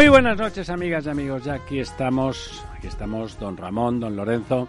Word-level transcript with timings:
Muy 0.00 0.08
buenas 0.08 0.38
noches, 0.38 0.70
amigas 0.70 1.04
y 1.04 1.10
amigos. 1.10 1.44
Ya 1.44 1.52
aquí 1.52 1.78
estamos, 1.78 2.64
aquí 2.74 2.86
estamos, 2.86 3.38
don 3.38 3.58
Ramón, 3.58 4.00
don 4.00 4.16
Lorenzo, 4.16 4.66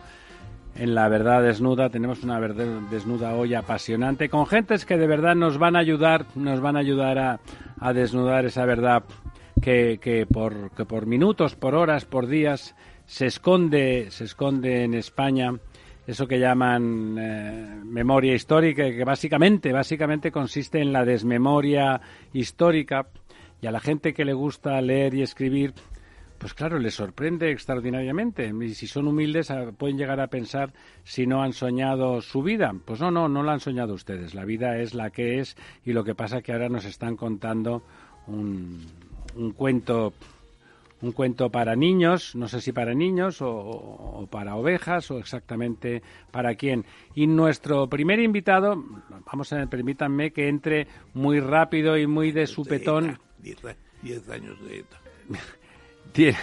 en 0.76 0.94
la 0.94 1.08
verdad 1.08 1.42
desnuda. 1.42 1.90
Tenemos 1.90 2.22
una 2.26 2.38
verdad 2.38 2.66
desnuda 2.92 3.34
hoy 3.36 3.54
apasionante 3.54 4.28
con 4.28 4.46
gentes 4.46 4.86
que 4.86 4.98
de 4.98 5.08
verdad 5.08 5.36
nos 5.36 5.58
van 5.58 5.78
a 5.78 5.80
ayudar, 5.80 6.26
nos 6.36 6.60
van 6.60 6.76
a 6.76 6.80
ayudar 6.80 7.18
a, 7.18 7.40
a 7.80 7.94
desnudar 7.94 8.44
esa 8.44 8.66
verdad 8.66 9.06
que, 9.62 10.00
que, 10.02 10.26
por, 10.26 10.72
que 10.72 10.84
por 10.84 11.06
minutos, 11.06 11.56
por 11.56 11.76
horas, 11.76 12.04
por 12.04 12.28
días 12.28 12.76
se 13.06 13.28
esconde, 13.28 14.08
se 14.12 14.26
esconde 14.26 14.84
en 14.84 14.96
España 14.96 15.54
eso 16.08 16.28
que 16.28 16.40
llaman 16.40 17.16
eh, 17.18 17.80
memoria 17.86 18.34
histórica, 18.34 18.84
que 18.84 19.06
básicamente, 19.06 19.72
básicamente 19.72 20.30
consiste 20.30 20.82
en 20.82 20.92
la 20.92 21.06
desmemoria 21.06 22.02
histórica 22.34 23.08
y 23.62 23.68
a 23.68 23.72
la 23.72 23.80
gente 23.80 24.14
que 24.14 24.26
le 24.26 24.34
gusta 24.34 24.82
leer 24.82 25.14
y 25.14 25.22
escribir, 25.22 25.74
pues 26.38 26.56
claro, 26.56 26.80
les 26.80 26.96
sorprende 26.96 27.52
extraordinariamente. 27.52 28.52
Y 28.62 28.74
si 28.74 28.88
son 28.88 29.08
humildes, 29.08 29.54
pueden 29.78 29.98
llegar 29.98 30.20
a 30.20 30.28
pensar 30.28 30.74
si 31.04 31.28
no 31.28 31.44
han 31.44 31.54
soñado 31.54 32.22
su 32.22 32.42
vida. 32.42 32.74
Pues 32.84 33.00
no, 33.00 33.12
no, 33.12 33.30
no 33.30 33.44
la 33.44 33.54
han 33.54 33.60
soñado 33.60 33.94
ustedes. 33.94 34.34
La 34.34 34.44
vida 34.44 34.80
es 34.80 34.96
la 34.96 35.12
que 35.12 35.40
es 35.40 35.56
y 35.86 35.94
lo 35.94 36.04
que 36.04 36.16
pasa 36.16 36.40
es 36.40 36.44
que 36.44 36.54
ahora 36.54 36.70
nos 36.70 36.86
están 36.86 37.16
contando 37.16 37.84
un, 38.26 38.88
un 39.36 39.52
cuento 39.52 40.14
un 41.02 41.12
cuento 41.14 41.50
para 41.50 41.76
niños, 41.76 42.36
no 42.36 42.48
sé 42.48 42.62
si 42.62 42.72
para 42.72 42.94
niños 42.94 43.42
o, 43.42 43.50
o, 43.50 44.28
para 44.28 44.56
ovejas 44.56 45.10
o 45.10 45.18
exactamente 45.18 46.04
para 46.32 46.56
quién. 46.56 46.86
Y 47.16 47.28
nuestro 47.28 47.88
primer 47.88 48.20
invitado, 48.20 48.84
vamos 49.26 49.52
a 49.54 49.66
permítanme 49.66 50.32
que 50.32 50.48
entre 50.48 50.88
muy 51.14 51.40
rápido 51.40 51.98
y 51.98 52.06
muy 52.06 52.32
de 52.32 52.46
supetón. 52.46 53.18
Diez, 53.42 54.30
años 54.30 54.58
de 54.64 54.80
ETA. 54.80 55.02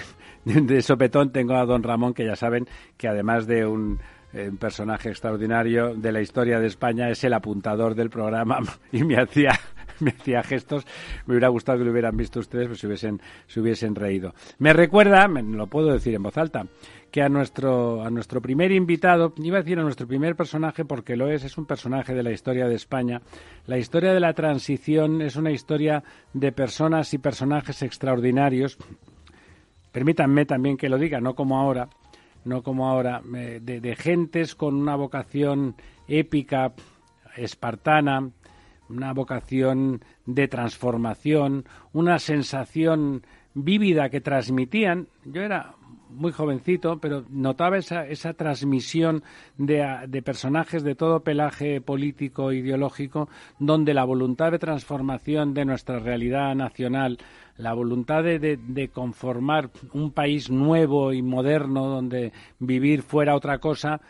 de 0.44 0.82
sopetón 0.82 1.32
tengo 1.32 1.54
a 1.54 1.64
don 1.64 1.82
Ramón, 1.82 2.14
que 2.14 2.25
ya 2.25 2.36
saben 2.36 2.66
que 2.97 3.09
además 3.09 3.47
de 3.47 3.66
un 3.66 3.98
eh, 4.32 4.50
personaje 4.59 5.10
extraordinario 5.10 5.94
de 5.94 6.12
la 6.12 6.20
historia 6.20 6.60
de 6.60 6.66
España, 6.66 7.10
es 7.10 7.22
el 7.25 7.32
apuntador 7.32 7.94
del 7.94 8.10
programa 8.10 8.59
y 8.92 9.04
me 9.04 9.16
hacía 9.16 9.59
me 10.00 10.10
hacía 10.10 10.42
gestos. 10.42 10.86
Me 11.26 11.34
hubiera 11.34 11.48
gustado 11.48 11.78
que 11.78 11.84
lo 11.84 11.91
hubieran 11.91 12.16
visto 12.16 12.41
ustedes, 12.41 12.69
pues 12.69 12.81
si 12.81 12.86
hubiesen, 12.86 13.20
se 13.47 13.60
hubiesen 13.60 13.94
reído. 13.94 14.34
Me 14.59 14.72
recuerda, 14.72 15.26
me, 15.28 15.42
lo 15.42 15.66
puedo 15.66 15.92
decir 15.92 16.15
en 16.15 16.22
voz 16.22 16.36
alta, 16.36 16.66
que 17.10 17.22
a 17.22 17.28
nuestro, 17.28 18.02
a 18.02 18.10
nuestro 18.10 18.42
primer 18.42 18.72
invitado, 18.72 19.32
iba 19.38 19.58
a 19.58 19.62
decir 19.62 19.78
a 19.78 19.82
nuestro 19.82 20.06
primer 20.06 20.36
personaje 20.36 20.84
porque 20.84 21.16
lo 21.16 21.30
es, 21.30 21.44
es 21.44 21.56
un 21.56 21.66
personaje 21.66 22.14
de 22.14 22.22
la 22.22 22.32
historia 22.32 22.69
de 22.69 22.74
España. 22.74 23.22
La 23.66 23.78
historia 23.78 24.12
de 24.12 24.20
la 24.20 24.34
transición 24.34 25.22
es 25.22 25.36
una 25.36 25.50
historia 25.50 26.02
de 26.32 26.52
personas 26.52 27.14
y 27.14 27.18
personajes 27.18 27.82
extraordinarios. 27.82 28.78
Permítanme 29.92 30.44
también 30.44 30.76
que 30.76 30.88
lo 30.88 30.98
diga, 30.98 31.20
no 31.20 31.34
como 31.34 31.58
ahora, 31.58 31.88
no 32.44 32.62
como 32.62 32.88
ahora, 32.88 33.22
de, 33.24 33.60
de 33.60 33.97
gentes 33.97 34.54
con 34.54 34.74
una 34.74 34.97
vocación 34.97 35.76
épica, 36.06 36.74
espartana, 37.36 38.30
una 38.88 39.12
vocación 39.12 40.02
de 40.26 40.48
transformación, 40.48 41.64
una 41.92 42.18
sensación 42.18 43.22
vívida 43.54 44.08
que 44.08 44.20
transmitían. 44.20 45.08
Yo 45.24 45.42
era 45.42 45.74
muy 46.18 46.32
jovencito, 46.32 46.98
pero 46.98 47.24
notaba 47.30 47.78
esa, 47.78 48.06
esa 48.06 48.34
transmisión 48.34 49.22
de, 49.56 49.86
de, 50.08 50.22
personajes 50.22 50.82
de 50.82 50.94
todo 50.94 51.20
pelaje 51.20 51.80
político 51.80 52.52
ideológico, 52.52 53.28
donde 53.58 53.94
la 53.94 54.04
voluntad 54.04 54.52
de 54.52 54.58
transformación 54.58 55.54
de 55.54 55.64
nuestra 55.64 55.98
realidad 55.98 56.54
nacional, 56.54 57.18
la 57.56 57.72
voluntad 57.72 58.22
de, 58.22 58.38
de, 58.38 58.56
de 58.56 58.88
conformar 58.88 59.70
un 59.92 60.10
país 60.10 60.50
nuevo 60.50 61.12
y 61.12 61.22
moderno, 61.22 61.86
donde 61.86 62.32
vivir 62.58 63.02
fuera 63.02 63.34
otra 63.34 63.58
cosa, 63.58 64.00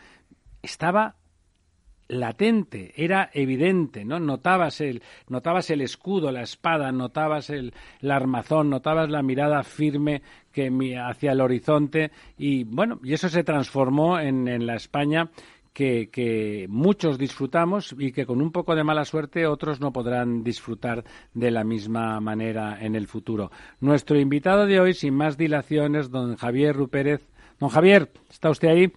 estaba 0.61 1.15
latente, 2.09 2.91
era 2.95 3.29
evidente, 3.33 4.03
¿no? 4.03 4.19
Notabas 4.19 4.81
el, 4.81 5.01
notabas 5.29 5.69
el 5.69 5.81
escudo, 5.81 6.31
la 6.31 6.41
espada, 6.41 6.91
notabas 6.91 7.49
el, 7.49 7.73
armazón, 8.07 8.69
notabas 8.69 9.09
la 9.09 9.21
mirada 9.21 9.63
firme 9.63 10.21
que 10.51 10.69
hacia 10.99 11.31
el 11.31 11.41
horizonte 11.41 12.11
y 12.37 12.63
bueno, 12.65 12.99
y 13.03 13.13
eso 13.13 13.29
se 13.29 13.43
transformó 13.43 14.19
en, 14.19 14.47
en 14.47 14.65
la 14.65 14.75
España 14.75 15.29
que, 15.71 16.09
que, 16.11 16.65
muchos 16.67 17.19
disfrutamos 17.19 17.95
y 17.97 18.11
que 18.11 18.25
con 18.25 18.41
un 18.41 18.51
poco 18.51 18.75
de 18.75 18.83
mala 18.83 19.05
suerte 19.05 19.45
otros 19.45 19.79
no 19.79 19.93
podrán 19.93 20.43
disfrutar 20.43 21.05
de 21.33 21.51
la 21.51 21.63
misma 21.63 22.19
manera 22.19 22.77
en 22.81 22.95
el 22.95 23.07
futuro. 23.07 23.51
Nuestro 23.79 24.19
invitado 24.19 24.65
de 24.65 24.79
hoy, 24.79 24.93
sin 24.93 25.13
más 25.13 25.37
dilaciones, 25.37 26.09
don 26.09 26.35
Javier 26.35 26.75
Rupérez. 26.75 27.21
Don 27.59 27.69
Javier, 27.69 28.09
¿está 28.29 28.49
usted 28.49 28.69
ahí? 28.69 28.91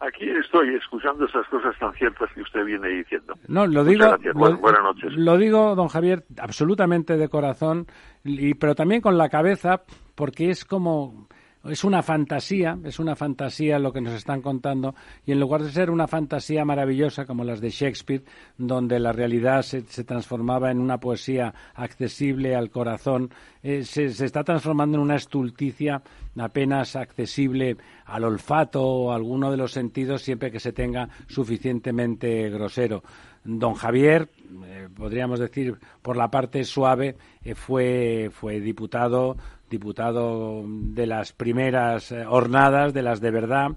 Aquí 0.00 0.30
estoy 0.30 0.74
escuchando 0.76 1.26
esas 1.26 1.46
cosas 1.48 1.78
tan 1.78 1.92
ciertas 1.92 2.32
que 2.32 2.40
usted 2.40 2.64
viene 2.64 2.88
diciendo. 2.88 3.34
No, 3.48 3.66
lo 3.66 3.84
digo. 3.84 4.16
Lo, 4.34 4.56
buenas 4.56 4.82
noches. 4.82 5.12
Lo 5.12 5.36
digo, 5.36 5.74
don 5.74 5.88
Javier, 5.88 6.24
absolutamente 6.38 7.18
de 7.18 7.28
corazón, 7.28 7.86
y, 8.24 8.54
pero 8.54 8.74
también 8.74 9.02
con 9.02 9.18
la 9.18 9.28
cabeza, 9.28 9.82
porque 10.14 10.48
es 10.48 10.64
como 10.64 11.28
es 11.64 11.84
una 11.84 12.02
fantasía, 12.02 12.78
es 12.84 12.98
una 12.98 13.16
fantasía 13.16 13.78
lo 13.78 13.92
que 13.92 14.00
nos 14.00 14.14
están 14.14 14.40
contando, 14.40 14.94
y 15.26 15.32
en 15.32 15.40
lugar 15.40 15.62
de 15.62 15.70
ser 15.70 15.90
una 15.90 16.06
fantasía 16.06 16.64
maravillosa 16.64 17.26
como 17.26 17.44
las 17.44 17.60
de 17.60 17.70
Shakespeare, 17.70 18.24
donde 18.56 18.98
la 18.98 19.12
realidad 19.12 19.62
se, 19.62 19.82
se 19.82 20.04
transformaba 20.04 20.70
en 20.70 20.80
una 20.80 20.98
poesía 20.98 21.52
accesible 21.74 22.54
al 22.54 22.70
corazón, 22.70 23.30
eh, 23.62 23.84
se, 23.84 24.06
está 24.06 24.42
transformando 24.42 24.96
en 24.96 25.02
una 25.02 25.16
estulticia 25.16 26.02
apenas 26.38 26.96
accesible 26.96 27.76
al 28.06 28.24
olfato 28.24 28.82
o 28.82 29.12
a 29.12 29.16
alguno 29.16 29.50
de 29.50 29.58
los 29.58 29.72
sentidos 29.72 30.22
siempre 30.22 30.50
que 30.50 30.60
se 30.60 30.72
tenga 30.72 31.10
suficientemente 31.28 32.48
grosero. 32.48 33.02
Don 33.44 33.74
Javier, 33.74 34.28
eh, 34.64 34.88
podríamos 34.94 35.40
decir 35.40 35.76
por 36.00 36.16
la 36.16 36.30
parte 36.30 36.64
suave, 36.64 37.16
eh, 37.42 37.54
fue, 37.54 38.30
fue 38.32 38.60
diputado 38.60 39.36
diputado 39.70 40.64
de 40.66 41.06
las 41.06 41.32
primeras 41.32 42.12
eh, 42.12 42.24
jornadas, 42.24 42.92
de 42.92 43.02
las 43.02 43.20
de 43.20 43.30
verdad, 43.30 43.68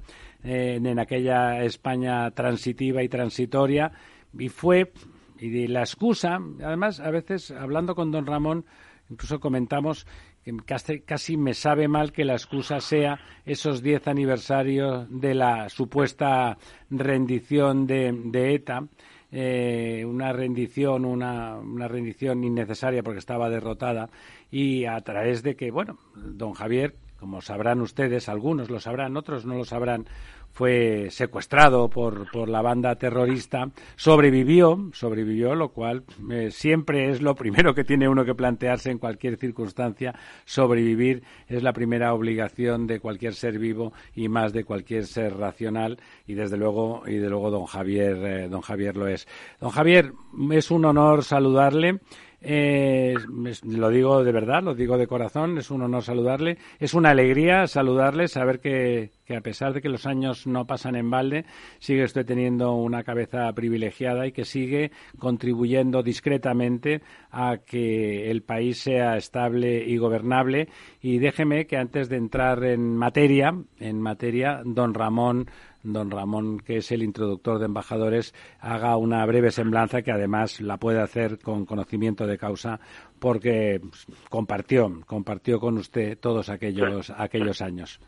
eh, 0.44 0.80
en 0.84 1.00
aquella 1.00 1.64
España 1.64 2.30
transitiva 2.32 3.04
y 3.04 3.10
transitoria, 3.10 3.92
y 4.38 4.50
fue, 4.50 4.92
y 5.40 5.68
la 5.68 5.82
excusa, 5.82 6.40
además, 6.62 7.00
a 7.00 7.12
veces, 7.12 7.52
hablando 7.52 7.96
con 7.96 8.12
don 8.12 8.26
Ramón, 8.26 8.66
incluso 9.10 9.40
comentamos 9.40 10.06
que 10.44 11.02
casi, 11.06 11.38
me 11.38 11.54
sabe 11.54 11.88
mal 11.88 12.12
que 12.12 12.26
la 12.26 12.34
excusa 12.34 12.82
sea 12.82 13.20
esos 13.46 13.82
diez 13.82 14.08
aniversarios 14.08 15.08
de 15.10 15.36
la 15.36 15.70
supuesta 15.70 16.58
rendición 16.90 17.88
de 17.88 18.54
ETA, 18.54 18.88
eh, 19.36 20.06
una 20.06 20.32
rendición, 20.32 21.06
una, 21.06 21.56
una, 21.56 21.88
rendición 21.88 22.44
innecesaria 22.44 23.02
porque 23.02 23.18
estaba 23.18 23.50
derrotada 23.50 24.12
y 24.52 24.86
a 24.86 25.02
través 25.02 25.42
de 25.42 25.56
que, 25.56 25.72
bueno, 25.72 25.98
don 26.14 26.54
Javier, 26.54 26.94
como 27.20 27.42
sabrán 27.42 27.82
ustedes, 27.82 28.30
algunos 28.30 28.70
lo 28.70 28.80
sabrán, 28.80 29.18
otros 29.18 29.46
no 29.48 29.56
lo 29.56 29.66
sabrán, 29.66 30.06
fue 30.54 31.08
secuestrado 31.10 31.90
por, 31.90 32.32
por 32.32 32.48
la 32.48 32.62
banda 32.62 32.96
terrorista, 32.96 33.72
sobrevivió, 33.96 34.90
sobrevivió, 34.94 35.56
lo 35.56 35.70
cual 35.70 36.04
eh, 36.32 36.52
siempre 36.52 37.10
es 37.10 37.22
lo 37.22 37.36
primero 37.36 37.74
que 37.74 37.84
tiene 37.84 38.08
uno 38.08 38.24
que 38.24 38.36
plantearse 38.36 38.92
en 38.92 39.00
cualquier 39.00 39.38
circunstancia. 39.38 40.14
Sobrevivir 40.46 41.24
es 41.48 41.64
la 41.64 41.74
primera 41.74 42.14
obligación 42.14 42.86
de 42.86 43.00
cualquier 43.00 43.34
ser 43.34 43.58
vivo 43.58 43.94
y 44.16 44.30
más 44.30 44.54
de 44.54 44.64
cualquier 44.64 45.06
ser 45.06 45.36
racional 45.36 46.00
y 46.28 46.36
desde 46.36 46.58
luego 46.58 47.04
y 47.08 47.16
de 47.16 47.30
luego 47.30 47.50
don 47.50 47.66
Javier 47.66 48.16
eh, 48.24 48.48
don 48.48 48.62
Javier 48.62 48.96
lo 48.96 49.08
es. 49.08 49.28
Don 49.60 49.72
Javier, 49.72 50.14
es 50.52 50.72
un 50.72 50.86
honor 50.86 51.24
saludarle. 51.24 52.00
Eh, 52.46 53.16
lo 53.64 53.90
digo 53.90 54.22
de 54.22 54.32
verdad, 54.34 54.62
lo 54.62 54.76
digo 54.76 54.98
de 54.98 55.08
corazón, 55.08 55.58
es 55.58 55.72
un 55.72 55.82
honor 55.82 56.04
saludarle. 56.04 56.58
Es 56.78 56.94
una 56.94 57.12
alegría 57.12 57.68
saludarle, 57.68 58.28
saber 58.28 58.60
que, 58.60 59.12
que 59.26 59.38
a 59.38 59.42
pesar 59.42 59.74
de 59.74 59.82
que 59.82 59.88
los 59.88 60.06
años 60.06 60.46
no 60.46 60.68
pasan 60.68 60.98
en 60.98 61.10
balde, 61.10 61.46
sigue 61.80 62.04
usted 62.04 62.26
teniendo 62.26 62.74
una 62.74 63.04
cabeza 63.04 63.52
privilegiada 63.54 64.28
y 64.28 64.34
que 64.34 64.44
sigue 64.44 64.92
contribuyendo 65.18 66.04
discretamente 66.04 67.02
a 67.32 67.60
que 67.66 68.30
el 68.30 68.44
país 68.44 68.80
sea 68.80 69.16
estable 69.16 69.86
y 69.86 69.98
gobernable. 69.98 70.68
Y 71.02 71.20
déjeme 71.20 71.66
que 71.66 71.78
antes 71.78 72.10
de 72.10 72.18
entrar 72.18 72.66
en 72.66 72.98
materia, 72.98 73.56
en 73.80 74.02
materia, 74.02 74.62
don 74.66 74.94
Ramón 74.94 75.48
don 75.84 76.10
Ramón, 76.10 76.60
que 76.60 76.78
es 76.78 76.92
el 76.92 77.04
introductor 77.04 77.60
de 77.60 77.66
embajadores, 77.66 78.34
haga 78.60 78.98
una 78.98 79.26
breve 79.26 79.52
semblanza 79.52 80.02
que 80.02 80.12
además 80.12 80.62
la 80.62 80.78
puede 80.78 81.02
hacer 81.02 81.40
con 81.40 81.66
conocimiento 81.66 82.26
de 82.26 82.38
causa 82.38 82.80
porque 83.20 83.82
compartió, 84.30 85.02
compartió 85.06 85.60
con 85.60 85.78
usted 85.78 86.18
todos 86.18 86.50
aquellos, 86.50 87.12
aquellos 87.12 87.62
años. 87.62 88.00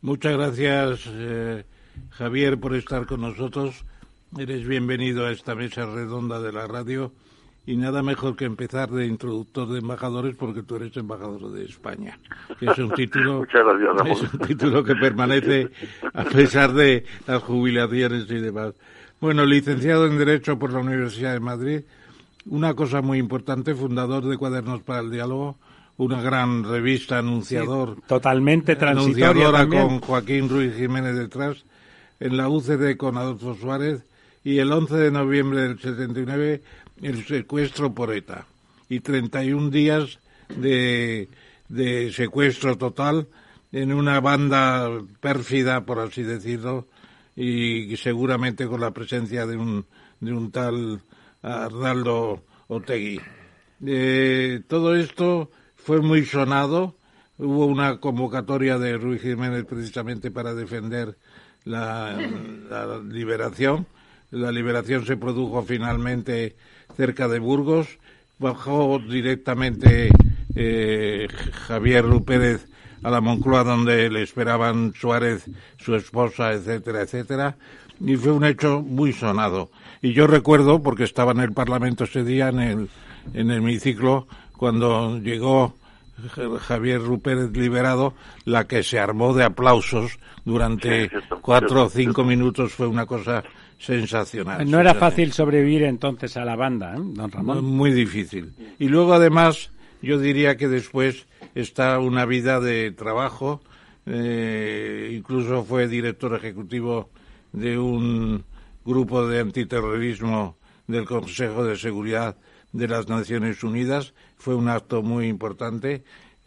Muchas 0.00 0.32
gracias, 0.34 1.10
eh, 1.12 1.64
Javier, 2.10 2.60
por 2.60 2.74
estar 2.74 3.06
con 3.06 3.22
nosotros. 3.22 3.84
Eres 4.38 4.66
bienvenido 4.66 5.26
a 5.26 5.32
esta 5.32 5.54
mesa 5.54 5.86
redonda 5.86 6.40
de 6.40 6.52
la 6.52 6.66
radio 6.66 7.12
y 7.64 7.76
nada 7.76 8.02
mejor 8.02 8.36
que 8.36 8.44
empezar 8.44 8.90
de 8.90 9.06
introductor 9.06 9.68
de 9.68 9.78
embajadores 9.78 10.34
porque 10.36 10.62
tú 10.62 10.76
eres 10.76 10.96
embajador 10.96 11.52
de 11.52 11.64
España, 11.64 12.18
que 12.58 12.66
es 12.66 12.78
un 12.78 12.90
título, 12.94 13.44
es 13.44 14.32
un 14.34 14.38
título 14.40 14.82
que 14.82 14.94
permanece 14.96 15.70
a 16.12 16.24
pesar 16.24 16.72
de 16.72 17.04
las 17.26 17.42
jubilaciones 17.42 18.28
y 18.28 18.40
demás. 18.40 18.74
Bueno, 19.20 19.46
licenciado 19.46 20.06
en 20.06 20.18
Derecho 20.18 20.58
por 20.58 20.72
la 20.72 20.80
Universidad 20.80 21.34
de 21.34 21.40
Madrid, 21.40 21.80
una 22.46 22.74
cosa 22.74 23.02
muy 23.02 23.18
importante, 23.18 23.74
fundador 23.74 24.24
de 24.24 24.36
Cuadernos 24.36 24.82
para 24.82 25.00
el 25.00 25.12
Diálogo, 25.12 25.56
una 25.96 26.20
gran 26.20 26.64
revista 26.64 27.18
anunciador. 27.18 27.98
totalmente 28.08 28.74
transitoria 28.74 29.30
Anunciadora 29.30 29.68
con 29.68 30.00
Joaquín 30.00 30.48
Ruiz 30.48 30.74
Jiménez 30.74 31.16
detrás, 31.16 31.64
en 32.18 32.36
la 32.36 32.48
UCD 32.48 32.96
con 32.96 33.16
Adolfo 33.16 33.54
Suárez, 33.54 34.04
y 34.44 34.58
el 34.58 34.72
11 34.72 34.96
de 34.96 35.10
noviembre 35.12 35.60
del 35.60 35.78
79 35.78 36.62
el 37.02 37.26
secuestro 37.26 37.92
por 37.92 38.14
ETA 38.14 38.46
y 38.88 39.00
31 39.00 39.70
días 39.70 40.18
de, 40.48 41.28
de 41.68 42.12
secuestro 42.12 42.78
total 42.78 43.28
en 43.72 43.92
una 43.92 44.20
banda 44.20 44.88
pérfida, 45.20 45.84
por 45.84 45.98
así 45.98 46.22
decirlo, 46.22 46.86
y 47.36 47.96
seguramente 47.96 48.66
con 48.66 48.80
la 48.80 48.92
presencia 48.92 49.46
de 49.46 49.56
un, 49.56 49.86
de 50.20 50.32
un 50.32 50.50
tal 50.50 51.02
Arnaldo 51.42 52.42
Otegui. 52.68 53.20
Eh, 53.84 54.60
todo 54.68 54.94
esto 54.94 55.50
fue 55.76 56.00
muy 56.00 56.24
sonado. 56.24 56.94
Hubo 57.38 57.66
una 57.66 57.98
convocatoria 57.98 58.78
de 58.78 58.96
Ruiz 58.96 59.22
Jiménez 59.22 59.64
precisamente 59.64 60.30
para 60.30 60.54
defender 60.54 61.16
la, 61.64 62.16
la 62.70 62.98
liberación. 62.98 63.86
La 64.30 64.52
liberación 64.52 65.04
se 65.04 65.16
produjo 65.16 65.62
finalmente 65.62 66.54
cerca 66.92 67.28
de 67.28 67.38
Burgos. 67.38 67.98
Bajó 68.38 68.98
directamente 68.98 70.10
eh, 70.54 71.28
Javier 71.66 72.04
Pérez 72.24 72.66
a 73.02 73.10
la 73.10 73.20
Moncloa 73.20 73.64
donde 73.64 74.08
le 74.10 74.22
esperaban 74.22 74.92
Suárez, 74.94 75.44
su 75.78 75.94
esposa, 75.94 76.52
etcétera, 76.52 77.02
etcétera. 77.02 77.56
Y 78.00 78.16
fue 78.16 78.32
un 78.32 78.44
hecho 78.44 78.82
muy 78.82 79.12
sonado. 79.12 79.70
Y 80.00 80.12
yo 80.12 80.26
recuerdo, 80.26 80.82
porque 80.82 81.04
estaba 81.04 81.32
en 81.32 81.40
el 81.40 81.52
Parlamento 81.52 82.04
ese 82.04 82.24
día, 82.24 82.48
en 82.48 82.60
el, 82.60 82.88
en 83.34 83.50
el 83.50 83.58
hemiciclo, 83.58 84.26
cuando 84.56 85.18
llegó 85.18 85.74
Javier 86.60 87.00
Rupérez 87.00 87.50
liberado, 87.52 88.14
la 88.44 88.66
que 88.66 88.82
se 88.82 88.98
armó 88.98 89.34
de 89.34 89.44
aplausos 89.44 90.18
durante 90.44 91.10
cuatro 91.40 91.84
o 91.84 91.88
cinco 91.88 92.24
minutos 92.24 92.72
fue 92.72 92.86
una 92.86 93.06
cosa 93.06 93.42
sensacional. 93.82 94.70
No 94.70 94.78
era 94.78 94.94
fácil 94.94 95.32
sobrevivir 95.32 95.82
entonces 95.82 96.36
a 96.36 96.44
la 96.44 96.54
banda, 96.54 96.94
¿eh, 96.94 97.00
don 97.00 97.30
Ramón. 97.30 97.64
Muy 97.64 97.92
difícil. 97.92 98.52
Y 98.78 98.88
luego 98.88 99.14
además 99.14 99.70
yo 100.00 100.18
diría 100.18 100.56
que 100.56 100.68
después 100.68 101.26
está 101.54 101.98
una 101.98 102.24
vida 102.24 102.60
de 102.60 102.92
trabajo. 102.92 103.60
Eh, 104.06 105.12
incluso 105.16 105.64
fue 105.64 105.88
director 105.88 106.34
ejecutivo 106.34 107.10
de 107.52 107.78
un 107.78 108.44
grupo 108.84 109.26
de 109.26 109.40
antiterrorismo 109.40 110.56
del 110.86 111.04
Consejo 111.04 111.64
de 111.64 111.76
Seguridad 111.76 112.36
de 112.72 112.88
las 112.88 113.08
Naciones 113.08 113.64
Unidas. 113.64 114.14
Fue 114.36 114.54
un 114.54 114.68
acto 114.68 115.02
muy 115.02 115.26
importante. 115.26 116.04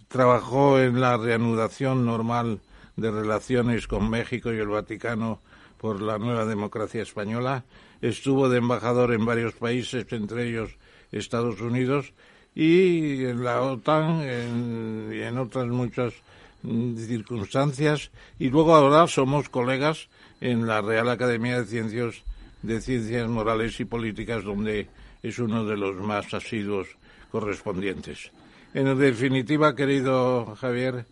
Trabajó 0.08 0.80
en 0.80 1.02
la 1.02 1.18
reanudación 1.18 2.06
normal 2.06 2.62
de 2.96 3.12
relaciones 3.12 3.88
con 3.88 4.10
México 4.10 4.54
y 4.54 4.58
el 4.58 4.68
Vaticano 4.68 5.42
por 5.80 6.02
la 6.02 6.18
nueva 6.18 6.46
democracia 6.46 7.02
española, 7.02 7.66
estuvo 8.02 8.50
de 8.50 8.58
embajador 8.58 9.14
en 9.14 9.26
varios 9.26 9.54
países, 9.54 10.06
entre 10.12 10.50
ellos 10.50 10.72
Estados 11.12 11.62
Unidos, 11.62 12.14
y 12.54 13.26
en 13.26 13.44
la 13.44 13.62
OTAN 13.62 14.22
y 15.12 15.22
en 15.22 15.38
otras 15.38 15.68
muchas 15.68 16.14
mm, 16.64 16.96
circunstancias, 16.98 18.12
y 18.40 18.50
luego 18.50 18.76
ahora 18.76 19.08
somos 19.08 19.50
colegas 19.50 20.08
en 20.42 20.68
la 20.68 20.82
Real 20.82 21.10
Academia 21.10 21.60
de 21.60 21.66
Ciencias, 21.66 22.24
de 22.62 22.82
Ciencias 22.82 23.28
Morales 23.28 23.80
y 23.80 23.86
Políticas, 23.86 24.44
donde 24.44 24.88
es 25.22 25.40
uno 25.40 25.66
de 25.66 25.78
los 25.78 25.96
más 25.98 26.34
asiduos 26.34 26.88
correspondientes. 27.32 28.32
En 28.74 28.98
definitiva, 28.98 29.76
querido 29.76 30.56
Javier, 30.56 31.06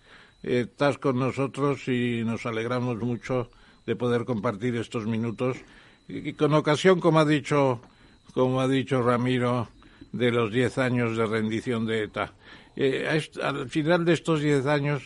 estás 0.44 0.98
con 0.98 1.19
nosotros 1.19 1.88
y 1.88 2.24
nos 2.25 2.45
alegramos 2.45 2.98
mucho 2.98 3.50
de 3.85 3.95
poder 3.95 4.25
compartir 4.25 4.75
estos 4.75 5.06
minutos 5.06 5.57
y 6.07 6.33
con 6.33 6.54
ocasión, 6.54 6.99
como 6.99 7.19
ha 7.19 7.25
dicho, 7.25 7.81
como 8.33 8.59
ha 8.61 8.68
dicho 8.68 9.02
Ramiro, 9.02 9.69
de 10.11 10.31
los 10.31 10.52
diez 10.52 10.78
años 10.78 11.18
de 11.18 11.25
rendición 11.25 11.85
de 11.85 12.04
ETA. 12.04 12.33
Eh, 12.75 13.07
al 13.42 13.69
final 13.69 14.06
de 14.06 14.13
estos 14.13 14.42
diez 14.42 14.66
años, 14.66 15.04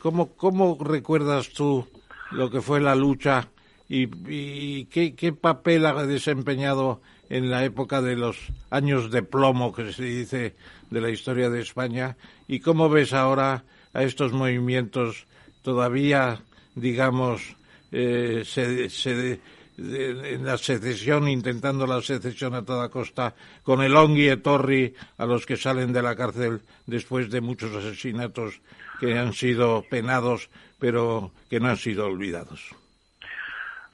¿cómo, 0.00 0.34
¿cómo 0.34 0.78
recuerdas 0.80 1.50
tú 1.50 1.86
lo 2.30 2.50
que 2.50 2.60
fue 2.60 2.80
la 2.80 2.94
lucha 2.94 3.48
y, 3.88 4.84
qué, 4.86 5.14
qué, 5.14 5.32
papel 5.32 5.86
ha 5.86 6.06
desempeñado 6.06 7.00
en 7.30 7.50
la 7.50 7.64
época 7.64 8.02
de 8.02 8.16
los 8.16 8.36
años 8.70 9.10
de 9.10 9.22
plomo 9.22 9.72
que 9.72 9.92
se 9.92 10.04
dice 10.04 10.54
de 10.90 11.00
la 11.00 11.10
historia 11.10 11.48
de 11.48 11.62
España 11.62 12.16
y 12.46 12.60
cómo 12.60 12.90
ves 12.90 13.14
ahora 13.14 13.64
a 13.94 14.02
estos 14.02 14.32
movimientos 14.32 15.26
todavía, 15.62 16.42
digamos, 16.74 17.56
eh, 17.92 18.42
se, 18.44 18.88
se, 18.90 19.40
en 19.78 20.44
la 20.44 20.58
secesión, 20.58 21.28
intentando 21.28 21.86
la 21.86 22.00
secesión 22.00 22.54
a 22.54 22.64
toda 22.64 22.88
costa, 22.88 23.34
con 23.62 23.82
el 23.82 23.94
Ongui 23.94 24.30
y 24.30 24.36
Torri 24.38 24.94
a 25.18 25.26
los 25.26 25.46
que 25.46 25.56
salen 25.56 25.92
de 25.92 26.02
la 26.02 26.16
cárcel 26.16 26.60
después 26.86 27.30
de 27.30 27.40
muchos 27.40 27.74
asesinatos 27.74 28.60
que 28.98 29.16
han 29.16 29.32
sido 29.32 29.84
penados, 29.88 30.50
pero 30.78 31.30
que 31.48 31.60
no 31.60 31.68
han 31.68 31.76
sido 31.76 32.06
olvidados. 32.06 32.74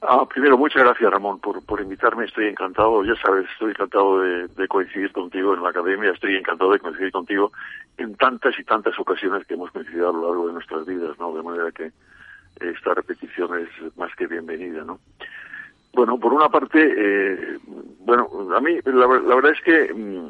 Ah, 0.07 0.25
primero, 0.27 0.57
muchas 0.57 0.83
gracias, 0.83 1.09
Ramón, 1.09 1.39
por, 1.39 1.65
por 1.65 1.81
invitarme. 1.81 2.25
Estoy 2.25 2.47
encantado, 2.47 3.03
ya 3.03 3.15
sabes, 3.15 3.49
estoy 3.51 3.71
encantado 3.71 4.19
de, 4.19 4.47
de, 4.47 4.67
coincidir 4.67 5.11
contigo 5.11 5.55
en 5.55 5.63
la 5.63 5.69
academia. 5.69 6.11
Estoy 6.11 6.35
encantado 6.35 6.71
de 6.73 6.79
coincidir 6.79 7.11
contigo 7.11 7.51
en 7.97 8.15
tantas 8.15 8.57
y 8.59 8.63
tantas 8.63 8.99
ocasiones 8.99 9.47
que 9.47 9.55
hemos 9.55 9.71
coincidido 9.71 10.09
a 10.09 10.13
lo 10.13 10.27
largo 10.27 10.47
de 10.47 10.53
nuestras 10.53 10.85
vidas, 10.85 11.17
¿no? 11.17 11.33
De 11.33 11.41
manera 11.41 11.71
que 11.71 11.91
esta 12.59 12.93
repetición 12.93 13.59
es 13.59 13.97
más 13.97 14.13
que 14.15 14.27
bienvenida, 14.27 14.83
¿no? 14.83 14.99
Bueno, 15.93 16.19
por 16.19 16.33
una 16.33 16.49
parte, 16.49 16.79
eh, 16.97 17.57
bueno, 17.99 18.27
a 18.55 18.59
mí 18.59 18.79
la, 18.83 19.07
verdad 19.07 19.51
es 19.51 19.61
que 19.61 19.93
mm, 19.93 20.29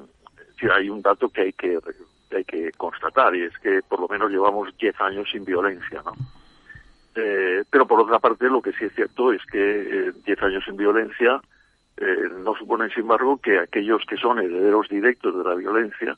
hay 0.72 0.90
un 0.90 1.02
dato 1.02 1.30
que 1.30 1.42
hay 1.42 1.54
que, 1.54 1.80
hay 2.32 2.44
que 2.46 2.72
constatar 2.74 3.36
y 3.36 3.44
es 3.44 3.58
que 3.60 3.82
por 3.88 4.00
lo 4.00 4.08
menos 4.08 4.32
llevamos 4.32 4.76
10 4.78 5.02
años 5.02 5.30
sin 5.32 5.44
violencia, 5.44 6.02
¿no? 6.06 6.14
Eh, 7.16 7.64
pero 7.70 7.88
por 7.88 8.02
otra 8.02 8.20
parte, 8.20 8.50
lo 8.50 8.62
que 8.62 8.74
sí 8.74 8.86
es 8.86 8.94
cierto 8.94 9.32
es 9.32 9.42
que 9.46 10.12
10 10.26 10.28
eh, 10.28 10.46
años 10.46 10.64
sin 10.66 10.76
violencia 10.76 11.42
eh, 11.98 12.30
no 12.44 12.56
suponen, 12.56 12.90
sin 12.90 13.04
embargo, 13.04 13.38
que 13.38 13.58
aquellos 13.58 14.04
que 14.06 14.18
son 14.18 14.40
herederos 14.40 14.90
directos 14.90 15.38
de 15.38 15.44
la 15.50 15.56
violencia 15.56 16.18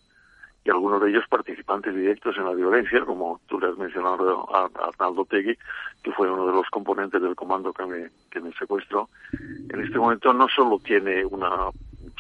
y 0.67 0.69
algunos 0.69 1.01
de 1.01 1.09
ellos 1.09 1.23
participantes 1.29 1.95
directos 1.95 2.35
en 2.37 2.43
la 2.43 2.53
violencia, 2.53 3.05
como 3.05 3.39
tú 3.47 3.57
le 3.57 3.67
has 3.67 3.77
mencionado 3.77 4.53
a, 4.53 4.69
Arnaldo 4.89 5.23
Tegui, 5.23 5.57
que 6.03 6.11
fue 6.11 6.29
uno 6.29 6.45
de 6.45 6.51
los 6.51 6.67
componentes 6.69 7.21
del 7.21 7.35
comando 7.35 7.71
que 7.71 7.85
me, 7.85 8.51
secuestró, 8.59 9.07
en 9.31 9.81
este 9.81 9.97
momento 9.97 10.33
no 10.33 10.49
solo 10.49 10.77
tiene 10.79 11.23
un 11.25 11.41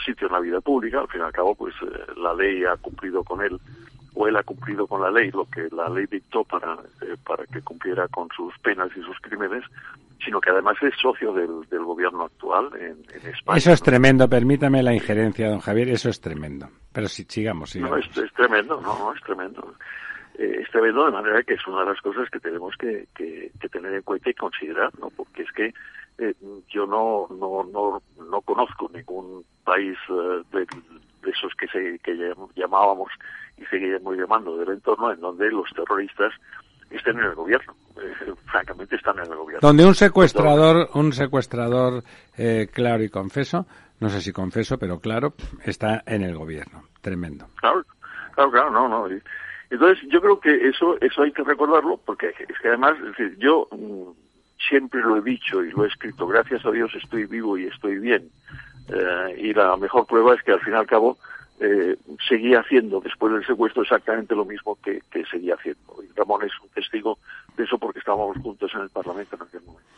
sitio 0.05 0.27
en 0.27 0.33
la 0.33 0.39
vida 0.39 0.61
pública, 0.61 1.01
al 1.01 1.09
fin 1.09 1.19
y 1.19 1.23
al 1.25 1.33
cabo, 1.33 1.55
pues 1.55 1.75
eh, 1.81 2.13
la 2.15 2.33
ley 2.33 2.63
ha 2.63 2.77
cumplido 2.77 3.21
con 3.25 3.41
él 3.41 3.59
o 4.17 4.27
él 4.27 4.35
ha 4.35 4.43
cumplido 4.43 4.87
con 4.87 5.01
la 5.01 5.11
ley 5.11 5.29
lo 5.31 5.45
que 5.45 5.67
la 5.71 5.87
ley 5.89 6.05
dictó 6.09 6.43
para, 6.43 6.73
eh, 7.01 7.15
para 7.23 7.45
que 7.45 7.61
cumpliera 7.61 8.07
con 8.07 8.27
sus 8.35 8.57
penas 8.59 8.89
y 8.95 9.01
sus 9.01 9.17
crímenes, 9.21 9.63
sino 10.25 10.41
que 10.41 10.49
además 10.49 10.75
es 10.81 10.95
socio 10.99 11.31
del, 11.33 11.69
del 11.69 11.83
gobierno 11.83 12.25
actual 12.25 12.69
en, 12.79 12.97
España. 13.29 13.57
Eso 13.57 13.71
es 13.71 13.81
tremendo, 13.83 14.27
permítame 14.27 14.81
la 14.81 14.93
injerencia, 14.93 15.49
don 15.49 15.59
Javier, 15.59 15.89
eso 15.89 16.09
es 16.09 16.19
tremendo. 16.19 16.67
Pero 16.91 17.07
si 17.07 17.25
sigamos, 17.25 17.69
sigamos. 17.69 17.99
No, 18.15 18.23
es, 18.23 18.33
tremendo, 18.33 18.81
no, 18.81 18.97
no, 18.97 19.13
es 19.13 19.21
tremendo. 19.21 19.75
Eh, 20.39 20.61
es 20.63 20.71
tremendo 20.71 21.05
de 21.05 21.11
manera 21.11 21.43
que 21.43 21.53
es 21.53 21.67
una 21.67 21.81
de 21.81 21.85
las 21.85 22.01
cosas 22.01 22.27
que 22.31 22.39
tenemos 22.39 22.75
que, 22.77 23.07
que, 23.13 23.51
tener 23.69 23.93
en 23.93 24.01
cuenta 24.01 24.31
y 24.31 24.33
considerar, 24.33 24.91
¿no? 24.99 25.11
Porque 25.11 25.43
es 25.43 25.51
que 25.51 25.73
eh, 26.17 26.33
yo 26.69 26.87
no, 26.87 27.27
no, 27.29 27.63
no, 27.71 28.01
no 28.27 28.41
conozco 28.41 28.89
ningún 28.91 29.45
país 29.63 29.95
de, 30.51 30.59
de, 30.59 31.29
esos 31.29 31.53
que, 31.55 31.67
se, 31.67 31.99
que 31.99 32.33
llamábamos 32.55 33.11
y 33.57 33.65
seguiremos 33.65 34.15
llamando 34.15 34.57
del 34.57 34.69
entorno 34.69 35.11
en 35.11 35.19
donde 35.19 35.49
los 35.51 35.69
terroristas 35.73 36.33
estén 36.89 37.17
en 37.19 37.25
el 37.25 37.35
gobierno. 37.35 37.75
Eh, 38.01 38.33
francamente 38.45 38.95
están 38.95 39.17
en 39.19 39.31
el 39.31 39.35
gobierno. 39.35 39.59
Donde 39.61 39.85
un 39.85 39.95
secuestrador, 39.95 40.89
un 40.93 41.13
secuestrador 41.13 42.03
eh, 42.37 42.67
claro 42.71 43.03
y 43.03 43.09
confeso, 43.09 43.65
no 43.99 44.09
sé 44.09 44.21
si 44.21 44.31
confeso, 44.31 44.77
pero 44.77 44.99
claro, 44.99 45.33
está 45.63 46.03
en 46.05 46.23
el 46.23 46.35
gobierno. 46.35 46.83
Tremendo. 47.01 47.47
Claro, 47.55 47.83
claro, 48.33 48.51
claro, 48.51 48.71
no, 48.71 48.87
no. 48.87 49.07
Entonces 49.69 50.07
yo 50.09 50.21
creo 50.21 50.39
que 50.39 50.69
eso, 50.69 50.97
eso 51.01 51.23
hay 51.23 51.31
que 51.31 51.43
recordarlo 51.43 51.99
porque 52.05 52.27
es 52.27 52.59
que 52.61 52.67
además, 52.67 52.95
yo 53.37 53.67
mm, 53.71 54.11
siempre 54.69 55.01
lo 55.01 55.17
he 55.17 55.21
dicho 55.21 55.63
y 55.63 55.71
lo 55.71 55.83
he 55.83 55.87
escrito, 55.87 56.27
gracias 56.27 56.65
a 56.65 56.71
Dios 56.71 56.91
estoy 56.95 57.25
vivo 57.25 57.57
y 57.57 57.65
estoy 57.65 57.99
bien. 57.99 58.29
Eh, 58.89 59.35
y 59.37 59.53
la 59.53 59.75
mejor 59.75 60.05
prueba 60.05 60.33
es 60.33 60.41
que 60.43 60.53
al 60.53 60.61
fin 60.61 60.73
y 60.73 60.77
al 60.77 60.87
cabo 60.87 61.17
eh, 61.59 61.97
seguía 62.27 62.59
haciendo 62.59 62.99
después 63.01 63.33
del 63.33 63.45
secuestro 63.45 63.81
exactamente 63.81 64.35
lo 64.35 64.45
mismo 64.45 64.77
que, 64.83 65.01
seguía 65.31 65.55
haciendo. 65.55 66.03
Y 66.03 66.15
Ramón 66.15 66.43
es 66.43 66.51
un 66.61 66.69
testigo 66.69 67.17
de 67.55 67.63
eso 67.63 67.77
porque 67.79 67.99
estábamos 67.99 68.37
juntos 68.37 68.71
en 68.75 68.81
el 68.81 68.89
Parlamento 68.89 69.35
en 69.35 69.41
aquel 69.41 69.61
momento. 69.61 69.89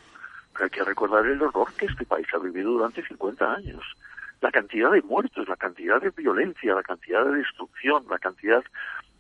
Pero 0.54 0.66
hay 0.66 0.70
que 0.70 0.84
recordar 0.84 1.26
el 1.26 1.42
horror 1.42 1.68
que 1.78 1.88
este 1.88 2.06
país 2.06 2.28
ha 2.34 2.38
vivido 2.38 2.72
durante 2.72 3.06
50 3.06 3.54
años. 3.54 3.84
La 4.42 4.52
cantidad 4.52 4.92
de 4.92 5.02
muertos, 5.02 5.50
la 5.50 5.58
cantidad 5.58 6.02
de 6.02 6.12
violencia, 6.12 6.76
la 6.76 6.84
cantidad 6.84 7.26
de 7.26 7.40
destrucción, 7.40 8.06
la 8.10 8.20
cantidad 8.20 8.64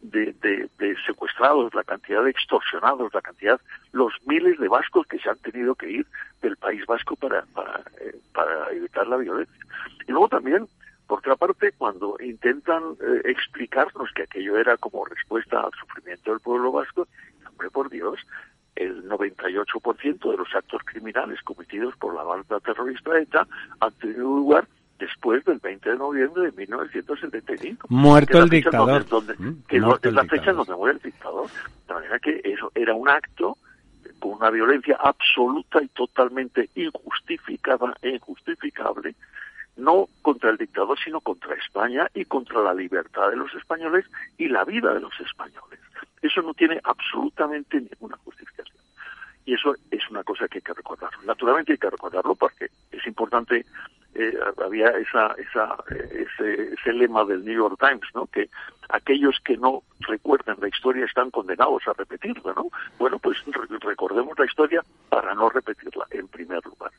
de, 0.01 0.67
secuestrados, 1.05 1.74
la 1.74 1.84
cantidad 1.84 2.24
de 2.24 2.29
extorsionados, 2.29 3.13
la 3.13 3.22
cantidad, 3.22 3.60
los 3.91 4.13
miles 4.25 4.58
de 4.60 4.69
vascos 4.69 5.05
que 5.08 5.19
se 5.19 5.29
han 5.29 5.38
tenido 5.39 5.75
que 5.75 5.89
ir 5.91 6.08
del 6.41 6.55
País 6.55 6.86
Vasco 6.86 7.17
para, 7.17 7.41
para, 7.53 7.81
eh, 8.00 8.15
para 8.34 8.72
evitar 8.72 9.08
la 9.08 9.17
violencia. 9.17 9.65
Y 10.08 10.12
luego 10.13 10.29
también 10.29 10.69
por 11.10 11.20
otra 11.20 11.36
parte, 11.36 11.72
cuando 11.75 12.18
intentan 12.24 12.84
eh, 13.01 13.22
explicarnos 13.25 14.12
que 14.13 14.22
aquello 14.22 14.60
era 14.60 14.78
como 14.78 15.04
respuesta 15.06 15.60
al 15.60 15.72
sufrimiento 15.72 16.30
del 16.30 16.39
pueblo 16.39 16.72
vasco, 16.72 17.08
hombre, 17.50 17.72
por 17.72 17.89
Dios, 17.89 18.20
el 18.75 19.10
98% 19.10 20.32
de 20.32 20.38
los 20.38 20.48
actos 20.54 20.84
criminales 20.86 21.42
cometidos 21.42 21.96
por 21.98 22.13
la 22.13 22.22
banda 22.22 22.60
terrorista 22.60 23.20
ETA 23.20 23.48
han 23.80 23.92
tenido 23.94 24.22
lugar 24.22 24.68
después 25.00 25.44
del 25.46 25.58
20 25.58 25.89
de 25.89 25.98
noviembre 25.98 26.44
de 26.44 26.51
1975. 26.51 27.88
Muerto 27.89 28.44
el 28.44 28.50
dictador. 28.50 29.04
Mm, 29.39 29.63
que 29.68 29.78
es 29.78 30.13
la 30.13 30.25
fecha 30.25 30.54
donde 30.54 30.75
muere 30.75 30.98
el 30.98 31.12
dictador. 31.12 31.50
De 31.88 31.94
manera 31.96 32.20
que 32.20 32.39
eso 32.44 32.72
era 32.75 32.94
un 32.94 33.10
acto 33.10 33.58
con 34.20 34.34
una 34.34 34.51
violencia 34.51 34.96
absoluta 35.00 35.82
y 35.82 35.88
totalmente 35.88 36.70
injustificada 36.75 37.96
e 38.04 38.10
injustificable 38.10 39.16
no 39.78 40.08
contra 40.22 40.50
el 40.50 40.58
dictador, 40.58 40.98
sino 41.04 41.22
contra 41.22 41.56
España 41.56 42.10
y 42.14 42.26
contra 42.26 42.62
la 42.62 42.74
libertad 42.74 43.30
de 43.30 43.38
los 43.38 43.54
españoles 43.54 44.06
y 44.38 44.48
la 44.48 44.66
vida 44.66 44.94
de 44.94 45.00
los 45.00 45.14
españoles. 45.20 45.80
Eso 46.22 46.42
no 46.42 46.54
tiene 46.54 46.80
absolutamente 46.84 47.80
ninguna 47.80 48.18
justificación. 48.18 48.78
Y 49.46 49.53
eso 49.53 49.75
es 49.91 50.10
una 50.10 50.24
cosa 50.24 50.48
que 50.48 50.60
hay 50.60 50.62
que 50.62 50.74
recordar. 50.74 51.10
Naturalmente 51.25 51.74
hay 51.74 51.77
que 51.77 51.89
recordarlo 51.89 52.36
porque 52.36 52.69
es 52.91 53.08
importante, 53.08 53.65
eh, 54.15 54.38
había 54.63 54.89
esa, 54.89 55.34
esa, 55.38 55.75
eh, 55.91 56.27
ese, 56.27 56.74
ese, 56.74 56.93
lema 56.93 57.25
del 57.25 57.43
New 57.43 57.55
York 57.55 57.79
Times, 57.79 58.08
¿no? 58.13 58.27
que 58.27 58.50
aquellos 58.89 59.39
que 59.43 59.58
no 59.58 59.84
recuerdan 60.01 60.58
la 60.62 60.67
historia 60.67 61.05
están 61.05 61.31
condenados 61.31 61.88
a 61.88 61.93
repetirla. 61.93 62.53
¿no? 62.53 62.67
Bueno, 62.98 63.17
pues 63.19 63.38
recordemos 63.81 64.38
la 64.38 64.46
historia 64.46 64.84
para 65.10 65.34
no 65.34 65.50
repetirla, 65.50 66.05
en 66.12 66.27
primer 66.27 66.63
lugar. 66.65 66.91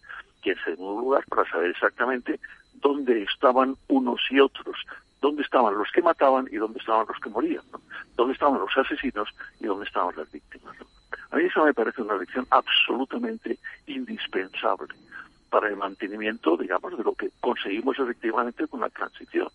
Y 0.43 0.51
en 0.51 0.65
segundo 0.65 1.01
lugar, 1.01 1.25
para 1.29 1.49
saber 1.51 1.71
exactamente 1.71 2.41
dónde 2.75 3.23
estaban 3.23 3.77
unos 3.89 4.21
y 4.31 4.41
otros, 4.41 4.77
dónde 5.21 5.43
estaban 5.43 5.77
los 5.77 5.91
que 5.93 6.03
mataban 6.03 6.49
y 6.51 6.57
dónde 6.57 6.79
estaban 6.79 7.07
los 7.07 7.19
que 7.21 7.31
morían, 7.31 7.65
¿no? 7.73 7.81
dónde 8.17 8.35
estaban 8.35 8.59
los 8.59 8.77
asesinos 8.77 9.29
y 9.61 9.67
dónde 9.67 9.87
estaban 9.87 10.15
las 10.17 10.31
víctimas. 10.31 10.77
A 11.31 11.37
mí 11.37 11.45
eso 11.45 11.65
me 11.65 11.75
parece 11.75 12.03
una 12.03 12.17
lección 12.17 12.47
absolutamente 12.51 13.59
indispensable 13.87 14.95
para 15.49 15.69
el 15.69 15.77
mantenimiento, 15.77 16.57
digamos, 16.57 16.97
de 16.97 17.05
lo 17.05 17.15
que 17.15 17.31
conseguimos 17.41 17.99
efectivamente 17.99 18.67
con 18.69 18.81
la 18.81 18.89
transición. 18.89 19.49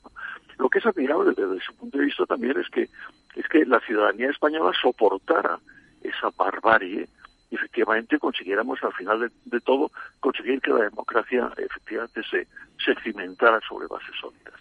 Lo 0.58 0.70
que 0.70 0.80
es 0.80 0.86
admirable 0.86 1.34
desde 1.36 1.58
ese 1.58 1.74
punto 1.74 1.98
de 1.98 2.06
vista 2.06 2.26
también 2.26 2.60
es 2.60 2.70
que 2.70 2.90
es 3.36 3.48
que 3.50 3.66
la 3.66 3.80
ciudadanía 3.82 4.30
española 4.30 4.72
soportara 4.82 5.60
esa 6.02 6.30
barbarie 6.38 7.08
efectivamente 7.52 8.20
consiguiéramos 8.20 8.82
al 8.84 8.94
final 8.94 9.32
de, 9.46 9.62
todo 9.62 9.92
conseguir 10.20 10.62
que 10.62 10.72
la 10.72 10.84
democracia 10.84 11.52
efectivamente 11.58 12.22
se, 12.30 12.48
se 12.84 12.96
cimentara 13.02 13.60
sobre 13.68 13.88
bases 13.88 14.16
sólidas. 14.20 14.54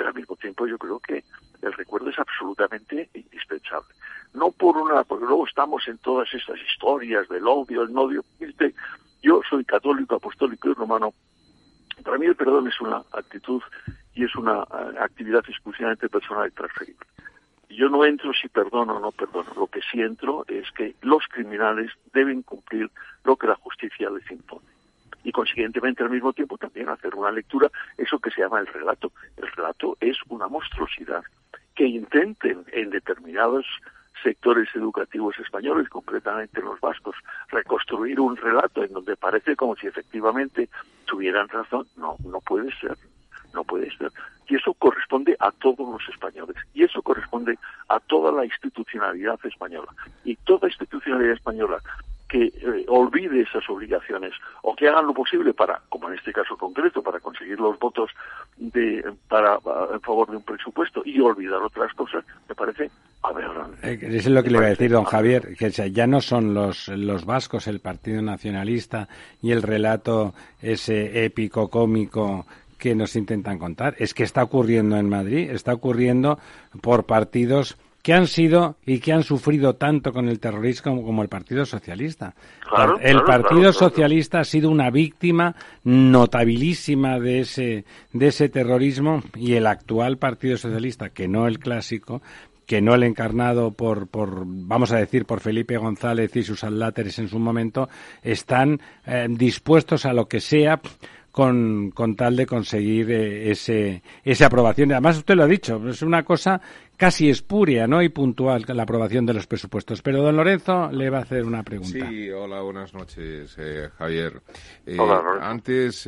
Pero 0.00 0.08
al 0.08 0.16
mismo 0.16 0.34
tiempo 0.36 0.66
yo 0.66 0.78
creo 0.78 0.98
que 0.98 1.22
el 1.60 1.72
recuerdo 1.74 2.08
es 2.08 2.18
absolutamente 2.18 3.10
indispensable. 3.12 3.94
No 4.32 4.50
por 4.50 4.78
una, 4.78 5.04
porque 5.04 5.26
luego 5.26 5.46
estamos 5.46 5.86
en 5.88 5.98
todas 5.98 6.32
estas 6.32 6.58
historias 6.58 7.28
del 7.28 7.46
odio, 7.46 7.82
el 7.82 7.94
odio. 7.94 8.24
Yo 9.22 9.42
soy 9.50 9.62
católico, 9.66 10.14
apostólico 10.14 10.70
y 10.70 10.72
romano. 10.72 11.12
Para 12.02 12.16
mí 12.16 12.24
el 12.24 12.34
perdón 12.34 12.68
es 12.68 12.80
una 12.80 13.02
actitud 13.12 13.60
y 14.14 14.24
es 14.24 14.34
una 14.36 14.60
eh, 14.62 14.96
actividad 15.00 15.44
exclusivamente 15.46 16.08
personal 16.08 16.48
y 16.48 16.52
transferible 16.52 17.06
yo 17.68 17.88
no 17.90 18.04
entro 18.04 18.32
si 18.32 18.48
perdono 18.48 18.96
o 18.96 19.00
no 19.00 19.12
perdono. 19.12 19.52
Lo 19.56 19.66
que 19.66 19.80
sí 19.80 20.00
entro 20.00 20.44
es 20.48 20.70
que 20.72 20.96
los 21.02 21.26
criminales 21.28 21.92
deben 22.12 22.42
cumplir 22.42 22.90
lo 23.24 23.36
que 23.36 23.46
la 23.46 23.54
justicia 23.54 24.10
les 24.10 24.28
impone. 24.30 24.66
Y 25.24 25.32
consiguientemente 25.32 26.02
al 26.02 26.10
mismo 26.10 26.32
tiempo 26.32 26.56
también 26.58 26.88
hacer 26.88 27.14
una 27.14 27.30
lectura, 27.30 27.70
eso 27.98 28.18
que 28.18 28.30
se 28.30 28.40
llama 28.40 28.60
el 28.60 28.66
relato. 28.66 29.12
El 29.36 29.50
relato 29.52 29.96
es 30.00 30.16
una 30.28 30.48
monstruosidad 30.48 31.22
que 31.74 31.86
intenten 31.86 32.64
en 32.72 32.90
determinados 32.90 33.66
sectores 34.22 34.68
educativos 34.74 35.38
españoles, 35.38 35.88
concretamente 35.88 36.60
los 36.60 36.78
vascos, 36.80 37.16
reconstruir 37.48 38.20
un 38.20 38.36
relato 38.36 38.84
en 38.84 38.92
donde 38.92 39.16
parece 39.16 39.56
como 39.56 39.76
si 39.76 39.86
efectivamente 39.86 40.68
tuvieran 41.06 41.48
razón. 41.48 41.86
No, 41.96 42.16
no 42.24 42.40
puede 42.40 42.70
ser 42.76 42.96
no 43.52 43.64
puede 43.64 43.90
ser. 43.96 44.10
Y 44.48 44.56
eso 44.56 44.74
corresponde 44.74 45.36
a 45.38 45.50
todos 45.52 45.78
los 45.78 46.08
españoles. 46.08 46.56
Y 46.74 46.84
eso 46.84 47.02
corresponde 47.02 47.58
a 47.88 48.00
toda 48.00 48.32
la 48.32 48.44
institucionalidad 48.44 49.38
española. 49.44 49.92
Y 50.24 50.36
toda 50.36 50.68
institucionalidad 50.68 51.34
española 51.34 51.78
que 52.30 52.44
eh, 52.44 52.84
olvide 52.86 53.42
esas 53.42 53.68
obligaciones 53.68 54.32
o 54.62 54.74
que 54.76 54.88
hagan 54.88 55.06
lo 55.06 55.12
posible 55.12 55.52
para, 55.52 55.82
como 55.88 56.08
en 56.08 56.16
este 56.16 56.32
caso 56.32 56.56
concreto, 56.56 57.02
para 57.02 57.18
conseguir 57.18 57.58
los 57.58 57.78
votos 57.78 58.10
de, 58.56 59.04
para, 59.28 59.58
en 59.92 60.00
favor 60.00 60.30
de 60.30 60.36
un 60.36 60.42
presupuesto 60.44 61.02
y 61.04 61.20
olvidar 61.20 61.60
otras 61.60 61.92
cosas, 61.94 62.24
me 62.48 62.54
parece 62.54 62.90
aberrante. 63.22 63.78
Eh, 63.82 63.98
es 64.16 64.28
lo 64.28 64.42
que 64.44 64.50
le 64.50 64.58
iba 64.58 64.66
a 64.66 64.70
decir, 64.70 64.92
don 64.92 65.04
Javier, 65.04 65.56
que 65.56 65.70
ya 65.70 66.06
no 66.06 66.20
son 66.20 66.54
los, 66.54 66.86
los 66.88 67.24
vascos, 67.24 67.66
el 67.66 67.80
Partido 67.80 68.22
Nacionalista 68.22 69.08
y 69.42 69.50
el 69.50 69.62
relato 69.62 70.32
ese 70.62 71.24
épico, 71.24 71.68
cómico 71.68 72.46
que 72.78 72.94
nos 72.94 73.16
intentan 73.16 73.58
contar. 73.58 73.96
Es 73.98 74.14
que 74.14 74.22
está 74.22 74.42
ocurriendo 74.44 74.96
en 74.96 75.08
Madrid, 75.08 75.50
está 75.50 75.74
ocurriendo 75.74 76.38
por 76.80 77.04
partidos 77.04 77.76
que 78.02 78.14
han 78.14 78.26
sido 78.26 78.76
y 78.86 78.98
que 78.98 79.12
han 79.12 79.22
sufrido 79.22 79.74
tanto 79.76 80.12
con 80.12 80.28
el 80.28 80.40
terrorismo 80.40 81.02
como, 81.02 81.22
el 81.22 81.28
Partido 81.28 81.64
Socialista. 81.66 82.34
el 83.00 83.22
Partido 83.22 83.72
Socialista 83.72 84.40
ha 84.40 84.44
sido 84.44 84.70
una 84.70 84.90
víctima 84.90 85.54
notabilísima 85.84 87.18
de 87.18 87.40
ese, 87.40 87.84
de 88.12 88.26
ese 88.28 88.48
terrorismo 88.48 89.22
y 89.34 89.54
el 89.54 89.66
actual 89.66 90.16
Partido 90.16 90.56
Socialista, 90.56 91.10
que 91.10 91.28
no 91.28 91.46
el 91.46 91.58
clásico, 91.58 92.22
que 92.70 92.80
no 92.80 92.94
el 92.94 93.02
encarnado 93.02 93.72
por, 93.72 94.06
por, 94.06 94.44
vamos 94.46 94.92
a 94.92 94.96
decir, 94.96 95.26
por 95.26 95.40
Felipe 95.40 95.76
González 95.76 96.34
y 96.36 96.42
sus 96.42 96.64
aláteres 96.64 97.18
en 97.18 97.28
su 97.28 97.38
momento, 97.38 97.88
están 98.22 98.80
eh, 99.06 99.26
dispuestos 99.28 100.06
a 100.06 100.12
lo 100.12 100.28
que 100.28 100.40
sea 100.40 100.80
con, 101.32 101.90
con 101.90 102.16
tal 102.16 102.36
de 102.36 102.46
conseguir 102.46 103.10
eh, 103.10 103.50
ese, 103.50 104.02
esa 104.24 104.46
aprobación. 104.46 104.92
Además, 104.92 105.18
usted 105.18 105.34
lo 105.34 105.44
ha 105.44 105.48
dicho, 105.48 105.80
es 105.88 106.02
una 106.02 106.22
cosa 106.22 106.60
casi 107.00 107.30
espuria 107.30 107.86
¿no? 107.86 108.02
y 108.02 108.10
puntual 108.10 108.66
la 108.68 108.82
aprobación 108.82 109.24
de 109.24 109.32
los 109.32 109.46
presupuestos. 109.46 110.02
Pero 110.02 110.22
don 110.22 110.36
Lorenzo 110.36 110.92
le 110.92 111.08
va 111.08 111.20
a 111.20 111.22
hacer 111.22 111.46
una 111.46 111.62
pregunta. 111.62 112.06
Sí, 112.10 112.30
hola, 112.30 112.60
buenas 112.60 112.92
noches, 112.92 113.56
eh, 113.58 113.88
Javier. 113.96 114.42
Eh, 114.84 114.98
antes, 115.40 116.06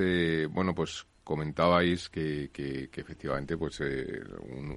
bueno, 0.51 0.75
pues 0.75 1.07
comentabais 1.25 2.09
que, 2.11 2.51
que, 2.53 2.91
efectivamente 2.95 3.57
pues 3.57 3.81
eh, 3.81 4.21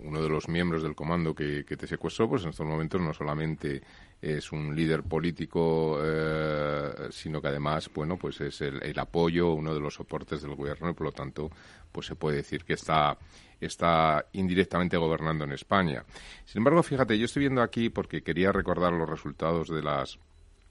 uno 0.04 0.22
de 0.22 0.30
los 0.30 0.48
miembros 0.48 0.84
del 0.84 0.96
comando 0.96 1.34
que, 1.34 1.64
te 1.64 1.88
secuestró 1.88 2.30
pues 2.30 2.44
en 2.44 2.50
estos 2.50 2.68
momentos 2.68 3.02
no 3.02 3.14
solamente 3.14 3.82
es 4.22 4.52
un 4.52 4.76
líder 4.76 5.02
político 5.04 6.00
eh, 6.04 6.92
sino 7.10 7.42
que 7.42 7.48
además 7.48 7.90
bueno 7.94 8.16
pues 8.18 8.42
es 8.42 8.62
el, 8.62 8.82
el, 8.84 8.98
apoyo 9.00 9.54
uno 9.54 9.74
de 9.74 9.80
los 9.80 9.96
soportes 9.96 10.44
del 10.44 10.56
gobierno 10.56 10.92
y 10.92 10.94
por 10.94 11.08
lo 11.08 11.12
tanto 11.12 11.50
pues 11.92 12.06
se 12.06 12.16
puede 12.16 12.38
decir 12.38 12.64
que 12.64 12.74
está 12.74 13.18
está 13.60 14.26
indirectamente 14.34 14.98
gobernando 14.98 15.44
en 15.44 15.52
España 15.54 16.04
sin 16.46 16.60
embargo 16.60 16.84
fíjate 16.84 17.18
yo 17.18 17.26
estoy 17.26 17.42
viendo 17.42 17.62
aquí 17.62 17.90
porque 17.90 18.22
quería 18.22 18.52
recordar 18.52 18.94
los 18.94 19.10
resultados 19.10 19.70
de 19.70 19.82
las 19.82 20.20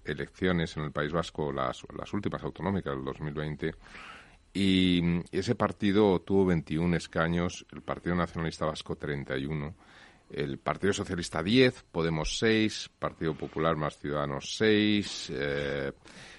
elecciones 0.05 0.77
en 0.77 0.85
el 0.85 0.93
País 0.93 1.13
Vasco 1.13 1.53
las, 1.53 1.83
las 1.97 2.13
últimas 2.13 2.43
autonómicas 2.43 2.95
del 2.95 3.05
2020 3.05 3.75
y 4.57 5.03
ese 5.33 5.57
partido 5.57 6.21
tuvo 6.21 6.47
21 6.47 6.97
escaños, 6.97 7.67
el 7.73 7.83
Partido 7.83 8.15
Nacionalista 8.15 8.65
Vasco 8.65 8.95
31, 8.95 9.75
el 10.31 10.59
Partido 10.59 10.93
Socialista 10.93 11.43
10, 11.43 11.87
Podemos 11.91 12.39
6, 12.39 12.93
Partido 12.97 13.35
Popular 13.35 13.75
más 13.75 13.99
Ciudadanos 13.99 14.55
6. 14.57 15.33
Eh, 15.35 15.93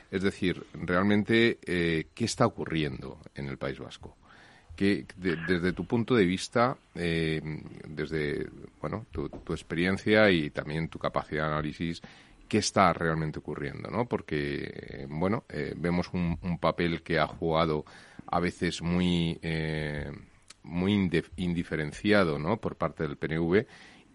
es 0.10 0.24
decir, 0.24 0.66
realmente, 0.74 1.60
eh, 1.66 2.08
¿qué 2.16 2.24
está 2.24 2.46
ocurriendo 2.46 3.20
en 3.36 3.50
el 3.50 3.58
País 3.58 3.80
Vasco? 3.80 4.16
Que 4.75 5.05
desde 5.17 5.74
tu 5.74 5.86
punto 5.86 6.15
de 6.15 6.25
vista, 6.25 6.77
eh, 6.96 7.41
desde 7.88 8.48
bueno 8.82 9.05
tu, 9.12 9.29
experiencia 9.53 10.29
y 10.29 10.50
también 10.50 10.89
tu 10.89 11.00
capacidad 11.00 11.46
de 11.48 11.53
análisis, 11.53 12.01
qué 12.48 12.58
está 12.58 12.91
realmente 12.94 13.39
ocurriendo, 13.39 13.89
¿no? 13.89 14.05
Porque, 14.05 15.08
bueno, 15.10 15.46
eh, 15.50 15.74
vemos 15.77 16.10
un, 16.13 16.38
papel 16.60 17.01
que 17.01 17.20
ha 17.20 17.27
jugado 17.27 17.86
a 18.27 18.39
veces 18.39 18.82
muy, 18.82 19.39
eh, 19.41 20.12
muy 20.63 21.10
indiferenciado, 21.38 22.38
¿no? 22.38 22.58
Por 22.58 22.75
parte 22.75 23.03
del 23.03 23.17
PNV 23.17 23.65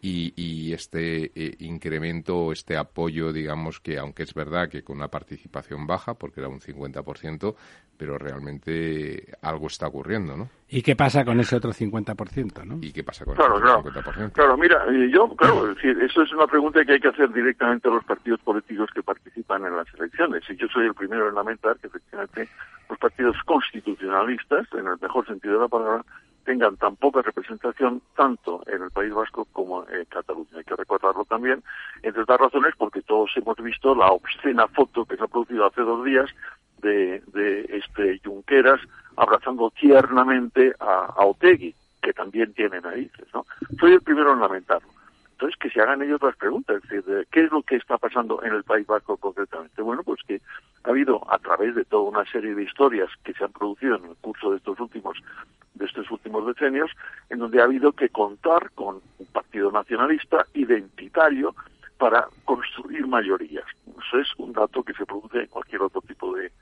y, 0.03 0.73
este 0.73 1.31
eh, 1.35 1.57
incremento, 1.61 2.53
este 2.53 2.77
apoyo, 2.77 3.33
digamos 3.33 3.81
que, 3.81 3.99
aunque 3.99 4.23
es 4.23 4.35
verdad 4.35 4.69
que 4.69 4.83
con 4.83 4.97
una 4.97 5.09
participación 5.09 5.87
baja, 5.87 6.15
porque 6.15 6.41
era 6.41 6.49
un 6.49 6.61
50%, 6.61 7.55
pero 7.97 8.17
realmente 8.17 9.27
algo 9.43 9.67
está 9.67 9.87
ocurriendo, 9.89 10.37
¿no? 10.37 10.49
¿Y 10.69 10.83
qué 10.83 10.97
pasa 10.97 11.25
con 11.25 11.39
ese 11.41 11.57
otro 11.57 11.73
50%, 11.73 12.65
no? 12.65 12.79
¿Y 12.81 12.93
qué 12.93 13.05
pasa 13.05 13.25
con 13.25 13.35
claro, 13.35 13.59
ese 13.59 13.89
otro 13.89 14.03
50%? 14.03 14.33
Claro, 14.33 14.57
mira, 14.57 14.85
eh, 14.89 15.11
yo, 15.13 15.29
claro, 15.37 15.71
eso 15.73 16.23
es 16.23 16.33
una 16.33 16.47
pregunta 16.47 16.83
que 16.85 16.95
hay 16.95 17.01
que 17.01 17.09
hacer 17.09 17.31
directamente 17.33 17.89
a 17.89 17.93
los 17.93 18.05
partidos 18.05 18.41
políticos 18.41 18.89
que 18.95 19.03
participan 19.03 19.67
en 19.67 19.77
las 19.77 19.93
elecciones. 19.95 20.43
Y 20.49 20.57
yo 20.57 20.67
soy 20.69 20.87
el 20.87 20.95
primero 20.95 21.29
en 21.29 21.35
lamentar 21.35 21.77
que 21.79 21.89
efectivamente 21.89 22.49
los 22.89 22.99
partidos 22.99 23.37
constitucionalistas, 23.45 24.67
en 24.73 24.87
el 24.87 24.97
mejor 25.01 25.27
sentido 25.27 25.55
de 25.55 25.61
la 25.61 25.69
palabra, 25.69 26.05
tengan 26.45 26.77
tan 26.77 26.97
poca 26.97 27.23
representación 27.23 28.03
tanto 28.17 28.63
en 28.67 28.83
el 28.83 28.91
País 28.91 29.13
Vasco 29.13 29.47
como 29.53 29.87
en 29.89 30.05
Cataluña. 30.07 30.59
Hay 30.59 30.65
que 30.65 30.77
recordarlo 30.77 31.25
también, 31.25 31.63
entre 32.03 32.23
otras 32.23 32.41
razones, 32.41 32.75
porque 32.77 33.03
todos 33.03 33.31
hemos 33.37 33.57
visto 33.59 33.95
la 33.95 34.07
obscena 34.07 34.67
foto 34.69 35.05
que 35.05 35.17
se 35.17 35.25
ha 35.25 35.29
producido 35.29 35.67
hace 35.67 35.83
dos 35.83 36.05
días 36.05 36.31
de, 36.79 37.23
de 37.33 37.67
este 37.71 38.21
Junqueras 38.25 38.81
abrazando 39.17 39.71
tiernamente 39.71 40.75
a, 40.81 41.13
a 41.17 41.25
Otegui, 41.25 41.75
que 42.03 42.13
también 42.13 42.53
tiene 42.55 42.81
narices, 42.81 43.27
¿no? 43.35 43.45
Soy 43.79 43.93
el 43.93 44.01
primero 44.01 44.33
en 44.33 44.41
lamentarlo. 44.41 44.89
Entonces, 45.41 45.59
que 45.59 45.71
se 45.71 45.81
hagan 45.81 46.03
ellos 46.03 46.21
las 46.21 46.37
preguntas, 46.37 46.83
es 46.85 46.91
decir, 47.07 47.27
¿qué 47.31 47.45
es 47.45 47.51
lo 47.51 47.63
que 47.63 47.77
está 47.77 47.97
pasando 47.97 48.43
en 48.43 48.53
el 48.53 48.63
País 48.63 48.87
Vasco 48.87 49.17
concretamente? 49.17 49.81
Bueno, 49.81 50.03
pues 50.03 50.21
que 50.29 50.43
ha 50.85 50.91
habido, 50.91 51.23
a 51.33 51.39
través 51.39 51.75
de 51.75 51.87
toda 51.87 52.11
una 52.11 52.31
serie 52.31 52.55
de 52.55 52.65
historias 52.65 53.09
que 53.25 53.33
se 53.33 53.45
han 53.45 53.53
producido 53.53 53.97
en 53.97 54.05
el 54.05 54.17
curso 54.17 54.51
de 54.51 54.59
estos 54.59 54.79
últimos 54.79 55.17
de 55.73 55.87
estos 55.87 56.11
últimos 56.11 56.47
decenios, 56.47 56.91
en 57.31 57.39
donde 57.39 57.59
ha 57.59 57.65
habido 57.65 57.93
que 57.93 58.11
contar 58.11 58.71
con 58.73 59.01
un 59.19 59.27
partido 59.29 59.73
nacionalista 59.73 60.45
identitario 60.53 61.55
para 61.97 62.29
construir 62.45 63.07
mayorías. 63.07 63.65
Eso 63.87 64.19
es 64.19 64.29
un 64.37 64.53
dato 64.53 64.83
que 64.83 64.93
se 64.93 65.07
produce 65.07 65.39
en 65.39 65.47
cualquier 65.47 65.81
otro 65.81 66.03
tipo 66.03 66.37
de, 66.37 66.53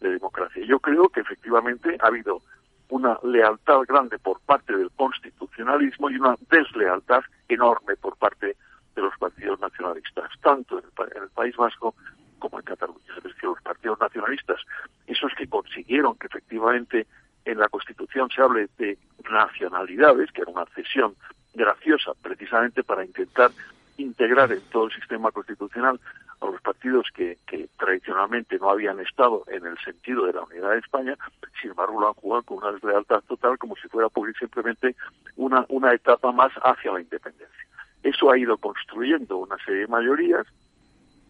de 0.00 0.10
democracia. 0.10 0.62
Yo 0.66 0.78
creo 0.78 1.08
que 1.08 1.20
efectivamente 1.20 1.96
ha 2.02 2.08
habido 2.08 2.42
una 2.88 3.18
lealtad 3.22 3.80
grande 3.88 4.18
por 4.18 4.40
parte 4.40 4.76
del 4.76 4.90
constitucionalismo 4.92 6.10
y 6.10 6.16
una 6.16 6.36
deslealtad 6.50 7.22
enorme 7.48 7.96
por 7.96 8.16
parte 8.16 8.56
de 8.94 9.02
los 9.02 9.16
partidos 9.18 9.60
nacionalistas, 9.60 10.30
tanto 10.42 10.78
en 10.78 10.84
el, 10.84 11.28
País 11.30 11.56
Vasco 11.56 11.94
como 12.38 12.58
en 12.58 12.64
Cataluña. 12.64 13.00
Es 13.16 13.24
decir, 13.24 13.44
los 13.44 13.60
partidos 13.62 14.00
nacionalistas, 14.00 14.60
esos 15.06 15.32
que 15.36 15.46
consiguieron 15.48 16.16
que 16.16 16.26
efectivamente 16.28 17.06
en 17.44 17.58
la 17.58 17.68
Constitución 17.68 18.28
se 18.34 18.42
hable 18.42 18.68
de 18.78 18.98
nacionalidades, 19.30 20.32
que 20.32 20.42
era 20.42 20.50
una 20.50 20.66
cesión 20.74 21.14
graciosa 21.54 22.12
precisamente 22.22 22.82
para 22.82 23.04
intentar 23.04 23.50
integrar 23.98 24.52
en 24.52 24.60
todo 24.70 24.86
el 24.86 24.92
sistema 24.92 25.30
constitucional 25.30 26.00
a 26.40 26.46
los 26.46 26.60
partidos 26.60 27.08
que, 27.14 27.38
que, 27.46 27.68
tradicionalmente 27.78 28.58
no 28.58 28.70
habían 28.70 29.00
estado 29.00 29.44
en 29.48 29.66
el 29.66 29.78
sentido 29.78 30.26
de 30.26 30.32
la 30.32 30.42
unidad 30.42 30.72
de 30.72 30.78
España, 30.78 31.16
sin 31.60 31.70
embargo 31.70 32.00
lo 32.00 32.08
han 32.08 32.14
jugado 32.14 32.42
con 32.42 32.58
una 32.58 32.72
deslealtad 32.72 33.22
total 33.22 33.58
como 33.58 33.76
si 33.76 33.88
fuera 33.88 34.08
simplemente 34.38 34.96
una, 35.36 35.64
una 35.68 35.92
etapa 35.92 36.32
más 36.32 36.52
hacia 36.62 36.92
la 36.92 37.00
independencia. 37.00 37.66
Eso 38.02 38.30
ha 38.30 38.38
ido 38.38 38.56
construyendo 38.58 39.38
una 39.38 39.56
serie 39.64 39.82
de 39.82 39.86
mayorías 39.88 40.46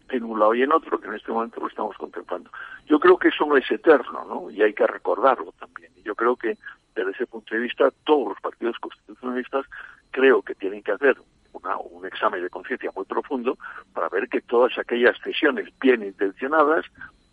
en 0.09 0.23
un 0.23 0.39
lado 0.39 0.53
y 0.53 0.61
en 0.61 0.71
otro, 0.71 0.99
que 0.99 1.07
en 1.07 1.15
este 1.15 1.31
momento 1.31 1.59
lo 1.59 1.67
estamos 1.67 1.97
contemplando. 1.97 2.49
Yo 2.85 2.99
creo 2.99 3.17
que 3.17 3.29
eso 3.29 3.45
no 3.45 3.57
es 3.57 3.69
eterno, 3.69 4.25
¿no? 4.25 4.49
Y 4.51 4.61
hay 4.61 4.73
que 4.73 4.87
recordarlo 4.87 5.53
también. 5.59 5.91
Y 5.97 6.03
yo 6.03 6.15
creo 6.15 6.35
que 6.35 6.57
desde 6.95 7.11
ese 7.11 7.27
punto 7.27 7.53
de 7.53 7.61
vista 7.61 7.91
todos 8.05 8.29
los 8.29 8.41
partidos 8.41 8.77
constitucionalistas 8.79 9.65
creo 10.11 10.41
que 10.41 10.55
tienen 10.55 10.81
que 10.81 10.91
hacer 10.91 11.17
un 11.91 12.05
examen 12.05 12.41
de 12.41 12.49
conciencia 12.49 12.91
muy 12.95 13.05
profundo 13.05 13.57
para 13.93 14.09
ver 14.09 14.27
que 14.29 14.41
todas 14.41 14.77
aquellas 14.77 15.17
cesiones 15.23 15.69
bien 15.79 16.03
intencionadas, 16.03 16.85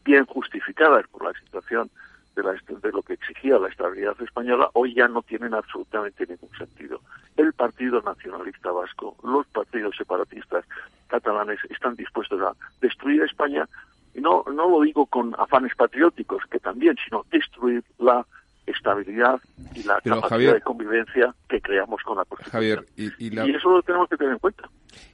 bien 0.04 0.24
justificadas 0.26 1.06
por 1.08 1.24
la 1.24 1.38
situación 1.40 1.90
de, 2.36 2.42
la, 2.42 2.52
de 2.52 2.92
lo 2.92 3.02
que 3.02 3.14
exigía 3.14 3.58
la 3.58 3.68
estabilidad 3.68 4.20
española, 4.20 4.68
hoy 4.74 4.94
ya 4.94 5.08
no 5.08 5.22
tienen 5.22 5.54
absolutamente 5.54 6.26
ningún 6.26 6.50
sentido. 6.56 7.00
El 7.36 7.52
Partido 7.52 8.00
Nacionalista 8.02 8.70
Vasco, 8.72 9.16
los 9.22 9.46
partidos 9.46 9.96
separatistas 9.96 10.64
catalanes 11.08 11.58
están 11.70 11.94
dispuestos 11.94 12.40
a 12.40 12.52
destruir 12.80 13.22
España, 13.22 13.68
y 14.14 14.20
no, 14.20 14.44
no 14.46 14.68
lo 14.68 14.80
digo 14.82 15.06
con 15.06 15.34
afanes 15.38 15.74
patrióticos, 15.74 16.44
que 16.50 16.58
también, 16.60 16.96
sino 17.04 17.24
destruir 17.30 17.82
la 17.98 18.24
estabilidad 18.66 19.40
y 19.74 19.82
la 19.82 20.00
capacidad 20.00 20.54
de 20.54 20.60
convivencia 20.60 21.34
que 21.48 21.60
creamos 21.60 22.02
con 22.02 22.16
la 22.16 22.24
Constitución. 22.24 22.52
Javier, 22.52 22.86
y, 22.96 23.56
eso 23.56 23.70
lo 23.70 23.82
tenemos 23.82 24.08
que 24.08 24.16
tener 24.16 24.32
en 24.32 24.38
cuenta. 24.38 24.68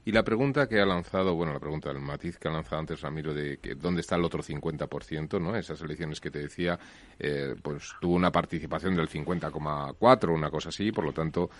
Y 0.05 0.13
la 0.13 0.23
pregunta 0.23 0.69
que 0.69 0.81
ha 0.81 0.87
lanzado, 0.87 1.35
bueno, 1.35 1.53
la 1.53 1.61
pregunta 1.61 1.93
del 1.93 2.01
matiz 2.01 2.39
que 2.39 2.49
ha 2.49 2.51
lanzado 2.51 2.81
antes 2.81 3.01
Ramiro 3.01 3.35
de 3.35 3.59
que 3.59 3.75
dónde 3.75 4.01
está 4.01 4.17
el 4.17 4.25
otro 4.25 4.43
50%, 4.43 5.41
¿no? 5.41 5.57
Esas 5.57 5.81
elecciones 5.83 6.21
que 6.21 6.31
te 6.31 6.41
decía, 6.41 6.79
eh, 7.19 7.55
pues 7.63 7.95
tuvo 8.01 8.15
una 8.15 8.31
participación 8.31 8.95
del 8.97 9.09
50,4, 9.09 10.35
una 10.35 10.51
cosa 10.51 10.69
así, 10.69 10.93
por 10.93 11.05
lo 11.05 11.13
tanto, 11.13 11.51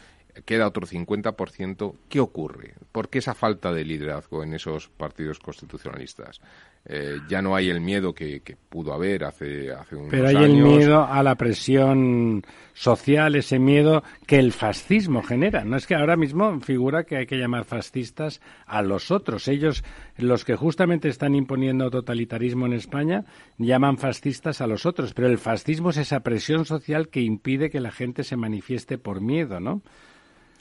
queda 0.45 0.67
otro 0.67 0.87
50%. 0.87 1.95
¿Qué 2.09 2.21
ocurre? 2.21 2.75
¿Por 2.93 3.09
qué 3.09 3.19
esa 3.19 3.35
falta 3.35 3.73
de 3.73 3.85
liderazgo 3.85 4.43
en 4.43 4.55
esos 4.55 4.89
partidos 4.89 5.39
constitucionalistas? 5.39 6.41
Eh, 6.87 7.19
ya 7.29 7.43
no 7.43 7.55
hay 7.55 7.69
el 7.69 7.81
miedo 7.81 8.15
que, 8.15 8.43
pudo 8.69 8.95
haber 8.95 9.25
hace, 9.25 9.71
hace 9.71 9.97
unos 9.97 10.11
Pero 10.11 10.29
hay 10.29 10.37
el 10.37 10.55
miedo 10.55 11.05
a 11.05 11.23
la 11.23 11.35
presión 11.35 12.43
social, 12.73 13.37
ese 13.37 13.59
miedo 13.59 14.03
que 14.27 14.39
el 14.39 14.53
fascismo 14.53 15.23
genera. 15.23 15.63
No 15.65 15.77
es 15.77 15.87
que 15.87 15.95
ahora 15.95 16.17
mismo 16.17 16.59
figura 16.61 17.05
que 17.05 17.19
hay 17.19 17.27
que 17.27 17.37
llamar 17.37 17.65
fascistas 17.65 18.41
a 18.65 18.81
los 18.81 19.11
otros. 19.11 19.47
Ellos, 19.47 19.85
los 20.17 20.47
que 20.47 20.57
justamente 20.57 21.09
están 21.09 21.35
imponiendo 21.35 21.91
totalitarismo 21.91 22.65
en 22.65 22.73
España, 22.73 23.25
llaman 23.59 23.99
fascistas 23.99 24.63
a 24.63 24.67
los 24.67 24.87
otros. 24.87 25.13
Pero 25.13 25.29
el 25.29 25.39
fascismo 25.39 25.91
es 25.91 25.99
esa 25.99 26.21
presión 26.21 26.65
social 26.65 27.09
que 27.09 27.21
impide 27.21 27.69
que 27.69 27.81
la 27.81 27.91
gente 27.91 28.25
se 28.25 28.37
manifieste 28.37 28.97
por 28.97 29.21
miedo, 29.21 29.61
¿no? 29.61 29.83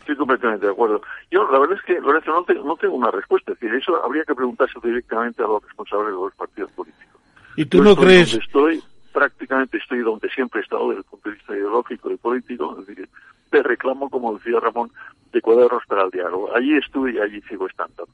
Estoy 0.09 0.25
completamente 0.25 0.65
de 0.65 0.71
acuerdo. 0.71 1.03
Yo, 1.29 1.47
la 1.51 1.59
verdad 1.59 1.77
es 1.77 1.83
que, 1.83 2.01
Lorenzo, 2.01 2.31
no, 2.31 2.63
no 2.63 2.75
tengo 2.77 2.95
una 2.95 3.11
respuesta. 3.11 3.51
Es 3.51 3.59
decir, 3.59 3.75
eso 3.75 4.03
habría 4.03 4.23
que 4.23 4.33
preguntarse 4.33 4.79
directamente 4.81 5.43
a 5.43 5.47
los 5.47 5.63
responsables 5.63 6.07
de 6.07 6.13
los 6.13 6.33
partidos 6.33 6.71
políticos. 6.71 7.21
¿Y 7.55 7.65
tú 7.65 7.83
no 7.83 7.95
crees? 7.95 8.33
Estoy, 8.33 8.81
prácticamente 9.13 9.77
estoy 9.77 9.99
donde 9.99 10.27
siempre 10.29 10.61
he 10.61 10.63
estado 10.63 10.89
desde 10.89 11.01
el 11.01 11.05
punto 11.05 11.29
de 11.29 11.35
vista 11.35 11.55
ideológico 11.55 12.09
y 12.09 12.17
político. 12.17 12.75
Es 12.79 12.87
decir, 12.87 13.07
te 13.51 13.61
reclamo, 13.61 14.09
como 14.09 14.35
decía 14.35 14.59
Ramón, 14.59 14.89
de 15.31 15.41
cuadernos 15.41 15.83
para 15.87 16.05
el 16.05 16.09
diálogo. 16.09 16.55
Allí 16.55 16.75
estuve 16.75 17.11
y 17.11 17.19
allí 17.19 17.39
sigo 17.41 17.67
estando. 17.67 18.07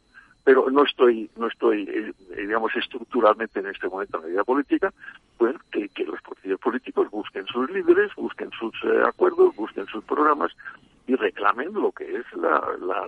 Pero 0.44 0.70
no 0.70 0.84
estoy, 0.84 1.30
no 1.38 1.48
estoy, 1.48 1.84
eh, 1.84 2.14
digamos, 2.36 2.76
estructuralmente 2.76 3.62
en 3.62 3.68
este 3.68 3.88
momento 3.88 4.18
en 4.18 4.24
la 4.24 4.30
vida 4.30 4.44
política, 4.44 4.94
pues 5.38 5.56
que, 5.72 5.88
que 5.88 6.04
los 6.04 6.22
partidos 6.22 6.60
políticos 6.60 7.10
busquen 7.10 7.46
sus 7.48 7.70
líderes, 7.72 8.14
busquen 8.16 8.52
sus 8.52 8.74
eh, 8.84 9.02
acuerdos, 9.08 9.56
busquen 9.56 9.86
sus 9.88 10.04
programas 10.04 10.52
y 11.08 11.16
reclamen 11.16 11.74
lo 11.74 11.92
que 11.92 12.04
es 12.04 12.26
la, 12.36 12.62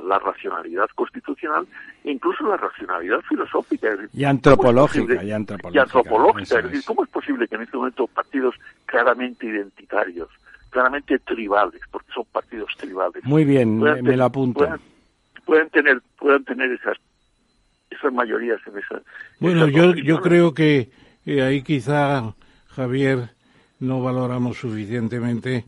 la, 0.04 0.20
racionalidad 0.20 0.88
constitucional 0.94 1.68
e 2.04 2.12
incluso 2.12 2.46
la 2.48 2.58
racionalidad 2.58 3.22
filosófica. 3.22 3.90
Y 4.14 4.24
antropológica. 4.24 5.24
Y 5.24 5.32
antropológica. 5.32 5.78
Y 5.78 5.82
antropológica. 5.82 6.60
Es, 6.60 6.64
decir, 6.66 6.84
¿cómo 6.86 7.04
es 7.04 7.10
posible 7.10 7.48
que 7.48 7.56
en 7.56 7.64
este 7.64 7.78
momento 7.78 8.08
partidos 8.08 8.56
claramente 8.86 9.48
identitarios, 9.48 10.30
claramente 10.70 11.18
tribales, 11.20 11.82
porque 11.92 12.12
son 12.14 12.26
partidos 12.32 12.70
tribales. 12.78 13.24
Muy 13.24 13.46
bien, 13.46 13.80
me, 13.80 14.16
lo 14.16 14.26
apunto. 14.26 14.68
Pueden, 15.46 15.70
tener, 15.70 16.02
puedan 16.20 16.44
tener 16.44 16.72
esas, 16.72 16.98
esas 17.90 18.14
mayorías 18.14 18.60
en 18.68 18.78
esa. 18.78 19.02
Bueno, 19.40 19.68
yo, 19.68 19.96
yo 19.96 20.22
creo 20.22 20.54
que 20.54 20.92
ahí 21.26 21.64
quizá, 21.64 22.36
Javier, 22.68 23.30
no 23.80 24.02
valoramos 24.02 24.58
suficientemente 24.58 25.66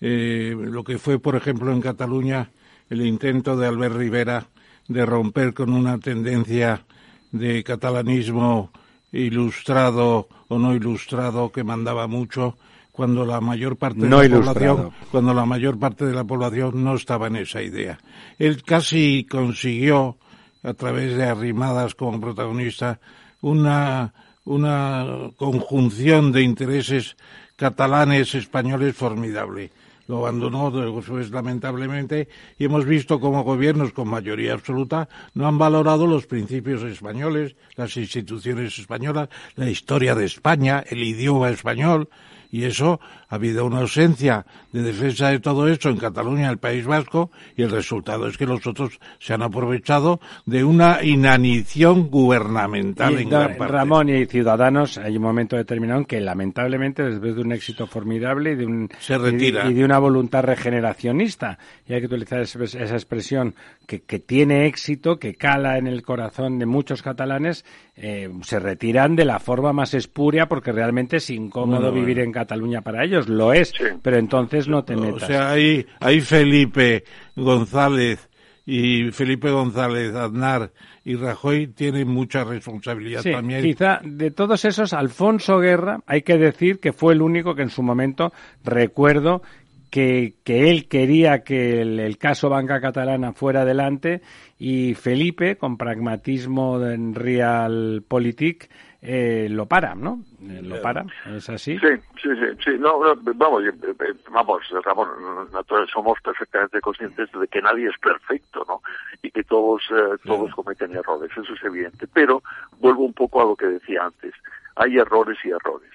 eh, 0.00 0.54
lo 0.58 0.84
que 0.84 0.98
fue, 0.98 1.18
por 1.18 1.36
ejemplo, 1.36 1.72
en 1.72 1.80
Cataluña 1.80 2.50
el 2.88 3.06
intento 3.06 3.56
de 3.56 3.66
Albert 3.66 3.96
Rivera 3.96 4.46
de 4.88 5.06
romper 5.06 5.54
con 5.54 5.72
una 5.72 5.98
tendencia 5.98 6.84
de 7.30 7.62
catalanismo 7.62 8.70
ilustrado 9.12 10.28
o 10.48 10.58
no 10.58 10.74
ilustrado 10.74 11.52
que 11.52 11.62
mandaba 11.62 12.08
mucho 12.08 12.56
cuando 12.90 13.24
la 13.24 13.40
mayor 13.40 13.76
parte 13.76 14.00
de 14.00 14.10
la 14.10 14.28
población 14.28 14.90
cuando 15.10 15.32
la 15.32 15.46
mayor 15.46 15.78
parte 15.78 16.04
de 16.04 16.12
la 16.12 16.24
población 16.24 16.82
no 16.82 16.94
estaba 16.94 17.28
en 17.28 17.36
esa 17.36 17.62
idea. 17.62 17.98
Él 18.38 18.62
casi 18.64 19.26
consiguió 19.30 20.16
a 20.62 20.74
través 20.74 21.16
de 21.16 21.24
arrimadas 21.24 21.94
como 21.94 22.20
protagonista 22.20 23.00
una 23.40 24.12
una 24.44 25.30
conjunción 25.36 26.32
de 26.32 26.42
intereses 26.42 27.16
catalanes 27.56 28.34
españoles 28.34 28.96
formidable 28.96 29.70
lo 30.10 30.18
abandonó 30.18 30.72
después 30.72 31.30
lamentablemente 31.30 32.28
y 32.58 32.64
hemos 32.64 32.84
visto 32.84 33.20
como 33.20 33.44
gobiernos 33.44 33.92
con 33.92 34.08
mayoría 34.08 34.52
absoluta 34.52 35.08
no 35.34 35.46
han 35.46 35.56
valorado 35.56 36.08
los 36.08 36.26
principios 36.26 36.82
españoles, 36.82 37.54
las 37.76 37.96
instituciones 37.96 38.76
españolas, 38.76 39.28
la 39.54 39.70
historia 39.70 40.16
de 40.16 40.26
España, 40.26 40.82
el 40.90 41.04
idioma 41.04 41.50
español, 41.50 42.08
y 42.50 42.64
eso 42.64 42.98
ha 43.30 43.36
habido 43.36 43.64
una 43.64 43.78
ausencia 43.78 44.44
de 44.72 44.82
defensa 44.82 45.30
de 45.30 45.38
todo 45.38 45.68
eso 45.68 45.88
en 45.88 45.96
Cataluña, 45.96 46.46
en 46.46 46.50
el 46.50 46.58
País 46.58 46.84
Vasco, 46.84 47.30
y 47.56 47.62
el 47.62 47.70
resultado 47.70 48.26
es 48.26 48.36
que 48.36 48.44
los 48.44 48.66
otros 48.66 48.98
se 49.20 49.32
han 49.32 49.42
aprovechado 49.42 50.20
de 50.46 50.64
una 50.64 51.02
inanición 51.04 52.08
gubernamental 52.08 53.18
en 53.18 53.28
gran 53.30 53.56
parte. 53.56 53.72
Ramón 53.72 54.08
y 54.08 54.26
Ciudadanos, 54.26 54.98
hay 54.98 55.16
un 55.16 55.22
momento 55.22 55.56
determinado 55.56 56.00
en 56.00 56.06
que 56.06 56.20
lamentablemente 56.20 57.04
después 57.04 57.36
de 57.36 57.42
un 57.42 57.52
éxito 57.52 57.86
formidable 57.86 58.52
y 58.52 58.56
de 58.56 58.66
un 58.66 58.88
se 58.98 59.16
retira. 59.16 59.70
Y, 59.70 59.74
de 59.74 59.84
una 59.84 60.00
voluntad 60.00 60.42
regeneracionista, 60.42 61.56
y 61.86 61.94
hay 61.94 62.00
que 62.00 62.06
utilizar 62.06 62.40
esa 62.40 62.94
expresión 62.94 63.54
que, 63.86 64.00
que 64.00 64.18
tiene 64.18 64.66
éxito, 64.66 65.20
que 65.20 65.36
cala 65.36 65.78
en 65.78 65.86
el 65.86 66.02
corazón 66.02 66.58
de 66.58 66.66
muchos 66.66 67.00
catalanes, 67.00 67.64
eh, 68.02 68.30
se 68.42 68.58
retiran 68.58 69.14
de 69.14 69.26
la 69.26 69.38
forma 69.38 69.74
más 69.74 69.92
espuria 69.92 70.46
porque 70.46 70.72
realmente 70.72 71.18
es 71.18 71.28
incómodo 71.28 71.92
vivir 71.92 72.18
en 72.20 72.32
Cataluña 72.32 72.80
para 72.80 73.04
ellos, 73.04 73.19
lo 73.28 73.52
es, 73.52 73.72
pero 74.02 74.16
entonces 74.16 74.68
no 74.68 74.84
te 74.84 74.96
metas. 74.96 75.24
O 75.24 75.26
sea, 75.26 75.50
ahí, 75.50 75.86
ahí 76.00 76.20
Felipe 76.20 77.04
González 77.36 78.28
y 78.66 79.10
Felipe 79.10 79.50
González, 79.50 80.14
Aznar 80.14 80.70
y 81.04 81.16
Rajoy 81.16 81.68
tienen 81.68 82.08
mucha 82.08 82.44
responsabilidad 82.44 83.22
sí, 83.22 83.32
también. 83.32 83.62
Quizá 83.62 84.00
de 84.04 84.30
todos 84.30 84.64
esos, 84.64 84.92
Alfonso 84.92 85.58
Guerra, 85.58 86.00
hay 86.06 86.22
que 86.22 86.38
decir 86.38 86.78
que 86.78 86.92
fue 86.92 87.14
el 87.14 87.22
único 87.22 87.54
que 87.54 87.62
en 87.62 87.70
su 87.70 87.82
momento 87.82 88.32
recuerdo 88.62 89.42
que, 89.90 90.34
que 90.44 90.70
él 90.70 90.86
quería 90.88 91.42
que 91.42 91.80
el, 91.80 92.16
caso 92.18 92.48
Banca 92.48 92.80
Catalana 92.80 93.32
fuera 93.32 93.62
adelante 93.62 94.22
y 94.58 94.94
Felipe, 94.94 95.56
con 95.56 95.76
pragmatismo 95.76 96.84
en 96.86 97.14
Realpolitik, 97.14 98.70
eh, 99.02 99.48
lo 99.50 99.66
para, 99.66 99.94
¿no? 99.94 100.20
Eh, 100.42 100.60
lo 100.62 100.80
para, 100.82 101.04
¿es 101.26 101.48
así? 101.48 101.78
Sí, 101.78 101.88
sí, 102.22 102.28
sí, 102.34 102.46
sí. 102.64 102.70
No, 102.78 103.00
vamos, 103.34 103.64
eh, 103.64 103.72
eh, 103.82 104.14
vamos, 104.30 104.62
Ramón, 104.84 105.08
nosotros 105.52 105.90
somos 105.92 106.20
perfectamente 106.20 106.80
conscientes 106.80 107.28
de 107.32 107.48
que 107.48 107.62
nadie 107.62 107.88
es 107.88 107.98
perfecto, 107.98 108.64
¿no? 108.68 108.82
Y 109.22 109.30
que 109.30 109.44
todos, 109.44 109.82
todos 110.24 110.54
cometen 110.54 110.94
errores, 110.94 111.30
eso 111.36 111.54
es 111.54 111.64
evidente. 111.64 112.06
Pero 112.12 112.42
vuelvo 112.78 113.04
un 113.04 113.14
poco 113.14 113.42
a 113.42 113.44
lo 113.44 113.56
que 113.56 113.66
decía 113.66 114.04
antes. 114.04 114.34
Hay 114.76 114.98
errores 114.98 115.38
y 115.44 115.50
errores 115.50 115.90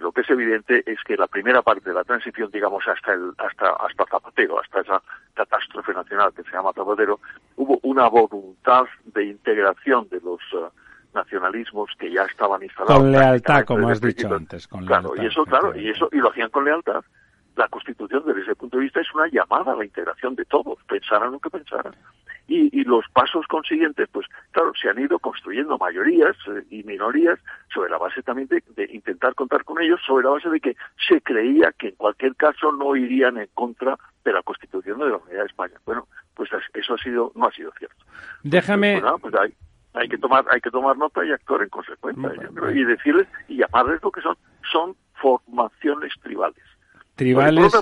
lo 0.00 0.12
que 0.12 0.20
es 0.20 0.30
evidente 0.30 0.82
es 0.86 0.98
que 1.04 1.16
la 1.16 1.26
primera 1.26 1.62
parte 1.62 1.88
de 1.88 1.94
la 1.94 2.04
transición, 2.04 2.50
digamos, 2.50 2.86
hasta 2.86 3.12
el, 3.12 3.32
hasta, 3.38 3.70
hasta 3.70 4.04
Zapatero, 4.06 4.60
hasta 4.60 4.80
esa 4.80 5.02
catástrofe 5.34 5.92
nacional 5.94 6.32
que 6.34 6.42
se 6.42 6.50
llama 6.50 6.72
Zapatero, 6.74 7.20
hubo 7.56 7.78
una 7.82 8.08
voluntad 8.08 8.84
de 9.06 9.24
integración 9.24 10.08
de 10.08 10.20
los 10.20 10.40
uh, 10.52 10.68
nacionalismos 11.16 11.90
que 11.98 12.12
ya 12.12 12.22
estaban 12.22 12.62
instalados. 12.62 13.02
Con 13.02 13.10
lealtad, 13.10 13.64
como 13.64 13.88
has 13.88 14.00
dicho 14.00 14.32
antes, 14.32 14.68
con 14.68 14.86
claro, 14.86 15.14
lealtad. 15.14 15.24
Y 15.24 15.26
eso, 15.26 15.44
claro, 15.44 15.76
y 15.76 15.88
eso, 15.88 16.08
y 16.12 16.18
lo 16.18 16.30
hacían 16.30 16.50
con 16.50 16.64
lealtad. 16.64 17.02
La 17.56 17.68
Constitución, 17.68 18.22
desde 18.26 18.42
ese 18.42 18.54
punto 18.54 18.76
de 18.76 18.84
vista, 18.84 19.00
es 19.00 19.12
una 19.14 19.26
llamada 19.28 19.72
a 19.72 19.76
la 19.76 19.84
integración 19.84 20.36
de 20.36 20.44
todos, 20.44 20.78
pensaran 20.86 21.32
lo 21.32 21.40
que 21.40 21.50
pensaran 21.50 21.94
y, 22.48 22.80
y, 22.80 22.84
los 22.84 23.04
pasos 23.12 23.46
consiguientes, 23.48 24.08
pues 24.12 24.26
claro, 24.52 24.72
se 24.80 24.88
han 24.88 24.98
ido 24.98 25.18
construyendo 25.18 25.78
mayorías 25.78 26.36
eh, 26.48 26.62
y 26.70 26.82
minorías 26.84 27.38
sobre 27.72 27.90
la 27.90 27.98
base 27.98 28.22
también 28.22 28.48
de, 28.48 28.62
de, 28.76 28.92
intentar 28.92 29.34
contar 29.34 29.64
con 29.64 29.82
ellos, 29.82 30.00
sobre 30.06 30.24
la 30.24 30.30
base 30.30 30.48
de 30.48 30.60
que 30.60 30.76
se 31.08 31.20
creía 31.22 31.72
que 31.76 31.88
en 31.88 31.96
cualquier 31.96 32.36
caso 32.36 32.70
no 32.72 32.94
irían 32.94 33.38
en 33.38 33.48
contra 33.54 33.98
de 34.24 34.32
la 34.32 34.42
Constitución 34.42 34.98
de 34.98 35.06
la 35.06 35.16
Unidad 35.16 35.40
de 35.40 35.46
España. 35.46 35.74
Bueno, 35.84 36.06
pues 36.34 36.50
eso 36.74 36.94
ha 36.94 36.98
sido 36.98 37.32
no 37.34 37.46
ha 37.46 37.52
sido 37.52 37.72
cierto. 37.78 37.96
Déjame. 38.44 39.00
Pues, 39.00 39.14
pues 39.22 39.34
hay, 39.34 39.54
hay 39.96 40.08
que 40.08 40.18
tomar 40.18 40.44
hay 40.50 40.60
que 40.60 40.70
tomar 40.70 40.96
nota 40.96 41.24
y 41.24 41.32
actuar 41.32 41.62
en 41.62 41.68
consecuencia 41.70 42.30
y 42.74 42.84
decirles 42.84 43.26
y 43.48 43.56
llamarles 43.56 44.02
lo 44.02 44.10
que 44.10 44.20
son 44.20 44.36
son 44.70 44.96
formaciones 45.20 46.12
tribales. 46.22 46.62
Tribales. 47.14 47.72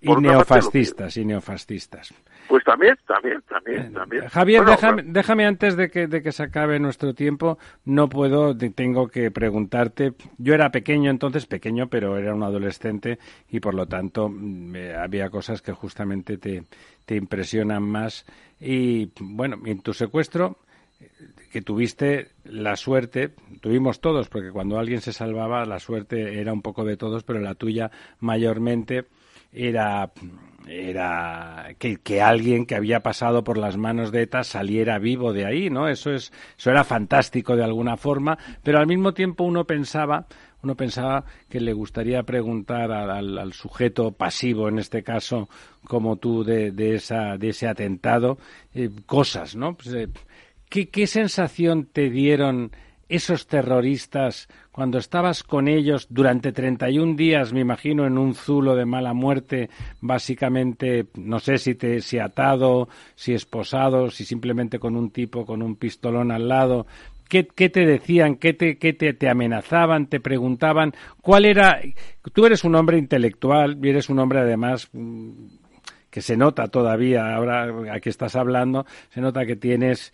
y 0.00 0.16
neofascistas, 0.16 1.16
y 1.16 1.24
neofascistas. 1.24 2.12
Pues 2.48 2.64
también, 2.64 2.96
también, 3.06 3.40
también, 3.48 3.92
también. 3.92 4.28
Javier, 4.28 4.64
déjame, 4.64 5.02
déjame, 5.04 5.46
antes 5.46 5.76
de 5.76 5.90
que, 5.90 6.08
de 6.08 6.22
que 6.22 6.32
se 6.32 6.42
acabe 6.42 6.78
nuestro 6.80 7.14
tiempo, 7.14 7.58
no 7.84 8.08
puedo, 8.08 8.56
tengo 8.56 9.08
que 9.08 9.30
preguntarte. 9.30 10.14
Yo 10.38 10.54
era 10.54 10.70
pequeño 10.70 11.10
entonces, 11.10 11.46
pequeño, 11.46 11.86
pero 11.88 12.18
era 12.18 12.34
un 12.34 12.42
adolescente 12.42 13.18
y 13.48 13.60
por 13.60 13.74
lo 13.74 13.86
tanto 13.86 14.28
mm, 14.28 14.74
había 14.98 15.30
cosas 15.30 15.62
que 15.62 15.72
justamente 15.72 16.36
te, 16.36 16.64
te 17.04 17.14
impresionan 17.14 17.84
más. 17.84 18.26
Y 18.58 19.12
bueno, 19.20 19.58
en 19.64 19.80
tu 19.80 19.92
secuestro, 19.92 20.56
que 21.52 21.62
tuviste 21.62 22.28
la 22.44 22.76
suerte, 22.76 23.30
tuvimos 23.60 24.00
todos, 24.00 24.28
porque 24.28 24.50
cuando 24.50 24.78
alguien 24.78 25.02
se 25.02 25.12
salvaba, 25.12 25.66
la 25.66 25.78
suerte 25.78 26.40
era 26.40 26.52
un 26.52 26.62
poco 26.62 26.84
de 26.84 26.96
todos, 26.96 27.22
pero 27.24 27.40
la 27.40 27.54
tuya 27.54 27.90
mayormente 28.20 29.04
era 29.52 30.10
era 30.66 31.74
que, 31.78 31.96
que, 31.96 32.22
alguien 32.22 32.66
que 32.66 32.76
había 32.76 33.00
pasado 33.00 33.42
por 33.42 33.58
las 33.58 33.76
manos 33.76 34.12
de 34.12 34.22
ETA 34.22 34.44
saliera 34.44 34.98
vivo 34.98 35.32
de 35.32 35.44
ahí, 35.44 35.70
¿no? 35.70 35.88
Eso 35.88 36.12
es, 36.12 36.32
eso 36.56 36.70
era 36.70 36.84
fantástico 36.84 37.56
de 37.56 37.64
alguna 37.64 37.96
forma, 37.96 38.38
pero 38.62 38.78
al 38.78 38.86
mismo 38.86 39.12
tiempo 39.12 39.42
uno 39.44 39.64
pensaba, 39.64 40.26
uno 40.62 40.76
pensaba 40.76 41.24
que 41.48 41.60
le 41.60 41.72
gustaría 41.72 42.22
preguntar 42.22 42.92
al, 42.92 43.52
sujeto 43.52 44.12
pasivo, 44.12 44.68
en 44.68 44.78
este 44.78 45.02
caso, 45.02 45.48
como 45.84 46.16
tú, 46.16 46.44
de, 46.44 46.70
de, 46.70 46.94
esa, 46.94 47.36
de 47.36 47.48
ese 47.48 47.66
atentado, 47.66 48.38
eh, 48.72 48.88
cosas, 49.04 49.56
¿no? 49.56 49.74
Pues, 49.74 49.92
eh, 49.94 50.08
¿qué, 50.72 50.88
¿Qué 50.88 51.06
sensación 51.06 51.84
te 51.84 52.08
dieron 52.08 52.72
esos 53.10 53.46
terroristas, 53.46 54.48
cuando 54.70 54.96
estabas 54.96 55.42
con 55.42 55.68
ellos 55.68 56.06
durante 56.08 56.50
31 56.50 57.14
días, 57.14 57.52
me 57.52 57.60
imagino, 57.60 58.06
en 58.06 58.16
un 58.16 58.34
zulo 58.34 58.74
de 58.74 58.86
mala 58.86 59.12
muerte, 59.12 59.68
básicamente, 60.00 61.08
no 61.16 61.38
sé 61.38 61.58
si, 61.58 61.74
te, 61.74 62.00
si 62.00 62.18
atado, 62.18 62.88
si 63.14 63.34
esposado, 63.34 64.08
si 64.08 64.24
simplemente 64.24 64.78
con 64.78 64.96
un 64.96 65.10
tipo 65.10 65.44
con 65.44 65.60
un 65.62 65.76
pistolón 65.76 66.32
al 66.32 66.48
lado, 66.48 66.86
¿Qué, 67.28 67.46
¿Qué, 67.46 67.70
te 67.70 67.86
decían? 67.86 68.36
¿Qué, 68.36 68.52
te, 68.52 68.76
qué 68.76 68.92
te, 68.92 69.14
te, 69.14 69.28
amenazaban? 69.30 70.06
¿Te 70.06 70.20
preguntaban? 70.20 70.92
¿Cuál 71.22 71.46
era? 71.46 71.80
Tú 72.34 72.44
eres 72.44 72.62
un 72.62 72.74
hombre 72.74 72.98
intelectual 72.98 73.78
eres 73.82 74.10
un 74.10 74.18
hombre 74.18 74.40
además 74.40 74.90
mm, 74.92 75.30
que 76.10 76.20
se 76.20 76.36
nota 76.36 76.68
todavía, 76.68 77.34
ahora 77.34 77.94
aquí 77.94 78.10
estás 78.10 78.36
hablando, 78.36 78.84
se 79.08 79.22
nota 79.22 79.46
que 79.46 79.56
tienes 79.56 80.12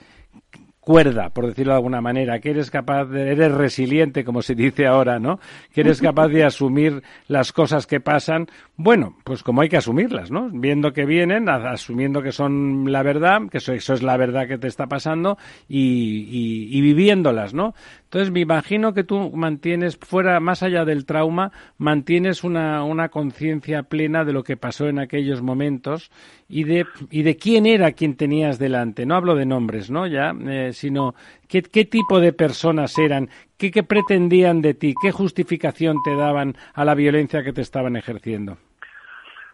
cuerda, 0.89 1.29
por 1.29 1.47
decirlo 1.47 1.75
de 1.75 1.77
alguna 1.77 2.01
manera, 2.01 2.41
que 2.41 2.49
eres 2.49 2.71
capaz 2.71 3.05
de, 3.05 3.31
eres 3.33 3.53
resiliente, 3.53 4.25
como 4.25 4.41
se 4.41 4.55
dice 4.55 4.87
ahora, 4.87 5.19
¿no? 5.19 5.39
Que 5.75 5.83
eres 5.83 6.01
capaz 6.01 6.29
de 6.29 6.45
asumir 6.45 7.03
las 7.27 7.53
cosas 7.53 7.87
que 7.87 8.01
pasan, 8.01 8.47
bueno, 8.75 9.15
pues 9.23 9.43
como 9.43 9.61
hay 9.61 9.69
que 9.69 9.77
asumirlas, 9.77 10.31
¿no? 10.31 10.49
Viendo 10.51 10.95
que 10.95 11.05
vienen, 11.05 11.51
asumiendo 11.51 12.23
que 12.23 12.33
son 12.33 12.91
la 12.91 13.03
verdad, 13.03 13.51
que 13.51 13.59
eso, 13.59 13.75
eso 13.75 13.93
es 13.93 14.03
la 14.03 14.17
verdad 14.17 14.49
que 14.49 14.57
te 14.57 14.67
está 14.67 14.87
pasando 14.87 15.37
y, 15.69 16.27
y, 16.31 16.79
y 16.79 16.81
viviéndolas, 16.81 17.53
¿no? 17.53 17.75
Entonces 18.09 18.31
me 18.31 18.41
imagino 18.41 18.95
que 18.95 19.05
tú 19.05 19.31
mantienes, 19.35 19.99
fuera, 19.99 20.41
más 20.41 20.63
allá 20.63 20.87
del 20.87 21.05
trauma, 21.05 21.53
mantienes 21.77 22.43
una, 22.43 22.83
una 22.83 23.11
conciencia 23.11 23.83
plena 23.83 24.25
de 24.25 24.33
lo 24.33 24.45
que 24.45 24.57
pasó 24.57 24.89
en 24.89 24.99
aquellos 24.99 25.43
momentos 25.43 26.11
y 26.49 26.65
de, 26.65 26.87
y 27.11 27.21
de 27.23 27.37
quién 27.37 27.67
era 27.67 27.93
quien 27.93 28.17
tenías 28.17 28.59
delante. 28.59 29.05
No 29.05 29.15
hablo 29.15 29.35
de 29.35 29.45
nombres, 29.45 29.91
¿no? 29.91 30.07
Ya, 30.07 30.35
eh, 30.47 30.71
sino 30.73 31.15
qué, 31.49 31.61
qué 31.61 31.85
tipo 31.85 32.19
de 32.19 32.33
personas 32.33 32.97
eran, 32.97 33.29
qué, 33.59 33.71
qué 33.71 33.83
pretendían 33.83 34.63
de 34.63 34.73
ti, 34.73 34.95
qué 35.03 35.13
justificación 35.13 35.99
te 36.03 36.17
daban 36.17 36.57
a 36.73 36.87
la 36.87 36.95
violencia 36.95 37.43
que 37.43 37.53
te 37.53 37.61
estaban 37.61 37.95
ejerciendo. 37.95 38.57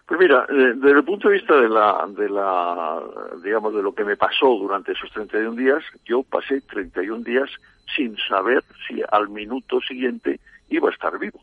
Pues 0.06 0.20
mira, 0.20 0.44
eh, 0.50 0.74
desde 0.76 0.98
el 0.98 1.04
punto 1.04 1.28
de 1.28 1.34
vista 1.34 1.54
de 1.58 1.68
la, 1.68 2.06
de 2.08 2.28
la, 2.28 3.02
digamos, 3.42 3.74
de 3.74 3.82
lo 3.82 3.94
que 3.94 4.04
me 4.04 4.16
pasó 4.16 4.46
durante 4.58 4.92
esos 4.92 5.10
31 5.12 5.56
días, 5.56 5.82
yo 6.04 6.22
pasé 6.22 6.60
31 6.60 7.24
días 7.24 7.48
sin 7.96 8.16
saber 8.28 8.62
si 8.86 9.02
al 9.10 9.30
minuto 9.30 9.80
siguiente 9.80 10.40
iba 10.68 10.90
a 10.90 10.92
estar 10.92 11.18
vivo. 11.18 11.40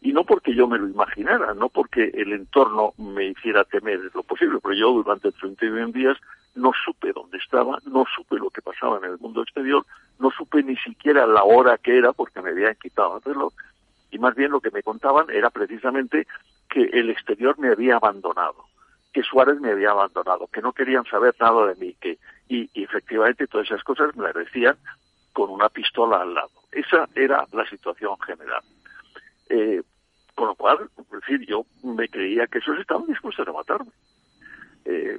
Y 0.00 0.12
no 0.12 0.24
porque 0.24 0.54
yo 0.54 0.66
me 0.66 0.78
lo 0.78 0.88
imaginara, 0.88 1.52
no 1.54 1.68
porque 1.68 2.10
el 2.14 2.32
entorno 2.32 2.94
me 2.96 3.26
hiciera 3.26 3.64
temer 3.64 4.00
lo 4.14 4.22
posible, 4.22 4.60
pero 4.62 4.74
yo 4.74 4.92
durante 4.92 5.32
31 5.32 5.88
días 5.88 6.16
no 6.54 6.72
supe 6.84 7.12
dónde 7.12 7.36
estaba, 7.36 7.78
no 7.84 8.04
supe 8.16 8.36
lo 8.36 8.48
que 8.48 8.62
pasaba 8.62 8.98
en 8.98 9.04
el 9.04 9.18
mundo 9.18 9.42
exterior, 9.42 9.84
no 10.18 10.30
supe 10.30 10.62
ni 10.62 10.76
siquiera 10.76 11.26
la 11.26 11.44
hora 11.44 11.76
que 11.76 11.98
era 11.98 12.12
porque 12.12 12.40
me 12.40 12.50
habían 12.50 12.76
quitado 12.76 13.16
el 13.16 13.22
reloj 13.22 13.52
y 14.10 14.18
más 14.18 14.34
bien 14.34 14.52
lo 14.52 14.60
que 14.60 14.70
me 14.70 14.82
contaban 14.82 15.28
era 15.30 15.50
precisamente 15.50 16.26
que 16.68 16.82
el 16.82 17.10
exterior 17.10 17.58
me 17.58 17.68
había 17.68 17.96
abandonado, 17.96 18.64
que 19.12 19.22
Suárez 19.22 19.60
me 19.60 19.70
había 19.70 19.90
abandonado, 19.90 20.46
que 20.48 20.62
no 20.62 20.72
querían 20.72 21.04
saber 21.04 21.34
nada 21.40 21.66
de 21.66 21.74
mí, 21.76 21.94
que 22.00 22.18
y, 22.48 22.70
efectivamente 22.82 23.46
todas 23.46 23.66
esas 23.66 23.82
cosas 23.82 24.14
me 24.16 24.24
las 24.24 24.34
decían 24.34 24.76
con 25.32 25.50
una 25.50 25.68
pistola 25.68 26.22
al 26.22 26.34
lado. 26.34 26.50
Esa 26.72 27.08
era 27.14 27.46
la 27.52 27.68
situación 27.68 28.18
general. 28.20 28.62
Eh, 29.48 29.82
con 30.34 30.48
lo 30.48 30.54
cual, 30.54 30.88
es 30.98 31.10
decir, 31.10 31.46
yo 31.46 31.64
me 31.82 32.08
creía 32.08 32.46
que 32.46 32.58
esos 32.58 32.78
estaban 32.78 33.06
dispuestos 33.06 33.46
a 33.48 33.52
matarme. 33.52 33.90
Eh, 34.84 35.18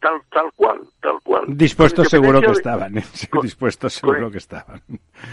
tal 0.00 0.20
tal 0.30 0.52
cual, 0.54 0.80
tal 1.00 1.20
cual. 1.22 1.44
Dispuestos 1.48 2.08
seguro 2.08 2.40
que 2.40 2.50
estaban, 2.50 2.98
¿eh? 2.98 3.04
dispuestos 3.42 3.94
seguro 3.94 4.30
que 4.30 4.38
estaban. 4.38 4.82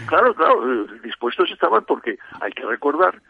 Claro, 0.06 0.34
claro, 0.34 0.84
eh, 0.84 0.86
dispuestos 1.02 1.50
estaban 1.50 1.84
porque 1.84 2.16
hay 2.40 2.52
que 2.52 2.64
recordar 2.64 3.20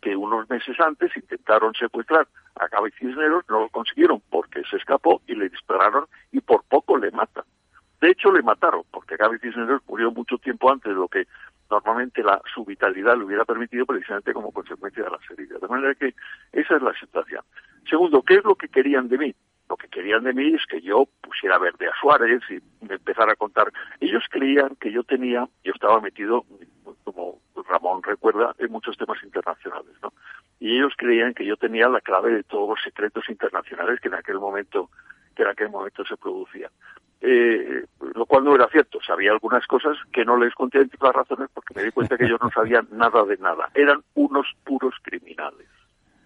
que 0.00 0.16
unos 0.16 0.48
meses 0.50 0.78
antes 0.80 1.16
intentaron 1.16 1.74
secuestrar 1.74 2.26
a 2.56 2.68
Gaby 2.68 2.90
Cisneros, 2.98 3.44
no 3.48 3.60
lo 3.60 3.68
consiguieron 3.68 4.22
porque 4.30 4.62
se 4.70 4.76
escapó 4.76 5.22
y 5.26 5.34
le 5.34 5.48
dispararon 5.48 6.06
y 6.32 6.40
por 6.40 6.64
poco 6.64 6.98
le 6.98 7.10
matan. 7.10 7.44
De 8.00 8.10
hecho, 8.10 8.32
le 8.32 8.42
mataron 8.42 8.82
porque 8.90 9.16
Gaby 9.16 9.38
Cisneros 9.38 9.82
murió 9.86 10.10
mucho 10.10 10.38
tiempo 10.38 10.70
antes 10.70 10.92
de 10.92 10.98
lo 10.98 11.08
que 11.08 11.26
normalmente 11.70 12.22
la, 12.22 12.40
su 12.52 12.64
vitalidad 12.64 13.16
le 13.16 13.24
hubiera 13.24 13.44
permitido 13.44 13.86
precisamente 13.86 14.32
como 14.32 14.52
consecuencia 14.52 15.04
de 15.04 15.10
las 15.10 15.30
heridas. 15.30 15.60
De 15.60 15.68
manera 15.68 15.94
que 15.94 16.14
esa 16.52 16.76
es 16.76 16.82
la 16.82 16.92
situación. 16.94 17.42
Segundo, 17.88 18.22
¿qué 18.22 18.34
es 18.34 18.44
lo 18.44 18.56
que 18.56 18.68
querían 18.68 19.08
de 19.08 19.18
mí? 19.18 19.34
Lo 19.70 19.76
que 19.76 19.86
querían 19.86 20.24
de 20.24 20.32
mí 20.32 20.52
es 20.52 20.66
que 20.66 20.80
yo 20.80 21.06
pusiera 21.20 21.56
verde 21.56 21.86
a 21.86 22.00
Suárez 22.00 22.42
y 22.50 22.58
me 22.84 22.96
empezara 22.96 23.34
a 23.34 23.36
contar. 23.36 23.72
Ellos 24.00 24.24
creían 24.28 24.74
que 24.80 24.90
yo 24.90 25.04
tenía, 25.04 25.48
yo 25.62 25.72
estaba 25.72 26.00
metido, 26.00 26.44
como 27.04 27.38
Ramón 27.68 28.02
recuerda, 28.02 28.52
en 28.58 28.72
muchos 28.72 28.96
temas 28.96 29.22
internacionales, 29.22 29.94
¿no? 30.02 30.12
Y 30.58 30.76
ellos 30.76 30.92
creían 30.96 31.34
que 31.34 31.46
yo 31.46 31.56
tenía 31.56 31.88
la 31.88 32.00
clave 32.00 32.32
de 32.32 32.42
todos 32.42 32.68
los 32.68 32.82
secretos 32.82 33.28
internacionales 33.28 34.00
que 34.00 34.08
en 34.08 34.14
aquel 34.14 34.40
momento, 34.40 34.90
que 35.36 35.44
en 35.44 35.48
aquel 35.50 35.70
momento 35.70 36.04
se 36.04 36.16
producían. 36.16 36.72
Eh, 37.20 37.84
lo 38.16 38.26
cual 38.26 38.42
no 38.42 38.56
era 38.56 38.66
cierto. 38.70 38.98
Sabía 39.06 39.30
algunas 39.30 39.64
cosas 39.68 39.96
que 40.12 40.24
no 40.24 40.36
les 40.36 40.52
conté 40.52 40.84
las 41.00 41.14
razones 41.14 41.48
porque 41.54 41.74
me 41.74 41.84
di 41.84 41.92
cuenta 41.92 42.18
que 42.18 42.24
ellos 42.24 42.40
no 42.42 42.50
sabían 42.50 42.88
nada 42.90 43.24
de 43.24 43.36
nada. 43.36 43.70
Eran 43.74 44.02
unos 44.14 44.48
puros 44.64 44.96
criminales. 45.02 45.68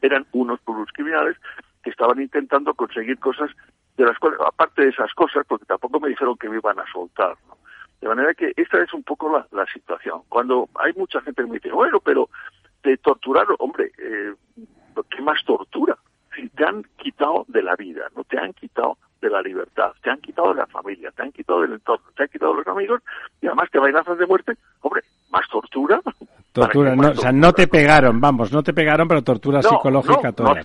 Eran 0.01 0.27
unos 0.33 0.61
puros 0.61 0.89
criminales 0.95 1.37
que 1.85 1.91
estaban 1.91 2.21
intentando 2.21 2.75
conseguir 2.75 3.19
cosas 3.19 3.51
de 3.97 4.05
las 4.05 4.19
cuales, 4.19 4.41
aparte 4.45 4.83
de 4.83 4.89
esas 4.89 5.13
cosas, 5.15 5.47
porque 5.47 5.67
tampoco 5.67 6.01
me 6.01 6.09
dijeron 6.09 6.37
que 6.37 6.49
me 6.49 6.57
iban 6.57 6.79
a 6.79 6.85
soltar. 6.93 7.37
De 8.01 8.09
manera 8.09 8.35
que 8.35 8.53
esta 8.57 8.83
es 8.83 8.93
un 8.93 9.05
poco 9.05 9.31
la, 9.31 9.47
la, 9.53 9.65
situación. 9.67 10.23
Cuando 10.29 10.69
hay 10.75 10.93
mucha 10.95 11.21
gente 11.21 11.43
que 11.43 11.49
me 11.49 11.55
dice, 11.59 11.71
bueno, 11.71 12.01
pero 12.01 12.29
te 12.83 12.97
torturaron, 12.99 13.57
hombre, 13.61 13.93
eh, 13.99 14.35
¿qué 15.11 15.23
más 15.23 15.43
tortura? 15.45 15.97
Si 16.35 16.49
te 16.49 16.65
han 16.65 16.85
quitado 16.97 17.45
de 17.49 17.63
la 17.63 17.77
vida, 17.77 18.09
no 18.17 18.25
te 18.25 18.39
han 18.39 18.53
quitado 18.53 18.99
de 19.21 19.31
la 19.31 19.41
libertad, 19.41 19.93
te 20.03 20.11
han 20.11 20.21
quitado 20.21 20.49
de 20.49 20.57
la 20.57 20.67
familia, 20.67 21.11
te 21.13 21.23
han 21.23 21.33
quitado 21.33 21.63
del 21.63 21.73
entorno, 21.73 22.05
te 22.17 22.25
han 22.25 22.29
quitado 22.29 22.53
de 22.53 22.59
los 22.59 22.67
amigos 22.67 23.01
y 23.41 23.47
además 23.47 23.71
te 23.71 23.79
amenazas 23.79 24.19
de 24.19 24.27
muerte, 24.27 24.55
hombre, 24.81 25.03
más 25.31 25.49
tortura. 25.49 26.01
Tortura, 26.53 26.95
no, 26.95 27.09
o 27.09 27.15
sea, 27.15 27.33
no 27.33 27.53
te 27.53 27.67
pegaron, 27.69 28.21
vamos, 28.21 28.53
no 28.53 28.63
te 28.63 28.75
pegaron, 28.75 29.09
pero 29.09 29.23
tortura 29.23 29.63
psicológica 29.63 30.33
toda. 30.33 30.61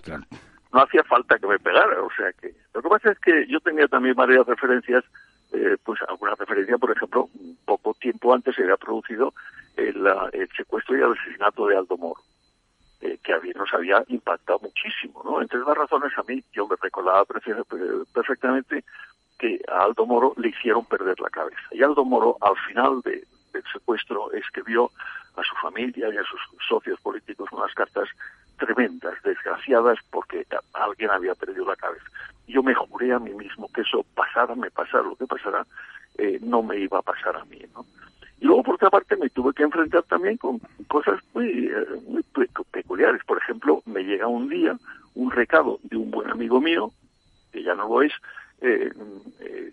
No, 0.72 0.82
hacía 0.82 1.04
falta 1.04 1.40
que 1.40 1.48
me 1.48 1.60
pegara, 1.60 2.02
o 2.02 2.10
sea 2.16 2.32
que 2.34 2.54
lo 2.74 2.82
que 2.82 2.90
pasa 2.90 3.12
es 3.12 3.20
que 3.20 3.48
yo 3.48 3.60
tenía 3.60 3.88
también 3.88 4.16
varias 4.16 4.46
referencias, 4.46 5.04
eh, 5.52 5.78
pues 5.84 6.00
alguna 6.08 6.36
referencia, 6.36 6.78
por 6.78 6.92
ejemplo, 6.92 7.28
poco 7.66 7.96
tiempo 7.96 8.34
antes 8.34 8.56
se 8.56 8.64
había 8.64 8.78
producido 8.78 9.34
el, 9.76 10.06
el 10.34 10.50
secuestro 10.56 10.96
y 10.96 11.02
el 11.02 11.12
asesinato 11.12 11.66
de 11.66 11.78
Aldo 11.78 11.98
Moro, 11.98 12.22
eh, 13.02 13.18
que 13.24 13.34
había, 13.34 13.54
nos 13.54 13.74
había 13.74 14.04
impactado 14.10 14.60
muchísimo, 14.60 15.24
¿no? 15.24 15.42
Entre 15.42 15.60
las 15.60 15.76
razones 15.76 16.12
a 16.18 16.24
mí, 16.24 16.44
yo 16.54 16.68
me 16.68 16.76
recordaba 16.80 17.26
perfectamente 17.26 18.84
que 19.40 19.62
a 19.68 19.86
Aldo 19.86 20.06
Moro 20.06 20.34
le 20.38 20.50
hicieron 20.50 20.86
perder 20.86 21.20
la 21.20 21.30
cabeza. 21.30 21.62
Y 21.72 21.82
Aldo 21.82 22.06
Moro, 22.06 22.38
al 22.42 22.58
final 22.68 23.02
de, 23.02 23.24
del 23.54 23.64
secuestro, 23.72 24.32
escribió 24.34 24.92
a 25.36 25.44
su 25.44 25.56
familia 25.56 26.10
y 26.14 26.18
a 26.18 26.24
sus 26.24 26.42
socios 26.68 27.00
políticos 27.00 27.50
unas 27.52 27.74
cartas 27.74 28.10
tremendas, 28.60 29.15
desgraciadas, 29.24 29.98
porque 30.12 30.45
alguien 30.74 31.10
había 31.10 31.34
perdido 31.36 31.65
la 31.65 31.76
cabeza. 31.76 32.06
Yo 32.48 32.62
me 32.62 32.76
juré 32.76 33.13
a 33.13 33.19
mí 33.19 33.34
mismo 33.34 33.67
que 33.74 33.82
eso 33.82 34.06
pasara, 34.15 34.56
me 34.56 34.69
pasara 34.69 35.04
lo 35.04 35.15
que 35.15 35.26
pasara, 35.26 35.65
eh, 36.17 36.39
no 36.41 36.62
me 36.62 36.78
iba 36.78 37.00
a 37.00 37.02
pasar 37.02 37.36
a 37.38 37.45
mí, 37.45 37.62
¿no? 37.74 37.86
Y 38.41 38.45
luego, 38.45 38.63
por 38.63 38.76
otra 38.76 38.89
parte, 38.89 39.17
me 39.17 39.30
tuve 39.30 39.54
que 39.54 39.63
enfrentar 39.63 40.04
también 40.04 40.38
con 40.38 40.60
cosas 40.88 41.19
muy, 41.34 41.67
eh, 41.67 41.86
muy 42.08 42.24
peculiares. 42.72 43.24
Por 43.26 43.38
ejemplo, 43.38 43.82
me 43.86 44.04
llega 44.04 44.28
un 44.28 44.48
día 44.48 44.78
un 45.15 45.32
recado 45.32 45.80
de 45.84 45.98
un 45.98 46.10
buen 46.10 46.30
amigo 46.30 46.62
mío, 46.62 46.91
que 47.52 47.63
ya 47.63 47.76
no 47.76 47.89
lo 47.89 48.02
es, 48.02 48.13
eh, 48.62 48.91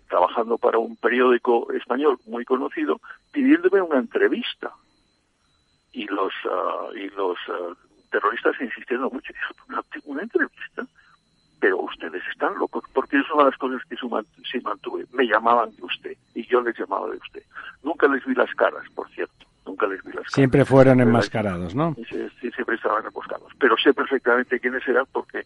trabajando 0.09 0.57
para 0.57 0.77
un 0.79 0.95
periódico 0.97 1.71
español 1.73 2.19
muy 2.25 2.45
conocido, 2.45 2.99
pidiéndome 3.31 3.81
una 3.81 3.99
entrevista. 3.99 4.71
Y 5.93 6.05
los, 6.05 6.33
uh, 6.45 6.95
y 6.95 7.09
los 7.09 7.37
uh, 7.47 7.75
terroristas 8.09 8.55
insistiendo 8.59 9.09
mucho, 9.09 9.33
una, 9.69 9.81
una 10.05 10.21
entrevista, 10.23 10.85
pero 11.59 11.77
ustedes 11.81 12.23
están 12.31 12.57
locos, 12.57 12.83
porque 12.93 13.17
es 13.17 13.29
una 13.31 13.45
de 13.45 13.49
las 13.51 13.59
cosas 13.59 13.81
que 13.89 13.95
sí 13.95 14.59
mantuve. 14.61 15.05
Me 15.13 15.25
llamaban 15.25 15.75
de 15.75 15.83
usted 15.83 16.17
y 16.35 16.45
yo 16.47 16.61
les 16.61 16.77
llamaba 16.77 17.09
de 17.09 17.17
usted. 17.17 17.43
Nunca 17.83 18.07
les 18.07 18.23
vi 18.25 18.35
las 18.35 18.53
caras, 18.53 18.83
por 18.93 19.09
cierto. 19.09 19.33
Nunca 19.65 19.87
les 19.87 20.01
vi 20.03 20.09
las 20.09 20.23
caras. 20.23 20.33
Siempre 20.33 20.65
fueron 20.65 21.01
enmascarados, 21.01 21.73
¿no? 21.75 21.95
Sí, 22.09 22.51
siempre 22.51 22.75
estaban 22.75 23.03
rebuscados. 23.03 23.51
Pero 23.59 23.75
sé 23.77 23.93
perfectamente 23.93 24.59
quiénes 24.59 24.87
eran 24.87 25.05
porque 25.11 25.45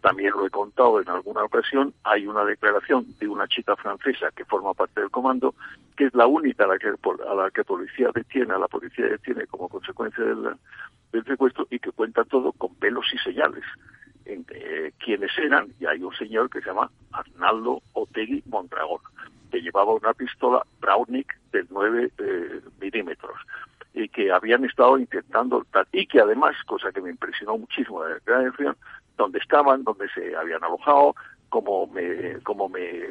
también 0.00 0.32
lo 0.32 0.46
he 0.46 0.50
contado 0.50 1.00
en 1.00 1.08
alguna 1.08 1.44
ocasión. 1.44 1.94
Hay 2.02 2.26
una 2.26 2.44
declaración 2.44 3.06
de 3.20 3.28
una 3.28 3.46
chica 3.46 3.76
francesa 3.76 4.30
que 4.34 4.44
forma 4.44 4.74
parte 4.74 5.00
del 5.00 5.10
comando, 5.10 5.54
que 5.96 6.06
es 6.06 6.14
la 6.14 6.26
única 6.26 6.64
a 6.64 6.68
la 6.68 6.78
que, 6.78 6.88
a 6.88 7.34
la 7.34 7.50
que 7.50 7.62
policía 7.62 8.10
detiene, 8.12 8.52
a 8.52 8.58
la 8.58 8.68
policía 8.68 9.06
detiene 9.06 9.46
como 9.46 9.68
consecuencia 9.68 10.24
del, 10.24 10.56
del 11.12 11.24
secuestro 11.24 11.66
y 11.70 11.78
que 11.78 11.92
cuenta 11.92 12.24
todo 12.24 12.52
con 12.52 12.74
pelos 12.76 13.06
y 13.12 13.18
señales. 13.18 13.64
Entre 14.24 14.92
quienes 14.92 15.36
eran, 15.36 15.68
y 15.80 15.86
hay 15.86 16.02
un 16.02 16.14
señor 16.14 16.48
que 16.48 16.60
se 16.60 16.66
llama 16.66 16.90
Arnaldo 17.12 17.82
Otegui 17.92 18.42
Mondragón, 18.46 19.00
que 19.50 19.60
llevaba 19.60 19.94
una 19.94 20.14
pistola 20.14 20.64
Browning 20.80 21.26
de 21.52 21.64
9 21.68 22.10
eh, 22.18 22.60
milímetros 22.80 23.36
y 23.94 24.08
que 24.08 24.32
habían 24.32 24.64
estado 24.64 24.96
intentando, 24.96 25.66
y 25.92 26.06
que 26.06 26.20
además, 26.20 26.56
cosa 26.66 26.92
que 26.92 27.00
me 27.00 27.10
impresionó 27.10 27.58
muchísimo 27.58 28.02
de 28.02 28.10
la 28.10 28.14
declaración, 28.14 28.76
donde 29.18 29.38
estaban, 29.38 29.84
donde 29.84 30.08
se 30.10 30.34
habían 30.34 30.64
alojado, 30.64 31.14
cómo 31.50 31.86
me, 31.88 32.38
cómo 32.42 32.68
me 32.68 33.02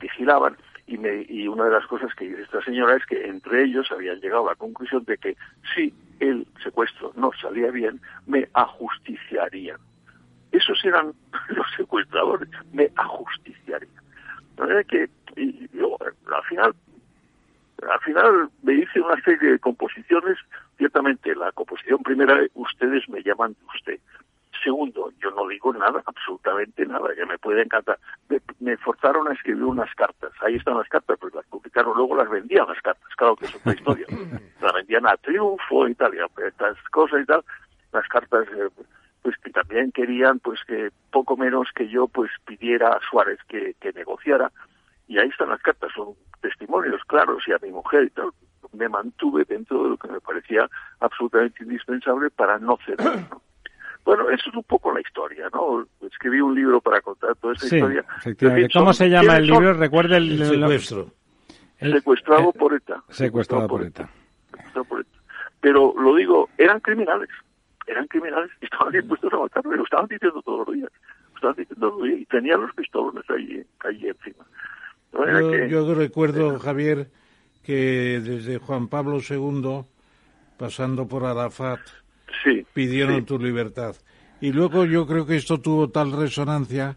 vigilaban, 0.00 0.56
y, 0.86 0.98
me, 0.98 1.24
y 1.28 1.48
una 1.48 1.64
de 1.64 1.70
las 1.70 1.86
cosas 1.86 2.14
que 2.14 2.28
dice 2.28 2.42
esta 2.42 2.62
señora 2.62 2.96
es 2.96 3.06
que 3.06 3.26
entre 3.26 3.64
ellos 3.64 3.90
habían 3.90 4.20
llegado 4.20 4.46
a 4.46 4.52
la 4.52 4.56
conclusión 4.56 5.04
de 5.04 5.16
que 5.16 5.36
si 5.74 5.94
el 6.20 6.46
secuestro 6.62 7.12
no 7.16 7.30
salía 7.40 7.70
bien, 7.70 8.00
me 8.26 8.48
ajusticiarían 8.52 9.78
esos 10.54 10.84
eran 10.84 11.12
los 11.48 11.66
secuestradores, 11.76 12.48
me 12.72 12.90
ajusticiarían. 12.96 13.92
De 14.56 14.84
que 14.84 15.10
y 15.36 15.68
yo, 15.76 15.96
al 16.00 16.42
final, 16.44 16.74
al 17.82 18.00
final 18.00 18.48
me 18.62 18.74
hice 18.74 19.00
una 19.00 19.20
serie 19.22 19.52
de 19.52 19.58
composiciones, 19.58 20.38
ciertamente 20.78 21.34
la 21.34 21.50
composición 21.52 22.02
primera, 22.04 22.40
ustedes 22.54 23.08
me 23.08 23.22
llaman 23.22 23.52
de 23.52 23.66
usted. 23.74 24.00
Segundo, 24.64 25.12
yo 25.22 25.30
no 25.32 25.46
digo 25.46 25.74
nada, 25.74 26.02
absolutamente 26.06 26.86
nada, 26.86 27.10
ya 27.16 27.26
me 27.26 27.36
puede 27.36 27.62
encantar. 27.62 27.98
Me, 28.60 28.76
forzaron 28.78 29.28
a 29.28 29.34
escribir 29.34 29.62
unas 29.62 29.94
cartas, 29.94 30.32
ahí 30.40 30.54
están 30.54 30.78
las 30.78 30.88
cartas, 30.88 31.18
pues 31.20 31.34
las 31.34 31.44
publicaron, 31.46 31.94
luego 31.94 32.16
las 32.16 32.30
vendían 32.30 32.66
las 32.66 32.80
cartas, 32.80 33.14
claro 33.14 33.36
que 33.36 33.44
es 33.44 33.54
otra 33.54 33.74
historia. 33.74 34.06
las 34.62 34.72
vendían 34.72 35.06
a 35.06 35.16
triunfo 35.18 35.86
y 35.86 35.94
tal, 35.94 36.14
y 36.14 36.18
estas 36.42 36.78
cosas 36.90 37.20
y 37.22 37.26
tal, 37.26 37.44
las 37.92 38.08
cartas... 38.08 38.46
Eh, 38.56 38.70
pues 39.24 39.38
que 39.38 39.50
también 39.50 39.90
querían 39.90 40.38
pues 40.38 40.60
que 40.66 40.90
poco 41.10 41.34
menos 41.34 41.68
que 41.74 41.88
yo 41.88 42.08
pues 42.08 42.30
pidiera 42.44 42.90
a 42.90 43.00
Suárez 43.08 43.38
que, 43.48 43.74
negociara 43.94 44.52
y 45.08 45.18
ahí 45.18 45.28
están 45.28 45.48
las 45.48 45.62
cartas 45.62 45.90
son 45.96 46.14
testimonios 46.42 47.02
claros 47.06 47.42
y 47.46 47.52
a 47.52 47.58
mi 47.62 47.70
mujer 47.72 48.04
y 48.04 48.10
tal 48.10 48.32
me 48.74 48.86
mantuve 48.86 49.46
dentro 49.46 49.82
de 49.82 49.88
lo 49.88 49.96
que 49.96 50.08
me 50.08 50.20
parecía 50.20 50.68
absolutamente 51.00 51.64
indispensable 51.64 52.28
para 52.28 52.58
no 52.58 52.76
ceder 52.84 53.24
Bueno, 54.04 54.28
eso 54.30 54.50
es 54.50 54.54
un 54.56 54.64
poco 54.64 54.92
la 54.92 55.00
historia, 55.00 55.48
¿no? 55.52 55.86
Escribí 56.06 56.40
un 56.40 56.54
libro 56.54 56.80
para 56.80 57.00
contar 57.00 57.34
toda 57.36 57.54
esa 57.54 57.66
Sí, 57.68 57.76
historia. 57.76 58.04
efectivamente. 58.18 58.68
¿Cómo 58.72 58.92
son- 58.92 58.94
se 58.94 59.08
llama 59.10 59.36
el 59.38 59.46
libro? 59.46 59.72
Recuerde 59.72 60.16
el, 60.18 60.42
El 60.42 60.46
secuestro. 60.48 61.10
el- 61.78 61.92
Secuestrado 61.94 62.50
eh, 62.50 62.58
por 62.58 62.74
ETA. 62.74 63.02
Secuestrado 63.08 63.66
por 63.68 63.82
ETA. 63.82 64.10
Secuestrado 64.50 64.84
por 64.84 65.00
ETA. 65.00 65.10
Pero 65.60 65.94
lo 65.98 66.14
digo, 66.16 66.48
eran 66.58 66.80
criminales. 66.80 67.30
Eran 67.86 68.06
criminales 68.08 68.50
y 68.60 68.64
estaban 68.70 68.92
dispuestos 68.92 69.32
a 69.32 69.38
matarme. 69.38 69.76
Lo 69.76 69.84
estaban 69.84 70.06
diciendo 70.08 70.42
todos 70.42 70.66
los 70.66 70.76
días. 70.76 70.90
Lo 71.30 71.34
estaban 71.36 71.56
diciendo 71.56 71.88
todos 71.88 71.98
los 72.00 72.08
días. 72.08 72.20
Y 72.20 72.26
tenían 72.26 72.60
los 72.60 72.74
pistolones 72.74 73.24
ahí, 73.30 73.64
ahí 73.80 74.06
encima. 74.08 74.44
Que- 75.12 75.68
yo 75.70 75.94
recuerdo, 75.94 76.58
Javier, 76.58 77.08
que 77.62 78.20
desde 78.22 78.58
Juan 78.58 78.88
Pablo 78.88 79.18
II, 79.26 79.82
pasando 80.58 81.06
por 81.08 81.24
Arafat, 81.24 81.80
sí, 82.42 82.66
pidieron 82.72 83.16
sí. 83.16 83.22
tu 83.22 83.38
libertad. 83.38 83.96
Y 84.40 84.52
luego 84.52 84.84
yo 84.84 85.06
creo 85.06 85.26
que 85.26 85.36
esto 85.36 85.60
tuvo 85.60 85.88
tal 85.88 86.12
resonancia 86.12 86.96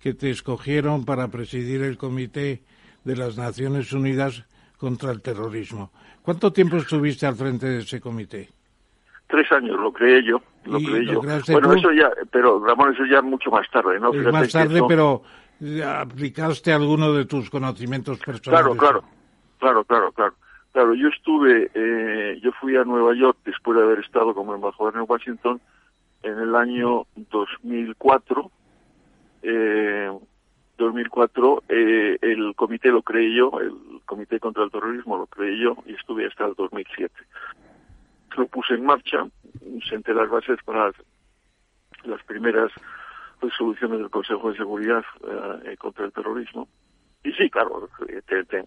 que 0.00 0.14
te 0.14 0.30
escogieron 0.30 1.04
para 1.04 1.28
presidir 1.28 1.82
el 1.82 1.98
Comité 1.98 2.62
de 3.04 3.16
las 3.16 3.36
Naciones 3.36 3.92
Unidas 3.92 4.44
contra 4.78 5.10
el 5.10 5.20
Terrorismo. 5.20 5.90
¿Cuánto 6.22 6.52
tiempo 6.52 6.76
estuviste 6.76 7.26
al 7.26 7.34
frente 7.34 7.66
de 7.66 7.78
ese 7.78 8.00
comité? 8.00 8.48
Tres 9.28 9.50
años, 9.52 9.78
lo 9.78 9.92
creé 9.92 10.22
yo, 10.24 10.40
lo 10.64 10.78
¿Y 10.78 10.86
creé 10.86 11.02
lo 11.02 11.12
yo. 11.12 11.20
Bueno, 11.52 11.72
tú? 11.72 11.78
eso 11.78 11.92
ya, 11.92 12.10
pero 12.30 12.64
Ramón, 12.64 12.94
eso 12.94 13.04
ya 13.04 13.20
mucho 13.22 13.50
más 13.50 13.68
tarde, 13.70 13.98
¿no? 14.00 14.12
es 14.12 14.32
más 14.32 14.50
tarde, 14.50 14.80
pero 14.86 15.22
eh, 15.60 15.82
aplicaste 15.82 16.72
alguno 16.72 17.12
de 17.12 17.24
tus 17.26 17.50
conocimientos 17.50 18.18
personales. 18.18 18.76
Claro, 18.76 18.76
claro, 18.76 19.04
claro, 19.58 19.84
claro, 19.84 20.12
claro. 20.12 20.34
Claro, 20.78 20.94
yo 20.94 21.08
estuve, 21.08 21.72
eh, 21.74 22.38
yo 22.40 22.52
fui 22.52 22.76
a 22.76 22.84
Nueva 22.84 23.12
York 23.12 23.36
después 23.44 23.76
de 23.76 23.82
haber 23.82 23.98
estado 23.98 24.32
como 24.32 24.54
embajador 24.54 24.94
en 24.94 25.06
Washington 25.08 25.60
en 26.22 26.38
el 26.38 26.54
año 26.54 27.04
2004. 27.16 28.48
Eh, 29.42 30.08
2004, 30.76 31.64
eh, 31.68 32.18
el 32.22 32.54
comité 32.54 32.90
lo 32.92 33.02
creé 33.02 33.34
yo, 33.34 33.58
el 33.60 33.72
Comité 34.06 34.38
contra 34.38 34.62
el 34.62 34.70
Terrorismo 34.70 35.16
lo 35.18 35.26
creé 35.26 35.58
yo 35.58 35.76
y 35.84 35.94
estuve 35.94 36.26
hasta 36.28 36.46
el 36.46 36.54
2007. 36.54 37.12
Lo 38.36 38.46
puse 38.46 38.74
en 38.74 38.84
marcha, 38.86 39.26
senté 39.90 40.14
las 40.14 40.30
bases 40.30 40.62
para 40.64 40.92
las 42.04 42.22
primeras 42.22 42.70
resoluciones 43.42 43.98
del 43.98 44.10
Consejo 44.10 44.52
de 44.52 44.56
Seguridad 44.58 45.04
eh, 45.64 45.76
contra 45.76 46.04
el 46.04 46.12
terrorismo. 46.12 46.68
Y 47.24 47.32
sí, 47.32 47.50
claro, 47.50 47.88
eh, 48.08 48.22
te- 48.24 48.44
te- 48.44 48.64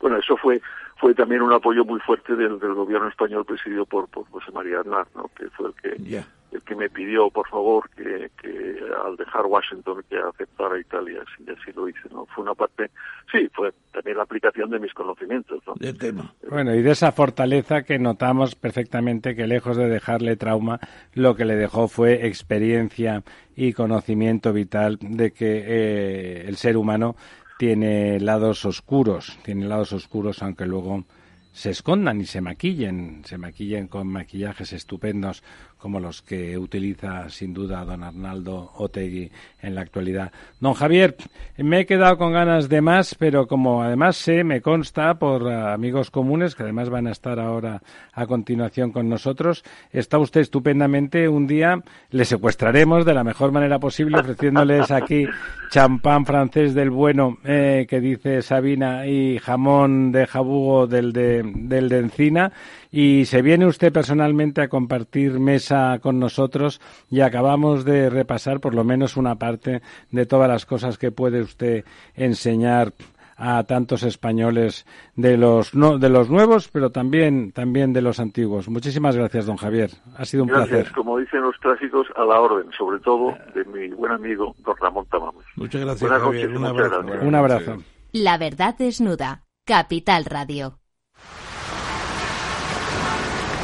bueno, 0.00 0.18
eso 0.18 0.36
fue 0.36 0.60
fue 0.96 1.14
también 1.14 1.42
un 1.42 1.52
apoyo 1.52 1.84
muy 1.84 2.00
fuerte 2.00 2.36
del, 2.36 2.58
del 2.58 2.74
gobierno 2.74 3.08
español 3.08 3.44
presidido 3.44 3.84
por, 3.84 4.08
por 4.08 4.28
José 4.30 4.52
María 4.52 4.80
Aznar, 4.80 5.06
¿no? 5.14 5.30
que 5.36 5.48
fue 5.50 5.68
el 5.68 5.74
que 5.74 6.24
el 6.54 6.62
que 6.62 6.76
me 6.76 6.88
pidió, 6.88 7.30
por 7.30 7.48
favor, 7.48 7.90
que, 7.90 8.30
que 8.40 8.78
al 9.04 9.16
dejar 9.16 9.44
Washington 9.46 10.04
que 10.08 10.16
aceptara 10.16 10.78
Italia, 10.78 11.22
y 11.40 11.50
así 11.50 11.72
lo 11.74 11.88
hice, 11.88 12.08
¿no? 12.12 12.26
Fue 12.26 12.44
una 12.44 12.54
parte, 12.54 12.90
sí, 13.30 13.48
fue 13.52 13.72
también 13.92 14.16
la 14.16 14.22
aplicación 14.22 14.70
de 14.70 14.78
mis 14.78 14.94
conocimientos, 14.94 15.60
¿no? 15.66 15.74
Del 15.74 15.98
tema. 15.98 16.32
Bueno, 16.48 16.74
y 16.74 16.82
de 16.82 16.92
esa 16.92 17.10
fortaleza 17.10 17.82
que 17.82 17.98
notamos 17.98 18.54
perfectamente 18.54 19.34
que 19.34 19.48
lejos 19.48 19.76
de 19.76 19.88
dejarle 19.88 20.36
trauma, 20.36 20.78
lo 21.14 21.34
que 21.34 21.44
le 21.44 21.56
dejó 21.56 21.88
fue 21.88 22.26
experiencia 22.26 23.24
y 23.56 23.72
conocimiento 23.72 24.52
vital 24.52 24.98
de 25.00 25.32
que 25.32 25.64
eh, 25.66 26.44
el 26.46 26.56
ser 26.56 26.76
humano 26.76 27.16
tiene 27.56 28.20
lados 28.20 28.64
oscuros, 28.64 29.38
tiene 29.42 29.66
lados 29.66 29.92
oscuros 29.92 30.42
aunque 30.42 30.66
luego 30.66 31.04
se 31.52 31.70
escondan 31.70 32.20
y 32.20 32.26
se 32.26 32.40
maquillen, 32.40 33.22
se 33.24 33.38
maquillen 33.38 33.86
con 33.86 34.08
maquillajes 34.08 34.72
estupendos 34.72 35.44
como 35.84 36.00
los 36.00 36.22
que 36.22 36.56
utiliza 36.56 37.28
sin 37.28 37.52
duda 37.52 37.84
don 37.84 38.02
Arnaldo 38.02 38.72
Otegui 38.78 39.30
en 39.60 39.74
la 39.74 39.82
actualidad. 39.82 40.32
Don 40.58 40.72
Javier, 40.72 41.14
me 41.58 41.80
he 41.80 41.84
quedado 41.84 42.16
con 42.16 42.32
ganas 42.32 42.70
de 42.70 42.80
más, 42.80 43.14
pero 43.16 43.46
como 43.46 43.82
además 43.82 44.16
sé, 44.16 44.44
me 44.44 44.62
consta 44.62 45.18
por 45.18 45.42
eh, 45.42 45.54
amigos 45.54 46.10
comunes 46.10 46.54
que 46.54 46.62
además 46.62 46.88
van 46.88 47.06
a 47.06 47.10
estar 47.10 47.38
ahora 47.38 47.82
a 48.14 48.26
continuación 48.26 48.92
con 48.92 49.10
nosotros, 49.10 49.62
está 49.92 50.18
usted 50.18 50.40
estupendamente. 50.40 51.28
Un 51.28 51.46
día 51.46 51.82
le 52.08 52.24
secuestraremos 52.24 53.04
de 53.04 53.12
la 53.12 53.22
mejor 53.22 53.52
manera 53.52 53.78
posible 53.78 54.20
ofreciéndoles 54.20 54.90
aquí 54.90 55.26
champán 55.70 56.24
francés 56.24 56.72
del 56.72 56.88
bueno 56.88 57.36
eh, 57.44 57.86
que 57.90 58.00
dice 58.00 58.40
Sabina 58.40 59.06
y 59.06 59.38
jamón 59.38 60.12
de 60.12 60.26
jabugo 60.26 60.86
del 60.86 61.12
de, 61.12 61.42
del 61.44 61.90
de 61.90 61.98
encina 61.98 62.52
y 62.96 63.24
se 63.24 63.42
viene 63.42 63.66
usted 63.66 63.92
personalmente 63.92 64.62
a 64.62 64.68
compartir 64.68 65.40
mesa 65.40 65.73
con 66.02 66.18
nosotros 66.18 66.80
y 67.10 67.20
acabamos 67.20 67.84
de 67.84 68.10
repasar 68.10 68.60
por 68.60 68.74
lo 68.74 68.84
menos 68.84 69.16
una 69.16 69.36
parte 69.36 69.82
de 70.10 70.26
todas 70.26 70.48
las 70.48 70.66
cosas 70.66 70.98
que 70.98 71.10
puede 71.12 71.40
usted 71.40 71.84
enseñar 72.14 72.92
a 73.36 73.64
tantos 73.64 74.04
españoles 74.04 74.86
de 75.16 75.36
los 75.36 75.74
no, 75.74 75.98
de 75.98 76.08
los 76.08 76.30
nuevos, 76.30 76.68
pero 76.68 76.90
también 76.90 77.50
también 77.50 77.92
de 77.92 78.00
los 78.00 78.20
antiguos. 78.20 78.68
Muchísimas 78.68 79.16
gracias, 79.16 79.46
don 79.46 79.56
Javier. 79.56 79.90
Ha 80.16 80.24
sido 80.24 80.44
un 80.44 80.50
Gracias, 80.50 80.68
placer. 80.70 80.92
como 80.92 81.18
dicen 81.18 81.40
los 81.42 81.56
clásicos, 81.58 82.06
a 82.14 82.24
la 82.24 82.40
orden, 82.40 82.70
sobre 82.78 83.00
todo 83.00 83.34
de 83.54 83.64
mi 83.64 83.88
buen 83.88 84.12
amigo 84.12 84.54
don 84.64 84.76
Ramón 84.80 85.06
Tamames. 85.10 85.44
Muchas 85.56 85.80
gracias, 85.80 86.02
Buenas 86.08 86.22
Javier. 86.22 86.50
noches, 86.50 86.56
Un 86.56 86.62
muchas 86.62 86.70
abrazo. 86.86 87.02
gracias. 87.06 87.26
Un 87.28 87.34
abrazo. 87.34 87.76
La 88.12 88.38
verdad 88.38 88.74
desnuda. 88.78 89.42
Capital 89.66 90.24
Radio. 90.26 90.78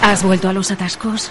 ¿Has 0.02 0.24
vuelto 0.24 0.48
a 0.48 0.52
los 0.52 0.70
atascos? 0.72 1.30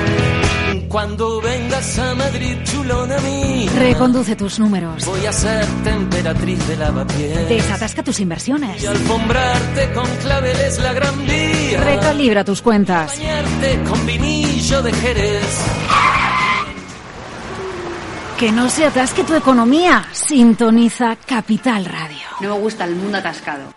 Cuando 0.91 1.39
vengas 1.39 1.97
a 1.99 2.13
Madrid, 2.15 2.57
chulona 2.65 3.17
mí, 3.19 3.69
Reconduce 3.69 4.35
tus 4.35 4.59
números. 4.59 5.05
voy 5.05 5.25
a 5.25 5.31
ser 5.31 5.65
temperatriz 5.85 6.67
de 6.67 6.75
lavapiés. 6.75 7.47
Desatasca 7.47 8.03
tus 8.03 8.19
inversiones. 8.19 8.83
Y 8.83 8.87
alfombrarte 8.87 9.93
con 9.93 10.05
claveles 10.17 10.79
la 10.79 10.91
gran 10.91 11.25
vía. 11.25 11.81
Recalibra 11.81 12.43
tus 12.43 12.61
cuentas. 12.61 13.17
Bañarte 13.17 13.81
con 13.87 14.05
vinillo 14.05 14.81
de 14.81 14.91
Jerez. 14.91 15.65
Que 18.37 18.51
no 18.51 18.69
se 18.69 18.85
atasque 18.85 19.23
tu 19.23 19.33
economía. 19.33 20.05
Sintoniza 20.11 21.15
Capital 21.25 21.85
Radio. 21.85 22.27
No 22.41 22.55
me 22.55 22.59
gusta 22.59 22.83
el 22.83 22.95
mundo 22.95 23.17
atascado. 23.17 23.73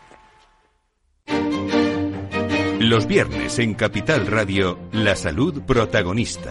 Los 2.81 3.07
viernes 3.07 3.61
en 3.61 3.75
Capital 3.75 4.27
Radio, 4.27 4.79
la 4.91 5.15
salud 5.15 5.63
protagonista. 5.63 6.51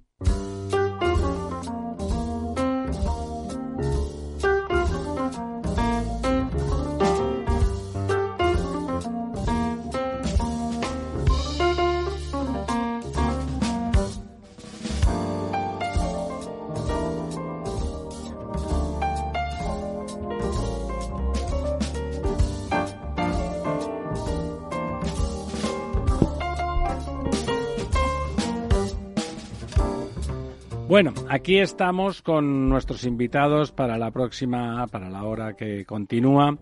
Bueno, 30.91 31.13
aquí 31.29 31.57
estamos 31.57 32.21
con 32.21 32.67
nuestros 32.67 33.05
invitados 33.05 33.71
para 33.71 33.97
la 33.97 34.11
próxima, 34.11 34.85
para 34.87 35.09
la 35.09 35.23
hora 35.23 35.53
que 35.53 35.85
continúa. 35.85 36.57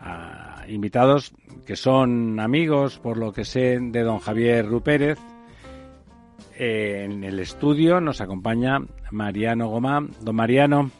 Ah, 0.00 0.64
invitados 0.68 1.34
que 1.66 1.76
son 1.76 2.40
amigos, 2.40 2.98
por 2.98 3.18
lo 3.18 3.30
que 3.30 3.44
sé, 3.44 3.78
de 3.78 4.00
don 4.00 4.20
Javier 4.20 4.66
Rupérez. 4.66 5.18
Eh, 6.58 7.02
en 7.04 7.24
el 7.24 7.38
estudio 7.40 8.00
nos 8.00 8.22
acompaña 8.22 8.78
Mariano 9.10 9.68
Gomá. 9.68 10.00
Don 10.22 10.34
Mariano, 10.34 10.90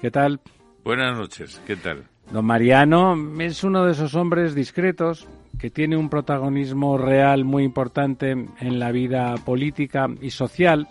¿qué 0.00 0.10
tal? 0.10 0.40
Buenas 0.82 1.16
noches, 1.16 1.62
¿qué 1.64 1.76
tal? 1.76 2.02
Don 2.32 2.44
Mariano 2.44 3.14
es 3.38 3.62
uno 3.62 3.84
de 3.84 3.92
esos 3.92 4.16
hombres 4.16 4.56
discretos 4.56 5.28
que 5.56 5.70
tiene 5.70 5.96
un 5.96 6.10
protagonismo 6.10 6.98
real 6.98 7.44
muy 7.44 7.62
importante 7.62 8.32
en 8.32 8.80
la 8.80 8.90
vida 8.90 9.36
política 9.36 10.08
y 10.20 10.30
social 10.30 10.88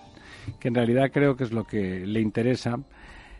que 0.60 0.68
en 0.68 0.76
realidad 0.76 1.12
creo 1.12 1.36
que 1.36 1.44
es 1.44 1.52
lo 1.52 1.66
que 1.66 2.06
le 2.06 2.22
interesa. 2.22 2.80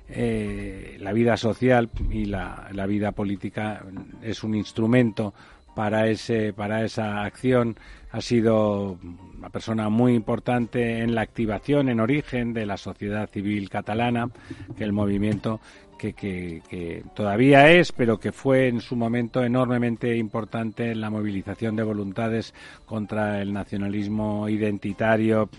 Eh, 0.10 0.98
la 1.00 1.14
vida 1.14 1.38
social 1.38 1.90
y 2.12 2.26
la, 2.26 2.68
la, 2.74 2.86
vida 2.86 3.14
política 3.14 3.84
es 4.22 4.44
un 4.44 4.54
instrumento 4.54 5.34
para 5.74 6.08
ese 6.08 6.54
para 6.54 6.84
esa 6.84 7.24
acción 7.24 7.78
ha 8.12 8.22
sido 8.22 9.00
una 9.38 9.50
persona 9.50 9.90
muy 9.90 10.14
importante 10.14 11.00
en 11.00 11.16
la 11.16 11.22
activación 11.22 11.90
en 11.90 12.00
origen 12.00 12.54
de 12.54 12.66
la 12.66 12.78
sociedad 12.78 13.30
civil 13.30 13.70
catalana 13.70 14.30
que 14.78 14.84
el 14.84 14.94
movimiento 14.94 15.62
que, 15.98 16.14
que, 16.14 16.62
que, 16.70 17.04
todavía 17.16 17.72
es, 17.72 17.92
pero 17.92 18.20
que 18.20 18.32
fue 18.32 18.68
en 18.68 18.82
su 18.82 18.96
momento 18.96 19.44
enormemente 19.44 20.16
importante 20.18 20.92
en 20.92 21.00
la 21.00 21.10
movilización 21.10 21.76
de 21.76 21.84
voluntades 21.84 22.54
contra 22.86 23.42
el 23.42 23.54
nacionalismo 23.54 24.50
identitario 24.50 25.50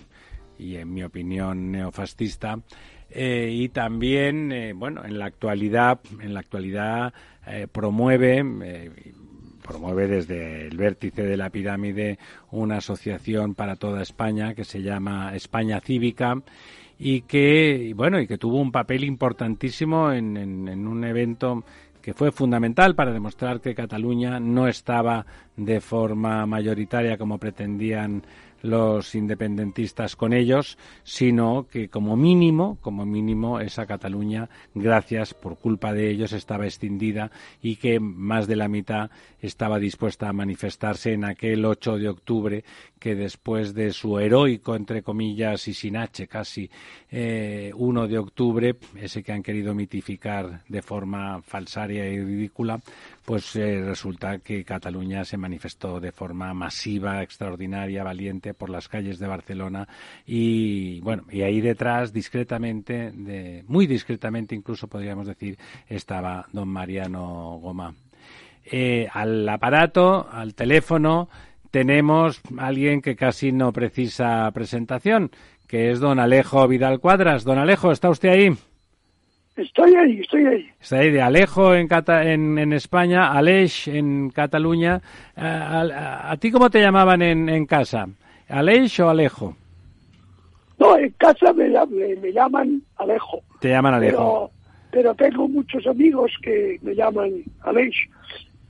y 0.58 0.76
en 0.76 0.92
mi 0.92 1.02
opinión 1.02 1.72
neofascista 1.72 2.58
eh, 3.10 3.50
y 3.52 3.68
también 3.68 4.52
eh, 4.52 4.72
bueno 4.72 5.04
en 5.04 5.18
la 5.18 5.26
actualidad 5.26 6.00
en 6.20 6.34
la 6.34 6.40
actualidad 6.40 7.12
eh, 7.46 7.66
promueve 7.70 8.44
promueve 9.62 10.06
desde 10.06 10.66
el 10.66 10.76
vértice 10.76 11.22
de 11.22 11.36
la 11.36 11.50
pirámide 11.50 12.18
una 12.50 12.78
asociación 12.78 13.54
para 13.54 13.76
toda 13.76 14.02
España 14.02 14.54
que 14.54 14.64
se 14.64 14.82
llama 14.82 15.34
España 15.34 15.80
Cívica 15.80 16.40
y 16.98 17.22
que 17.22 17.92
bueno 17.96 18.20
y 18.20 18.26
que 18.26 18.38
tuvo 18.38 18.60
un 18.60 18.72
papel 18.72 19.04
importantísimo 19.04 20.12
en, 20.12 20.36
en 20.36 20.86
un 20.86 21.04
evento 21.04 21.64
que 22.04 22.12
fue 22.12 22.30
fundamental 22.30 22.94
para 22.94 23.12
demostrar 23.12 23.62
que 23.62 23.74
Cataluña 23.74 24.38
no 24.38 24.68
estaba 24.68 25.24
de 25.56 25.80
forma 25.80 26.44
mayoritaria 26.44 27.16
como 27.16 27.38
pretendían 27.38 28.22
los 28.64 29.14
independentistas 29.14 30.16
con 30.16 30.32
ellos, 30.32 30.78
sino 31.02 31.66
que 31.70 31.90
como 31.90 32.16
mínimo, 32.16 32.78
como 32.80 33.04
mínimo, 33.04 33.60
esa 33.60 33.84
Cataluña, 33.84 34.48
gracias 34.74 35.34
por 35.34 35.58
culpa 35.58 35.92
de 35.92 36.10
ellos, 36.10 36.32
estaba 36.32 36.64
extendida 36.64 37.30
y 37.60 37.76
que 37.76 38.00
más 38.00 38.46
de 38.46 38.56
la 38.56 38.68
mitad 38.68 39.10
estaba 39.40 39.78
dispuesta 39.78 40.30
a 40.30 40.32
manifestarse 40.32 41.12
en 41.12 41.26
aquel 41.26 41.66
8 41.66 41.98
de 41.98 42.08
octubre 42.08 42.64
que 43.04 43.14
después 43.14 43.74
de 43.74 43.92
su 43.92 44.18
heroico, 44.18 44.74
entre 44.74 45.02
comillas, 45.02 45.68
y 45.68 45.74
sin 45.74 45.94
H 45.94 46.26
casi, 46.26 46.70
eh, 47.10 47.70
1 47.76 48.08
de 48.08 48.16
octubre, 48.16 48.76
ese 48.96 49.22
que 49.22 49.30
han 49.30 49.42
querido 49.42 49.74
mitificar 49.74 50.62
de 50.66 50.80
forma 50.80 51.42
falsaria 51.42 52.08
y 52.08 52.18
ridícula, 52.18 52.80
pues 53.22 53.56
eh, 53.56 53.82
resulta 53.84 54.38
que 54.38 54.64
Cataluña 54.64 55.22
se 55.26 55.36
manifestó 55.36 56.00
de 56.00 56.12
forma 56.12 56.54
masiva, 56.54 57.22
extraordinaria, 57.22 58.02
valiente 58.02 58.54
por 58.54 58.70
las 58.70 58.88
calles 58.88 59.18
de 59.18 59.26
Barcelona 59.26 59.86
y 60.24 61.00
bueno, 61.00 61.24
y 61.30 61.42
ahí 61.42 61.60
detrás 61.60 62.10
discretamente, 62.10 63.12
de, 63.12 63.64
muy 63.68 63.86
discretamente 63.86 64.54
incluso 64.54 64.88
podríamos 64.88 65.26
decir, 65.26 65.58
estaba 65.90 66.48
don 66.52 66.70
Mariano 66.70 67.58
Goma. 67.60 67.94
Eh, 68.64 69.06
al 69.12 69.46
aparato, 69.46 70.26
al 70.32 70.54
teléfono, 70.54 71.28
tenemos 71.74 72.40
a 72.56 72.68
alguien 72.68 73.02
que 73.02 73.16
casi 73.16 73.50
no 73.50 73.72
precisa 73.72 74.48
presentación, 74.52 75.32
que 75.66 75.90
es 75.90 75.98
don 75.98 76.20
Alejo 76.20 76.68
Vidal 76.68 77.00
Cuadras. 77.00 77.42
Don 77.42 77.58
Alejo, 77.58 77.90
¿está 77.90 78.10
usted 78.10 78.28
ahí? 78.28 78.56
Estoy 79.56 79.96
ahí, 79.96 80.20
estoy 80.20 80.46
ahí. 80.46 80.70
Está 80.80 80.98
ahí 80.98 81.10
de 81.10 81.20
Alejo 81.20 81.74
en, 81.74 81.88
en, 81.90 82.58
en 82.58 82.72
España, 82.72 83.32
Aleix 83.32 83.88
en 83.88 84.30
Cataluña. 84.30 85.02
Eh, 85.36 85.40
¿A, 85.40 86.30
a, 86.30 86.36
ti 86.36 86.52
cómo 86.52 86.70
te 86.70 86.80
llamaban 86.80 87.22
en, 87.22 87.48
en, 87.48 87.66
casa? 87.66 88.06
¿Aleix 88.48 89.00
o 89.00 89.10
Alejo? 89.10 89.56
No, 90.78 90.96
en 90.96 91.10
casa 91.18 91.52
me, 91.52 91.70
me, 91.70 92.14
me 92.14 92.32
llama 92.32 92.64
Alejo. 92.98 93.42
Te 93.58 93.70
llaman 93.70 93.94
Alejo. 93.94 94.52
Pero, 94.92 95.12
pero, 95.12 95.14
tengo 95.16 95.48
muchos 95.48 95.84
amigos 95.88 96.30
que 96.40 96.78
me 96.82 96.94
llaman 96.94 97.32
Aleix. 97.62 97.96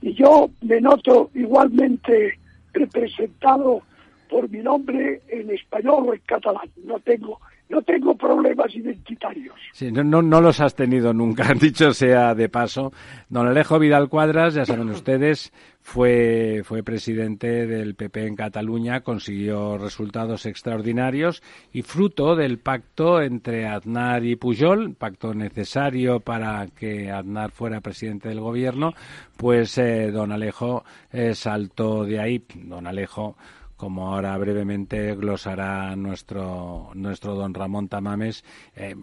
Y 0.01 0.11
yo 0.15 0.49
me 0.63 0.81
noto 0.81 1.29
igualmente 1.35 2.39
representado 2.75 3.81
por 4.29 4.49
mi 4.49 4.59
nombre 4.59 5.21
en 5.27 5.49
español 5.49 6.09
o 6.09 6.13
en 6.13 6.21
catalán. 6.25 6.69
No 6.83 6.99
tengo 6.99 7.39
no 7.69 7.81
tengo 7.81 8.15
problemas 8.15 8.73
identitarios. 8.75 9.55
Sí, 9.71 9.91
no, 9.91 10.03
no, 10.03 10.21
no, 10.21 10.41
los 10.41 10.59
has 10.59 10.75
tenido 10.75 11.13
nunca, 11.13 11.53
dicho 11.59 11.93
sea 11.93 12.35
de 12.35 12.49
paso. 12.49 12.93
Don 13.29 13.47
Alejo 13.47 13.79
Vidal 13.79 14.09
Cuadras, 14.09 14.53
ya 14.53 14.65
saben 14.65 14.89
ustedes, 14.91 15.51
fue, 15.81 16.61
fue 16.63 16.83
presidente 16.83 17.67
del 17.67 17.95
PP 17.95 18.27
en 18.27 18.35
Cataluña, 18.35 19.01
consiguió 19.01 19.77
resultados 19.77 20.45
extraordinarios 20.45 21.43
y 21.71 21.81
fruto 21.81 22.35
del 22.35 22.59
pacto 22.59 23.21
entre 23.21 23.67
Aznar 23.67 24.23
y 24.25 24.35
Pujol, 24.35 24.95
pacto 24.95 25.33
necesario 25.33 26.19
para 26.19 26.67
que 26.67 27.11
Aznar 27.11 27.51
fuera 27.51 27.81
presidente 27.81 28.29
del 28.29 28.39
gobierno, 28.39 28.93
pues 29.37 29.77
eh, 29.77 30.11
don 30.11 30.31
Alejo 30.31 30.83
eh, 31.11 31.35
saltó 31.35 32.03
de 32.03 32.19
ahí. 32.19 32.43
Don 32.55 32.87
Alejo 32.87 33.35
como 33.75 34.07
ahora 34.07 34.37
brevemente 34.37 35.15
glosará 35.15 35.95
nuestro, 35.95 36.91
nuestro 36.93 37.35
don 37.35 37.53
Ramón 37.53 37.89
Tamames, 37.89 38.43
eh, 38.75 38.95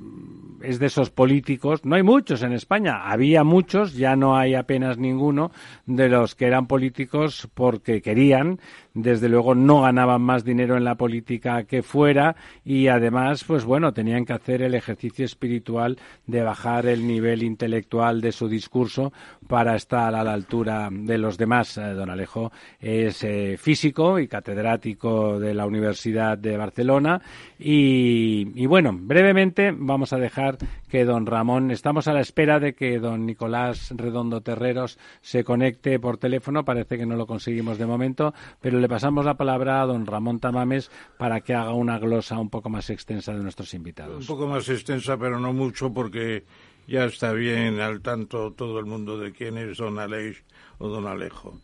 es 0.63 0.79
de 0.79 0.87
esos 0.87 1.11
políticos, 1.11 1.85
no 1.85 1.97
hay 1.97 2.03
muchos 2.03 2.43
en 2.43 2.53
España, 2.53 3.11
había 3.11 3.45
muchos, 3.45 3.95
ya 3.95 4.17
no 4.17 4.37
hay 4.37 4.55
apenas 4.55 4.99
ninguno, 4.99 5.51
de 5.87 6.09
los 6.09 6.35
que 6.35 6.47
eran 6.47 6.67
políticos 6.67 7.49
porque 7.55 8.01
querían, 8.01 8.61
desde 8.95 9.29
luego 9.29 9.55
no 9.55 9.83
ganaban 9.83 10.23
más 10.23 10.45
dinero 10.45 10.77
en 10.77 10.85
la 10.85 10.97
política 10.97 11.65
que 11.65 11.83
fuera 11.83 12.37
y 12.65 12.89
además, 12.89 13.45
pues 13.45 13.65
bueno, 13.65 13.93
tenían 13.93 14.25
que 14.25 14.33
hacer 14.33 14.63
el 14.63 14.75
ejercicio 14.75 15.25
espiritual 15.25 15.99
de 16.27 16.43
bajar 16.43 16.87
el 16.87 17.07
nivel 17.07 17.43
intelectual 17.43 18.21
de 18.21 18.33
su 18.33 18.49
discurso 18.49 19.13
para 19.49 19.77
estar 19.77 20.15
a 20.15 20.25
la 20.25 20.33
altura 20.33 20.89
de 20.91 21.19
los 21.19 21.39
demás. 21.39 21.77
Eh, 21.79 21.95
don 21.95 22.11
Alejo 22.11 22.53
es 22.81 23.25
eh, 23.25 23.57
físico 23.59 24.19
y 24.19 24.29
catedrático 24.29 25.39
de 25.39 25.55
la 25.55 25.67
Universidad 25.67 26.37
de 26.39 26.57
Barcelona 26.57 27.21
y, 27.59 28.49
y 28.55 28.67
bueno, 28.67 28.91
brevemente 28.93 29.73
vamos 29.75 30.13
a 30.13 30.19
dejar 30.19 30.59
que 30.89 31.05
don 31.05 31.27
Ramón, 31.27 31.71
estamos 31.71 32.09
a 32.09 32.13
la 32.13 32.21
espera 32.21 32.61
de 32.61 32.75
que 32.75 32.99
don 32.99 33.25
Nicolás 33.25 33.93
Redondo 33.97 34.43
Terreros 34.43 34.99
se 35.21 35.45
conecte 35.45 35.99
por 35.99 36.19
teléfono, 36.19 36.65
parece 36.65 36.99
que 36.99 37.07
no 37.07 37.17
lo 37.17 37.27
conseguimos 37.27 37.79
de 37.79 37.87
momento, 37.87 38.35
pero 38.61 38.82
le 38.83 38.89
pasamos 38.89 39.25
la 39.25 39.37
palabra 39.37 39.81
a 39.81 39.87
don 39.87 40.05
Ramón 40.07 40.41
Tamames 40.41 40.91
para 41.17 41.41
que 41.41 41.55
haga 41.55 41.73
una 41.73 42.01
glosa 42.01 42.39
un 42.39 42.51
poco 42.51 42.69
más 42.69 42.91
extensa 42.91 43.33
de 43.33 43.39
nuestros 43.39 43.73
invitados. 43.75 44.21
Un 44.21 44.27
poco 44.27 44.49
más 44.49 44.69
extensa, 44.69 45.17
pero 45.17 45.39
no 45.39 45.53
mucho, 45.53 45.95
porque 45.95 46.45
ya 46.89 47.05
está 47.05 47.33
bien 47.33 47.81
al 47.81 48.03
tanto 48.03 48.53
todo 48.53 48.81
el 48.81 48.87
mundo 48.87 49.17
de 49.19 49.31
quién 49.31 49.57
es 49.57 49.79
don 49.79 50.01
Aleix 50.01 50.43
o 50.79 50.89
don 50.89 51.07
Alejo. 51.07 51.61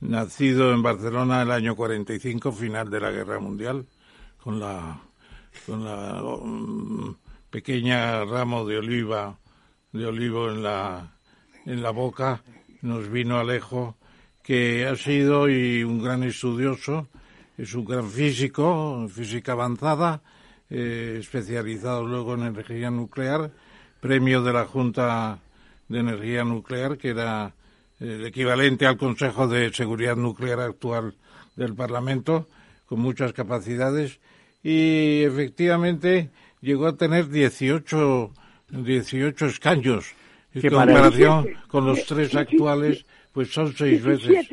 Nacido 0.00 0.72
en 0.72 0.82
Barcelona 0.82 1.42
el 1.42 1.50
año 1.50 1.76
45, 1.76 2.52
final 2.52 2.88
de 2.88 3.00
la 3.00 3.10
Guerra 3.10 3.38
Mundial, 3.38 3.86
con 4.42 4.58
la, 4.58 4.98
con 5.66 5.84
la 5.84 6.22
um, 6.22 7.14
pequeña 7.50 8.24
ramo 8.24 8.64
de 8.64 8.78
oliva, 8.78 9.38
de 9.92 10.06
olivo 10.06 10.50
en 10.50 10.62
la, 10.62 11.18
en 11.66 11.82
la 11.82 11.90
boca, 11.90 12.42
nos 12.80 13.10
vino 13.10 13.38
Alejo, 13.38 13.98
que 14.42 14.86
ha 14.86 14.96
sido 14.96 15.48
y 15.48 15.84
un 15.84 16.02
gran 16.02 16.22
estudioso, 16.22 17.08
es 17.56 17.74
un 17.74 17.84
gran 17.84 18.10
físico, 18.10 19.08
física 19.08 19.52
avanzada, 19.52 20.22
eh, 20.68 21.18
especializado 21.20 22.06
luego 22.06 22.34
en 22.34 22.44
energía 22.44 22.90
nuclear, 22.90 23.50
premio 24.00 24.42
de 24.42 24.52
la 24.52 24.64
Junta 24.64 25.38
de 25.88 25.98
Energía 26.00 26.44
Nuclear, 26.44 26.98
que 26.98 27.10
era 27.10 27.54
el 28.00 28.26
equivalente 28.26 28.86
al 28.86 28.96
Consejo 28.96 29.46
de 29.46 29.72
Seguridad 29.72 30.16
Nuclear 30.16 30.60
actual 30.60 31.14
del 31.54 31.74
Parlamento, 31.74 32.48
con 32.86 33.00
muchas 33.00 33.32
capacidades, 33.32 34.18
y 34.62 35.22
efectivamente 35.22 36.30
llegó 36.60 36.86
a 36.86 36.96
tener 36.96 37.28
18, 37.28 38.32
18 38.70 39.46
escaños. 39.46 40.06
En 40.54 40.70
comparación 40.70 41.48
con 41.68 41.86
los 41.86 42.04
tres 42.06 42.34
actuales, 42.34 43.06
pues 43.32 43.52
son 43.52 43.72
seis 43.74 44.02
veces. 44.02 44.48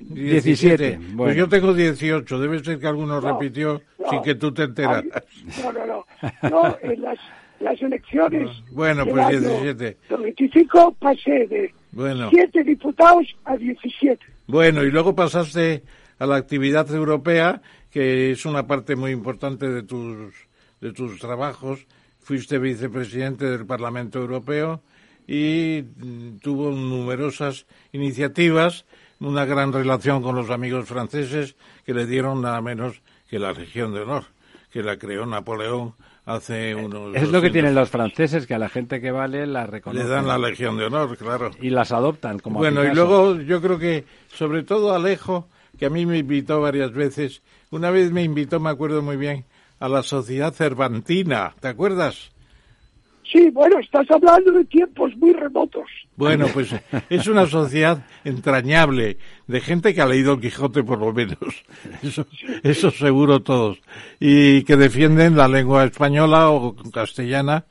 17. 0.00 1.00
Pues 1.16 1.36
yo 1.36 1.48
tengo 1.48 1.74
18. 1.74 2.38
Debe 2.38 2.62
ser 2.62 2.78
que 2.78 2.86
alguno 2.86 3.20
repitió 3.20 3.82
sin 4.08 4.22
que 4.22 4.34
tú 4.34 4.52
te 4.52 4.64
enteraras. 4.64 5.24
No, 5.62 5.72
no, 5.72 5.86
no. 5.86 6.04
No, 6.48 6.76
en 6.82 7.02
las, 7.02 7.18
las 7.60 7.80
elecciones. 7.82 8.50
Bueno, 8.70 9.04
pues 9.06 9.28
17. 9.28 9.96
Los 10.10 10.22
25 10.22 10.96
pasé 11.00 11.46
de 11.46 11.74
bueno. 11.92 12.28
7 12.30 12.64
diputados 12.64 13.26
a 13.44 13.56
17. 13.56 14.24
Bueno, 14.46 14.84
y 14.84 14.90
luego 14.90 15.14
pasaste 15.14 15.82
a 16.18 16.26
la 16.26 16.36
actividad 16.36 16.88
europea, 16.94 17.60
que 17.90 18.30
es 18.30 18.44
una 18.44 18.66
parte 18.66 18.94
muy 18.94 19.10
importante 19.10 19.68
de 19.68 19.82
tus, 19.82 20.34
de 20.80 20.92
tus 20.92 21.18
trabajos. 21.18 21.86
Fuiste 22.20 22.58
vicepresidente 22.58 23.46
del 23.46 23.66
Parlamento 23.66 24.18
Europeo 24.20 24.82
y 25.28 25.84
mm, 25.84 26.38
tuvo 26.38 26.70
numerosas 26.70 27.66
iniciativas, 27.92 28.86
una 29.20 29.44
gran 29.44 29.72
relación 29.72 30.22
con 30.22 30.34
los 30.34 30.48
amigos 30.48 30.88
franceses 30.88 31.54
que 31.84 31.92
le 31.92 32.06
dieron 32.06 32.40
nada 32.40 32.62
menos 32.62 33.02
que 33.28 33.38
la 33.38 33.52
Legión 33.52 33.92
de 33.92 34.00
Honor, 34.00 34.24
que 34.72 34.82
la 34.82 34.96
creó 34.96 35.26
Napoleón 35.26 35.94
hace 36.24 36.74
unos. 36.74 37.14
Es 37.14 37.30
lo 37.30 37.42
que 37.42 37.50
tienen 37.50 37.74
los 37.74 37.90
franceses, 37.90 38.46
que 38.46 38.54
a 38.54 38.58
la 38.58 38.70
gente 38.70 39.02
que 39.02 39.10
vale 39.10 39.46
la 39.46 39.66
reconocen. 39.66 40.08
Le 40.08 40.14
dan 40.14 40.26
la 40.26 40.38
Legión 40.38 40.78
de 40.78 40.86
Honor, 40.86 41.16
claro. 41.18 41.50
Y 41.60 41.68
las 41.68 41.92
adoptan 41.92 42.38
como. 42.38 42.58
Bueno, 42.58 42.82
y 42.82 42.94
luego 42.94 43.38
yo 43.38 43.60
creo 43.60 43.78
que, 43.78 44.06
sobre 44.32 44.62
todo 44.62 44.94
Alejo, 44.94 45.46
que 45.78 45.86
a 45.86 45.90
mí 45.90 46.06
me 46.06 46.18
invitó 46.18 46.62
varias 46.62 46.92
veces, 46.92 47.42
una 47.70 47.90
vez 47.90 48.12
me 48.12 48.22
invitó, 48.22 48.60
me 48.60 48.70
acuerdo 48.70 49.02
muy 49.02 49.18
bien, 49.18 49.44
a 49.78 49.88
la 49.90 50.02
Sociedad 50.02 50.54
Cervantina, 50.54 51.54
¿te 51.60 51.68
acuerdas? 51.68 52.30
Sí, 53.30 53.50
bueno, 53.50 53.78
estás 53.78 54.10
hablando 54.10 54.52
de 54.52 54.64
tiempos 54.64 55.14
muy 55.16 55.32
remotos. 55.34 55.84
Bueno, 56.16 56.46
pues 56.52 56.74
es 57.10 57.26
una 57.26 57.46
sociedad 57.46 58.04
entrañable, 58.24 59.18
de 59.46 59.60
gente 59.60 59.94
que 59.94 60.00
ha 60.00 60.06
leído 60.06 60.34
el 60.34 60.40
Quijote 60.40 60.82
por 60.82 60.98
lo 60.98 61.12
menos, 61.12 61.38
eso, 62.02 62.26
eso 62.62 62.90
seguro 62.90 63.40
todos, 63.40 63.78
y 64.18 64.62
que 64.62 64.76
defienden 64.76 65.36
la 65.36 65.48
lengua 65.48 65.84
española 65.84 66.50
o 66.50 66.74
castellana, 66.90 67.66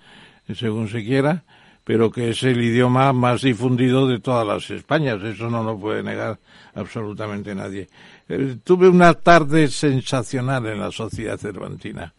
según 0.53 0.89
se 0.89 1.03
quiera, 1.03 1.43
pero 1.83 2.11
que 2.11 2.29
es 2.29 2.43
el 2.43 2.61
idioma 2.61 3.11
más 3.13 3.41
difundido 3.41 4.07
de 4.07 4.19
todas 4.19 4.45
las 4.45 4.69
Españas, 4.69 5.23
eso 5.23 5.49
no 5.49 5.63
lo 5.63 5.79
puede 5.79 6.03
negar 6.03 6.37
absolutamente 6.75 7.55
nadie. 7.55 7.87
Eh, 8.29 8.57
tuve 8.63 8.89
una 8.89 9.13
tarde 9.13 9.69
sensacional 9.69 10.65
en 10.67 10.79
la 10.79 10.91
sociedad 10.91 11.37
cervantina 11.37 12.13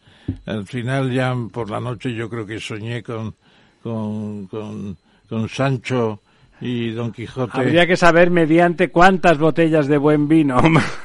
al 0.45 0.65
final 0.65 1.11
ya 1.11 1.35
por 1.51 1.69
la 1.69 1.79
noche 1.79 2.13
yo 2.13 2.29
creo 2.29 2.45
que 2.45 2.59
soñé 2.59 3.03
con, 3.03 3.35
con, 3.83 4.47
con, 4.47 5.49
Sancho 5.49 6.21
y 6.61 6.91
Don 6.91 7.11
Quijote. 7.11 7.57
Habría 7.57 7.87
que 7.87 7.95
saber 7.95 8.31
mediante 8.31 8.89
cuántas 8.89 9.37
botellas 9.37 9.87
de 9.87 9.97
buen 9.97 10.27
vino. 10.27 10.61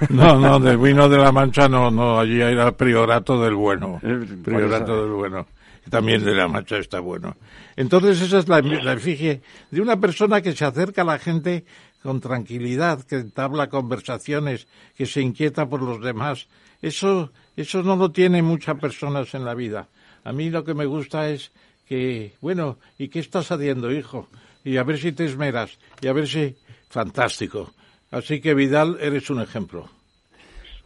No, 0.09 0.39
no, 0.39 0.59
del 0.59 0.79
vino 0.79 1.09
de 1.09 1.18
la 1.18 1.33
Mancha 1.33 1.68
no, 1.68 1.91
no, 1.91 2.18
allí 2.18 2.41
era 2.41 2.72
priorato 2.72 3.43
del 3.43 3.55
bueno, 3.55 4.01
priorato 4.45 5.03
del 5.03 5.12
bueno. 5.12 5.47
También 5.91 6.25
de 6.25 6.35
la 6.35 6.49
Mancha 6.49 6.79
está 6.79 7.01
bueno. 7.01 7.37
Entonces 7.77 8.20
esa 8.22 8.39
es 8.39 8.49
la, 8.49 8.61
la 8.61 8.95
efigie 8.95 9.43
de 9.70 9.81
una 9.81 10.01
persona 10.01 10.41
que 10.41 10.53
se 10.53 10.64
acerca 10.64 11.03
a 11.03 11.05
la 11.05 11.18
gente 11.18 11.64
con 12.03 12.20
tranquilidad, 12.20 13.03
que 13.03 13.16
entabla 13.16 13.68
conversaciones, 13.68 14.66
que 14.95 15.07
se 15.07 15.22
inquieta 15.22 15.68
por 15.68 15.83
los 15.83 16.03
demás. 16.03 16.49
Eso 16.83 17.33
eso 17.57 17.83
no 17.83 17.97
lo 17.97 18.11
tienen 18.11 18.45
muchas 18.45 18.79
personas 18.79 19.35
en 19.35 19.45
la 19.45 19.55
vida. 19.55 19.89
A 20.25 20.33
mí 20.33 20.51
lo 20.51 20.65
que 20.65 20.75
me 20.75 20.87
gusta 20.87 21.29
es 21.29 21.53
que, 21.87 22.33
bueno, 22.41 22.79
¿y 22.99 23.09
qué 23.09 23.21
estás 23.21 23.51
haciendo, 23.53 23.93
hijo? 23.93 24.29
Y 24.65 24.79
a 24.79 24.83
ver 24.83 24.99
si 24.99 25.13
te 25.13 25.27
esmeras, 25.27 25.79
y 26.01 26.09
a 26.09 26.13
ver 26.13 26.27
si... 26.27 26.57
Fantástico. 26.89 27.73
Así 28.11 28.41
que, 28.41 28.55
Vidal, 28.55 28.99
eres 29.01 29.29
un 29.29 29.41
ejemplo. 29.41 29.89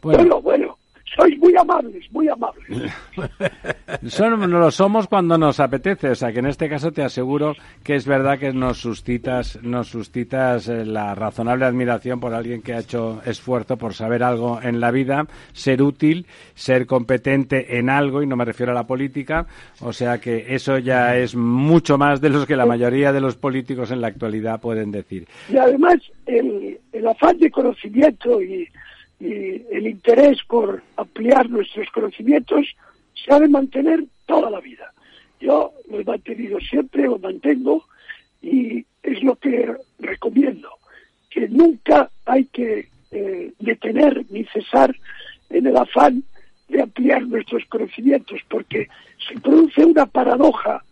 bueno, 0.01 0.41
sois 1.19 1.37
muy 1.37 1.55
amables, 1.57 2.11
muy 2.11 2.27
amables. 2.29 2.65
Son, 4.07 4.49
lo 4.49 4.71
somos 4.71 5.07
cuando 5.07 5.37
nos 5.37 5.59
apetece, 5.59 6.11
o 6.11 6.15
sea 6.15 6.31
que 6.31 6.39
en 6.39 6.45
este 6.45 6.69
caso 6.69 6.91
te 6.91 7.03
aseguro 7.03 7.55
que 7.83 7.95
es 7.95 8.05
verdad 8.05 8.39
que 8.39 8.53
nos 8.53 8.77
suscitas, 8.77 9.61
nos 9.61 9.89
suscitas 9.89 10.69
eh, 10.69 10.85
la 10.85 11.15
razonable 11.15 11.65
admiración 11.65 12.19
por 12.19 12.33
alguien 12.33 12.61
que 12.61 12.73
ha 12.73 12.79
hecho 12.79 13.21
esfuerzo 13.25 13.77
por 13.77 13.93
saber 13.93 14.23
algo 14.23 14.61
en 14.61 14.79
la 14.79 14.91
vida, 14.91 15.25
ser 15.51 15.81
útil, 15.81 16.27
ser 16.53 16.85
competente 16.85 17.77
en 17.77 17.89
algo, 17.89 18.23
y 18.23 18.27
no 18.27 18.37
me 18.37 18.45
refiero 18.45 18.71
a 18.71 18.75
la 18.75 18.87
política, 18.87 19.47
o 19.81 19.91
sea 19.91 20.19
que 20.19 20.45
eso 20.53 20.77
ya 20.77 21.17
es 21.17 21.35
mucho 21.35 21.97
más 21.97 22.21
de 22.21 22.29
los 22.29 22.45
que 22.45 22.55
la 22.55 22.65
mayoría 22.65 23.11
de 23.11 23.21
los 23.21 23.35
políticos 23.35 23.91
en 23.91 24.01
la 24.01 24.07
actualidad 24.07 24.61
pueden 24.61 24.91
decir. 24.91 25.27
Y 25.49 25.57
además 25.57 25.97
el, 26.25 26.79
el 26.93 27.07
afán 27.07 27.37
de 27.39 27.51
conocimiento 27.51 28.41
y 28.41 28.69
y 29.19 29.65
el 29.71 29.87
interés 29.87 30.39
por 30.47 30.81
ampliar 30.95 31.49
nuestros 31.49 31.89
conocimientos 31.91 32.65
se 33.13 33.33
ha 33.33 33.39
de 33.39 33.49
mantener 33.49 34.05
toda 34.25 34.49
la 34.49 34.61
vida. 34.61 34.93
Yo 35.39 35.73
lo 35.89 35.99
he 35.99 36.03
mantenido 36.03 36.59
siempre, 36.59 37.03
lo 37.03 37.19
mantengo 37.19 37.85
y 38.41 38.85
es 39.03 39.23
lo 39.23 39.35
que 39.35 39.75
recomiendo, 39.99 40.69
que 41.29 41.47
nunca 41.49 42.09
hay 42.25 42.45
que 42.45 42.87
eh, 43.11 43.53
detener 43.59 44.25
ni 44.29 44.45
cesar 44.45 44.95
en 45.49 45.67
el 45.67 45.75
afán 45.75 46.23
de 46.69 46.81
ampliar 46.81 47.25
nuestros 47.27 47.65
conocimientos, 47.65 48.39
porque 48.47 48.87
se 49.27 49.39
produce 49.39 49.83
una 49.83 50.05
paradoja 50.05 50.83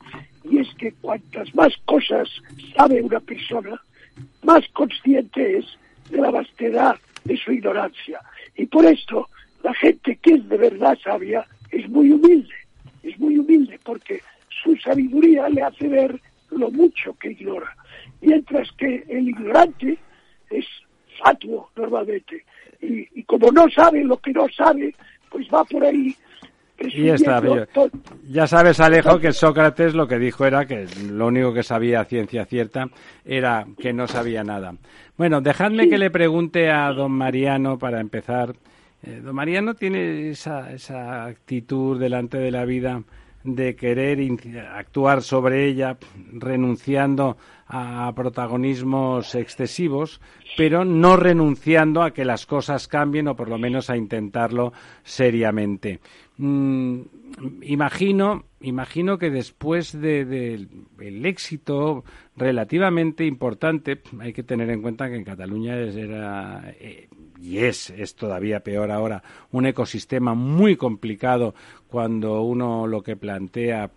y 0.44 0.60
es 0.60 0.68
que 0.76 0.92
cuantas 0.94 1.54
más 1.54 1.74
cosas 1.86 2.28
sabe 2.76 3.02
una 3.02 3.20
persona, 3.20 3.80
más 4.44 4.68
consciente 4.74 5.60
es 5.60 5.66
de 6.10 6.18
la 6.18 6.32
vastedad 6.32 6.96
de 7.28 7.38
su 7.38 7.52
ignorancia. 7.52 8.22
Y 8.56 8.66
por 8.66 8.86
esto 8.86 9.28
la 9.64 9.74
gente 9.74 10.18
que 10.22 10.36
es 10.36 10.50
de 10.50 10.58
verdad 10.58 10.98
sabia 11.04 11.46
es 11.72 11.88
muy 11.90 12.12
humilde, 12.12 12.56
es 13.04 13.20
muy 13.20 13.38
humilde 13.38 13.80
porque 13.84 14.22
su 14.64 14.76
sabiduría 14.78 15.50
le 15.50 15.62
hace 15.62 15.88
ver 15.88 16.20
lo 16.52 16.72
mucho 16.72 17.14
que 17.20 17.32
ignora, 17.32 17.76
mientras 18.22 18.72
que 18.74 19.04
el 19.10 19.30
ignorante 19.30 19.98
es 20.50 20.66
fatuo 21.22 21.70
normalmente 21.76 22.46
y, 22.82 23.08
y 23.20 23.24
como 23.24 23.52
no 23.52 23.70
sabe 23.70 24.04
lo 24.04 24.18
que 24.18 24.32
no 24.32 24.48
sabe, 24.50 24.96
pues 25.30 25.48
va 25.54 25.66
por 25.66 25.84
ahí 25.84 26.16
y 26.80 27.10
está, 27.10 27.42
ya 28.30 28.48
sabes, 28.48 28.80
Alejo, 28.80 29.20
que 29.20 29.32
Sócrates 29.32 29.96
lo 29.96 30.08
que 30.08 30.20
dijo 30.20 30.46
era 30.46 30.66
que 30.66 30.86
lo 31.10 31.28
único 31.28 31.54
que 31.54 31.64
sabía 31.64 32.06
ciencia 32.06 32.46
cierta 32.46 32.88
era 33.26 33.66
que 33.78 33.94
no 33.94 34.08
sabía 34.08 34.44
nada. 34.44 34.76
Bueno, 35.18 35.42
dejadme 35.42 35.90
que 35.90 35.98
le 35.98 36.12
pregunte 36.12 36.70
a 36.70 36.92
don 36.94 37.12
Mariano 37.12 37.80
para 37.80 38.00
empezar. 38.00 38.54
Eh, 39.04 39.22
don 39.24 39.36
Mariano 39.36 39.74
tiene 39.74 40.30
esa, 40.30 40.72
esa 40.72 41.26
actitud 41.26 42.00
delante 42.00 42.38
de 42.38 42.52
la 42.52 42.66
vida 42.66 43.02
de 43.44 43.76
querer 43.76 44.20
actuar 44.76 45.22
sobre 45.22 45.66
ella, 45.68 45.98
renunciando 46.34 47.38
a 47.68 48.12
protagonismos 48.16 49.36
excesivos, 49.36 50.22
pero 50.58 50.84
no 50.84 51.16
renunciando 51.16 52.04
a 52.04 52.12
que 52.12 52.26
las 52.26 52.46
cosas 52.46 52.88
cambien 52.88 53.28
o 53.28 53.36
por 53.36 53.50
lo 53.50 53.58
menos 53.58 53.90
a 53.90 53.98
intentarlo 53.98 54.74
seriamente. 55.04 56.00
Mm, 56.38 57.02
imagino, 57.64 58.46
imagino 58.62 59.18
que 59.18 59.32
después 59.32 60.00
del 60.00 60.70
éxito 61.26 62.04
relativamente 62.36 63.26
importante, 63.26 64.02
hay 64.20 64.34
que 64.34 64.44
tener 64.44 64.70
en 64.70 64.82
cuenta 64.82 65.10
que 65.10 65.16
en 65.16 65.24
Cataluña 65.24 65.76
era 65.76 66.76
eh, 66.80 67.10
y 67.42 67.60
es, 67.60 67.90
es 67.92 68.16
todavía 68.16 68.62
peor 68.62 68.92
ahora, 68.92 69.24
un 69.52 69.66
ecosistema 69.66 70.34
muy 70.34 70.76
complicado 70.76 71.56
cuando 71.88 72.42
uno 72.42 72.88
lo 72.88 73.02
que 73.02 73.16
plantea 73.16 73.92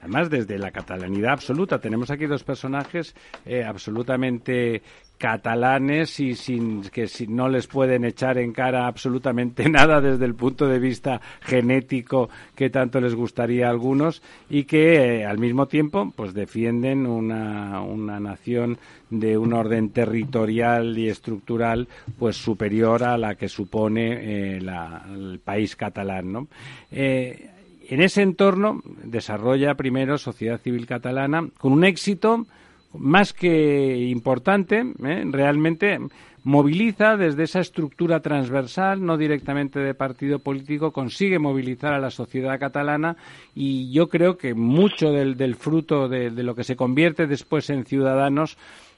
además 0.00 0.30
desde 0.30 0.58
la 0.58 0.70
catalanidad 0.70 1.32
absoluta. 1.32 1.80
Tenemos 1.80 2.10
aquí 2.10 2.26
dos 2.26 2.44
personajes 2.44 3.14
eh, 3.44 3.64
absolutamente 3.64 4.82
catalanes 5.18 6.20
y 6.20 6.34
sin 6.34 6.82
que 6.82 7.08
si 7.08 7.26
no 7.26 7.48
les 7.48 7.66
pueden 7.66 8.04
echar 8.04 8.38
en 8.38 8.52
cara 8.52 8.86
absolutamente 8.86 9.68
nada 9.68 10.00
desde 10.00 10.24
el 10.24 10.34
punto 10.34 10.66
de 10.66 10.78
vista 10.78 11.20
genético 11.40 12.30
que 12.54 12.70
tanto 12.70 13.00
les 13.00 13.14
gustaría 13.14 13.66
a 13.66 13.70
algunos 13.70 14.22
y 14.48 14.64
que 14.64 15.20
eh, 15.20 15.26
al 15.26 15.38
mismo 15.38 15.66
tiempo 15.66 16.12
pues 16.14 16.32
defienden 16.34 17.06
una, 17.06 17.82
una 17.82 18.20
nación 18.20 18.78
de 19.10 19.36
un 19.36 19.52
orden 19.52 19.90
territorial 19.90 20.96
y 20.96 21.08
estructural 21.08 21.88
pues 22.18 22.36
superior 22.36 23.02
a 23.02 23.18
la 23.18 23.34
que 23.34 23.48
supone 23.48 24.12
eh, 24.12 24.58
el 24.58 25.40
país 25.44 25.74
catalán 25.74 26.32
¿no? 26.32 26.48
Eh, 26.92 27.50
en 27.88 28.02
ese 28.02 28.22
entorno 28.22 28.82
desarrolla 29.02 29.74
primero 29.74 30.18
sociedad 30.18 30.60
civil 30.60 30.86
catalana 30.86 31.48
con 31.58 31.72
un 31.72 31.84
éxito 31.84 32.46
más 32.94 33.32
que 33.32 33.96
importante, 34.08 34.80
¿eh? 35.04 35.24
realmente 35.30 35.98
moviliza 36.44 37.16
desde 37.16 37.44
esa 37.44 37.60
estructura 37.60 38.20
transversal, 38.20 39.04
no 39.04 39.16
directamente 39.16 39.80
de 39.80 39.94
partido 39.94 40.38
político, 40.38 40.92
consigue 40.92 41.38
movilizar 41.38 41.92
a 41.92 41.98
la 41.98 42.10
sociedad 42.10 42.58
catalana 42.58 43.16
y 43.54 43.92
yo 43.92 44.08
creo 44.08 44.38
que 44.38 44.54
mucho 44.54 45.12
del, 45.12 45.54
fruto 45.56 46.08
de, 46.08 46.30
lo 46.30 46.54
que 46.54 46.64
se 46.64 46.76
convierte 46.76 47.26
después 47.26 47.68
en 47.70 47.84
ciudadanos 47.84 48.56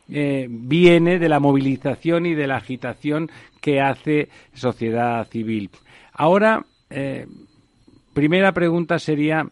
eh, 0.09 0.47
viene 0.49 1.18
de 1.18 1.28
la 1.28 1.41
movilización 1.41 2.26
y 2.26 2.34
de 2.34 2.47
la 2.47 2.57
agitación 2.57 3.30
que 3.61 3.80
hace 3.80 4.28
sociedad 4.55 5.26
civil. 5.28 5.70
Ahora, 6.12 6.64
eh, 6.88 7.26
primera 8.12 8.53
pregunta 8.53 8.99
sería 8.99 9.47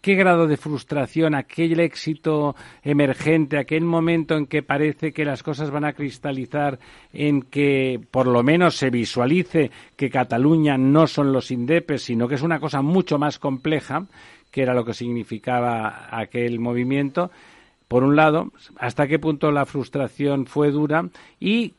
qué 0.00 0.14
grado 0.14 0.46
de 0.46 0.56
frustración, 0.56 1.34
aquel 1.34 1.80
éxito 1.80 2.56
emergente, 2.82 3.58
aquel 3.58 3.84
momento 3.84 4.36
en 4.36 4.46
que 4.46 4.62
parece 4.62 5.12
que 5.12 5.24
las 5.24 5.42
cosas 5.42 5.70
van 5.70 5.84
a 5.84 5.92
cristalizar, 5.92 6.78
en 7.12 7.42
que 7.42 8.00
por 8.10 8.26
lo 8.26 8.42
menos 8.42 8.76
se 8.76 8.90
visualice 8.90 9.70
que 9.96 10.10
Cataluña 10.10 10.78
no 10.78 11.06
son 11.06 11.32
los 11.32 11.50
indepes, 11.50 12.02
sino 12.02 12.28
que 12.28 12.36
es 12.36 12.42
una 12.42 12.60
cosa 12.60 12.82
mucho 12.82 13.18
más 13.18 13.38
compleja, 13.38 14.06
que 14.50 14.62
era 14.62 14.74
lo 14.74 14.84
que 14.84 14.94
significaba 14.94 16.08
aquel 16.10 16.58
movimiento. 16.58 17.30
Por 17.86 18.04
un 18.04 18.16
lado, 18.16 18.52
hasta 18.78 19.06
qué 19.06 19.18
punto 19.18 19.50
la 19.50 19.66
frustración 19.66 20.46
fue 20.46 20.70
dura 20.70 21.08
y 21.38 21.74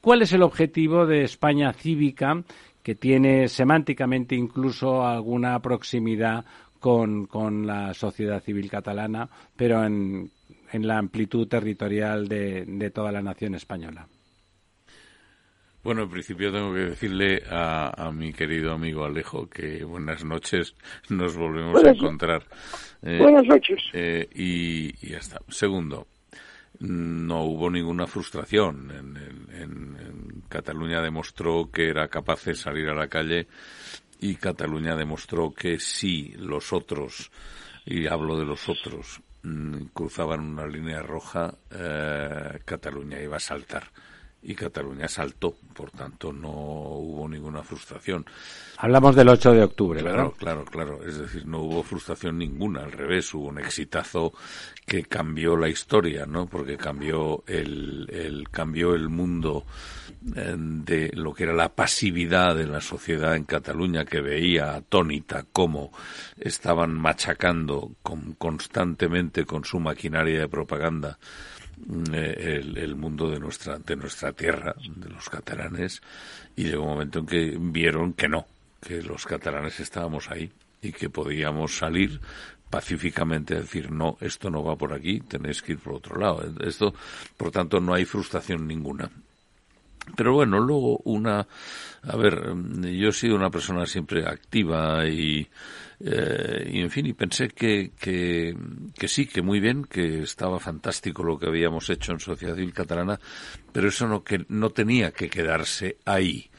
cuál 0.00 0.22
es 0.22 0.32
el 0.32 0.42
objetivo 0.42 1.06
de 1.06 1.22
España 1.24 1.72
cívica 1.72 2.42
que 2.82 2.94
tiene 2.94 3.48
semánticamente 3.48 4.34
incluso 4.34 5.06
alguna 5.06 5.58
proximidad 5.60 6.44
con, 6.84 7.66
la 7.66 7.94
sociedad 7.94 8.42
civil 8.42 8.68
catalana, 8.68 9.26
pero 9.56 9.82
en, 9.84 10.30
la 10.72 10.98
amplitud 10.98 11.48
territorial 11.48 12.28
de, 12.28 12.90
toda 12.94 13.10
la 13.10 13.22
nación 13.22 13.54
española. 13.54 14.06
Bueno, 15.82 16.02
en 16.02 16.10
principio 16.10 16.52
tengo 16.52 16.74
que 16.74 16.80
decirle 16.80 17.42
a, 17.50 18.10
mi 18.12 18.32
querido 18.34 18.72
amigo 18.72 19.04
Alejo 19.04 19.48
que 19.48 19.82
buenas 19.84 20.24
noches, 20.24 20.74
nos 21.08 21.36
volvemos 21.36 21.82
a 21.82 21.90
encontrar. 21.90 22.42
Eh, 23.02 23.18
buenas 23.18 23.46
noches. 23.46 23.82
Eh, 23.94 24.28
y, 24.34 25.08
ya 25.08 25.18
está. 25.18 25.40
Segundo, 25.48 26.06
no 26.80 27.44
hubo 27.44 27.70
ninguna 27.70 28.06
frustración. 28.06 28.90
en, 28.90 30.42
Cataluña 30.50 31.00
demostró 31.00 31.70
que 31.72 31.88
era 31.88 32.08
capaz 32.08 32.44
de 32.44 32.54
salir 32.54 32.88
a 32.88 32.94
la 32.94 33.08
calle 33.08 33.48
y 34.20 34.36
Cataluña 34.36 34.96
demostró 34.96 35.52
que 35.52 35.78
si 35.78 36.32
los 36.38 36.72
otros, 36.72 37.30
y 37.84 38.06
hablo 38.06 38.38
de 38.38 38.44
los 38.44 38.68
otros, 38.68 39.20
mm, 39.42 39.86
cruzaban 39.92 40.40
una 40.40 40.66
línea 40.66 41.02
roja, 41.02 41.54
eh, 41.70 42.60
Cataluña 42.64 43.20
iba 43.20 43.36
a 43.36 43.40
saltar 43.40 43.90
y 44.44 44.54
Cataluña 44.54 45.08
saltó, 45.08 45.56
por 45.74 45.90
tanto 45.90 46.32
no 46.32 46.50
hubo 46.50 47.28
ninguna 47.28 47.62
frustración. 47.62 48.26
Hablamos 48.76 49.16
del 49.16 49.28
8 49.28 49.52
de 49.52 49.62
octubre, 49.62 50.00
claro, 50.00 50.34
Claro, 50.38 50.64
claro, 50.64 51.00
es 51.06 51.18
decir, 51.18 51.46
no 51.46 51.60
hubo 51.60 51.82
frustración 51.82 52.38
ninguna, 52.38 52.82
al 52.82 52.92
revés, 52.92 53.32
hubo 53.34 53.48
un 53.48 53.58
exitazo 53.58 54.34
que 54.84 55.04
cambió 55.04 55.56
la 55.56 55.68
historia, 55.68 56.26
¿no? 56.26 56.46
Porque 56.46 56.76
cambió 56.76 57.42
el, 57.46 58.06
el 58.10 58.48
cambió 58.50 58.94
el 58.94 59.08
mundo 59.08 59.64
eh, 60.36 60.54
de 60.56 61.10
lo 61.14 61.32
que 61.32 61.44
era 61.44 61.54
la 61.54 61.74
pasividad 61.74 62.56
de 62.56 62.66
la 62.66 62.80
sociedad 62.80 63.36
en 63.36 63.44
Cataluña 63.44 64.04
que 64.04 64.20
veía 64.20 64.74
atónita 64.74 65.44
cómo 65.52 65.92
estaban 66.38 66.92
machacando 66.92 67.92
constantemente 68.38 69.44
con 69.44 69.64
su 69.64 69.80
maquinaria 69.80 70.40
de 70.40 70.48
propaganda 70.48 71.18
eh, 72.12 72.60
el, 72.76 72.96
mundo 72.96 73.30
de 73.30 73.38
nuestra, 73.38 73.78
de 73.78 73.96
nuestra 73.96 74.32
tierra, 74.32 74.74
de 74.96 75.08
los 75.08 75.28
catalanes, 75.28 76.02
y 76.56 76.64
llegó 76.64 76.82
un 76.82 76.90
momento 76.90 77.20
en 77.20 77.26
que 77.26 77.56
vieron 77.58 78.12
que 78.12 78.28
no, 78.28 78.46
que 78.80 79.02
los 79.02 79.26
catalanes 79.26 79.80
estábamos 79.80 80.30
ahí 80.30 80.50
y 80.82 80.92
que 80.92 81.08
podíamos 81.08 81.76
salir 81.76 82.20
pacíficamente 82.70 83.54
a 83.54 83.60
decir 83.60 83.90
no, 83.90 84.18
esto 84.20 84.50
no 84.50 84.64
va 84.64 84.76
por 84.76 84.92
aquí, 84.92 85.20
tenéis 85.20 85.62
que 85.62 85.72
ir 85.72 85.78
por 85.78 85.94
otro 85.94 86.18
lado. 86.18 86.42
Esto, 86.66 86.94
por 87.36 87.50
tanto, 87.50 87.80
no 87.80 87.94
hay 87.94 88.04
frustración 88.04 88.66
ninguna. 88.66 89.10
Pero 90.16 90.34
bueno, 90.34 90.60
luego 90.60 90.98
una, 91.04 91.46
a 92.02 92.16
ver, 92.16 92.54
yo 92.82 93.08
he 93.08 93.12
sido 93.12 93.36
una 93.36 93.50
persona 93.50 93.86
siempre 93.86 94.26
activa 94.26 95.06
y, 95.08 95.48
eh, 96.00 96.70
y 96.72 96.80
en 96.80 96.90
fin, 96.90 97.06
y 97.06 97.14
pensé 97.14 97.48
que, 97.48 97.92
que, 97.98 98.54
que, 98.96 99.08
sí, 99.08 99.26
que 99.26 99.42
muy 99.42 99.60
bien, 99.60 99.84
que 99.84 100.20
estaba 100.20 100.60
fantástico 100.60 101.24
lo 101.24 101.38
que 101.38 101.46
habíamos 101.46 101.88
hecho 101.90 102.12
en 102.12 102.20
Sociedad 102.20 102.54
Civil 102.54 102.74
Catalana, 102.74 103.18
pero 103.72 103.88
eso 103.88 104.06
no, 104.06 104.22
que, 104.22 104.44
no 104.48 104.70
tenía 104.70 105.10
que 105.12 105.30
quedarse 105.30 105.96
ahí. 106.04 106.50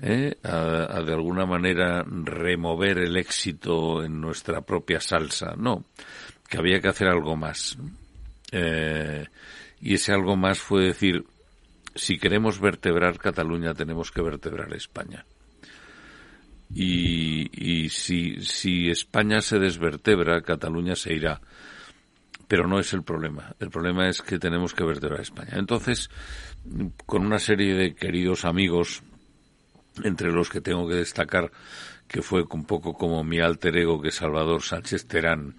¿eh? 0.00 0.36
A, 0.42 1.02
de 1.02 1.12
alguna 1.12 1.46
manera 1.46 2.04
remover 2.04 2.98
el 2.98 3.16
éxito 3.16 4.04
en 4.04 4.20
nuestra 4.20 4.60
propia 4.62 5.00
salsa. 5.00 5.54
No, 5.56 5.84
que 6.48 6.58
había 6.58 6.80
que 6.80 6.88
hacer 6.88 7.08
algo 7.08 7.36
más. 7.36 7.78
Eh, 8.52 9.26
y 9.80 9.94
ese 9.94 10.12
algo 10.12 10.36
más 10.36 10.58
fue 10.58 10.86
decir, 10.86 11.24
si 11.98 12.18
queremos 12.18 12.60
vertebrar 12.60 13.18
Cataluña 13.18 13.74
tenemos 13.74 14.10
que 14.10 14.22
vertebrar 14.22 14.72
España. 14.72 15.24
Y, 16.74 17.88
si, 17.88 18.42
si 18.42 18.90
España 18.90 19.40
se 19.40 19.58
desvertebra, 19.58 20.42
Cataluña 20.42 20.94
se 20.96 21.14
irá. 21.14 21.40
Pero 22.46 22.66
no 22.68 22.78
es 22.78 22.92
el 22.92 23.02
problema. 23.02 23.54
El 23.58 23.70
problema 23.70 24.08
es 24.08 24.22
que 24.22 24.38
tenemos 24.38 24.74
que 24.74 24.84
vertebrar 24.84 25.20
España. 25.20 25.52
Entonces, 25.54 26.10
con 27.06 27.26
una 27.26 27.38
serie 27.38 27.74
de 27.74 27.94
queridos 27.94 28.44
amigos, 28.44 29.02
entre 30.04 30.30
los 30.30 30.48
que 30.48 30.60
tengo 30.60 30.88
que 30.88 30.94
destacar 30.94 31.50
que 32.06 32.22
fue 32.22 32.44
un 32.50 32.64
poco 32.64 32.94
como 32.94 33.22
mi 33.24 33.40
alter 33.40 33.76
ego 33.76 34.00
que 34.00 34.10
Salvador 34.10 34.62
Sánchez 34.62 35.06
Terán, 35.06 35.54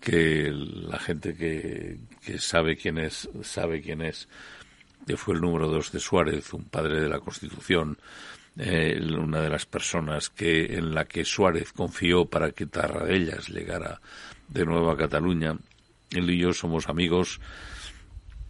que 0.00 0.50
la 0.50 0.98
gente 0.98 1.34
que, 1.34 1.98
que 2.24 2.38
sabe 2.38 2.76
quién 2.76 2.98
es, 2.98 3.28
sabe 3.42 3.82
quién 3.82 4.00
es, 4.00 4.28
fue 5.14 5.34
el 5.34 5.40
número 5.40 5.68
dos 5.68 5.92
de 5.92 6.00
Suárez, 6.00 6.52
un 6.52 6.64
padre 6.64 7.00
de 7.00 7.08
la 7.08 7.20
Constitución, 7.20 7.98
eh, 8.58 8.98
una 9.16 9.40
de 9.40 9.50
las 9.50 9.66
personas 9.66 10.30
que 10.30 10.76
en 10.76 10.94
la 10.94 11.04
que 11.04 11.24
Suárez 11.24 11.72
confió 11.72 12.24
para 12.24 12.50
que 12.50 12.66
Tarradellas 12.66 13.48
llegara 13.48 14.00
de 14.48 14.64
nuevo 14.64 14.90
a 14.90 14.96
Cataluña. 14.96 15.56
Él 16.10 16.30
y 16.30 16.38
yo 16.38 16.52
somos 16.52 16.88
amigos 16.88 17.40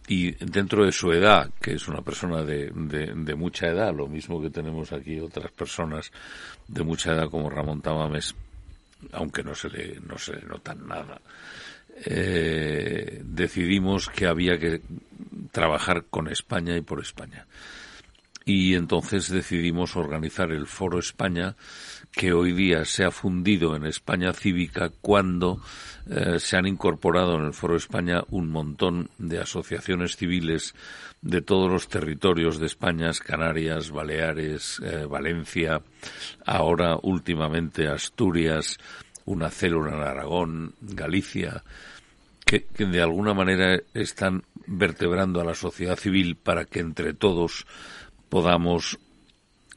y 0.07 0.31
dentro 0.31 0.85
de 0.85 0.93
su 0.93 1.11
edad, 1.11 1.51
que 1.61 1.73
es 1.73 1.87
una 1.89 2.01
persona 2.01 2.41
de, 2.43 2.71
de, 2.71 3.35
mucha 3.35 3.67
edad, 3.67 3.93
lo 3.93 4.07
mismo 4.07 4.41
que 4.41 4.49
tenemos 4.49 4.93
aquí 4.93 5.19
otras 5.19 5.51
personas 5.51 6.11
de 6.67 6.83
mucha 6.83 7.11
edad 7.11 7.29
como 7.29 7.49
Ramón 7.49 7.81
Tamames, 7.81 8.33
aunque 9.11 9.43
no 9.43 9.53
se 9.53 9.69
le, 9.69 9.99
no 9.99 10.17
se 10.17 10.37
le 10.37 10.43
nota 10.43 10.73
nada, 10.73 11.19
eh, 12.05 13.21
decidimos 13.23 14.09
que 14.09 14.27
había 14.27 14.57
que 14.57 14.81
trabajar 15.51 16.05
con 16.09 16.27
España 16.27 16.75
y 16.75 16.81
por 16.81 17.01
España. 17.01 17.47
Y 18.45 18.75
entonces 18.75 19.29
decidimos 19.29 19.97
organizar 19.97 20.51
el 20.51 20.67
Foro 20.67 20.99
España, 20.99 21.55
que 22.13 22.31
hoy 22.31 22.53
día 22.53 22.85
se 22.85 23.03
ha 23.03 23.11
fundido 23.11 23.75
en 23.75 23.85
España 23.85 24.31
Cívica 24.31 24.89
cuando 25.01 25.59
eh, 26.09 26.39
se 26.39 26.55
han 26.55 26.65
incorporado 26.65 27.35
en 27.35 27.45
el 27.45 27.53
Foro 27.53 27.75
España 27.75 28.23
un 28.29 28.49
montón 28.49 29.09
de 29.17 29.39
asociaciones 29.39 30.15
civiles 30.15 30.75
de 31.21 31.41
todos 31.41 31.69
los 31.69 31.89
territorios 31.89 32.57
de 32.59 32.67
España, 32.67 33.11
Canarias, 33.25 33.91
Baleares, 33.91 34.79
eh, 34.81 35.05
Valencia, 35.05 35.81
ahora 36.45 36.97
últimamente 37.01 37.87
Asturias, 37.87 38.77
una 39.27 39.49
célula 39.49 39.93
en 39.93 40.01
Aragón, 40.01 40.73
Galicia, 40.81 41.63
que, 42.45 42.65
de 42.77 43.01
alguna 43.01 43.33
manera 43.33 43.77
están 43.93 44.43
vertebrando 44.65 45.41
a 45.41 45.45
la 45.45 45.53
sociedad 45.53 45.97
civil 45.97 46.37
para 46.37 46.65
que 46.65 46.79
entre 46.79 47.13
todos 47.13 47.67
podamos 48.29 48.97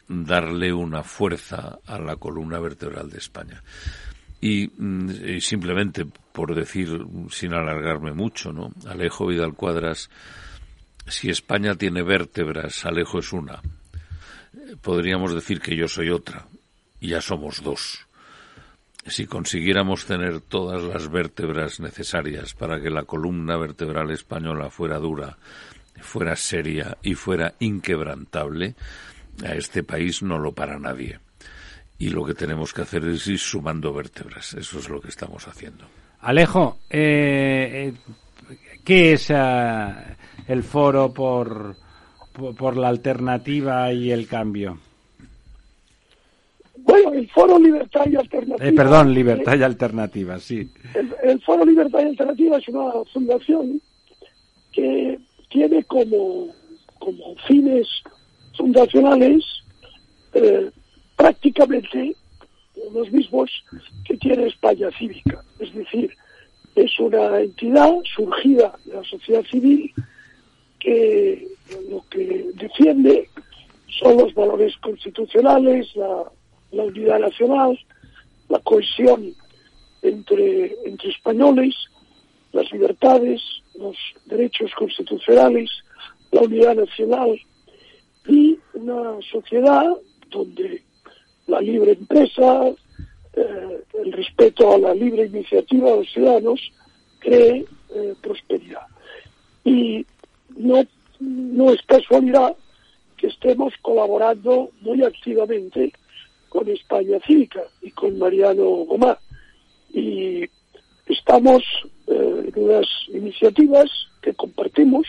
darle 0.08 0.72
una 0.72 1.02
fuerza 1.02 1.78
a 1.84 1.98
la 1.98 2.16
columna 2.16 2.60
vertebral 2.60 3.10
de 3.10 3.18
España. 3.18 3.62
Y, 4.40 4.68
mm, 4.68 5.40
simplemente 5.40 6.06
por 6.32 6.54
decir, 6.54 7.04
sin 7.30 7.52
alargarme 7.52 8.12
mucho, 8.12 8.52
¿no? 8.52 8.72
Alejo 8.86 9.26
Vidal 9.26 9.54
Cuadras, 9.54 10.10
si 11.08 11.28
España 11.28 11.74
tiene 11.74 12.02
vértebras, 12.02 12.86
Alejo 12.86 13.18
es 13.18 13.32
una. 13.32 13.60
Podríamos 14.80 15.34
decir 15.34 15.60
que 15.60 15.76
yo 15.76 15.88
soy 15.88 16.10
otra. 16.10 16.46
Y 17.00 17.08
ya 17.08 17.20
somos 17.20 17.62
dos. 17.62 18.06
Si 19.10 19.26
consiguiéramos 19.26 20.06
tener 20.06 20.40
todas 20.40 20.84
las 20.84 21.10
vértebras 21.10 21.80
necesarias 21.80 22.54
para 22.54 22.80
que 22.80 22.90
la 22.90 23.02
columna 23.02 23.56
vertebral 23.56 24.12
española 24.12 24.70
fuera 24.70 24.98
dura, 24.98 25.36
fuera 26.00 26.36
seria 26.36 26.96
y 27.02 27.14
fuera 27.14 27.54
inquebrantable, 27.58 28.76
a 29.44 29.54
este 29.54 29.82
país 29.82 30.22
no 30.22 30.38
lo 30.38 30.52
para 30.52 30.78
nadie. 30.78 31.18
Y 31.98 32.10
lo 32.10 32.24
que 32.24 32.34
tenemos 32.34 32.72
que 32.72 32.82
hacer 32.82 33.04
es 33.04 33.26
ir 33.26 33.40
sumando 33.40 33.92
vértebras. 33.92 34.54
Eso 34.54 34.78
es 34.78 34.88
lo 34.88 35.00
que 35.00 35.08
estamos 35.08 35.48
haciendo. 35.48 35.86
Alejo, 36.20 36.78
eh, 36.88 37.92
¿qué 38.84 39.14
es 39.14 39.28
eh, 39.30 39.94
el 40.46 40.62
foro 40.62 41.12
por, 41.12 41.76
por 42.56 42.76
la 42.76 42.88
alternativa 42.88 43.92
y 43.92 44.12
el 44.12 44.28
cambio? 44.28 44.78
El 47.20 47.28
Foro 47.28 47.58
Libertad 47.58 48.06
y 48.10 48.16
Alternativa. 48.16 48.66
Eh, 48.66 48.72
perdón, 48.72 49.12
Libertad 49.12 49.58
y 49.58 49.62
Alternativa, 49.62 50.38
sí. 50.38 50.70
El, 50.94 51.14
el, 51.22 51.40
Foro 51.42 51.66
Libertad 51.66 52.00
y 52.00 52.08
Alternativa 52.08 52.56
es 52.56 52.68
una 52.68 52.92
fundación 53.12 53.82
que 54.72 55.18
tiene 55.50 55.84
como, 55.84 56.48
como 56.98 57.36
fines 57.46 57.86
fundacionales 58.56 59.44
eh, 60.32 60.70
prácticamente 61.14 62.16
los 62.94 63.12
mismos 63.12 63.50
que 64.06 64.16
tiene 64.16 64.46
España 64.46 64.88
Cívica. 64.98 65.44
Es 65.58 65.74
decir, 65.74 66.10
es 66.74 66.98
una 67.00 67.40
entidad 67.40 67.92
surgida 68.16 68.72
de 68.86 68.94
la 68.94 69.04
sociedad 69.04 69.44
civil 69.50 69.92
que 70.78 71.46
lo 71.90 72.02
que 72.08 72.46
defiende 72.54 73.28
son 73.98 74.16
los 74.16 74.32
valores 74.32 74.74
constitucionales, 74.78 75.94
la, 75.96 76.24
la 76.72 76.84
unidad 76.84 77.20
nacional, 77.20 77.78
la 78.48 78.58
cohesión 78.60 79.34
entre, 80.02 80.74
entre 80.84 81.10
españoles, 81.10 81.74
las 82.52 82.70
libertades, 82.72 83.40
los 83.74 83.96
derechos 84.26 84.70
constitucionales, 84.76 85.70
la 86.32 86.42
unidad 86.42 86.76
nacional 86.76 87.40
y 88.26 88.58
una 88.74 89.18
sociedad 89.30 89.86
donde 90.30 90.82
la 91.46 91.60
libre 91.60 91.92
empresa, 91.92 92.68
eh, 93.34 93.84
el 94.04 94.12
respeto 94.12 94.74
a 94.74 94.78
la 94.78 94.94
libre 94.94 95.26
iniciativa 95.26 95.90
de 95.90 95.96
los 95.96 96.12
ciudadanos 96.12 96.60
cree 97.18 97.64
eh, 97.94 98.14
prosperidad. 98.20 98.86
Y 99.64 100.06
no, 100.56 100.82
no 101.18 101.72
es 101.72 101.82
casualidad 101.82 102.56
que 103.16 103.26
estemos 103.26 103.74
colaborando 103.82 104.70
muy 104.80 105.02
activamente 105.04 105.92
con 106.50 106.68
España 106.68 107.18
Cívica 107.26 107.62
y 107.80 107.90
con 107.92 108.18
Mariano 108.18 108.64
Gomá. 108.84 109.18
Y 109.94 110.44
estamos 111.06 111.62
eh, 112.06 112.52
en 112.54 112.64
unas 112.64 112.86
iniciativas 113.08 113.88
que 114.20 114.34
compartimos 114.34 115.06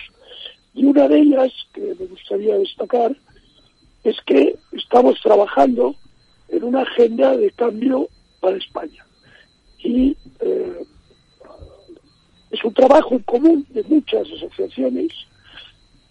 y 0.73 0.85
una 0.85 1.07
de 1.09 1.19
ellas 1.19 1.51
que 1.73 1.81
me 1.99 2.05
gustaría 2.05 2.57
destacar 2.57 3.13
es 4.03 4.15
que 4.25 4.55
estamos 4.71 5.19
trabajando 5.21 5.95
en 6.47 6.63
una 6.63 6.83
agenda 6.83 7.35
de 7.35 7.51
cambio 7.51 8.07
para 8.39 8.57
España. 8.57 9.05
Y 9.79 10.15
eh, 10.39 10.85
es 12.51 12.63
un 12.63 12.73
trabajo 12.73 13.15
en 13.15 13.23
común 13.23 13.65
de 13.69 13.83
muchas 13.83 14.27
asociaciones 14.31 15.11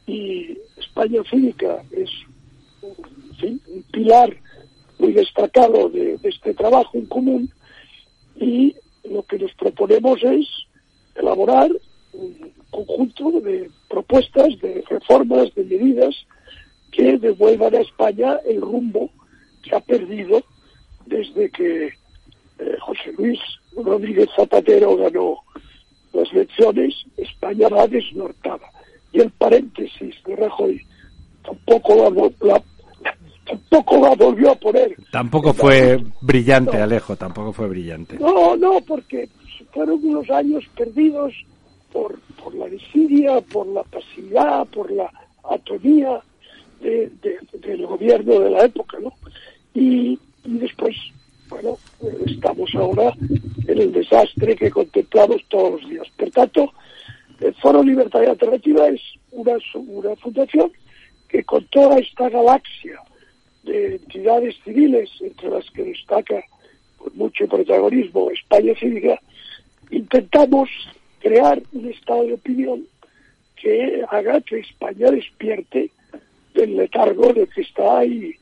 y 0.06 0.58
España 0.76 1.22
Cívica 1.30 1.82
es 1.92 2.10
un 3.42 3.84
pilar 3.92 4.36
muy 5.00 5.12
destacado 5.12 5.88
de, 5.88 6.18
este 6.22 6.54
trabajo 6.54 6.90
en 6.94 7.06
común 7.06 7.50
y 8.36 8.74
lo 9.04 9.22
que 9.24 9.38
nos 9.38 9.52
proponemos 9.54 10.22
es 10.22 10.46
elaborar 11.16 11.70
un 12.12 12.52
conjunto 12.70 13.40
de 13.40 13.70
propuestas, 13.88 14.58
de 14.60 14.84
reformas, 14.88 15.54
de 15.54 15.64
medidas 15.64 16.14
que 16.92 17.18
devuelvan 17.18 17.74
a 17.74 17.80
España 17.80 18.38
el 18.46 18.60
rumbo 18.60 19.10
que 19.62 19.74
ha 19.74 19.80
perdido 19.80 20.42
desde 21.06 21.50
que 21.50 21.86
eh, 21.86 22.76
José 22.80 23.12
Luis 23.16 23.38
Rodríguez 23.76 24.28
Zapatero 24.36 24.96
ganó 24.96 25.38
las 26.12 26.30
elecciones, 26.32 26.94
España 27.16 27.68
va 27.68 27.86
desnortada. 27.86 28.68
Y 29.12 29.20
el 29.20 29.30
paréntesis 29.30 30.14
de 30.24 30.36
Rajoy 30.36 30.80
tampoco 31.44 32.34
la, 32.40 32.62
tampoco 33.50 33.98
la 33.98 34.14
volvió 34.14 34.50
a 34.52 34.54
poner. 34.54 34.96
Tampoco 35.10 35.52
fue 35.52 36.02
brillante, 36.20 36.76
Alejo, 36.76 37.16
tampoco 37.16 37.52
fue 37.52 37.68
brillante. 37.68 38.18
No, 38.18 38.56
no, 38.56 38.80
porque 38.80 39.28
fueron 39.72 40.00
unos 40.04 40.28
años 40.30 40.64
perdidos 40.76 41.32
por, 41.92 42.18
por 42.42 42.54
la 42.54 42.68
desidia, 42.68 43.40
por 43.40 43.66
la 43.66 43.82
pasividad, 43.84 44.66
por 44.68 44.90
la 44.90 45.10
atonía 45.50 46.20
de, 46.80 47.10
del 47.60 47.86
gobierno 47.86 48.40
de 48.40 48.50
la 48.50 48.64
época, 48.64 48.98
¿no? 49.00 49.12
Y, 49.74 50.18
y 50.44 50.58
después, 50.58 50.96
bueno, 51.48 51.76
estamos 52.26 52.70
ahora 52.74 53.12
en 53.66 53.78
el 53.78 53.92
desastre 53.92 54.56
que 54.56 54.70
contemplamos 54.70 55.42
todos 55.48 55.80
los 55.80 55.90
días. 55.90 56.06
Por 56.16 56.30
tanto, 56.30 56.72
el 57.40 57.54
Foro 57.54 57.82
Libertad 57.82 58.22
y 58.22 58.26
Alternativa 58.26 58.88
es 58.88 59.00
una, 59.32 59.52
una 59.74 60.16
fundación 60.16 60.70
que 61.28 61.44
con 61.44 61.64
toda 61.66 61.98
esta 61.98 62.28
galaxia 62.28 63.00
de 63.62 63.96
entidades 63.96 64.56
civiles, 64.64 65.10
entre 65.20 65.50
las 65.50 65.68
que 65.70 65.84
destaca 65.84 66.42
con 66.96 67.16
mucho 67.16 67.46
protagonismo 67.46 68.30
España 68.30 68.74
Cívica, 68.78 69.20
intentamos 69.90 70.68
crear 71.20 71.62
un 71.72 71.90
estado 71.90 72.24
de 72.24 72.34
opinión 72.34 72.86
que 73.56 74.02
haga 74.10 74.40
que 74.40 74.60
España 74.60 75.10
despierte 75.10 75.90
del 76.54 76.76
letargo 76.76 77.32
del 77.32 77.48
que 77.48 77.60
está 77.60 78.04
y, 78.04 78.34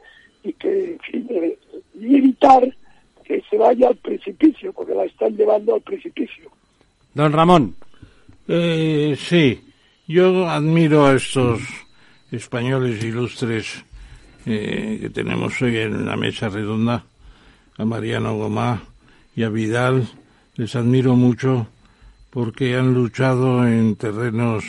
y 0.45 0.53
que, 0.53 0.93
en 0.93 0.99
fin, 1.01 1.27
eh, 1.31 1.59
y 2.01 2.17
evitar 2.17 2.75
que 3.25 3.43
se 3.51 3.59
vaya 3.59 3.89
al 3.89 3.97
precipicio, 3.97 4.73
porque 4.73 4.95
la 4.95 5.05
están 5.05 5.37
llevando 5.37 5.75
al 5.75 5.83
precipicio. 5.83 6.51
Don 7.15 7.33
Ramón. 7.33 7.75
Eh, 8.47 9.15
sí, 9.19 9.61
yo 10.07 10.49
admiro 10.49 11.05
a 11.05 11.17
estos 11.17 11.61
españoles 12.31 13.03
ilustres 13.05 13.85
eh, 14.47 14.99
que 15.01 15.11
tenemos 15.11 15.61
hoy 15.63 15.77
en 15.79 16.07
la 16.07 16.17
mesa 16.17 16.49
redonda, 16.49 17.05
a 17.77 17.85
Mariano 17.85 18.37
Gomá 18.37 18.83
y 19.37 19.43
a 19.43 19.49
Vidal, 19.49 20.09
les 20.57 20.75
admiro 20.75 21.15
mucho 21.15 21.69
porque 22.31 22.77
han 22.77 22.95
luchado 22.95 23.67
en 23.67 23.97
terrenos 23.97 24.65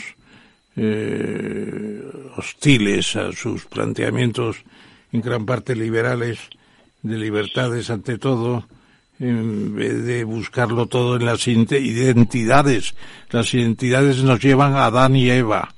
eh, 0.76 2.02
hostiles 2.36 3.16
a 3.16 3.32
sus 3.32 3.66
planteamientos, 3.66 4.64
en 5.12 5.20
gran 5.20 5.44
parte 5.44 5.74
liberales, 5.74 6.38
de 7.02 7.18
libertades 7.18 7.90
ante 7.90 8.18
todo, 8.18 8.66
en 9.18 9.74
vez 9.74 10.04
de 10.04 10.24
buscarlo 10.24 10.86
todo 10.86 11.16
en 11.16 11.26
las 11.26 11.46
identidades. 11.48 12.94
Las 13.30 13.52
identidades 13.52 14.22
nos 14.22 14.40
llevan 14.40 14.74
a 14.74 14.86
Adán 14.86 15.16
y 15.16 15.30
Eva 15.30 15.74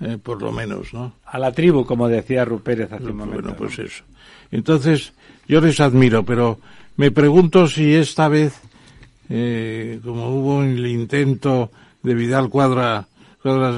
eh, 0.00 0.18
por 0.22 0.42
lo 0.42 0.52
menos, 0.52 0.92
¿no? 0.94 1.14
A 1.26 1.38
la 1.38 1.52
tribu, 1.52 1.84
como 1.84 2.08
decía 2.08 2.44
Rupérez 2.44 2.92
hace 2.92 3.06
un 3.06 3.16
momento. 3.16 3.42
Bueno, 3.42 3.56
pues 3.56 3.78
eso. 3.78 4.04
Entonces, 4.50 5.12
yo 5.46 5.60
les 5.60 5.80
admiro, 5.80 6.24
pero 6.24 6.58
me 6.96 7.10
pregunto 7.10 7.66
si 7.66 7.94
esta 7.94 8.28
vez, 8.28 8.60
eh, 9.28 10.00
como 10.04 10.30
hubo 10.30 10.62
el 10.62 10.86
intento 10.86 11.70
de 12.02 12.14
Vidal 12.14 12.48
Cuadra, 12.48 13.06
Cuadras, 13.42 13.74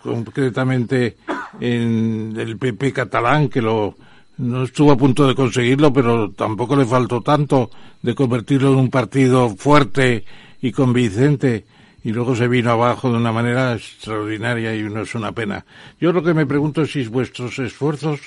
concretamente 0.00 1.16
en 1.60 2.34
el 2.36 2.56
PP 2.56 2.92
catalán, 2.92 3.48
que 3.48 3.62
lo 3.62 3.96
no 4.38 4.64
estuvo 4.64 4.92
a 4.92 4.96
punto 4.96 5.26
de 5.26 5.34
conseguirlo, 5.34 5.92
pero 5.92 6.30
tampoco 6.30 6.74
le 6.74 6.84
faltó 6.84 7.20
tanto 7.20 7.70
de 8.00 8.14
convertirlo 8.14 8.72
en 8.72 8.78
un 8.78 8.90
partido 8.90 9.50
fuerte 9.50 10.24
y 10.60 10.72
convincente 10.72 11.64
y 12.04 12.12
luego 12.12 12.34
se 12.34 12.48
vino 12.48 12.70
abajo 12.70 13.10
de 13.10 13.18
una 13.18 13.32
manera 13.32 13.74
extraordinaria 13.74 14.74
y 14.74 14.82
no 14.82 15.02
es 15.02 15.14
una 15.14 15.32
pena. 15.32 15.64
Yo 16.00 16.12
lo 16.12 16.22
que 16.22 16.34
me 16.34 16.46
pregunto 16.46 16.82
es 16.82 16.92
si 16.92 17.06
vuestros 17.06 17.58
esfuerzos 17.58 18.20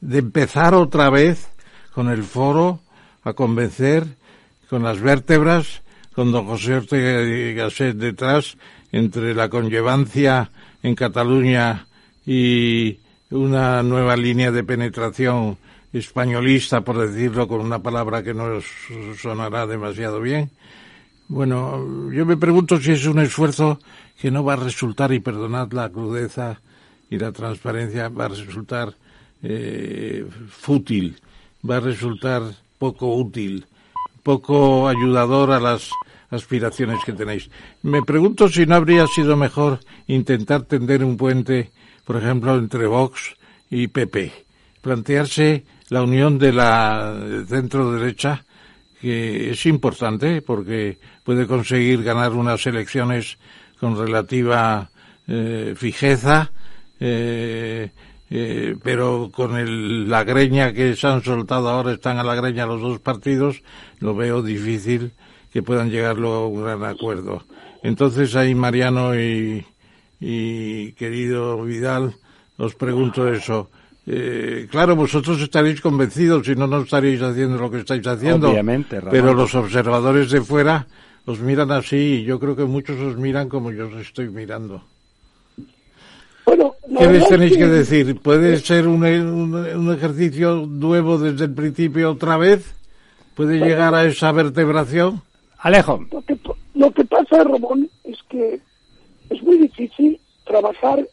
de 0.00 0.18
empezar 0.18 0.74
otra 0.74 1.10
vez 1.10 1.48
con 1.92 2.08
el 2.08 2.22
foro 2.22 2.80
a 3.24 3.32
convencer 3.32 4.06
con 4.68 4.82
las 4.82 5.00
vértebras, 5.00 5.82
con 6.14 6.30
don 6.30 6.46
José 6.46 6.74
Ortega 6.74 7.22
y 7.22 7.54
Gasset 7.54 7.96
detrás, 7.96 8.56
entre 8.92 9.34
la 9.34 9.48
conllevancia 9.48 10.50
en 10.82 10.94
Cataluña 10.94 11.86
y 12.26 12.98
una 13.30 13.82
nueva 13.82 14.16
línea 14.16 14.50
de 14.50 14.64
penetración 14.64 15.58
españolista, 15.92 16.82
por 16.82 16.98
decirlo 16.98 17.48
con 17.48 17.60
una 17.60 17.82
palabra 17.82 18.22
que 18.22 18.34
no 18.34 18.60
sonará 19.20 19.66
demasiado 19.66 20.20
bien. 20.20 20.50
Bueno, 21.28 22.10
yo 22.10 22.24
me 22.24 22.38
pregunto 22.38 22.80
si 22.80 22.92
es 22.92 23.04
un 23.06 23.18
esfuerzo 23.18 23.78
que 24.18 24.30
no 24.30 24.42
va 24.42 24.54
a 24.54 24.56
resultar, 24.56 25.12
y 25.12 25.20
perdonad 25.20 25.70
la 25.72 25.90
crudeza 25.90 26.58
y 27.10 27.18
la 27.18 27.32
transparencia, 27.32 28.08
va 28.08 28.24
a 28.24 28.28
resultar 28.28 28.94
eh, 29.42 30.26
fútil, 30.48 31.20
va 31.68 31.76
a 31.76 31.80
resultar 31.80 32.42
poco 32.78 33.14
útil, 33.14 33.66
poco 34.22 34.88
ayudador 34.88 35.52
a 35.52 35.60
las 35.60 35.90
aspiraciones 36.30 37.00
que 37.04 37.12
tenéis. 37.12 37.50
Me 37.82 38.02
pregunto 38.02 38.48
si 38.48 38.64
no 38.64 38.76
habría 38.76 39.06
sido 39.06 39.36
mejor 39.36 39.80
intentar 40.06 40.62
tender 40.62 41.04
un 41.04 41.18
puente, 41.18 41.70
por 42.06 42.16
ejemplo, 42.16 42.56
entre 42.56 42.86
Vox 42.86 43.36
y 43.70 43.88
PP, 43.88 44.32
plantearse 44.80 45.66
la 45.90 46.02
unión 46.02 46.38
de 46.38 46.52
la 46.54 47.44
centro 47.46 47.92
derecha, 47.92 48.44
que 49.00 49.50
es 49.50 49.66
importante 49.66 50.42
porque 50.42 50.98
puede 51.28 51.46
conseguir 51.46 52.02
ganar 52.02 52.32
unas 52.32 52.66
elecciones 52.66 53.36
con 53.78 53.98
relativa 53.98 54.88
eh, 55.26 55.74
fijeza, 55.76 56.50
eh, 56.98 57.90
eh, 58.30 58.74
pero 58.82 59.28
con 59.30 59.58
el, 59.58 60.08
la 60.08 60.24
greña 60.24 60.72
que 60.72 60.96
se 60.96 61.06
han 61.06 61.22
soltado 61.22 61.68
ahora, 61.68 61.92
están 61.92 62.16
a 62.16 62.24
la 62.24 62.34
greña 62.34 62.64
los 62.64 62.80
dos 62.80 63.00
partidos, 63.00 63.62
lo 63.98 64.14
veo 64.14 64.40
difícil 64.40 65.12
que 65.52 65.62
puedan 65.62 65.90
llegar 65.90 66.16
luego 66.16 66.36
a 66.36 66.48
un 66.48 66.62
gran 66.64 66.84
acuerdo. 66.84 67.44
Entonces 67.82 68.34
ahí 68.34 68.54
Mariano 68.54 69.14
y, 69.14 69.66
y 70.20 70.92
querido 70.92 71.62
Vidal, 71.62 72.14
os 72.56 72.74
pregunto 72.74 73.30
eso. 73.30 73.68
Eh, 74.06 74.66
claro, 74.70 74.96
vosotros 74.96 75.38
estaréis 75.42 75.82
convencidos, 75.82 76.46
si 76.46 76.54
no, 76.54 76.66
no 76.66 76.80
estaréis 76.80 77.20
haciendo 77.20 77.58
lo 77.58 77.70
que 77.70 77.80
estáis 77.80 78.06
haciendo. 78.06 78.48
Obviamente, 78.48 79.02
Pero 79.10 79.34
los 79.34 79.54
observadores 79.54 80.30
de 80.30 80.40
fuera 80.40 80.86
os 81.28 81.40
miran 81.40 81.70
así 81.70 82.20
y 82.20 82.24
yo 82.24 82.40
creo 82.40 82.56
que 82.56 82.64
muchos 82.64 82.98
os 82.98 83.16
miran 83.16 83.48
como 83.48 83.70
yo 83.70 83.88
os 83.88 83.94
estoy 83.96 84.28
mirando. 84.30 84.82
Bueno, 86.46 86.74
¿Qué 86.98 87.06
les 87.06 87.28
tenéis 87.28 87.56
que... 87.56 87.66
decir? 87.66 88.18
¿Puede 88.20 88.56
ser 88.58 88.88
un, 88.88 89.04
un, 89.04 89.54
un, 89.54 89.94
ejercicio 89.94 90.64
nuevo 90.66 91.18
desde 91.18 91.44
el 91.44 91.54
principio 91.54 92.12
otra 92.12 92.38
vez? 92.38 92.74
¿Puede 93.34 93.58
llegar 93.58 93.94
a 93.94 94.06
esa 94.06 94.32
vertebración? 94.32 95.20
Alejo. 95.58 96.06
Lo 96.10 96.22
que, 96.22 96.38
lo 96.74 96.90
que 96.90 97.04
pasa, 97.04 97.44
Ramón, 97.44 97.90
es 98.04 98.16
que 98.30 98.60
es 99.28 99.42
muy 99.42 99.58
difícil 99.58 100.18
trabajar 100.46 101.06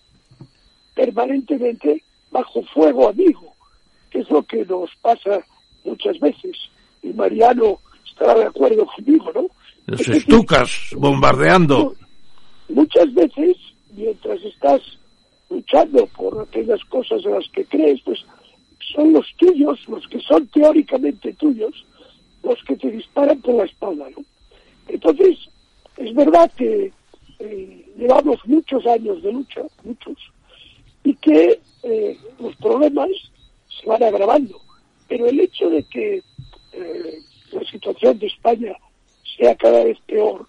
permanentemente 0.96 2.02
bajo 2.32 2.64
fuego 2.74 3.10
amigo, 3.10 3.54
que 4.10 4.20
es 4.20 4.30
lo 4.30 4.44
que 4.44 4.64
nos 4.66 4.90
pasa 5.02 5.42
muchas 5.84 6.18
veces. 6.22 6.56
Y 7.04 7.10
Mariano 7.10 7.80
estará 8.10 8.36
de 8.36 8.46
acuerdo 8.46 8.86
conmigo, 8.86 9.32
¿no? 9.36 9.48
Los 9.86 10.02
es 10.02 10.10
estucas 10.10 10.90
bombardeando. 10.96 11.96
Muchas 12.70 13.14
veces, 13.14 13.58
mientras 13.96 14.42
estás 14.44 14.82
luchando 15.50 16.08
por 16.08 16.42
aquellas 16.42 16.84
cosas 16.86 17.24
en 17.24 17.34
las 17.34 17.48
que 17.50 17.66
crees, 17.66 18.02
pues 18.02 18.20
son 18.96 19.14
los 19.14 19.26
tuyos, 19.38 19.88
los 19.88 20.08
que 20.08 20.20
son 20.22 20.48
teóricamente 20.48 21.34
tuyos, 21.34 21.86
los 22.44 22.62
que 22.64 22.76
te 22.78 22.90
disparan 22.90 23.40
por 23.42 23.56
la 23.56 23.66
espalda, 23.66 24.10
¿no? 24.16 24.24
Entonces, 24.88 25.38
es 25.98 26.14
verdad 26.14 26.52
que 26.56 26.92
eh, 27.40 27.94
llevamos 27.98 28.40
muchos 28.46 28.86
años 28.86 29.22
de 29.22 29.32
lucha, 29.32 29.62
muchos, 29.84 30.18
y 31.04 31.14
que 31.16 31.60
eh, 31.84 32.18
los 32.40 32.56
problemas 32.58 33.10
se 33.80 33.88
van 33.88 34.04
agravando. 34.04 34.60
Pero 35.08 35.28
el 35.28 35.40
hecho 35.40 35.70
de 35.70 35.84
que 35.84 36.22
eh, 36.74 37.20
la 37.52 37.64
situación 37.70 38.18
de 38.20 38.28
España 38.28 38.76
sea 39.38 39.56
cada 39.56 39.84
vez 39.84 39.98
peor, 40.06 40.48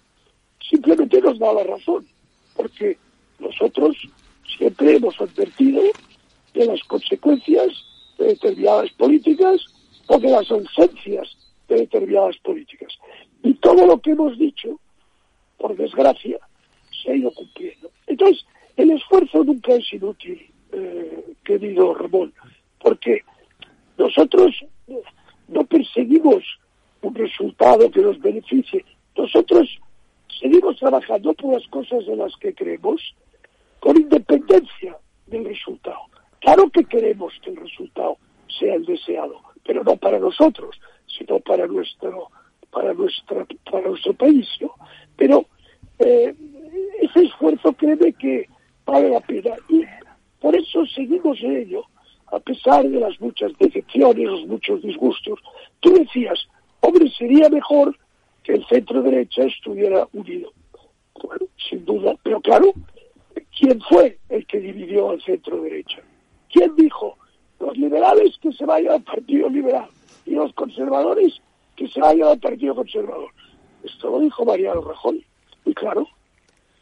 simplemente 0.69 1.21
nos 1.21 1.39
da 1.39 1.53
la 1.53 1.63
razón, 1.63 2.07
porque 2.55 2.97
nosotros 3.39 3.95
siempre 4.57 4.95
hemos 4.95 5.19
advertido 5.19 5.81
de 6.53 6.65
las 6.65 6.81
consecuencias 6.83 7.67
de 8.17 8.27
determinadas 8.27 8.91
políticas 8.91 9.61
o 10.07 10.19
de 10.19 10.29
las 10.29 10.49
ausencias 10.49 11.37
de 11.67 11.75
determinadas 11.75 12.37
políticas. 12.37 12.93
Y 13.43 13.53
todo 13.55 13.85
lo 13.85 13.99
que 13.99 14.11
hemos 14.11 14.37
dicho, 14.37 14.79
por 15.57 15.75
desgracia, 15.75 16.39
se 17.03 17.11
ha 17.11 17.15
ido 17.15 17.31
cumpliendo. 17.31 17.91
Entonces, 18.07 18.45
el 18.77 18.91
esfuerzo 18.91 19.43
nunca 19.43 19.73
es 19.73 19.91
inútil, 19.93 20.49
eh, 20.71 21.33
querido 21.43 21.93
Ramón, 21.93 22.33
porque 22.79 23.21
nosotros 23.97 24.55
no 25.47 25.65
perseguimos 25.65 26.43
un 27.01 27.15
resultado 27.15 27.89
que 27.91 28.01
nos 28.01 28.19
beneficie. 28.19 28.83
Nosotros 29.15 29.79
seguimos 30.39 30.77
trabajando 30.77 31.33
por 31.33 31.53
las 31.53 31.67
cosas 31.67 32.07
en 32.07 32.19
las 32.19 32.35
que 32.37 32.53
creemos 32.53 33.01
con 33.79 33.97
independencia 33.97 34.97
del 35.27 35.45
resultado. 35.45 35.99
Claro 36.39 36.69
que 36.69 36.83
queremos 36.85 37.33
que 37.43 37.51
el 37.51 37.57
resultado 37.57 38.17
sea 38.59 38.75
el 38.75 38.85
deseado, 38.85 39.41
pero 39.65 39.83
no 39.83 39.97
para 39.97 40.19
nosotros, 40.19 40.79
sino 41.17 41.39
para 41.39 41.67
nuestro 41.67 42.29
para 42.71 42.93
nuestra 42.93 43.45
para 43.69 43.87
nuestro 43.87 44.13
país, 44.13 44.47
¿no? 44.61 44.73
Pero 45.15 45.45
eh, 45.99 46.35
ese 47.01 47.25
esfuerzo 47.25 47.73
créeme 47.73 48.13
que 48.13 48.47
vale 48.85 49.09
la 49.09 49.21
pena 49.21 49.55
y 49.69 49.83
por 50.39 50.55
eso 50.55 50.85
seguimos 50.85 51.41
en 51.41 51.57
ello, 51.57 51.83
a 52.27 52.39
pesar 52.39 52.87
de 52.87 52.99
las 52.99 53.19
muchas 53.19 53.51
decepciones, 53.57 54.25
los 54.25 54.47
muchos 54.47 54.81
disgustos. 54.81 55.39
Tú 55.79 55.93
decías, 55.93 56.47
hombre, 56.87 57.11
sería 57.17 57.49
mejor 57.49 57.95
que 58.43 58.53
el 58.53 58.65
centro 58.67 59.01
derecha 59.01 59.43
estuviera 59.43 60.07
unido. 60.13 60.51
Bueno, 61.21 61.45
sin 61.69 61.83
duda, 61.83 62.15
pero 62.23 62.39
claro, 62.41 62.71
¿quién 63.57 63.81
fue 63.81 64.17
el 64.29 64.45
que 64.45 64.59
dividió 64.59 65.09
al 65.09 65.21
centro 65.21 65.61
derecha? 65.61 65.99
¿Quién 66.51 66.75
dijo? 66.75 67.17
Los 67.59 67.75
liberales 67.75 68.37
que 68.41 68.53
se 68.53 68.65
vayan 68.65 68.93
al 68.93 69.01
Partido 69.01 69.49
Liberal 69.49 69.87
y 70.25 70.31
los 70.31 70.53
conservadores 70.53 71.41
que 71.75 71.87
se 71.89 71.99
vayan 71.99 72.29
al 72.29 72.39
Partido 72.39 72.75
Conservador. 72.75 73.31
Esto 73.83 74.09
lo 74.09 74.19
dijo 74.19 74.45
Mariano 74.45 74.81
Rajoy. 74.81 75.25
Y 75.65 75.73
claro, 75.73 76.07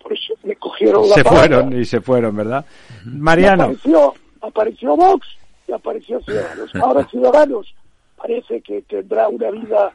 por 0.03 0.13
eso 0.13 0.33
me 0.43 0.55
cogieron 0.57 1.09
la 1.09 1.15
Se 1.15 1.23
fueron 1.23 1.79
y 1.79 1.85
se 1.85 2.01
fueron, 2.01 2.35
¿verdad? 2.35 2.65
Mariano. 3.05 3.63
Apareció, 3.63 4.13
apareció 4.41 4.95
Vox 4.95 5.27
y 5.67 5.71
apareció 5.71 6.19
Ciudadanos. 6.21 6.75
Ahora 6.81 7.07
Ciudadanos 7.07 7.73
parece 8.15 8.61
que 8.61 8.81
tendrá 8.83 9.27
una 9.27 9.51
vida 9.51 9.93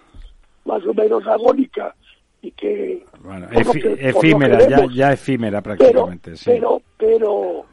más 0.65 0.85
o 0.85 0.95
menos 0.95 1.27
agónica 1.27 1.95
y 2.43 2.51
que... 2.53 3.05
Bueno, 3.21 3.49
que, 3.49 3.97
efímera, 4.01 4.69
ya, 4.69 4.87
ya, 4.93 5.13
efímera 5.13 5.61
prácticamente, 5.61 6.31
pero, 6.31 6.37
sí. 6.37 6.45
Pero, 6.47 6.83
pero, 6.97 7.65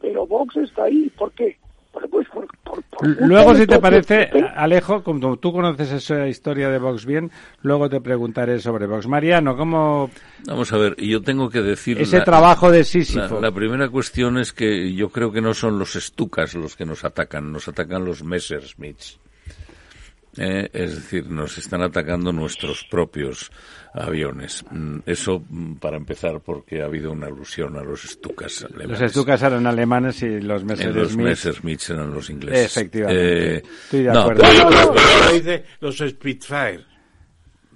pero 0.00 0.26
Vox 0.26 0.56
está 0.56 0.84
ahí, 0.84 1.10
¿por 1.16 1.32
qué? 1.32 1.56
Pues 1.92 2.28
por, 2.28 2.46
por, 2.62 2.82
por, 2.84 3.20
luego, 3.20 3.52
si 3.56 3.66
te 3.66 3.80
parece, 3.80 4.30
Alejo, 4.54 5.02
como 5.02 5.36
tú 5.38 5.52
conoces 5.52 5.90
esa 5.90 6.28
historia 6.28 6.70
de 6.70 6.78
Vox 6.78 7.04
bien, 7.04 7.32
luego 7.62 7.88
te 7.88 8.00
preguntaré 8.00 8.60
sobre 8.60 8.86
Vox. 8.86 9.08
Mariano, 9.08 9.56
¿cómo...? 9.56 10.08
Vamos 10.46 10.72
a 10.72 10.76
ver, 10.76 10.96
yo 10.96 11.20
tengo 11.20 11.50
que 11.50 11.62
decir... 11.62 12.00
Ese 12.00 12.18
la, 12.18 12.24
trabajo 12.24 12.70
de 12.70 12.84
Sísifo. 12.84 13.34
La, 13.34 13.48
la, 13.48 13.52
primera 13.52 13.88
cuestión 13.88 14.38
es 14.38 14.52
que 14.52 14.94
yo 14.94 15.08
creo 15.08 15.32
que 15.32 15.40
no 15.40 15.52
son 15.52 15.80
los 15.80 15.96
estucas 15.96 16.54
los 16.54 16.76
que 16.76 16.86
nos 16.86 17.04
atacan, 17.04 17.50
nos 17.52 17.66
atacan 17.66 18.04
los 18.04 18.22
Messerschmitts. 18.22 19.18
Eh, 20.36 20.68
es 20.72 20.94
decir, 20.94 21.26
nos 21.28 21.58
están 21.58 21.82
atacando 21.82 22.32
nuestros 22.32 22.84
propios 22.84 23.50
aviones. 23.92 24.64
Eso 25.04 25.42
para 25.80 25.96
empezar 25.96 26.40
porque 26.40 26.82
ha 26.82 26.84
habido 26.84 27.10
una 27.10 27.26
alusión 27.26 27.76
a 27.76 27.82
los 27.82 28.02
Stukas 28.02 28.64
alemanes. 28.64 29.00
Los 29.00 29.10
Stukas 29.10 29.42
eran 29.42 29.66
alemanes 29.66 30.22
y 30.22 30.40
los 30.40 30.62
Messerschmitt. 30.64 30.96
Los 30.96 31.16
Messerschmitt 31.16 31.90
eran 31.90 32.14
los 32.14 32.30
ingleses. 32.30 32.66
Efectivamente. 32.76 33.56
Eh, 33.56 33.62
Estoy 33.84 34.02
de 34.04 34.12
no, 34.12 34.20
acuerdo. 34.20 34.42
pero- 34.42 34.94
No, 34.94 35.32
dice 35.32 35.64
los 35.80 35.96
Spitfire. 35.98 36.89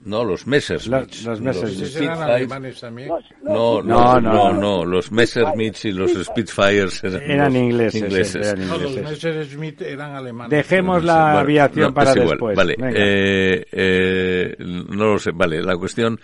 No, 0.05 0.23
los 0.25 0.47
Messerschmitt. 0.47 1.09
Los- 1.09 1.25
los 1.25 1.41
Messerschmitt. 1.41 1.83
¿Esos 1.83 1.97
eran 2.03 2.17
Spitfires- 2.19 2.35
alemanes 2.35 2.81
también? 2.81 3.09
No, 3.43 3.83
no, 3.83 3.83
No, 3.83 4.21
no, 4.21 4.53
no. 4.53 4.61
no, 4.61 4.85
Los 4.85 5.11
Messerschmitt 5.11 5.85
y 5.85 5.93
los 5.93 6.13
Spitfires 6.13 7.03
eran, 7.05 7.23
Eran 7.23 7.53
los 7.55 7.63
ingleses, 7.63 8.03
ingleses. 8.03 8.47
eran 8.49 8.69
No, 8.69 8.79
los. 8.79 8.95
Messerschmitt 8.97 9.81
eran 9.83 10.15
alemanes. 10.15 10.51
Dejemos 10.51 11.03
la 11.05 11.25
bueno, 11.25 11.39
aviación 11.39 11.87
no, 11.89 11.95
para 11.95 12.11
es 12.11 12.17
igual. 12.17 12.31
después. 12.31 12.57
Vale, 12.57 12.77
eh, 12.95 13.65
eh, 13.73 14.57
no 14.59 15.05
lo 15.07 15.19
sé. 15.19 15.31
Vale, 15.33 15.63
la 15.63 15.77
cuestión 15.77 16.21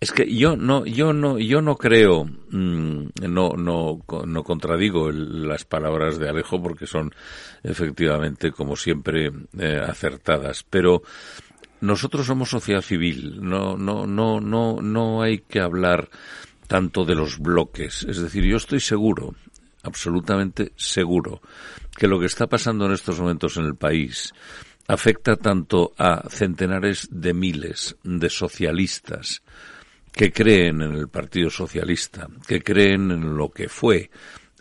es 0.00 0.10
que 0.10 0.26
yo 0.34 0.56
no, 0.56 0.84
yo 0.84 1.12
no, 1.12 1.38
yo 1.38 1.62
no 1.62 1.76
creo, 1.76 2.24
mm, 2.24 3.04
no, 3.28 3.50
no, 3.56 4.00
no 4.26 4.42
contradigo 4.44 5.08
el- 5.08 5.46
las 5.48 5.64
palabras 5.64 6.18
de 6.18 6.28
Alejo 6.28 6.60
porque 6.62 6.86
son 6.86 7.14
efectivamente, 7.62 8.50
como 8.52 8.76
siempre, 8.76 9.30
eh, 9.58 9.80
acertadas. 9.86 10.64
Pero 10.68 11.02
nosotros 11.84 12.26
somos 12.26 12.50
sociedad 12.50 12.80
civil. 12.80 13.38
No, 13.40 13.76
no, 13.76 14.06
no, 14.06 14.40
no, 14.40 14.80
no 14.80 15.22
hay 15.22 15.40
que 15.40 15.60
hablar 15.60 16.08
tanto 16.66 17.04
de 17.04 17.14
los 17.14 17.38
bloques. 17.38 18.04
Es 18.08 18.20
decir, 18.20 18.44
yo 18.44 18.56
estoy 18.56 18.80
seguro 18.80 19.34
absolutamente 19.82 20.72
seguro 20.76 21.42
que 21.96 22.08
lo 22.08 22.18
que 22.18 22.26
está 22.26 22.46
pasando 22.46 22.86
en 22.86 22.92
estos 22.92 23.20
momentos 23.20 23.58
en 23.58 23.66
el 23.66 23.76
país 23.76 24.32
afecta 24.88 25.36
tanto 25.36 25.92
a 25.98 26.28
centenares 26.28 27.08
de 27.10 27.34
miles 27.34 27.96
de 28.02 28.30
socialistas 28.30 29.42
que 30.10 30.32
creen 30.32 30.80
en 30.82 30.92
el 30.92 31.08
Partido 31.08 31.50
Socialista, 31.50 32.28
que 32.46 32.62
creen 32.62 33.10
en 33.10 33.36
lo 33.36 33.50
que 33.50 33.68
fue 33.68 34.10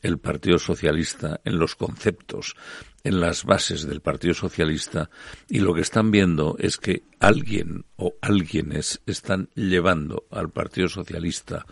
el 0.01 0.17
Partido 0.17 0.57
Socialista, 0.57 1.39
en 1.45 1.57
los 1.57 1.75
conceptos, 1.75 2.55
en 3.03 3.19
las 3.19 3.43
bases 3.43 3.85
del 3.85 4.01
Partido 4.01 4.33
Socialista, 4.33 5.09
y 5.49 5.59
lo 5.59 5.73
que 5.73 5.81
están 5.81 6.11
viendo 6.11 6.55
es 6.59 6.77
que 6.77 7.03
alguien 7.19 7.85
o 7.97 8.13
alguienes 8.21 9.01
están 9.05 9.49
llevando 9.55 10.23
al 10.31 10.49
Partido 10.49 10.87
Socialista 10.87 11.65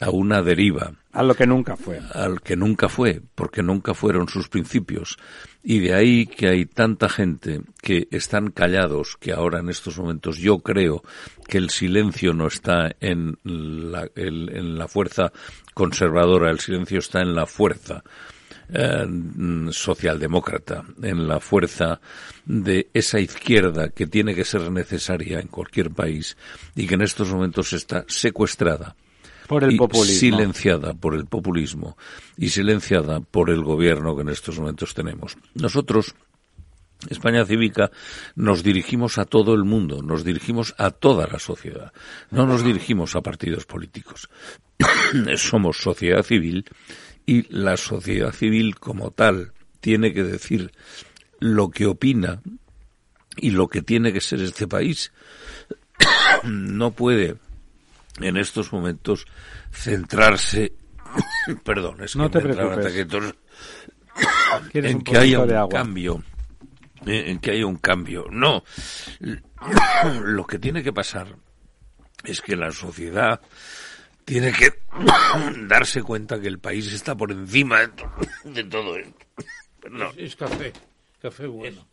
a 0.00 0.10
una 0.10 0.42
deriva. 0.42 0.94
A 1.12 1.22
lo 1.22 1.34
que 1.34 1.46
nunca 1.46 1.76
fue. 1.76 2.00
Al 2.12 2.40
que 2.40 2.56
nunca 2.56 2.88
fue, 2.88 3.22
porque 3.36 3.62
nunca 3.62 3.94
fueron 3.94 4.28
sus 4.28 4.48
principios. 4.48 5.16
Y 5.62 5.78
de 5.78 5.94
ahí 5.94 6.26
que 6.26 6.48
hay 6.48 6.66
tanta 6.66 7.08
gente 7.08 7.60
que 7.80 8.08
están 8.10 8.50
callados, 8.50 9.16
que 9.20 9.32
ahora 9.32 9.60
en 9.60 9.68
estos 9.68 9.98
momentos 9.98 10.38
yo 10.38 10.58
creo 10.58 11.04
que 11.46 11.58
el 11.58 11.70
silencio 11.70 12.34
no 12.34 12.48
está 12.48 12.96
en 12.98 13.38
la, 13.44 14.10
en 14.16 14.76
la 14.76 14.88
fuerza 14.88 15.32
conservadora, 15.74 16.50
el 16.50 16.58
silencio 16.58 16.98
está 16.98 17.20
en 17.20 17.36
la 17.36 17.46
fuerza 17.46 18.02
eh, 18.72 19.06
socialdemócrata, 19.70 20.84
en 21.02 21.28
la 21.28 21.40
fuerza 21.40 22.00
de 22.44 22.88
esa 22.94 23.20
izquierda 23.20 23.90
que 23.90 24.06
tiene 24.06 24.34
que 24.34 24.44
ser 24.44 24.70
necesaria 24.70 25.40
en 25.40 25.48
cualquier 25.48 25.90
país 25.90 26.36
y 26.74 26.86
que 26.86 26.94
en 26.94 27.02
estos 27.02 27.32
momentos 27.32 27.72
está 27.72 28.04
secuestrada 28.08 28.96
por 29.46 29.64
el 29.64 29.76
populismo. 29.76 30.18
silenciada 30.18 30.94
por 30.94 31.14
el 31.14 31.26
populismo 31.26 31.96
y 32.36 32.48
silenciada 32.48 33.20
por 33.20 33.50
el 33.50 33.62
gobierno 33.62 34.16
que 34.16 34.22
en 34.22 34.30
estos 34.30 34.58
momentos 34.58 34.94
tenemos. 34.94 35.36
Nosotros, 35.54 36.14
España 37.10 37.44
Cívica, 37.44 37.90
nos 38.34 38.62
dirigimos 38.62 39.18
a 39.18 39.24
todo 39.24 39.54
el 39.54 39.64
mundo, 39.64 40.02
nos 40.02 40.24
dirigimos 40.24 40.74
a 40.78 40.90
toda 40.90 41.26
la 41.26 41.38
sociedad, 41.38 41.92
no 42.30 42.46
nos 42.46 42.64
dirigimos 42.64 43.14
a 43.14 43.20
partidos 43.20 43.66
políticos. 43.66 44.30
Somos 45.36 45.76
sociedad 45.76 46.22
civil 46.22 46.64
y 47.26 47.42
la 47.54 47.76
sociedad 47.76 48.32
civil 48.32 48.78
como 48.78 49.10
tal 49.10 49.52
tiene 49.80 50.12
que 50.12 50.22
decir 50.22 50.72
lo 51.38 51.70
que 51.70 51.86
opina 51.86 52.40
y 53.36 53.50
lo 53.50 53.68
que 53.68 53.82
tiene 53.82 54.12
que 54.12 54.20
ser 54.20 54.40
este 54.40 54.66
país. 54.66 55.12
No 56.44 56.90
puede 56.90 57.36
en 58.20 58.36
estos 58.36 58.72
momentos 58.72 59.26
centrarse, 59.70 60.72
perdón, 61.64 62.02
es 62.02 62.16
no 62.16 62.30
que 62.30 62.38
te 62.40 62.48
preocupes. 62.48 63.34
en 64.74 65.02
que 65.02 65.18
haya 65.18 65.38
un 65.40 65.68
cambio, 65.68 66.24
eh, 67.06 67.24
en 67.26 67.38
que 67.38 67.52
haya 67.52 67.66
un 67.66 67.76
cambio. 67.76 68.26
No, 68.30 68.64
lo 70.24 70.46
que 70.46 70.58
tiene 70.58 70.82
que 70.82 70.92
pasar 70.92 71.36
es 72.24 72.40
que 72.40 72.56
la 72.56 72.72
sociedad 72.72 73.40
tiene 74.24 74.52
que 74.52 74.72
darse 75.68 76.02
cuenta 76.02 76.40
que 76.40 76.48
el 76.48 76.58
país 76.58 76.92
está 76.92 77.14
por 77.16 77.32
encima 77.32 77.80
de, 78.44 78.64
todo 78.64 78.96
esto. 78.96 79.26
Es, 80.16 80.36
café, 80.36 80.72
café 81.20 81.46
bueno. 81.48 81.84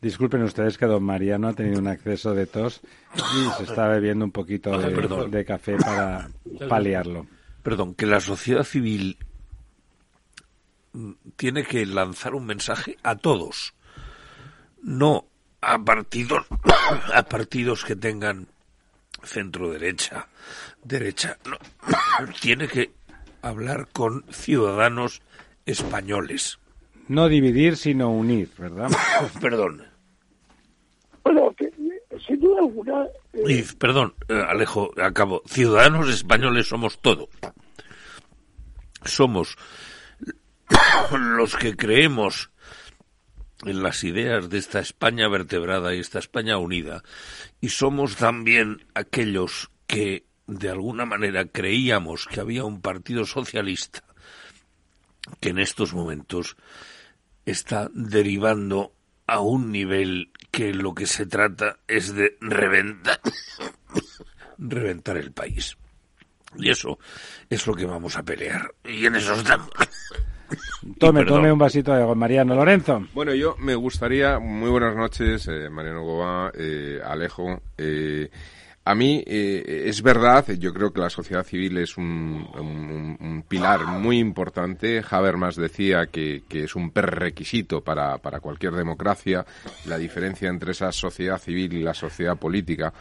Disculpen 0.00 0.42
ustedes 0.42 0.78
que 0.78 0.86
don 0.86 1.02
Mariano 1.02 1.48
ha 1.48 1.52
tenido 1.52 1.78
un 1.78 1.88
acceso 1.88 2.34
de 2.34 2.46
tos 2.46 2.80
y 3.14 3.50
se 3.56 3.64
está 3.64 3.88
bebiendo 3.88 4.24
un 4.24 4.32
poquito 4.32 4.78
de, 4.78 5.44
café 5.44 5.76
para 5.76 6.30
paliarlo. 6.68 7.26
Perdón, 7.62 7.94
que 7.94 8.06
la 8.06 8.20
sociedad 8.20 8.64
civil 8.64 9.18
tiene 11.36 11.64
que 11.64 11.84
lanzar 11.86 12.34
un 12.34 12.46
mensaje 12.46 12.96
a 13.02 13.16
todos, 13.16 13.74
no 14.82 15.26
a 15.60 15.78
partidos, 15.82 16.46
a 17.14 17.22
partidos 17.22 17.84
que 17.84 17.96
tengan 17.96 18.48
centro 19.22 19.70
derecha, 19.70 20.28
derecha, 20.82 21.38
no, 21.46 21.56
tiene 22.40 22.68
que 22.68 22.90
hablar 23.42 23.88
con 23.92 24.24
ciudadanos 24.30 25.22
españoles. 25.66 26.58
No 27.08 27.28
dividir, 27.28 27.76
sino 27.76 28.10
unir, 28.10 28.50
¿verdad? 28.58 28.90
Perdón. 29.40 29.84
Bueno, 31.22 31.54
que, 31.56 31.70
sin 32.26 32.40
duda 32.40 32.60
alguna... 32.60 33.06
Eh, 33.32 33.64
perdón, 33.78 34.14
eh, 34.28 34.42
Alejo, 34.46 34.90
acabo. 35.02 35.42
Ciudadanos 35.46 36.08
españoles 36.10 36.68
somos 36.68 36.98
todo. 37.00 37.28
Somos 39.04 39.56
los 41.10 41.56
que 41.56 41.76
creemos 41.76 42.50
en 43.62 43.82
las 43.82 44.04
ideas 44.04 44.48
de 44.48 44.58
esta 44.58 44.80
España 44.80 45.28
vertebrada 45.28 45.94
y 45.94 46.00
esta 46.00 46.18
España 46.18 46.58
unida. 46.58 47.02
Y 47.60 47.68
somos 47.70 48.16
también 48.16 48.86
aquellos 48.94 49.70
que, 49.86 50.26
de 50.46 50.70
alguna 50.70 51.04
manera, 51.04 51.46
creíamos 51.46 52.26
que 52.26 52.40
había 52.40 52.64
un 52.64 52.80
partido 52.80 53.24
socialista 53.24 54.02
que 55.40 55.50
en 55.50 55.58
estos 55.58 55.94
momentos 55.94 56.56
está 57.46 57.90
derivando 57.94 58.94
a 59.26 59.40
un 59.40 59.72
nivel 59.72 60.30
que 60.50 60.74
lo 60.74 60.94
que 60.94 61.06
se 61.06 61.26
trata 61.26 61.78
es 61.88 62.14
de 62.14 62.36
reventar, 62.40 63.20
reventar 64.58 65.16
el 65.16 65.32
país. 65.32 65.76
Y 66.56 66.70
eso 66.70 66.98
es 67.50 67.66
lo 67.66 67.74
que 67.74 67.86
vamos 67.86 68.16
a 68.16 68.22
pelear. 68.22 68.74
Y 68.84 69.06
en 69.06 69.16
eso 69.16 69.34
estamos. 69.34 69.70
Tome, 70.98 71.24
tome 71.24 71.52
un 71.52 71.58
vasito 71.58 71.92
de 71.92 72.02
agua, 72.02 72.14
Mariano 72.14 72.54
Lorenzo. 72.54 73.06
Bueno, 73.14 73.34
yo 73.34 73.56
me 73.58 73.74
gustaría, 73.74 74.38
muy 74.38 74.70
buenas 74.70 74.96
noches, 74.96 75.48
eh, 75.48 75.68
Mariano 75.70 76.02
Goba, 76.02 76.52
eh, 76.56 77.00
Alejo. 77.04 77.62
Eh, 77.76 78.30
a 78.86 78.94
mí 78.94 79.24
eh, 79.26 79.84
es 79.86 80.02
verdad, 80.02 80.46
yo 80.58 80.74
creo 80.74 80.92
que 80.92 81.00
la 81.00 81.08
sociedad 81.08 81.42
civil 81.42 81.78
es 81.78 81.96
un, 81.96 83.44
pilar 83.48 83.86
muy 83.86 84.18
importante. 84.18 85.02
Habermas 85.08 85.56
decía 85.56 86.08
que, 86.08 86.42
es 86.50 86.76
un 86.76 86.90
prerequisito 86.90 87.82
para, 87.82 88.18
para 88.18 88.40
cualquier 88.40 88.72
democracia, 88.72 89.46
la 89.86 89.96
diferencia 89.96 90.50
entre 90.50 90.72
esa 90.72 90.92
sociedad 90.92 91.38
civil 91.38 91.72
y 91.72 91.82
la 91.82 91.94
sociedad 91.94 92.36
política. 92.36 92.92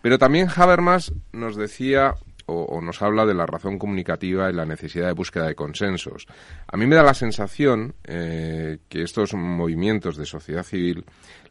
Pero 0.00 0.18
también 0.18 0.48
Habermas 0.54 1.12
nos 1.32 1.56
decía 1.56 2.14
o, 2.46 2.80
nos 2.80 3.02
habla 3.02 3.26
de 3.26 3.34
la 3.34 3.46
razón 3.46 3.78
comunicativa 3.78 4.48
y 4.48 4.52
la 4.52 4.64
necesidad 4.64 5.06
de 5.06 5.12
búsqueda 5.12 5.46
de 5.46 5.54
consensos. 5.54 6.26
A 6.66 6.76
mí 6.76 6.86
me 6.86 6.96
da 6.96 7.02
la 7.02 7.14
sensación 7.14 7.94
eh, 8.04 8.78
que 8.88 9.02
estos 9.02 9.34
movimientos 9.34 10.16
de 10.16 10.26
sociedad 10.26 10.62
civil 10.62 11.04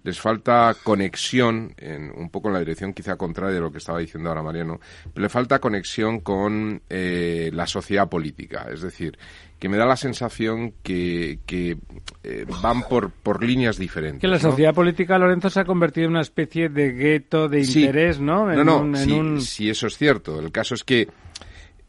les 0.04 0.20
falta 0.20 0.76
conexión, 0.84 1.74
en, 1.78 2.12
un 2.16 2.30
poco 2.30 2.48
en 2.48 2.54
la 2.54 2.60
dirección 2.60 2.94
quizá 2.94 3.16
contraria 3.18 3.56
de 3.56 3.62
lo 3.62 3.72
que 3.72 3.80
estaba 3.80 4.00
diciendo 4.00 4.30
ahora 4.30 4.44
Mariano, 4.44 4.80
pero 5.14 5.24
le 5.24 5.30
falta 5.30 5.60
conexión 5.60 6.20
con 6.20 6.82
eh, 6.90 7.50
la 7.52 7.66
sociedad 7.66 8.08
política. 8.08 8.68
Es 8.72 8.82
decir, 8.82 9.18
que 9.66 9.70
me 9.70 9.78
da 9.78 9.88
la 9.88 9.98
sensación 9.98 10.76
que, 10.84 11.40
que 11.48 11.76
eh, 12.24 12.46
van 12.62 12.84
por, 12.84 13.10
por 13.10 13.44
líneas 13.44 13.80
diferentes. 13.80 14.22
Que 14.22 14.28
la 14.28 14.38
sociedad 14.38 14.76
política, 14.76 15.18
Lorenzo, 15.18 15.50
se 15.50 15.60
ha 15.60 15.66
convertido 15.66 16.06
en 16.06 16.12
una 16.12 16.22
especie 16.22 16.70
de 16.70 16.92
gueto 16.92 17.50
de 17.50 17.62
interés, 17.62 18.20
¿no? 18.20 18.46
no, 18.46 18.84
no, 18.84 19.42
sí, 19.42 19.68
eso 19.68 19.88
es 19.88 19.98
cierto. 19.98 20.40
El 20.40 20.52
caso 20.52 20.76
es 20.76 20.84
que 20.84 21.08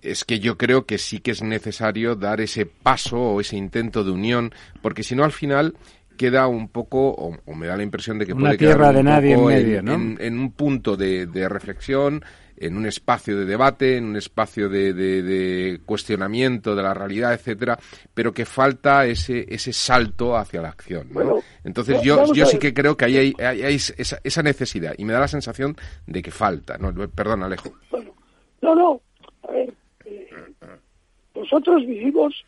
es 0.00 0.24
que 0.24 0.40
yo 0.40 0.56
creo 0.56 0.86
que 0.86 0.96
sí 0.96 1.20
que 1.20 1.32
es 1.32 1.42
necesario 1.42 2.16
dar 2.16 2.40
ese 2.40 2.64
paso 2.64 3.18
o 3.18 3.40
ese 3.42 3.58
intento 3.58 4.04
de 4.04 4.10
unión, 4.12 4.54
porque 4.80 5.02
si 5.02 5.14
no 5.14 5.22
al 5.22 5.32
final 5.32 5.74
queda 6.16 6.46
un 6.46 6.68
poco, 6.68 7.10
o, 7.10 7.54
me 7.54 7.66
da 7.66 7.76
la 7.76 7.82
impresión 7.82 8.18
de 8.18 8.24
que 8.24 8.32
Una 8.32 8.42
puede 8.42 8.56
tierra 8.56 8.88
quedar 8.88 8.94
de 8.94 9.02
nadie 9.02 9.34
en, 9.34 9.44
medio, 9.44 9.82
¿no? 9.82 9.92
en, 10.18 10.38
un 10.38 10.50
punto 10.52 10.96
de, 10.96 11.46
reflexión, 11.50 12.24
en 12.58 12.76
un 12.76 12.86
espacio 12.86 13.36
de 13.36 13.44
debate, 13.44 13.96
en 13.96 14.04
un 14.04 14.16
espacio 14.16 14.68
de, 14.68 15.80
cuestionamiento 15.84 16.74
de 16.74 16.82
la 16.82 16.94
realidad, 16.94 17.34
etcétera, 17.34 17.78
pero 18.14 18.32
que 18.32 18.44
falta 18.44 19.06
ese, 19.06 19.46
ese 19.48 19.72
salto 19.72 20.36
hacia 20.36 20.62
la 20.62 20.68
acción. 20.68 21.08
Entonces 21.64 22.02
yo, 22.02 22.32
yo 22.32 22.46
sí 22.46 22.58
que 22.58 22.72
creo 22.72 22.96
que 22.96 23.04
ahí 23.04 23.16
hay, 23.16 23.34
hay, 23.38 23.74
esa, 23.74 24.18
esa, 24.22 24.42
necesidad 24.42 24.94
y 24.96 25.04
me 25.04 25.12
da 25.12 25.20
la 25.20 25.28
sensación 25.28 25.76
de 26.06 26.22
que 26.22 26.30
falta. 26.30 26.78
No, 26.78 26.92
perdón, 27.08 27.42
Alejo. 27.42 27.70
no, 28.62 28.74
no. 28.74 29.00
A 29.48 29.52
ver, 29.52 29.72
eh, 30.04 30.28
nosotros 31.34 31.86
vivimos 31.86 32.44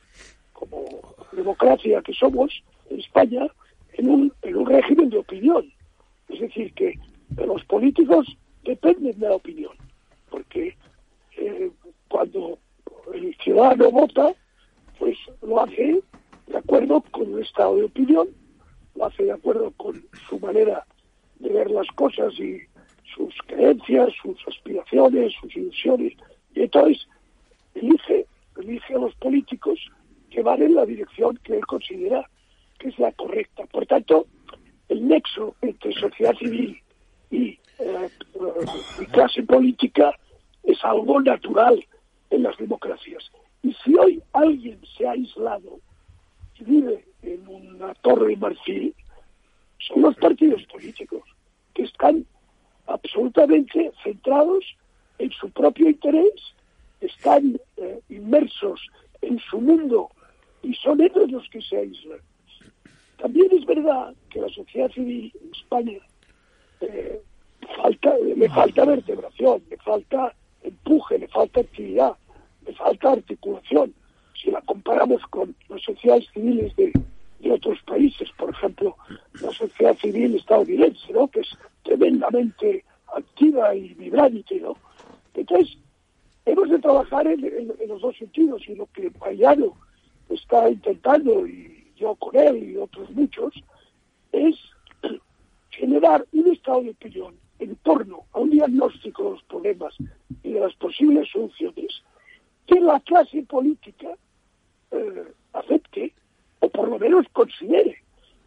como 0.53 0.85
democracia 1.33 2.03
que 2.03 2.13
somos 2.13 2.63
en 2.91 3.01
España 3.01 3.47
en 3.93 4.09
un, 4.09 4.33
en 4.43 4.57
un 4.57 4.67
régimen 4.67 5.11
de 5.11 5.19
opinión. 5.19 5.71
Es 6.29 6.41
decir, 6.41 6.73
que 6.75 6.99
los 7.37 7.65
políticos 7.65 8.27
dependen 8.65 9.19
de 9.19 9.29
la 9.29 9.35
opinión, 9.35 9.73
porque 10.31 10.77
eh, 11.37 11.71
cuando 12.09 12.59
el 13.15 13.37
ciudadano 13.43 13.91
vota, 13.91 14.35
pues 14.99 15.17
lo 15.43 15.61
hace 15.63 16.03
de 16.47 16.57
acuerdo 16.57 17.03
con 17.11 17.35
un 17.35 17.43
estado 17.43 17.77
de 17.77 17.85
opinión, 17.85 18.29
lo 18.95 19.07
hace 19.07 19.25
de 19.25 19.33
acuerdo 19.33 19.73
con 19.77 20.03
su 20.29 20.39
manera 20.39 20.85
de 21.39 21.51
ver 21.51 21.71
las 21.71 21.87
cosas 21.89 22.33
y 22.39 22.61
sus 23.15 23.35
creencias, 23.47 24.11
sus 24.23 24.37
aspiraciones, 24.47 25.33
sus 25.41 25.55
ilusiones, 25.57 26.13
y 26.55 26.63
entonces 26.63 27.07
elige, 27.75 28.27
elige 28.57 28.95
a 28.95 28.99
los 28.99 29.15
políticos 29.17 29.79
van 30.43 30.63
en 30.63 30.75
la 30.75 30.87
dirección 30.87 31.39
que 31.43 31.55
él 31.57 31.67
considera 31.67 32.29
que 32.79 32.89
es 32.89 32.99
la 32.99 33.13
correcta. 33.13 33.65
Por 33.67 33.87
tanto, 33.87 34.27
el 34.89 35.07
nexo 35.07 35.55
entre 35.63 35.93
sociedad 35.93 36.35
civil 36.37 36.81
y, 37.31 37.59
eh, 37.79 38.09
y 39.01 39.07
clase 39.07 39.43
política 39.43 40.13
es 40.63 40.79
algo 40.85 41.21
natural 41.21 41.85
en 42.31 42.43
las 42.43 42.57
democracias. 42.59 43.31
Y 43.63 43.73
si 43.85 43.95
hoy 43.97 44.23
alguien 44.33 44.81
se 44.97 45.07
ha 45.07 45.13
aislado 45.13 45.81
y 46.59 46.65
vive 46.65 47.05
en 47.23 47.47
una 47.49 47.95
torre 47.95 48.37
marfil, 48.37 48.95
son 49.79 50.03
los 50.03 50.17
partidos 50.17 50.63
políticos, 50.65 51.23
que 51.75 51.85
están 51.85 52.27
absolutamente 52.87 53.93
centrados 54.03 54.65
en 55.19 55.31
su 55.33 55.51
propio 55.51 55.89
interés, 55.89 56.55
están 57.01 57.61
eh, 57.77 58.01
inmersos 58.09 58.81
en 59.23 59.39
su 59.39 59.61
mundo 59.61 60.11
y 60.63 60.75
son 60.75 61.01
ellos 61.01 61.31
los 61.31 61.49
que 61.51 61.63
se 61.63 61.77
aíslan. 61.77 62.19
También 63.19 63.49
es 63.53 63.65
verdad 63.67 64.15
que 64.31 64.41
la 64.41 64.49
sociedad 64.49 64.91
civil 64.93 65.33
en 65.41 65.51
España 65.53 65.99
eh, 66.81 67.21
falta, 67.77 68.17
le 68.19 68.49
falta 68.49 68.85
vertebración, 68.85 69.63
le 69.71 69.77
falta 69.79 70.35
empuje, 70.63 71.19
le 71.19 71.29
falta 71.29 71.61
actividad, 71.61 72.13
le 72.67 72.75
falta 72.75 73.13
articulación. 73.13 73.95
Si 74.41 74.51
la 74.51 74.61
comparamos 74.63 75.23
con 75.31 75.55
las 75.69 75.83
sociedades 75.83 76.29
civiles 76.33 76.75
de, 76.77 76.93
de 77.41 77.53
otros 77.53 77.81
países, 77.83 78.31
por 78.37 78.51
ejemplo, 78.51 78.97
la 79.41 79.51
sociedad 79.53 79.97
civil 79.99 80.37
estadounidense, 80.37 81.13
¿no? 81.13 81.29
que 81.29 81.41
es 81.41 81.49
tremendamente 81.83 82.85
activa 83.15 83.75
y 83.75 83.95
vibrante. 83.95 84.61
¿no? 84.61 84.77
Entonces, 85.35 85.77
hemos 86.47 86.71
de 86.71 86.79
trabajar 86.79 87.27
en, 87.27 87.45
en, 87.45 87.89
los 87.89 88.01
dos 88.01 88.17
sentidos 88.17 88.63
y 88.69 88.75
lo 88.75 88.87
que 88.87 89.11
Mariano 89.21 89.77
está 90.29 90.71
intentando, 90.71 91.47
y 91.47 91.93
yo 91.97 92.15
con 92.17 92.37
él 92.37 92.71
y 92.71 92.77
otros 92.77 93.11
muchos, 93.11 93.55
es 94.33 94.57
generar 95.71 96.25
un 96.33 96.53
estado 96.53 96.83
de 96.83 96.91
opinión 96.91 97.35
en 97.59 97.77
torno 97.77 98.25
a 98.33 98.41
un 98.41 98.51
diagnóstico 98.51 99.25
de 99.25 99.31
los 99.31 99.43
problemas 99.45 99.95
y 100.43 100.53
de 100.53 100.61
las 100.61 100.75
posibles 100.75 101.29
soluciones 101.31 102.03
que 102.67 102.81
la 102.81 103.01
clase 103.01 103.43
política 103.43 104.09
eh, 104.91 105.33
acepte 105.53 106.13
o 106.61 106.69
por 106.69 106.89
lo 106.89 106.99
menos 106.99 107.27
considere, 107.33 108.03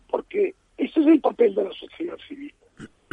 porque 0.09 0.55
ese 0.77 0.99
es 0.99 1.07
el 1.07 1.21
papel 1.21 1.55
de 1.55 1.63
la 1.65 1.73
sociedad 1.73 2.17
civil. 2.27 2.53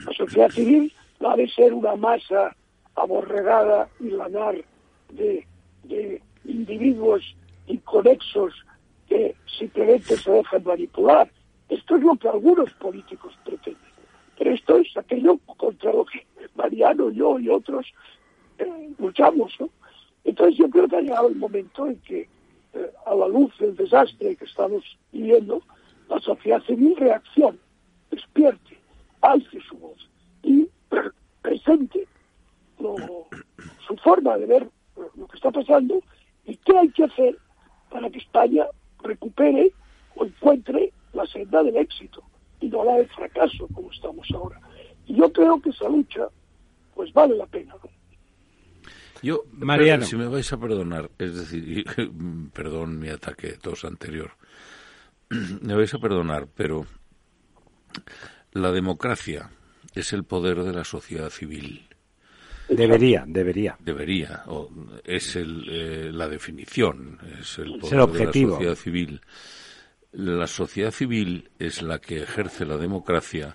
La 0.07 0.12
sociedad 0.12 0.51
civil 0.51 0.92
no 1.20 1.30
ha 1.30 1.36
de 1.36 1.49
ser 1.49 1.72
una 1.72 1.96
masa 1.96 2.55
aborregada 2.94 3.88
y 4.01 4.11
lanar 4.11 4.57
de, 5.12 5.46
de 5.84 6.22
individuos 6.44 7.22
inconexos 7.66 8.55
que 9.09 9.34
simplemente 9.59 10.16
se 10.16 10.30
dejan 10.30 10.64
manipular. 10.64 11.30
Esto 11.68 11.96
es 11.96 12.03
lo 12.03 12.16
que 12.16 12.28
algunos 12.28 12.72
políticos 12.74 13.34
pretenden. 13.44 13.88
Pero 14.39 14.55
esto 14.55 14.76
es 14.78 14.97
aquello 14.97 15.36
contra 15.57 15.93
lo 15.93 16.05
que 16.05 16.24
Mariano, 16.55 17.11
yo 17.11 17.39
y 17.39 17.49
otros 17.49 17.86
eh, 18.59 18.91
luchamos. 18.99 19.53
¿no? 19.59 19.68
Entonces 20.24 20.57
yo 20.57 20.70
creo 20.70 20.89
que 20.89 20.97
ha 20.97 21.01
llegado 21.01 21.28
el 21.28 21.36
momento 21.36 21.86
en 21.86 21.97
que, 22.01 22.28
eh, 22.74 22.93
a 23.07 23.14
la 23.14 23.26
luz 23.28 23.57
del 23.59 23.76
desastre 23.76 24.36
que 24.36 24.45
estamos 24.45 24.84
viviendo, 25.12 25.62
la 26.09 26.20
sociedad 26.20 26.62
civil 26.62 26.95
reaccione, 26.97 27.59
despierte, 28.11 28.78
alce 29.20 29.61
su 29.68 29.76
voz 29.76 30.09
y 30.43 30.68
presente 31.43 32.07
su 32.78 33.97
forma 33.97 34.36
de 34.39 34.47
ver 34.47 34.70
lo 35.16 35.26
que 35.26 35.36
está 35.36 35.51
pasando 35.51 36.01
y 36.45 36.57
qué 36.57 36.78
hay 36.78 36.89
que 36.91 37.05
hacer 37.05 37.36
para 37.91 38.09
que 38.09 38.18
España 38.18 38.66
recupere 39.03 39.72
o 40.14 40.24
encuentre 40.24 40.93
la 41.12 41.26
senda 41.26 41.62
del 41.62 41.76
éxito 41.76 42.22
y 42.61 42.68
no 42.68 42.84
la 42.84 42.96
del 42.96 43.09
fracaso 43.09 43.68
como 43.74 43.90
estamos 43.92 44.28
ahora. 44.34 44.61
Y 45.06 45.16
yo 45.16 45.32
creo 45.32 45.61
que 45.61 45.70
esa 45.70 45.88
lucha 45.88 46.28
pues 46.94 47.12
vale 47.12 47.36
la 47.36 47.46
pena. 47.46 47.74
Yo, 49.22 49.44
Mariano. 49.52 50.04
si 50.04 50.16
me 50.16 50.26
vais 50.26 50.52
a 50.52 50.59
perdonar, 50.59 51.11
es 51.18 51.34
decir, 51.34 51.84
perdón 52.52 52.98
mi 52.98 53.09
ataque 53.09 53.52
tos 53.61 53.84
anterior, 53.84 54.32
me 55.62 55.74
vais 55.74 55.92
a 55.94 55.98
perdonar, 55.98 56.48
pero 56.54 56.86
la 58.52 58.72
democracia 58.72 59.50
es 59.94 60.12
el 60.12 60.24
poder 60.24 60.62
de 60.62 60.72
la 60.72 60.84
sociedad 60.84 61.30
civil. 61.30 61.86
Debería, 62.68 63.24
debería. 63.26 63.76
Debería, 63.78 64.42
o 64.46 64.68
es 65.04 65.36
el, 65.36 65.64
eh, 65.70 66.11
la 66.12 66.28
definición, 66.28 67.18
es 67.40 67.59
el 67.59 67.78
poder 67.78 68.06
de 68.09 68.24
la 68.24 68.32
sociedad 68.32 68.74
civil. 68.74 69.20
La 70.18 70.48
sociedad 70.48 70.90
civil 70.90 71.48
es 71.60 71.80
la 71.80 72.00
que 72.00 72.20
ejerce 72.20 72.66
la 72.66 72.76
democracia 72.76 73.54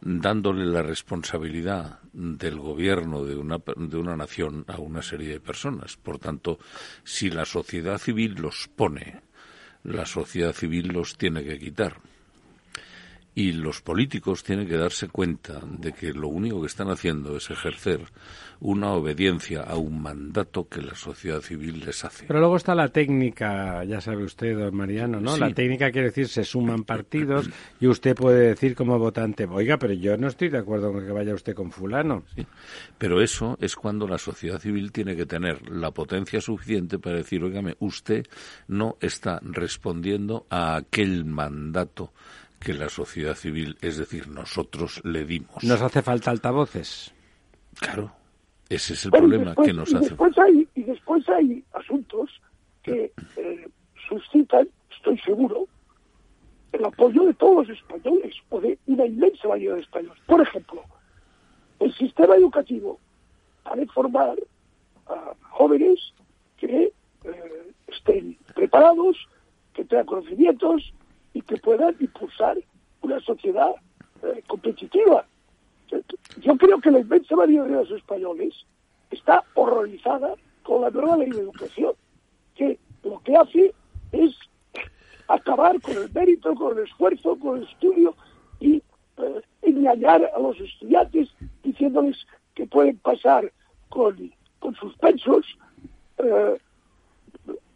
dándole 0.00 0.64
la 0.64 0.80
responsabilidad 0.80 1.98
del 2.14 2.58
gobierno 2.58 3.22
de 3.22 3.36
una, 3.36 3.58
de 3.76 3.98
una 3.98 4.16
nación 4.16 4.64
a 4.66 4.78
una 4.78 5.02
serie 5.02 5.28
de 5.28 5.40
personas. 5.40 5.98
Por 5.98 6.18
tanto, 6.18 6.58
si 7.02 7.28
la 7.28 7.44
sociedad 7.44 7.98
civil 7.98 8.36
los 8.36 8.66
pone, 8.74 9.20
la 9.82 10.06
sociedad 10.06 10.54
civil 10.54 10.88
los 10.88 11.18
tiene 11.18 11.44
que 11.44 11.58
quitar. 11.58 12.00
Y 13.34 13.52
los 13.52 13.82
políticos 13.82 14.44
tienen 14.44 14.68
que 14.68 14.76
darse 14.76 15.08
cuenta 15.08 15.60
de 15.66 15.92
que 15.92 16.12
lo 16.12 16.28
único 16.28 16.60
que 16.60 16.68
están 16.68 16.88
haciendo 16.90 17.36
es 17.36 17.50
ejercer 17.50 18.00
una 18.60 18.92
obediencia 18.92 19.62
a 19.62 19.76
un 19.76 20.00
mandato 20.00 20.68
que 20.68 20.80
la 20.80 20.94
sociedad 20.94 21.40
civil 21.40 21.84
les 21.84 22.04
hace. 22.04 22.26
Pero 22.26 22.38
luego 22.38 22.56
está 22.56 22.74
la 22.74 22.88
técnica, 22.88 23.84
ya 23.84 24.00
sabe 24.00 24.24
usted, 24.24 24.56
don 24.56 24.74
Mariano, 24.74 25.20
¿no? 25.20 25.36
La 25.36 25.52
técnica 25.52 25.90
quiere 25.90 26.08
decir 26.08 26.28
se 26.28 26.44
suman 26.44 26.84
partidos 26.84 27.50
y 27.80 27.86
usted 27.86 28.14
puede 28.14 28.48
decir 28.48 28.74
como 28.74 28.98
votante, 28.98 29.46
oiga, 29.46 29.78
pero 29.78 29.92
yo 29.92 30.16
no 30.16 30.28
estoy 30.28 30.48
de 30.48 30.58
acuerdo 30.58 30.92
con 30.92 31.04
que 31.04 31.12
vaya 31.12 31.34
usted 31.34 31.54
con 31.54 31.72
fulano. 31.72 32.22
Sí. 32.34 32.46
Pero 32.96 33.20
eso 33.20 33.58
es 33.60 33.74
cuando 33.76 34.06
la 34.06 34.18
sociedad 34.18 34.58
civil 34.58 34.92
tiene 34.92 35.16
que 35.16 35.26
tener 35.26 35.68
la 35.68 35.90
potencia 35.90 36.40
suficiente 36.40 36.98
para 36.98 37.16
decir, 37.16 37.42
oígame, 37.42 37.76
usted 37.80 38.24
no 38.68 38.96
está 39.00 39.40
respondiendo 39.42 40.46
a 40.48 40.76
aquel 40.76 41.24
mandato 41.24 42.12
que 42.64 42.74
la 42.74 42.88
sociedad 42.88 43.34
civil, 43.34 43.76
es 43.80 43.98
decir, 43.98 44.28
nosotros 44.28 45.00
le 45.04 45.24
dimos. 45.24 45.62
Nos 45.62 45.82
hace 45.82 46.02
falta 46.02 46.30
altavoces. 46.30 47.12
Claro, 47.78 48.10
ese 48.68 48.94
es 48.94 49.04
el 49.04 49.10
problema 49.10 49.54
que 49.54 49.72
nos 49.72 49.92
hace 49.94 50.08
después 50.10 50.36
hay, 50.38 50.66
Y 50.74 50.82
después 50.82 51.28
hay 51.28 51.62
asuntos 51.74 52.30
que 52.82 53.12
eh, 53.36 53.68
suscitan, 54.08 54.68
estoy 54.96 55.18
seguro, 55.18 55.66
el 56.72 56.84
apoyo 56.84 57.24
de 57.24 57.34
todos 57.34 57.68
los 57.68 57.78
españoles 57.78 58.34
o 58.48 58.60
de 58.60 58.78
una 58.86 59.06
inmensa 59.06 59.48
mayoría 59.48 59.74
de 59.74 59.80
españoles. 59.82 60.22
Por 60.26 60.40
ejemplo, 60.40 60.82
el 61.80 61.94
sistema 61.94 62.34
educativo 62.36 62.98
de 63.74 63.86
formar 63.86 64.36
a 65.06 65.34
jóvenes 65.50 65.98
que 66.56 66.92
eh, 67.24 67.72
estén 67.88 68.36
preparados, 68.54 69.16
que 69.74 69.84
tengan 69.84 70.06
conocimientos, 70.06 70.92
y 71.34 71.42
que 71.42 71.56
puedan 71.58 71.94
impulsar 72.00 72.56
una 73.02 73.20
sociedad 73.20 73.74
eh, 74.22 74.42
competitiva. 74.46 75.26
Yo 76.40 76.56
creo 76.56 76.80
que 76.80 76.90
la 76.90 77.00
inmensa 77.00 77.36
mayoría 77.36 77.64
de 77.64 77.84
los 77.84 77.90
españoles 77.90 78.54
está 79.10 79.44
horrorizada 79.54 80.34
con 80.62 80.80
la 80.80 80.90
nueva 80.90 81.18
ley 81.18 81.30
de 81.30 81.40
educación, 81.40 81.92
que 82.54 82.78
lo 83.02 83.20
que 83.22 83.36
hace 83.36 83.74
es 84.12 84.34
acabar 85.28 85.80
con 85.80 85.96
el 85.96 86.10
mérito, 86.12 86.54
con 86.54 86.78
el 86.78 86.84
esfuerzo, 86.84 87.36
con 87.38 87.58
el 87.58 87.64
estudio 87.64 88.14
y 88.60 88.82
eh, 89.18 89.42
engañar 89.62 90.30
a 90.34 90.38
los 90.38 90.58
estudiantes 90.60 91.28
diciéndoles 91.62 92.16
que 92.54 92.66
pueden 92.66 92.96
pasar 92.98 93.52
con, 93.88 94.32
con 94.58 94.74
suspensos, 94.76 95.46
eh, 96.18 96.58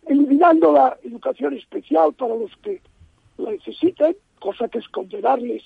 eliminando 0.06 0.72
la 0.72 0.96
educación 1.02 1.54
especial 1.54 2.14
para 2.14 2.34
los 2.34 2.54
que 2.62 2.80
la 3.38 3.52
necesitan, 3.52 4.14
cosa 4.40 4.68
que 4.68 4.78
es 4.78 4.88
condenarles 4.88 5.62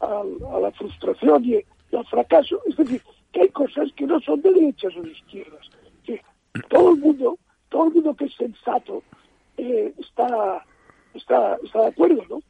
a, 0.00 0.22
la 0.60 0.70
frustración 0.72 1.44
y, 1.44 1.56
al 1.94 2.06
fracaso. 2.06 2.60
Es 2.66 2.76
decir, 2.76 3.02
que 3.32 3.42
hay 3.42 3.48
cosas 3.48 3.92
que 3.94 4.06
no 4.06 4.20
son 4.20 4.40
de 4.42 4.52
derechas 4.52 4.96
o 4.96 5.02
de 5.02 5.10
izquierdas. 5.10 5.68
Que 6.04 6.20
todo 6.68 6.92
el 6.92 7.00
mundo, 7.00 7.38
todo 7.68 7.88
el 7.88 7.94
mundo 7.94 8.14
que 8.14 8.24
es 8.26 8.34
sensato 8.34 9.02
eh, 9.56 9.92
está, 9.98 10.64
está, 11.14 11.56
está 11.62 11.80
de 11.82 11.88
acuerdo, 11.88 12.22
¿no? 12.28 12.40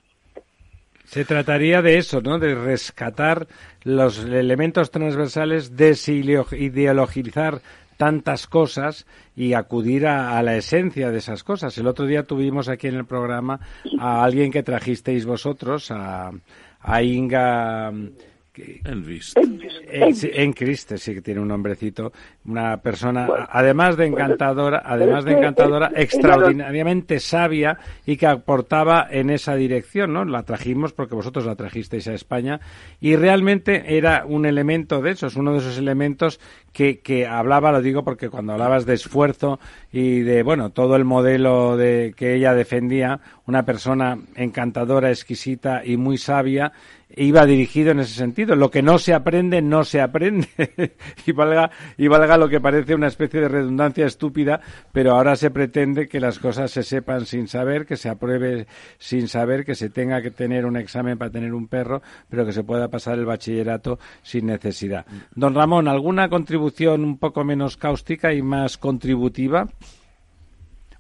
Se 1.05 1.25
trataría 1.25 1.83
de 1.83 1.99
eso, 1.99 2.21
¿no? 2.21 2.41
De 2.41 2.55
rescatar 2.57 3.47
los 3.85 4.19
elementos 4.19 4.91
transversales, 4.91 5.77
desideologizar 5.77 7.61
tantas 7.97 8.47
cosas 8.47 9.07
y 9.35 9.55
acudir 9.55 10.07
a, 10.07 10.43
la 10.43 10.57
esencia 10.57 11.11
de 11.11 11.19
esas 11.19 11.43
cosas. 11.45 11.77
El 11.79 11.87
otro 11.87 12.07
día 12.07 12.25
tuvimos 12.25 12.69
aquí 12.69 12.89
en 12.89 12.97
el 12.97 13.07
programa 13.07 13.61
a 13.99 14.25
alguien 14.25 14.51
que 14.51 14.63
trajisteis 14.63 15.27
vosotros, 15.27 15.91
a, 15.91 16.31
a 16.81 17.03
Inga 17.03 17.93
Envist. 18.85 19.39
Sí, 20.15 20.31
en 20.33 20.53
Criste 20.53 20.99
sí 20.99 21.15
que 21.15 21.23
tiene 21.23 21.41
un 21.41 21.49
nombrecito, 21.49 22.13
una 22.45 22.77
persona 22.79 23.29
además 23.51 23.97
de 23.97 24.07
encantadora, 24.07 24.83
además 24.85 25.25
de 25.25 25.33
encantadora, 25.33 25.93
extraordinariamente 25.95 27.21
sabia 27.21 27.79
y 28.05 28.17
que 28.17 28.27
aportaba 28.27 29.07
en 29.11 29.31
esa 29.31 29.55
dirección, 29.55 30.13
¿no? 30.13 30.25
La 30.25 30.43
trajimos 30.43 30.93
porque 30.93 31.15
vosotros 31.15 31.47
la 31.47 31.57
trajisteis 31.57 32.09
a 32.09 32.15
España 32.15 32.61
y 33.01 33.17
realmente 33.17 33.97
era 33.97 34.25
un 34.27 34.47
elemento 34.47 35.01
de 35.01 35.13
esos, 35.13 35.37
uno 35.37 35.53
de 35.53 35.59
esos 35.59 35.79
elementos 35.79 36.41
que, 36.73 37.01
que 37.01 37.27
hablaba, 37.27 37.73
lo 37.73 37.81
digo 37.81 38.05
porque 38.05 38.29
cuando 38.29 38.53
hablabas 38.53 38.87
de 38.87 38.95
esfuerzo 38.95 39.59
y 39.93 40.21
de, 40.21 40.43
bueno, 40.43 40.71
todo 40.71 40.97
el 40.97 41.05
modelo 41.05 41.77
de 41.77 42.15
que 42.17 42.35
ella 42.35 42.55
defendía, 42.55 43.21
una 43.47 43.65
persona 43.65 44.19
encantadora, 44.35 45.11
exquisita 45.11 45.83
y 45.85 45.97
muy 45.97 46.19
sabia, 46.19 46.73
iba 47.15 47.47
dirigido 47.47 47.93
en 47.93 48.01
ese 48.01 48.15
sentido. 48.15 48.57
Lo 48.57 48.71
que 48.71 48.83
no 48.83 48.99
se 48.99 49.15
aprende, 49.15 49.63
no 49.63 49.85
se 49.85 50.01
aprende. 50.01 50.49
y, 51.27 51.33
valga, 51.33 51.71
y 51.97 52.09
valga 52.09 52.37
lo 52.37 52.49
que 52.49 52.61
parece 52.61 52.95
una 52.95 53.07
especie 53.07 53.41
de 53.41 53.49
redundancia 53.49 54.07
estúpida, 54.07 54.61
pero 54.93 55.13
ahora 55.13 55.37
se 55.37 55.51
pretende 55.51 56.09
que 56.09 56.21
las 56.21 56.39
cosas 56.39 56.71
se 56.71 56.83
sepan 56.83 57.27
sin 57.27 57.49
saber, 57.49 57.87
que 57.87 57.97
se 57.97 58.09
apruebe 58.09 58.67
sin 58.99 59.29
saber, 59.29 59.65
que 59.65 59.75
se 59.75 59.91
tenga 59.91 60.21
que 60.23 60.31
tener 60.31 60.67
un 60.67 60.77
examen 60.77 61.19
para 61.19 61.31
tener 61.31 61.55
un 61.55 61.69
perro, 61.69 62.03
pero 62.29 62.45
que 62.45 62.53
se 62.53 62.65
pueda 62.65 62.89
pasar 62.89 63.19
el 63.19 63.27
bachillerato 63.27 63.99
sin 64.23 64.47
necesidad. 64.47 65.07
Don 65.35 65.55
Ramón, 65.55 65.89
¿alguna 65.89 66.29
contribución 66.29 67.05
un 67.05 67.19
poco 67.19 67.45
menos 67.45 67.77
cáustica 67.77 68.33
y 68.33 68.43
más 68.43 68.79
contributiva? 68.79 69.69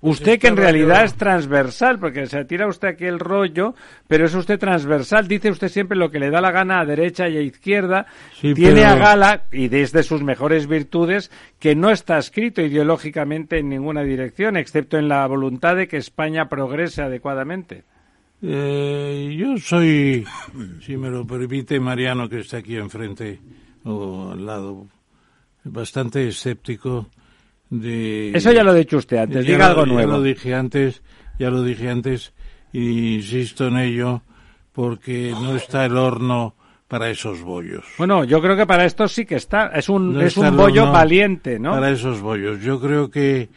Usted 0.00 0.38
que 0.38 0.48
en 0.48 0.56
realidad 0.56 1.04
es 1.04 1.14
transversal, 1.14 1.98
porque 1.98 2.26
se 2.26 2.44
tira 2.44 2.68
usted 2.68 2.88
aquí 2.88 3.04
el 3.04 3.18
rollo, 3.18 3.74
pero 4.06 4.26
es 4.26 4.34
usted 4.34 4.58
transversal. 4.58 5.26
Dice 5.26 5.50
usted 5.50 5.68
siempre 5.68 5.96
lo 5.96 6.10
que 6.10 6.18
le 6.18 6.30
da 6.30 6.40
la 6.40 6.50
gana 6.50 6.80
a 6.80 6.84
derecha 6.84 7.28
y 7.28 7.36
a 7.36 7.40
izquierda. 7.40 8.06
Tiene 8.40 8.84
a 8.84 8.96
gala, 8.96 9.44
y 9.50 9.68
desde 9.68 10.02
sus 10.02 10.22
mejores 10.22 10.66
virtudes, 10.66 11.30
que 11.58 11.74
no 11.74 11.90
está 11.90 12.18
escrito 12.18 12.62
ideológicamente 12.62 13.58
en 13.58 13.68
ninguna 13.68 14.02
dirección, 14.02 14.56
excepto 14.56 14.98
en 14.98 15.08
la 15.08 15.26
voluntad 15.26 15.76
de 15.76 15.88
que 15.88 15.96
España 15.96 16.48
progrese 16.48 17.02
adecuadamente. 17.02 17.84
Eh, 18.42 19.34
yo 19.36 19.56
soy, 19.56 20.26
si 20.80 20.96
me 20.96 21.08
lo 21.08 21.26
permite 21.26 21.80
Mariano, 21.80 22.28
que 22.28 22.40
está 22.40 22.58
aquí 22.58 22.76
enfrente 22.76 23.40
o 23.84 24.32
al 24.32 24.44
lado, 24.44 24.86
bastante 25.64 26.28
escéptico 26.28 27.08
eso 27.70 28.52
ya 28.52 28.62
lo 28.62 28.70
ha 28.70 28.74
dicho 28.74 28.98
usted 28.98 29.18
antes, 29.18 29.46
diga 29.46 29.66
algo 29.66 29.86
nuevo. 29.86 30.10
Ya 30.10 30.16
lo 30.16 30.22
dije 30.22 30.54
antes, 30.54 31.02
ya 31.38 31.50
lo 31.50 31.62
dije 31.62 31.88
antes, 31.90 32.32
insisto 32.72 33.68
en 33.68 33.78
ello, 33.78 34.22
porque 34.72 35.32
no 35.40 35.56
está 35.56 35.84
el 35.84 35.96
horno 35.96 36.54
para 36.88 37.10
esos 37.10 37.42
bollos. 37.42 37.84
Bueno, 37.98 38.24
yo 38.24 38.40
creo 38.40 38.56
que 38.56 38.66
para 38.66 38.84
esto 38.84 39.08
sí 39.08 39.26
que 39.26 39.36
está. 39.36 39.68
Es 39.68 39.88
un, 39.88 40.20
es 40.20 40.36
un 40.36 40.56
bollo 40.56 40.90
valiente, 40.92 41.58
¿no? 41.58 41.72
Para 41.72 41.90
esos 41.90 42.20
bollos. 42.20 42.60
Yo 42.60 42.80
creo 42.80 43.10
que 43.10 43.48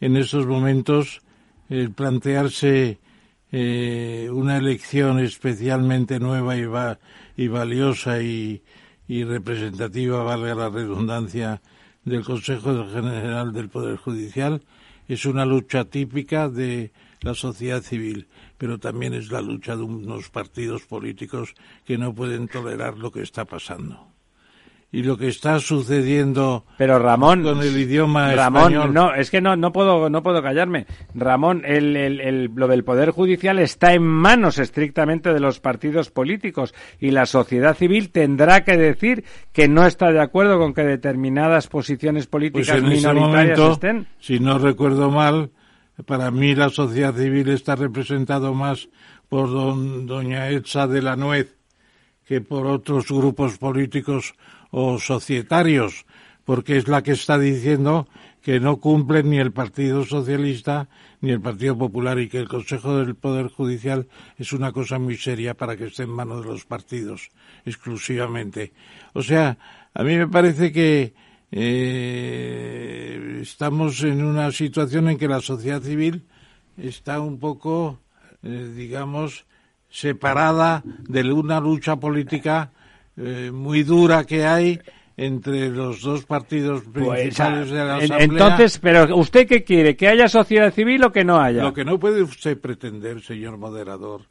en 0.00 0.16
estos 0.16 0.46
momentos 0.46 1.20
el 1.68 1.92
plantearse 1.92 2.98
eh, 3.52 4.28
una 4.32 4.56
elección 4.56 5.20
especialmente 5.20 6.18
nueva 6.18 6.56
y, 6.56 6.64
va, 6.64 6.98
y 7.36 7.48
valiosa 7.48 8.20
y, 8.20 8.62
y 9.06 9.24
representativa, 9.24 10.22
valga 10.24 10.54
la 10.54 10.70
redundancia, 10.70 11.60
del 12.04 12.24
Consejo 12.24 12.88
General 12.88 13.52
del 13.52 13.68
Poder 13.68 13.96
Judicial. 13.96 14.62
Es 15.08 15.24
una 15.26 15.44
lucha 15.44 15.84
típica 15.84 16.48
de 16.48 16.92
la 17.20 17.34
sociedad 17.34 17.82
civil, 17.82 18.28
pero 18.58 18.78
también 18.78 19.14
es 19.14 19.30
la 19.30 19.40
lucha 19.40 19.76
de 19.76 19.82
unos 19.82 20.30
partidos 20.30 20.82
políticos 20.82 21.54
que 21.84 21.98
no 21.98 22.14
pueden 22.14 22.48
tolerar 22.48 22.98
lo 22.98 23.10
que 23.10 23.22
está 23.22 23.44
pasando 23.44 24.11
y 24.94 25.02
lo 25.02 25.16
que 25.16 25.28
está 25.28 25.58
sucediendo 25.58 26.66
pero 26.76 26.98
Ramón 26.98 27.42
con 27.42 27.62
el 27.62 27.76
idioma 27.78 28.34
Ramón 28.34 28.92
no 28.92 29.14
es 29.14 29.30
que 29.30 29.40
no 29.40 29.56
no 29.56 29.72
puedo 29.72 30.10
no 30.10 30.22
puedo 30.22 30.42
callarme. 30.42 30.86
Ramón 31.14 31.62
el, 31.64 31.96
el, 31.96 32.50
lo 32.54 32.68
del 32.68 32.84
poder 32.84 33.10
judicial 33.10 33.58
está 33.58 33.94
en 33.94 34.02
manos 34.02 34.58
estrictamente 34.58 35.32
de 35.32 35.40
los 35.40 35.60
partidos 35.60 36.10
políticos 36.10 36.74
y 37.00 37.10
la 37.10 37.24
sociedad 37.24 37.74
civil 37.74 38.10
tendrá 38.10 38.64
que 38.64 38.76
decir 38.76 39.24
que 39.52 39.66
no 39.66 39.86
está 39.86 40.12
de 40.12 40.20
acuerdo 40.20 40.58
con 40.58 40.74
que 40.74 40.82
determinadas 40.82 41.68
posiciones 41.68 42.26
políticas 42.26 42.80
pues 42.80 42.82
minoritarias 42.82 43.58
estén. 43.58 44.06
si 44.18 44.40
no 44.40 44.58
recuerdo 44.58 45.10
mal 45.10 45.50
para 46.04 46.30
mí 46.30 46.54
la 46.54 46.68
sociedad 46.68 47.14
civil 47.14 47.48
está 47.48 47.76
representado 47.76 48.52
más 48.52 48.90
por 49.30 49.50
don, 49.50 50.06
doña 50.06 50.50
Etza 50.50 50.86
de 50.86 51.00
la 51.00 51.16
Nuez 51.16 51.61
que 52.32 52.40
por 52.40 52.66
otros 52.66 53.08
grupos 53.08 53.58
políticos 53.58 54.32
o 54.70 54.98
societarios, 54.98 56.06
porque 56.46 56.78
es 56.78 56.88
la 56.88 57.02
que 57.02 57.12
está 57.12 57.38
diciendo 57.38 58.08
que 58.40 58.58
no 58.58 58.78
cumplen 58.78 59.28
ni 59.28 59.36
el 59.38 59.52
Partido 59.52 60.06
Socialista 60.06 60.88
ni 61.20 61.30
el 61.30 61.42
Partido 61.42 61.76
Popular 61.76 62.18
y 62.18 62.30
que 62.30 62.38
el 62.38 62.48
Consejo 62.48 62.96
del 62.96 63.16
Poder 63.16 63.48
Judicial 63.48 64.08
es 64.38 64.54
una 64.54 64.72
cosa 64.72 64.98
muy 64.98 65.18
seria 65.18 65.52
para 65.52 65.76
que 65.76 65.84
esté 65.84 66.04
en 66.04 66.08
manos 66.08 66.42
de 66.42 66.52
los 66.52 66.64
partidos 66.64 67.28
exclusivamente. 67.66 68.72
O 69.12 69.22
sea, 69.22 69.58
a 69.92 70.02
mí 70.02 70.16
me 70.16 70.26
parece 70.26 70.72
que 70.72 71.12
eh, 71.50 73.40
estamos 73.42 74.02
en 74.04 74.24
una 74.24 74.50
situación 74.52 75.10
en 75.10 75.18
que 75.18 75.28
la 75.28 75.42
sociedad 75.42 75.82
civil 75.82 76.24
está 76.78 77.20
un 77.20 77.38
poco, 77.38 78.00
eh, 78.42 78.72
digamos, 78.74 79.44
separada 79.92 80.82
de 80.84 81.32
una 81.32 81.60
lucha 81.60 81.96
política 81.96 82.72
eh, 83.16 83.50
muy 83.52 83.82
dura 83.82 84.24
que 84.24 84.46
hay 84.46 84.80
entre 85.18 85.68
los 85.68 86.00
dos 86.00 86.24
partidos 86.24 86.82
pues, 86.92 87.06
principales 87.06 87.70
de 87.70 87.76
la 87.76 87.96
Asamblea. 87.96 88.24
Entonces, 88.24 88.78
pero 88.78 89.14
¿usted 89.16 89.46
qué 89.46 89.62
quiere? 89.62 89.94
¿Que 89.94 90.08
haya 90.08 90.28
sociedad 90.28 90.72
civil 90.72 91.04
o 91.04 91.12
que 91.12 91.24
no 91.24 91.38
haya? 91.38 91.62
Lo 91.62 91.74
que 91.74 91.84
no 91.84 91.98
puede 92.00 92.22
usted 92.22 92.58
pretender, 92.58 93.20
señor 93.20 93.58
moderador, 93.58 94.22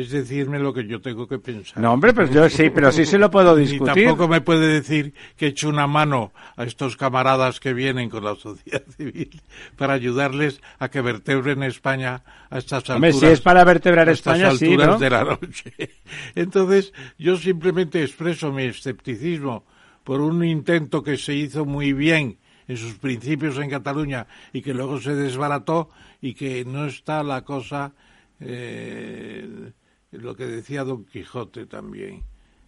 es 0.00 0.10
decirme 0.10 0.58
lo 0.58 0.72
que 0.72 0.86
yo 0.86 1.00
tengo 1.00 1.26
que 1.26 1.38
pensar. 1.38 1.82
No, 1.82 1.92
hombre, 1.92 2.12
pero 2.12 2.30
yo 2.30 2.48
sí, 2.48 2.70
pero 2.70 2.92
sí 2.92 3.04
se 3.04 3.18
lo 3.18 3.30
puedo 3.30 3.56
discutir. 3.56 3.98
Y 3.98 4.04
tampoco 4.04 4.28
me 4.28 4.40
puede 4.40 4.68
decir 4.68 5.14
que 5.36 5.46
he 5.46 5.48
hecho 5.48 5.68
una 5.68 5.86
mano 5.86 6.32
a 6.56 6.64
estos 6.64 6.96
camaradas 6.96 7.58
que 7.60 7.72
vienen 7.72 8.10
con 8.10 8.24
la 8.24 8.34
sociedad 8.36 8.82
civil 8.96 9.40
para 9.76 9.94
ayudarles 9.94 10.60
a 10.78 10.88
que 10.88 11.00
vertebren 11.00 11.62
España 11.62 12.22
a 12.50 12.58
estas 12.58 12.88
alturas. 12.90 12.96
Hombre, 12.96 13.12
si 13.12 13.26
es 13.26 13.40
para 13.40 13.64
vertebrar 13.64 14.08
España, 14.08 14.52
sí, 14.52 14.76
¿no? 14.76 14.98
de 14.98 15.10
la 15.10 15.24
noche. 15.24 15.72
Entonces, 16.34 16.92
yo 17.18 17.36
simplemente 17.36 18.02
expreso 18.02 18.52
mi 18.52 18.64
escepticismo 18.64 19.64
por 20.04 20.20
un 20.20 20.44
intento 20.44 21.02
que 21.02 21.16
se 21.16 21.34
hizo 21.34 21.64
muy 21.64 21.92
bien 21.92 22.38
en 22.66 22.76
sus 22.76 22.94
principios 22.94 23.58
en 23.58 23.70
Cataluña 23.70 24.26
y 24.52 24.62
que 24.62 24.74
luego 24.74 25.00
se 25.00 25.14
desbarató 25.14 25.90
y 26.20 26.34
que 26.34 26.64
no 26.64 26.86
está 26.86 27.22
la 27.22 27.42
cosa 27.42 27.92
eh, 28.40 29.72
lo 30.12 30.34
que 30.34 30.46
decía 30.46 30.84
Don 30.84 31.04
Quijote 31.04 31.66
también. 31.66 32.24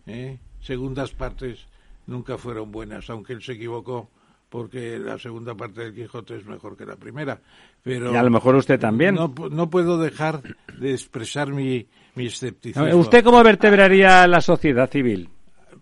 ¿eh? 0.06 0.38
Segundas 0.60 1.12
partes 1.12 1.66
nunca 2.06 2.38
fueron 2.38 2.70
buenas, 2.72 3.08
aunque 3.10 3.32
él 3.32 3.42
se 3.42 3.52
equivocó 3.52 4.10
porque 4.50 4.98
la 4.98 5.16
segunda 5.18 5.54
parte 5.54 5.80
del 5.80 5.94
Quijote 5.94 6.36
es 6.36 6.44
mejor 6.44 6.76
que 6.76 6.84
la 6.84 6.96
primera. 6.96 7.40
Pero 7.82 8.12
y 8.12 8.16
a 8.16 8.22
lo 8.22 8.30
mejor 8.30 8.56
usted 8.56 8.78
también. 8.78 9.14
No, 9.14 9.32
no 9.50 9.70
puedo 9.70 9.96
dejar 9.96 10.42
de 10.78 10.90
expresar 10.90 11.52
mi, 11.52 11.86
mi 12.16 12.26
escepticismo. 12.26 12.84
¿Usted 12.96 13.22
cómo 13.22 13.42
vertebraría 13.42 14.26
la 14.26 14.40
sociedad 14.40 14.90
civil? 14.90 15.28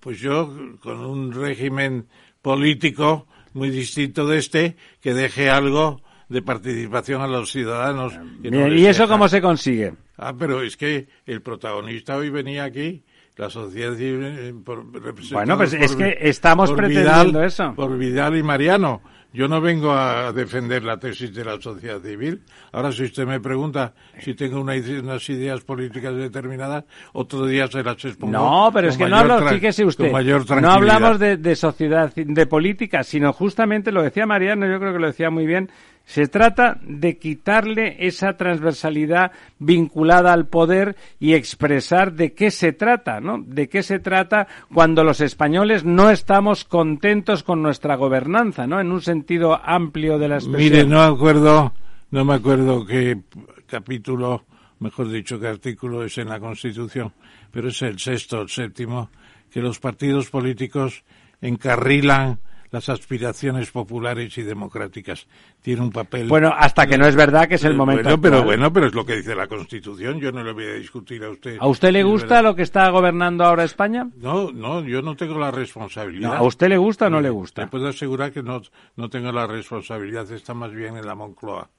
Pues 0.00 0.20
yo, 0.20 0.54
con 0.80 1.00
un 1.00 1.32
régimen 1.32 2.06
político 2.42 3.26
muy 3.54 3.70
distinto 3.70 4.26
de 4.26 4.38
este, 4.38 4.76
que 5.00 5.14
deje 5.14 5.50
algo 5.50 6.02
de 6.28 6.42
participación 6.42 7.22
a 7.22 7.26
los 7.26 7.50
ciudadanos. 7.50 8.18
¿Y 8.42 8.86
eso 8.86 9.08
cómo 9.08 9.28
se 9.28 9.40
consigue? 9.40 9.94
Ah, 10.16 10.34
pero 10.38 10.62
es 10.62 10.76
que 10.76 11.08
el 11.26 11.42
protagonista 11.42 12.16
hoy 12.16 12.30
venía 12.30 12.64
aquí, 12.64 13.02
la 13.36 13.48
sociedad 13.48 13.94
civil, 13.94 14.24
eh, 14.24 14.54
por, 14.64 14.84
Bueno, 15.32 15.56
pues 15.56 15.72
es 15.72 15.94
que 15.94 16.18
estamos 16.20 16.72
pretendiendo 16.72 17.42
eso. 17.42 17.72
Por 17.74 17.96
Vidal 17.96 18.36
y 18.36 18.42
Mariano. 18.42 19.00
Yo 19.30 19.46
no 19.46 19.60
vengo 19.60 19.92
a 19.92 20.32
defender 20.32 20.82
la 20.82 20.98
tesis 20.98 21.34
de 21.34 21.44
la 21.44 21.60
sociedad 21.60 22.00
civil. 22.00 22.40
Ahora, 22.72 22.90
si 22.92 23.04
usted 23.04 23.26
me 23.26 23.40
pregunta 23.40 23.92
si 24.18 24.34
tengo 24.34 24.58
unas 24.58 25.28
ideas 25.28 25.60
políticas 25.60 26.16
determinadas, 26.16 26.84
otro 27.12 27.44
día 27.46 27.66
se 27.66 27.82
las 27.82 28.02
expongo. 28.02 28.32
No, 28.32 28.70
pero 28.72 28.88
es 28.88 28.96
que 28.96 29.06
no 29.06 29.16
hablo, 29.16 29.46
fíjese 29.46 29.84
usted, 29.84 30.10
no 30.10 30.70
hablamos 30.70 31.18
de, 31.18 31.36
de 31.36 31.56
sociedad, 31.56 32.12
de 32.14 32.46
política, 32.46 33.04
sino 33.04 33.34
justamente 33.34 33.92
lo 33.92 34.02
decía 34.02 34.24
Mariano, 34.24 34.66
yo 34.66 34.80
creo 34.80 34.94
que 34.94 34.98
lo 34.98 35.08
decía 35.08 35.28
muy 35.28 35.46
bien, 35.46 35.70
se 36.08 36.26
trata 36.26 36.80
de 36.82 37.18
quitarle 37.18 37.96
esa 37.98 38.38
transversalidad 38.38 39.30
vinculada 39.58 40.32
al 40.32 40.46
poder 40.46 40.96
y 41.20 41.34
expresar 41.34 42.14
de 42.14 42.32
qué 42.32 42.50
se 42.50 42.72
trata, 42.72 43.20
¿no? 43.20 43.44
De 43.46 43.68
qué 43.68 43.82
se 43.82 43.98
trata 43.98 44.48
cuando 44.72 45.04
los 45.04 45.20
españoles 45.20 45.84
no 45.84 46.08
estamos 46.08 46.64
contentos 46.64 47.42
con 47.42 47.60
nuestra 47.60 47.96
gobernanza, 47.96 48.66
¿no? 48.66 48.80
En 48.80 48.90
un 48.90 49.02
sentido 49.02 49.60
amplio 49.62 50.18
de 50.18 50.28
la 50.28 50.36
expresión. 50.36 50.72
Mire, 50.72 50.86
no 50.86 51.02
acuerdo, 51.02 51.74
no 52.10 52.24
me 52.24 52.36
acuerdo 52.36 52.86
qué 52.86 53.18
capítulo, 53.66 54.46
mejor 54.78 55.10
dicho, 55.10 55.38
qué 55.38 55.48
artículo 55.48 56.04
es 56.04 56.16
en 56.16 56.30
la 56.30 56.40
Constitución, 56.40 57.12
pero 57.50 57.68
es 57.68 57.82
el 57.82 57.98
sexto 57.98 58.40
el 58.40 58.48
séptimo, 58.48 59.10
que 59.50 59.60
los 59.60 59.78
partidos 59.78 60.30
políticos 60.30 61.04
encarrilan 61.42 62.38
las 62.70 62.88
aspiraciones 62.88 63.70
populares 63.70 64.36
y 64.38 64.42
democráticas. 64.42 65.26
Tiene 65.62 65.82
un 65.82 65.90
papel. 65.90 66.28
Bueno, 66.28 66.52
hasta 66.56 66.86
que 66.86 66.98
no 66.98 67.06
es 67.06 67.16
verdad 67.16 67.48
que 67.48 67.56
es 67.56 67.64
el 67.64 67.74
momento. 67.74 68.04
Bueno, 68.04 68.20
pero 68.20 68.44
bueno, 68.44 68.72
pero 68.72 68.86
es 68.86 68.94
lo 68.94 69.04
que 69.04 69.16
dice 69.16 69.34
la 69.34 69.46
Constitución. 69.46 70.20
Yo 70.20 70.32
no 70.32 70.42
le 70.42 70.52
voy 70.52 70.64
a 70.64 70.74
discutir 70.74 71.24
a 71.24 71.30
usted. 71.30 71.56
¿A 71.60 71.66
usted 71.66 71.92
le 71.92 72.02
gusta 72.02 72.42
lo 72.42 72.54
que 72.54 72.62
está 72.62 72.88
gobernando 72.90 73.44
ahora 73.44 73.64
España? 73.64 74.08
No, 74.16 74.52
no, 74.52 74.82
yo 74.82 75.02
no 75.02 75.16
tengo 75.16 75.38
la 75.38 75.50
responsabilidad. 75.50 76.34
¿A 76.34 76.42
usted 76.42 76.68
le 76.68 76.76
gusta 76.76 77.06
o 77.06 77.10
no 77.10 77.20
le 77.20 77.30
gusta? 77.30 77.62
Le 77.62 77.68
puedo 77.68 77.88
asegurar 77.88 78.32
que 78.32 78.42
no, 78.42 78.60
no 78.96 79.08
tengo 79.08 79.32
la 79.32 79.46
responsabilidad. 79.46 80.30
Está 80.30 80.54
más 80.54 80.72
bien 80.72 80.96
en 80.96 81.06
la 81.06 81.14
Moncloa. 81.14 81.70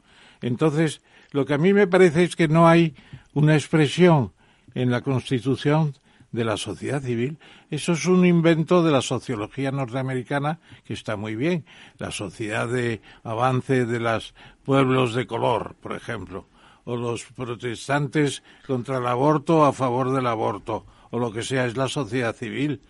Entonces, 0.41 1.01
lo 1.31 1.45
que 1.45 1.53
a 1.53 1.57
mí 1.57 1.73
me 1.73 1.87
parece 1.87 2.23
es 2.23 2.35
que 2.35 2.47
no 2.47 2.67
hay 2.67 2.95
una 3.33 3.55
expresión 3.55 4.31
en 4.73 4.91
la 4.91 5.01
Constitución 5.01 5.93
de 6.31 6.45
la 6.45 6.57
sociedad 6.57 7.01
civil. 7.01 7.39
Eso 7.69 7.93
es 7.93 8.05
un 8.05 8.25
invento 8.25 8.83
de 8.83 8.91
la 8.91 9.01
sociología 9.01 9.71
norteamericana 9.71 10.59
que 10.85 10.93
está 10.93 11.15
muy 11.15 11.35
bien. 11.35 11.65
La 11.97 12.11
sociedad 12.11 12.67
de 12.67 13.01
avance 13.23 13.85
de 13.85 13.99
los 13.99 14.33
pueblos 14.63 15.13
de 15.13 15.27
color, 15.27 15.75
por 15.81 15.95
ejemplo, 15.95 16.45
o 16.85 16.95
los 16.95 17.25
protestantes 17.25 18.43
contra 18.65 18.97
el 18.97 19.07
aborto 19.07 19.65
a 19.65 19.73
favor 19.73 20.11
del 20.11 20.27
aborto, 20.27 20.85
o 21.11 21.19
lo 21.19 21.31
que 21.31 21.43
sea, 21.43 21.65
es 21.65 21.77
la 21.77 21.87
sociedad 21.87 22.35
civil. 22.35 22.81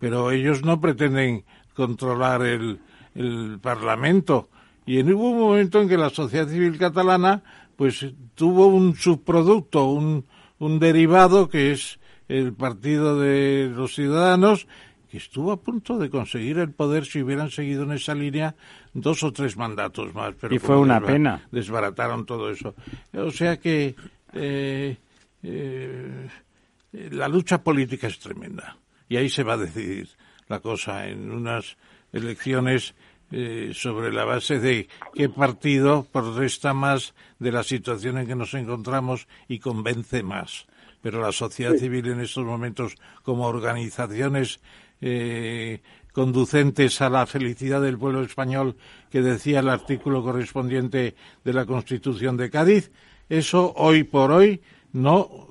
Pero 0.00 0.30
ellos 0.30 0.64
no 0.64 0.80
pretenden 0.80 1.44
controlar 1.74 2.42
el, 2.42 2.80
el 3.14 3.58
Parlamento. 3.60 4.48
Y 4.86 5.02
hubo 5.02 5.30
un 5.30 5.38
momento 5.38 5.80
en 5.80 5.88
que 5.88 5.98
la 5.98 6.10
sociedad 6.10 6.48
civil 6.48 6.78
catalana 6.78 7.42
pues 7.76 8.06
tuvo 8.34 8.68
un 8.68 8.94
subproducto, 8.96 9.84
un, 9.86 10.24
un 10.58 10.78
derivado 10.78 11.48
que 11.48 11.72
es 11.72 11.98
el 12.28 12.52
Partido 12.52 13.18
de 13.18 13.70
los 13.74 13.94
Ciudadanos, 13.94 14.66
que 15.10 15.18
estuvo 15.18 15.52
a 15.52 15.60
punto 15.60 15.98
de 15.98 16.10
conseguir 16.10 16.58
el 16.58 16.72
poder 16.72 17.04
si 17.04 17.22
hubieran 17.22 17.50
seguido 17.50 17.84
en 17.84 17.92
esa 17.92 18.14
línea 18.14 18.56
dos 18.92 19.22
o 19.22 19.32
tres 19.32 19.56
mandatos 19.56 20.14
más. 20.14 20.34
Pero 20.40 20.54
y 20.54 20.58
fue 20.58 20.76
una 20.76 21.00
pena. 21.00 21.46
Desbarataron 21.50 22.26
todo 22.26 22.50
eso. 22.50 22.74
O 23.14 23.30
sea 23.30 23.58
que 23.58 23.94
eh, 24.32 24.96
eh, 25.42 26.28
la 26.92 27.28
lucha 27.28 27.62
política 27.62 28.08
es 28.08 28.18
tremenda. 28.18 28.76
Y 29.08 29.16
ahí 29.16 29.28
se 29.28 29.44
va 29.44 29.54
a 29.54 29.58
decidir 29.58 30.08
la 30.48 30.60
cosa 30.60 31.06
en 31.06 31.30
unas 31.30 31.76
elecciones 32.12 32.94
eh, 33.30 33.70
sobre 33.74 34.12
la 34.12 34.24
base 34.24 34.58
de 34.58 34.88
qué 35.14 35.28
partido 35.28 36.06
protesta 36.10 36.74
más 36.74 37.14
de 37.38 37.52
la 37.52 37.62
situación 37.62 38.18
en 38.18 38.26
que 38.26 38.36
nos 38.36 38.54
encontramos 38.54 39.28
y 39.48 39.58
convence 39.58 40.22
más 40.22 40.66
pero 41.06 41.22
la 41.22 41.30
sociedad 41.30 41.76
civil 41.76 42.04
en 42.08 42.20
estos 42.20 42.44
momentos 42.44 42.96
como 43.22 43.46
organizaciones 43.46 44.58
eh, 45.00 45.80
conducentes 46.12 47.00
a 47.00 47.08
la 47.08 47.26
felicidad 47.26 47.80
del 47.80 47.96
pueblo 47.96 48.24
español 48.24 48.74
que 49.08 49.22
decía 49.22 49.60
el 49.60 49.68
artículo 49.68 50.24
correspondiente 50.24 51.14
de 51.44 51.52
la 51.52 51.64
Constitución 51.64 52.36
de 52.36 52.50
Cádiz, 52.50 52.90
eso 53.28 53.72
hoy 53.76 54.02
por 54.02 54.32
hoy 54.32 54.60
no 54.92 55.46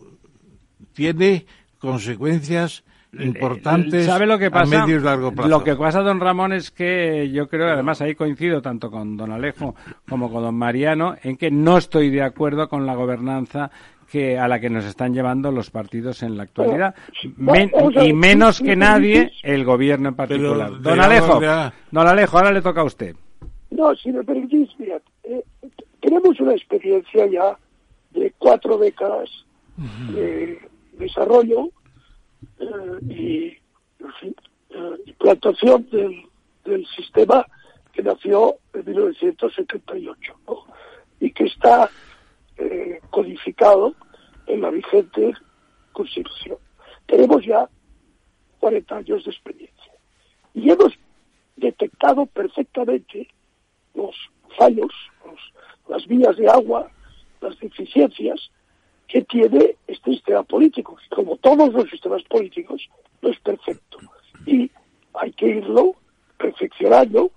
tiene 0.91 1.45
consecuencias 1.80 2.84
importantes 3.18 4.06
¿Sabe 4.06 4.26
lo 4.26 4.38
que 4.38 4.52
pasa? 4.52 4.76
a 4.76 4.82
medio 4.82 4.98
y 4.98 5.02
largo 5.02 5.32
plazo. 5.32 5.49
Lo 5.49 5.64
que 5.64 5.73
pasa, 5.76 6.02
don 6.02 6.19
Ramón, 6.19 6.52
es 6.52 6.69
que 6.69 7.32
yo 7.32 7.48
creo, 7.48 7.69
además 7.69 8.02
ahí 8.02 8.14
coincido 8.14 8.61
tanto 8.61 8.91
con 8.91 9.15
don 9.15 9.32
Alejo 9.32 9.73
como 10.10 10.30
con 10.30 10.44
don 10.44 10.56
Mariano, 10.56 11.15
en 11.23 11.38
que 11.38 11.49
no 11.49 11.77
estoy 11.77 12.10
de 12.10 12.23
acuerdo 12.23 12.68
con 12.68 12.86
la 12.86 12.95
gobernanza 12.95 13.72
que 14.11 14.38
a 14.38 14.48
la 14.48 14.60
que 14.60 14.69
nos 14.69 14.86
están 14.86 15.14
llevando 15.14 15.52
los 15.52 15.69
partidos 15.69 16.23
en 16.23 16.38
la 16.38 16.44
actualidad. 16.44 16.95
Y 18.03 18.14
menos 18.14 18.61
que 18.61 18.76
nadie 18.76 19.32
el 19.44 19.65
gobierno 19.65 20.10
en 20.10 20.15
particular. 20.15 20.82
don 20.82 20.99
Alejo, 20.99 21.40
don 21.91 22.07
Alejo, 22.07 22.38
ahora 22.38 22.52
le 22.52 22.61
toca 22.61 22.82
a 22.82 22.86
usted. 22.86 23.15
No, 23.72 23.94
si 23.95 24.11
me 24.11 24.23
permitís, 24.23 24.69
mira, 24.77 25.02
eh, 25.23 25.44
tenemos 25.99 26.40
una 26.40 26.53
experiencia 26.53 27.26
ya 27.27 27.57
de 28.11 28.34
cuatro 28.38 28.77
décadas 28.77 29.30
de 30.14 30.60
desarrollo 30.94 31.69
eh, 32.60 32.65
y, 33.10 33.45
eh, 33.48 35.15
plantación 35.18 35.88
del, 35.91 36.23
del, 36.64 36.86
sistema 36.88 37.45
que 37.91 38.03
nació 38.03 38.56
en 38.73 38.86
1978 38.86 40.34
y 41.19 41.32
que 41.32 41.45
está 41.45 41.90
eh, 42.57 42.99
codificado 43.10 43.95
en 44.48 44.61
la 44.61 44.69
vigente 44.69 45.34
Constitución. 45.91 46.57
Tenemos 47.06 47.45
ya 47.45 47.69
40 48.60 48.95
años 48.98 49.23
de 49.26 49.32
experiencia 49.32 49.94
y 50.53 50.69
hemos 50.69 50.94
detectado 51.56 52.26
perfectamente 52.26 53.27
los 53.94 54.15
fallos, 54.57 54.91
las 55.88 56.06
vías 56.07 56.36
de 56.38 56.49
agua, 56.49 56.91
las 57.41 57.57
deficiencias 57.60 58.52
que 59.07 59.22
tiene 59.23 59.76
este 59.88 60.11
sistema 60.11 60.44
político. 60.44 60.98
Como 61.10 61.38
todos 61.38 61.73
los 61.73 61.90
sistemas 61.90 62.23
políticos, 62.23 62.90
no 63.22 63.30
es 63.30 63.40
perfecto. 63.40 63.98
Y 64.45 64.69
hay 65.14 65.32
que 65.34 65.48
irlo 65.48 65.95
perfeccionando 66.38 67.32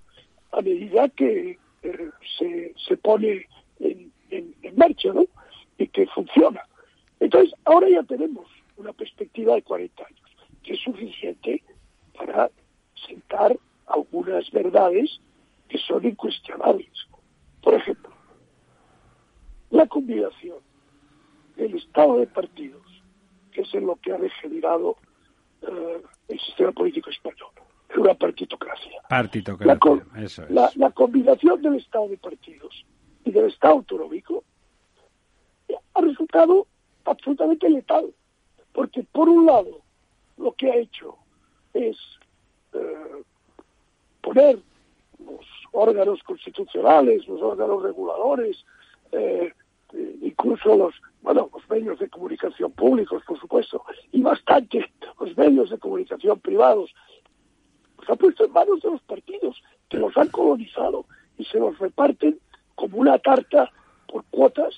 a 0.51 0.61
medida 0.61 1.07
que 1.09 1.57
eh, 1.83 2.09
se, 2.37 2.73
se 2.75 2.97
pone 2.97 3.45
en, 3.79 4.11
en, 4.29 4.55
marcha, 4.75 5.11
¿no? 5.13 5.25
Y 5.77 5.87
que 5.87 6.07
funciona. 6.07 6.61
Entonces, 7.19 7.53
ahora 7.65 7.89
ya 7.89 8.03
tenemos 8.03 8.47
una 8.77 8.93
perspectiva 8.93 9.55
de 9.55 9.61
40 9.61 10.03
años, 10.05 10.21
que 10.63 10.73
es 10.73 10.79
suficiente 10.79 11.63
para 12.17 12.49
sentar 13.07 13.57
algunas 13.87 14.49
verdades 14.51 15.19
que 15.67 15.77
son 15.77 16.05
incuestionables. 16.05 16.89
Por 17.61 17.73
ejemplo, 17.73 18.11
la 19.69 19.85
combinación 19.87 20.57
del 21.55 21.75
estado 21.75 22.19
de 22.19 22.27
partidos, 22.27 22.85
que 23.51 23.61
es 23.61 23.73
en 23.73 23.85
lo 23.85 23.95
que 23.97 24.13
ha 24.13 24.17
degenerado 24.17 24.97
eh, 25.61 26.01
el 26.29 26.39
sistema 26.39 26.71
político 26.71 27.09
español, 27.09 27.51
en 27.89 27.99
una 27.99 28.13
partitocracia. 28.13 29.01
Partitocracia, 29.09 30.03
la, 30.13 30.23
eso 30.23 30.43
es. 30.43 30.77
la 30.77 30.91
combinación 30.91 31.61
del 31.61 31.75
estado 31.75 32.07
de 32.07 32.17
partidos 32.17 32.85
y 33.23 33.31
del 33.31 33.45
Estado 33.45 33.75
autonómico 33.75 34.43
ha 35.93 36.01
resultado 36.01 36.67
absolutamente 37.05 37.69
letal, 37.69 38.13
porque 38.73 39.03
por 39.03 39.29
un 39.29 39.45
lado 39.45 39.81
lo 40.37 40.53
que 40.53 40.71
ha 40.71 40.75
hecho 40.75 41.17
es 41.73 41.97
eh, 42.73 43.23
poner 44.21 44.59
los 45.25 45.45
órganos 45.71 46.23
constitucionales, 46.23 47.27
los 47.27 47.41
órganos 47.41 47.83
reguladores, 47.83 48.63
eh, 49.11 49.53
incluso 50.21 50.75
los 50.75 50.93
bueno 51.21 51.49
los 51.53 51.69
medios 51.69 51.99
de 51.99 52.09
comunicación 52.09 52.71
públicos, 52.71 53.23
por 53.25 53.39
supuesto, 53.39 53.83
y 54.11 54.21
bastante 54.21 54.91
los 55.19 55.35
medios 55.37 55.69
de 55.69 55.77
comunicación 55.77 56.39
privados, 56.39 56.93
pues 57.97 58.09
ha 58.09 58.15
puesto 58.15 58.45
en 58.45 58.53
manos 58.53 58.81
de 58.81 58.91
los 58.91 59.01
partidos 59.01 59.61
que 59.89 59.97
los 59.97 60.15
han 60.15 60.29
colonizado 60.29 61.05
y 61.37 61.45
se 61.45 61.59
los 61.59 61.77
reparten 61.79 62.39
como 62.79 62.97
una 62.97 63.19
tarta 63.19 63.69
por 64.07 64.23
cuotas 64.31 64.73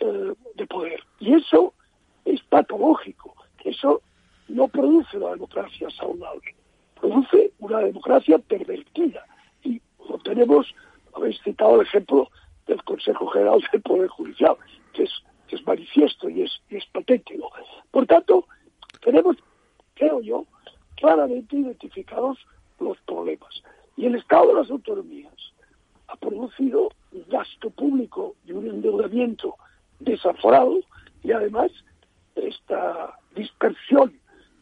eh, 0.00 0.32
de 0.54 0.66
poder. 0.66 0.98
Y 1.20 1.34
eso 1.34 1.74
es 2.24 2.42
patológico. 2.44 3.34
Eso 3.62 4.00
no 4.48 4.66
produce 4.68 5.18
una 5.18 5.32
democracia 5.32 5.90
saludable. 5.90 6.54
Produce 6.98 7.52
una 7.58 7.80
democracia 7.80 8.38
pervertida. 8.38 9.26
Y 9.62 9.78
lo 10.08 10.16
tenemos, 10.20 10.74
habéis 11.14 11.38
citado 11.42 11.82
el 11.82 11.86
ejemplo 11.86 12.30
del 12.66 12.82
Consejo 12.84 13.26
General 13.26 13.62
del 13.72 13.82
Poder 13.82 14.08
Judicial, 14.08 14.56
que 14.94 15.02
es, 15.02 15.12
es 15.50 15.66
manifiesto 15.66 16.30
y 16.30 16.42
es, 16.44 16.62
y 16.70 16.76
es 16.76 16.86
patético. 16.86 17.52
Por 17.90 18.06
tanto, 18.06 18.46
tenemos, 19.02 19.36
creo 19.92 20.22
yo, 20.22 20.46
claramente 20.96 21.56
identificados 21.56 22.38
los 22.80 22.96
problemas. 23.02 23.62
Y 23.98 24.06
el 24.06 24.14
estado 24.14 24.46
de 24.46 24.54
las 24.54 24.70
autonomías 24.70 25.34
ha 26.06 26.16
producido 26.16 26.88
gasto 27.28 27.70
público 27.70 28.34
y 28.46 28.52
un 28.52 28.66
endeudamiento 28.66 29.56
desaforado 30.00 30.80
y 31.22 31.32
además 31.32 31.70
esta 32.36 33.18
dispersión, 33.34 34.12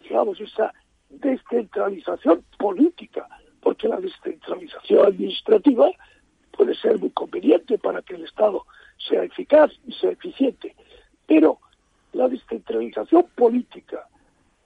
digamos, 0.03 0.41
esa 0.41 0.73
descentralización 1.11 2.45
política, 2.59 3.29
porque 3.61 3.89
la 3.89 4.01
descentralización 4.01 5.07
administrativa 5.07 5.91
puede 6.53 6.75
ser 6.75 6.99
muy 6.99 7.11
conveniente 7.11 7.79
para 7.79 8.03
que 8.03 8.15
el 8.15 8.25
Estado 8.25 8.65
sea 8.97 9.23
eficaz 9.25 9.71
y 9.87 9.93
sea 9.93 10.11
eficiente, 10.11 10.75
pero 11.27 11.59
la 12.13 12.29
descentralización 12.29 13.27
política 13.35 14.07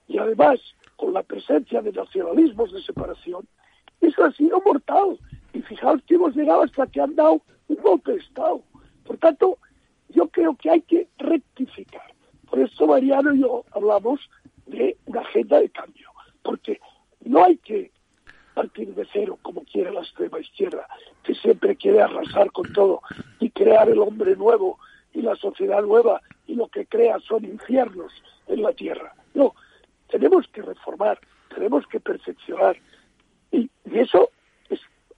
y 0.07 0.17
además 0.17 0.59
con 0.95 1.13
la 1.13 1.23
presencia 1.23 1.81
de 1.81 1.91
nacionalismos 1.91 2.71
de 2.71 2.81
separación, 2.81 3.47
eso 3.99 4.23
ha 4.23 4.31
sido 4.31 4.61
mortal 4.61 5.17
y 5.53 5.61
fijaos 5.61 6.01
que 6.03 6.15
hemos 6.15 6.35
llegado 6.35 6.63
hasta 6.63 6.87
que 6.87 7.01
han 7.01 7.15
dado 7.15 7.41
un 7.67 7.75
golpe 7.77 8.13
de 8.13 8.19
Estado. 8.19 8.61
Por 9.05 9.17
tanto, 9.17 9.57
yo 10.09 10.27
creo 10.27 10.55
que 10.55 10.69
hay 10.69 10.81
que 10.81 11.07
rectificar. 11.17 12.13
Por 12.49 12.59
eso 12.59 12.87
Mariano 12.87 13.33
y 13.33 13.41
yo 13.41 13.63
hablamos 13.71 14.19
de 14.65 14.97
una 15.05 15.21
agenda 15.21 15.59
de 15.59 15.69
cambio. 15.69 16.09
porque 16.43 16.79
no 17.23 17.43
hay 17.43 17.57
que 17.57 17.91
partir 18.55 18.93
de 18.95 19.07
cero 19.13 19.37
como 19.41 19.63
quiere 19.63 19.91
la 19.91 20.01
extrema 20.01 20.39
izquierda, 20.39 20.87
que 21.23 21.35
siempre 21.35 21.75
quiere 21.75 22.01
arrasar 22.01 22.51
con 22.51 22.71
todo 22.73 23.01
y 23.39 23.49
crear 23.51 23.89
el 23.89 23.99
hombre 23.99 24.35
nuevo 24.35 24.79
y 25.13 25.21
la 25.21 25.35
sociedad 25.35 25.83
nueva 25.83 26.21
y 26.47 26.55
lo 26.55 26.67
que 26.67 26.85
crea 26.85 27.19
son 27.19 27.45
infiernos 27.45 28.11
en 28.47 28.63
la 28.63 28.73
tierra. 28.73 29.13
No, 29.33 29.53
tenemos 30.09 30.47
que 30.47 30.61
reformar, 30.61 31.19
tenemos 31.53 31.85
que 31.87 31.99
perfeccionar 31.99 32.75
y, 33.51 33.69
y 33.85 33.99
eso 33.99 34.23
es 34.25 34.40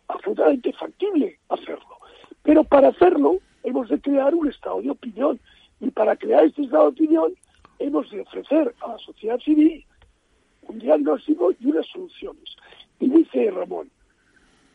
absolutamente 0.07 0.73
factible 0.73 1.39
hacerlo. 1.49 1.97
Pero 2.43 2.63
para 2.63 2.89
hacerlo 2.89 3.39
hemos 3.63 3.89
de 3.89 3.99
crear 3.99 4.33
un 4.35 4.49
estado 4.49 4.81
de 4.81 4.91
opinión 4.91 5.39
y 5.79 5.89
para 5.89 6.15
crear 6.15 6.45
este 6.45 6.63
estado 6.63 6.85
de 6.85 6.89
opinión 6.89 7.33
hemos 7.79 8.09
de 8.11 8.21
ofrecer 8.21 8.73
a 8.81 8.89
la 8.89 8.97
sociedad 8.99 9.39
civil 9.39 9.85
un 10.63 10.79
diagnóstico 10.79 11.51
y 11.59 11.67
unas 11.67 11.85
soluciones. 11.87 12.55
Y 12.99 13.09
dice 13.09 13.51
Ramón, 13.51 13.89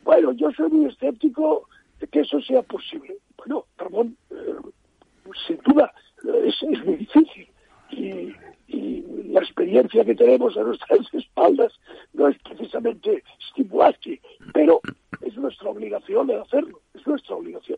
bueno, 0.03 0.31
yo 0.33 0.51
soy 0.51 0.69
muy 0.69 0.85
escéptico 0.85 1.67
de 1.99 2.07
que 2.07 2.21
eso 2.21 2.39
sea 2.41 2.61
posible. 2.61 3.17
Bueno, 3.37 3.65
Ramón, 3.77 4.15
eh, 4.31 4.55
sin 5.47 5.57
duda, 5.65 5.91
es, 6.45 6.55
es 6.63 6.85
muy 6.85 6.95
difícil. 6.95 7.47
Y, 7.91 8.31
y, 8.69 9.05
la 9.29 9.41
experiencia 9.41 10.03
que 10.03 10.15
tenemos 10.15 10.57
a 10.57 10.63
nuestras 10.63 11.01
espaldas 11.13 11.71
no 12.13 12.27
es 12.27 12.37
precisamente 12.39 13.23
estimulante, 13.47 14.19
pero 14.53 14.81
es 15.21 15.37
nuestra 15.37 15.69
obligación 15.69 16.27
de 16.27 16.41
hacerlo, 16.41 16.81
es 16.95 17.05
nuestra 17.05 17.35
obligación. 17.35 17.77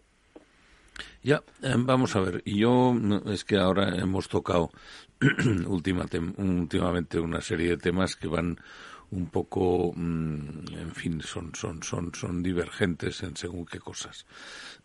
Ya, 1.23 1.43
eh, 1.61 1.73
vamos 1.77 2.15
a 2.15 2.21
ver, 2.21 2.41
yo 2.45 2.95
es 3.27 3.43
que 3.43 3.57
ahora 3.57 3.95
hemos 3.97 4.29
tocado 4.29 4.71
últimamente 5.67 7.19
una 7.19 7.41
serie 7.41 7.69
de 7.69 7.77
temas 7.77 8.15
que 8.15 8.27
van 8.27 8.57
un 9.11 9.27
poco, 9.27 9.91
mm, 9.95 10.73
en 10.73 10.91
fin, 10.91 11.21
son, 11.21 11.53
son, 11.53 11.83
son, 11.83 12.13
son 12.15 12.41
divergentes 12.41 13.21
en 13.23 13.35
según 13.35 13.65
qué 13.65 13.79
cosas. 13.79 14.25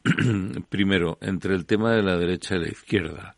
Primero, 0.68 1.16
entre 1.20 1.54
el 1.54 1.64
tema 1.64 1.92
de 1.92 2.02
la 2.02 2.18
derecha 2.18 2.56
y 2.56 2.60
la 2.60 2.68
izquierda. 2.68 3.36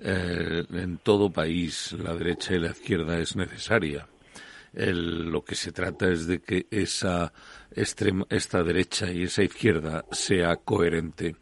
Eh, 0.00 0.64
en 0.70 0.98
todo 0.98 1.30
país 1.30 1.92
la 1.92 2.14
derecha 2.14 2.54
y 2.54 2.60
la 2.60 2.70
izquierda 2.70 3.18
es 3.18 3.36
necesaria. 3.36 4.06
lo 4.72 5.42
que 5.44 5.54
se 5.54 5.72
trata 5.72 6.08
es 6.08 6.26
de 6.26 6.40
que 6.40 6.66
esa 6.70 7.32
extrema, 7.72 8.26
esta 8.28 8.62
derecha 8.62 9.10
y 9.10 9.24
esa 9.24 9.42
izquierda 9.42 10.04
sea 10.12 10.56
coherente 10.56 11.34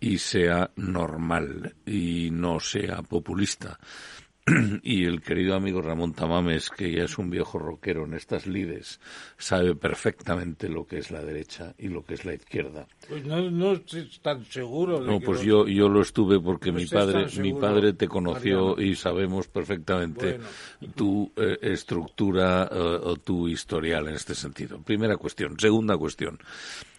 y 0.00 0.18
sea 0.18 0.70
normal 0.76 1.74
y 1.86 2.28
no 2.32 2.60
sea 2.60 3.02
populista. 3.02 3.78
y 4.84 5.04
el 5.04 5.22
querido 5.22 5.56
amigo 5.56 5.82
Ramón 5.82 6.12
Tamames, 6.12 6.70
que 6.70 6.92
ya 6.92 7.04
es 7.04 7.18
un 7.18 7.30
viejo 7.30 7.58
rockero 7.58 8.04
en 8.04 8.14
estas 8.14 8.46
lides, 8.46 9.00
sabe 9.38 9.74
perfectamente 9.74 10.68
lo 10.68 10.86
que 10.86 10.98
es 10.98 11.10
la 11.10 11.20
derecha 11.20 11.74
y 11.78 11.88
lo 11.88 12.04
que 12.04 12.14
es 12.14 12.24
la 12.24 12.34
izquierda. 12.34 12.86
Pues 13.08 13.24
no, 13.24 13.50
no 13.50 13.72
estoy 13.72 14.08
tan 14.22 14.44
seguro. 14.44 15.00
no, 15.00 15.18
pues 15.18 15.42
yo, 15.42 15.66
yo 15.66 15.88
lo 15.88 16.00
estuve 16.00 16.38
porque 16.38 16.70
mi 16.70 16.86
padre, 16.86 17.26
mi 17.40 17.54
padre 17.54 17.92
te 17.94 18.06
conoció 18.06 18.80
y 18.80 18.94
sabemos 18.94 19.48
perfectamente 19.48 20.38
tu 20.94 21.32
eh, 21.36 21.58
estructura 21.62 22.68
eh, 22.70 22.78
o 22.78 23.16
tu 23.16 23.48
historial 23.48 24.06
en 24.08 24.14
este 24.14 24.36
sentido. 24.36 24.78
Primera 24.80 25.16
cuestión. 25.16 25.58
Segunda 25.58 25.96
cuestión. 25.96 26.38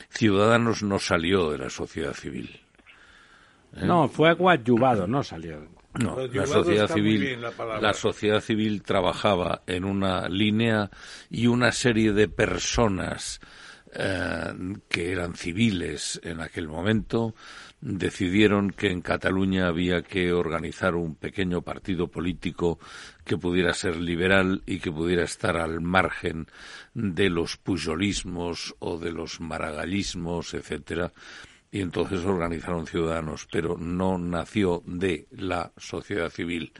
Ciudadanos 0.09 0.83
no 0.83 0.99
salió 0.99 1.51
de 1.51 1.59
la 1.59 1.69
sociedad 1.69 2.13
civil. 2.13 2.59
¿Eh? 3.75 3.85
No, 3.85 4.09
fue 4.09 4.35
coadyuvado, 4.35 5.07
no 5.07 5.23
salió. 5.23 5.76
No, 5.99 6.17
la 6.27 6.45
sociedad 6.45 6.87
civil, 6.87 7.41
la, 7.81 7.93
sociedad 7.93 8.41
civil 8.41 8.83
trabajaba 8.83 9.63
en 9.65 9.83
una 9.83 10.29
línea 10.29 10.89
y 11.29 11.47
una 11.47 11.71
serie 11.71 12.13
de 12.13 12.27
personas 12.27 13.39
eh, 13.93 14.53
que 14.89 15.11
eran 15.11 15.35
civiles 15.35 16.19
en 16.23 16.41
aquel 16.41 16.67
momento 16.67 17.33
decidieron 17.79 18.71
que 18.71 18.91
en 18.91 19.01
Cataluña 19.01 19.67
había 19.67 20.01
que 20.01 20.33
organizar 20.33 20.95
un 20.95 21.15
pequeño 21.15 21.61
partido 21.61 22.07
político 22.07 22.79
que 23.23 23.37
pudiera 23.37 23.73
ser 23.73 23.97
liberal 23.97 24.63
y 24.65 24.79
que 24.79 24.91
pudiera 24.91 25.23
estar 25.23 25.57
al 25.57 25.81
margen 25.81 26.47
de 26.93 27.29
los 27.29 27.57
pujolismos 27.57 28.75
o 28.79 28.97
de 28.97 29.11
los 29.11 29.39
maragallismos, 29.39 30.53
etcétera, 30.53 31.13
y 31.71 31.81
entonces 31.81 32.25
organizaron 32.25 32.87
ciudadanos, 32.87 33.47
pero 33.51 33.77
no 33.77 34.17
nació 34.17 34.83
de 34.85 35.27
la 35.31 35.71
sociedad 35.77 36.29
civil. 36.29 36.71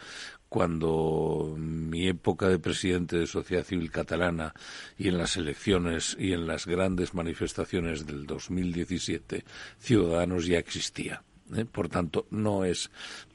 Cuando 0.50 1.56
mi 1.58 2.08
época 2.08 2.48
de 2.48 2.58
presidente 2.58 3.18
de 3.18 3.28
sociedad 3.28 3.66
civil 3.66 3.92
catalana 3.92 4.54
y 4.98 5.10
en 5.10 5.18
las 5.18 5.36
elecciones 5.36 6.16
y 6.18 6.32
en 6.32 6.48
las 6.48 6.66
grandes 6.66 7.14
manifestaciones 7.14 8.06
del 8.06 8.26
2017, 8.26 9.44
Ciudadanos 9.78 10.46
ya 10.46 10.58
existía. 10.58 11.22
¿eh? 11.54 11.66
Por 11.66 11.90
tanto, 11.90 12.28
no 12.32 12.64
es 12.64 12.90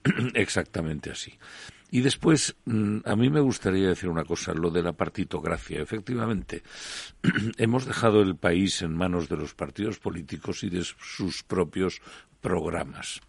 exactamente 0.35 1.11
así. 1.11 1.39
Y 1.95 2.01
después, 2.01 2.57
mm, 2.65 3.01
a 3.05 3.15
mí 3.17 3.29
me 3.29 3.41
gustaría 3.41 3.89
decir 3.89 4.09
una 4.09 4.25
cosa, 4.25 4.55
lo 4.55 4.71
de 4.71 4.83
la 4.83 4.95
partitocracia. 4.95 5.83
Efectivamente, 5.83 6.63
hemos 7.59 7.85
dejado 7.85 8.23
el 8.23 8.35
país 8.35 8.81
en 8.81 8.97
manos 8.97 9.29
de 9.29 9.37
los 9.37 9.53
partidos 9.53 9.99
políticos 9.99 10.65
y 10.65 10.71
de 10.71 10.85
sus 10.85 11.43
propios 11.43 12.01
programas. 12.41 13.21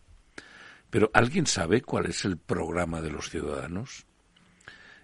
Pero 0.89 1.11
¿alguien 1.13 1.45
sabe 1.45 1.81
cuál 1.81 2.05
es 2.05 2.23
el 2.23 2.37
programa 2.37 3.01
de 3.01 3.11
los 3.11 3.29
ciudadanos? 3.29 4.05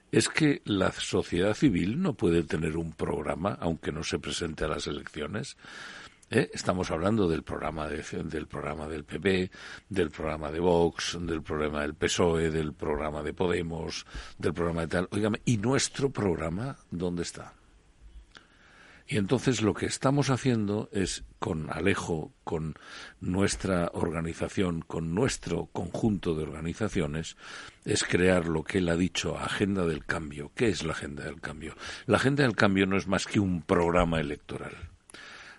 Es 0.10 0.30
que 0.30 0.61
la 0.64 0.94
sociedad 0.94 1.53
civil 1.53 2.02
no 2.02 2.14
puede 2.14 2.44
tener 2.44 2.77
un 2.77 2.94
programa, 2.94 3.57
aunque 3.60 3.91
no 3.91 4.06
se 4.06 4.19
presente 4.19 4.64
a 4.64 4.69
las 4.69 4.88
elecciones. 4.88 5.57
¿Eh? 6.32 6.52
Estamos 6.54 6.92
hablando 6.92 7.28
del 7.28 7.42
programa, 7.42 7.88
del 7.88 8.48
programa 8.48 8.88
del 8.88 9.04
PP, 9.04 9.50
del 9.90 10.12
programa 10.12 10.52
de 10.52 10.60
Vox, 10.60 11.18
del 11.20 11.42
programa 11.42 11.82
del 11.82 11.96
PSOE, 11.96 12.52
del 12.52 12.74
programa 12.74 13.24
de 13.24 13.34
Podemos, 13.34 14.06
del 14.38 14.54
programa 14.54 14.82
de 14.82 14.88
tal. 14.88 15.08
Óigame, 15.12 15.42
¿y 15.46 15.58
nuestro 15.58 16.12
programa 16.12 16.78
dónde 16.92 17.24
está? 17.24 17.54
Y 19.08 19.18
entonces 19.18 19.64
lo 19.64 19.74
que 19.74 19.88
estamos 19.88 20.30
haciendo 20.30 20.88
es, 20.92 21.24
con 21.40 21.72
Alejo, 21.72 22.32
con 22.44 22.76
nuestra 23.22 23.90
organización, 23.94 24.82
con 24.82 25.16
nuestro 25.16 25.66
conjunto 25.66 26.36
de 26.36 26.44
organizaciones, 26.44 27.38
es 27.86 28.04
crear 28.04 28.48
lo 28.48 28.64
que 28.64 28.78
él 28.78 28.90
ha 28.90 28.96
dicho, 28.96 29.36
Agenda 29.36 29.84
del 29.88 30.06
Cambio. 30.06 30.52
¿Qué 30.54 30.70
es 30.70 30.84
la 30.84 30.92
Agenda 30.92 31.24
del 31.24 31.42
Cambio? 31.42 31.74
La 32.06 32.18
Agenda 32.18 32.44
del 32.44 32.56
Cambio 32.56 32.86
no 32.86 32.98
es 32.98 33.08
más 33.08 33.26
que 33.26 33.40
un 33.40 33.64
programa 33.64 34.20
electoral 34.20 34.89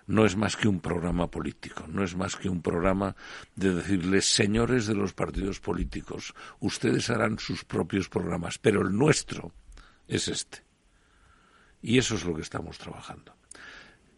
no 0.07 0.25
es 0.25 0.35
más 0.35 0.55
que 0.55 0.67
un 0.67 0.79
programa 0.79 1.27
político, 1.27 1.85
no 1.87 2.03
es 2.03 2.15
más 2.15 2.35
que 2.35 2.49
un 2.49 2.61
programa 2.61 3.15
de 3.55 3.75
decirles, 3.75 4.25
señores 4.25 4.87
de 4.87 4.95
los 4.95 5.13
partidos 5.13 5.59
políticos, 5.59 6.33
ustedes 6.59 7.09
harán 7.09 7.39
sus 7.39 7.63
propios 7.63 8.09
programas, 8.09 8.57
pero 8.57 8.81
el 8.81 8.95
nuestro 8.97 9.53
es 10.07 10.27
este. 10.27 10.63
Y 11.81 11.97
eso 11.97 12.15
es 12.15 12.25
lo 12.25 12.35
que 12.35 12.41
estamos 12.41 12.77
trabajando. 12.77 13.33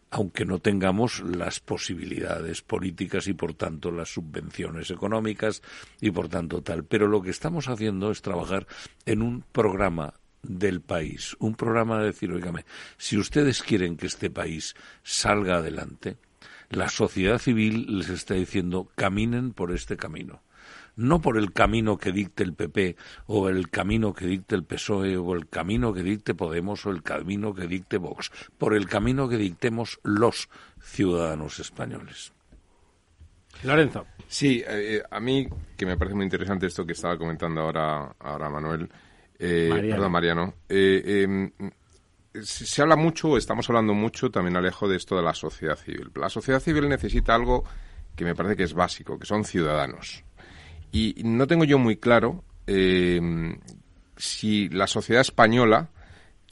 Aunque 0.10 0.46
no 0.46 0.60
tengamos 0.60 1.22
las 1.22 1.60
posibilidades 1.60 2.62
políticas 2.62 3.28
y, 3.28 3.34
por 3.34 3.56
tanto, 3.56 3.90
las 3.90 4.14
subvenciones 4.14 4.92
económicas 4.92 5.64
y, 6.02 6.12
por 6.12 6.30
tanto, 6.30 6.62
tal. 6.62 6.84
Pero 6.84 7.08
lo 7.08 7.22
que 7.22 7.32
estamos 7.32 7.68
haciendo 7.68 8.12
es 8.12 8.22
trabajar 8.22 8.68
en 9.06 9.24
un 9.24 9.44
programa 9.52 10.14
del 10.44 10.82
país, 10.82 11.36
un 11.40 11.56
programa 11.56 12.00
de 12.00 12.08
decir, 12.08 12.32
oígame, 12.32 12.66
si 12.98 13.18
ustedes 13.18 13.64
quieren 13.64 13.98
que 13.98 14.08
este 14.08 14.30
país 14.30 14.76
salga 15.02 15.56
adelante, 15.56 16.18
la 16.70 16.90
sociedad 16.90 17.40
civil 17.40 18.00
les 18.00 18.10
está 18.10 18.34
diciendo 18.36 18.90
caminen 18.96 19.54
por 19.54 19.72
este 19.72 19.98
camino. 19.98 20.42
No 20.96 21.22
por 21.22 21.38
el 21.38 21.54
camino 21.54 21.98
que 21.98 22.12
dicte 22.12 22.44
el 22.44 22.54
PP 22.54 22.96
o 23.26 23.50
el 23.50 23.70
camino 23.70 24.14
que 24.14 24.28
dicte 24.28 24.54
el 24.54 24.64
PSOE 24.64 25.18
o 25.18 25.34
el 25.34 25.50
camino 25.50 25.92
que 25.92 26.04
dicte 26.04 26.36
Podemos 26.36 26.86
o 26.86 26.92
el 26.92 27.02
camino 27.02 27.56
que 27.56 27.68
dicte 27.68 27.98
Vox, 27.98 28.32
por 28.60 28.76
el 28.76 28.88
camino 28.88 29.28
que 29.28 29.38
dictemos 29.38 30.00
los 30.04 30.50
ciudadanos 30.80 31.60
españoles. 31.60 32.32
Lorenzo. 33.64 34.06
Sí, 34.28 34.64
eh, 34.68 35.02
a 35.10 35.20
mí 35.20 35.48
que 35.78 35.86
me 35.86 35.98
parece 35.98 36.16
muy 36.16 36.26
interesante 36.26 36.68
esto 36.68 36.86
que 36.86 36.94
estaba 36.94 37.18
comentando 37.18 37.62
ahora, 37.62 38.16
ahora 38.20 38.50
Manuel, 38.50 38.90
eh, 39.40 39.68
Mariano. 39.70 39.96
Perdón, 39.96 40.12
Mariano. 40.12 40.54
Eh, 40.70 41.24
em, 41.24 41.52
se 42.42 42.82
habla 42.82 42.96
mucho, 42.96 43.38
estamos 43.38 43.70
hablando 43.70 43.94
mucho 43.94 44.32
también, 44.32 44.58
Alejo, 44.58 44.88
de 44.88 44.98
esto 44.98 45.16
de 45.16 45.24
la 45.24 45.34
sociedad 45.34 45.78
civil. 45.78 46.12
La 46.16 46.30
sociedad 46.30 46.60
civil 46.60 46.90
necesita 46.90 47.36
algo 47.36 47.64
que 48.16 48.26
me 48.26 48.36
parece 48.36 48.56
que 48.56 48.64
es 48.64 48.74
básico, 48.74 49.20
que 49.20 49.26
son 49.26 49.46
ciudadanos. 49.46 50.24
Y 50.92 51.16
no 51.24 51.48
tengo 51.48 51.64
yo 51.64 51.78
muy 51.78 51.98
claro 51.98 52.44
em, 52.68 53.60
si 54.18 54.70
la 54.70 54.88
sociedad 54.88 55.22
española 55.22 55.90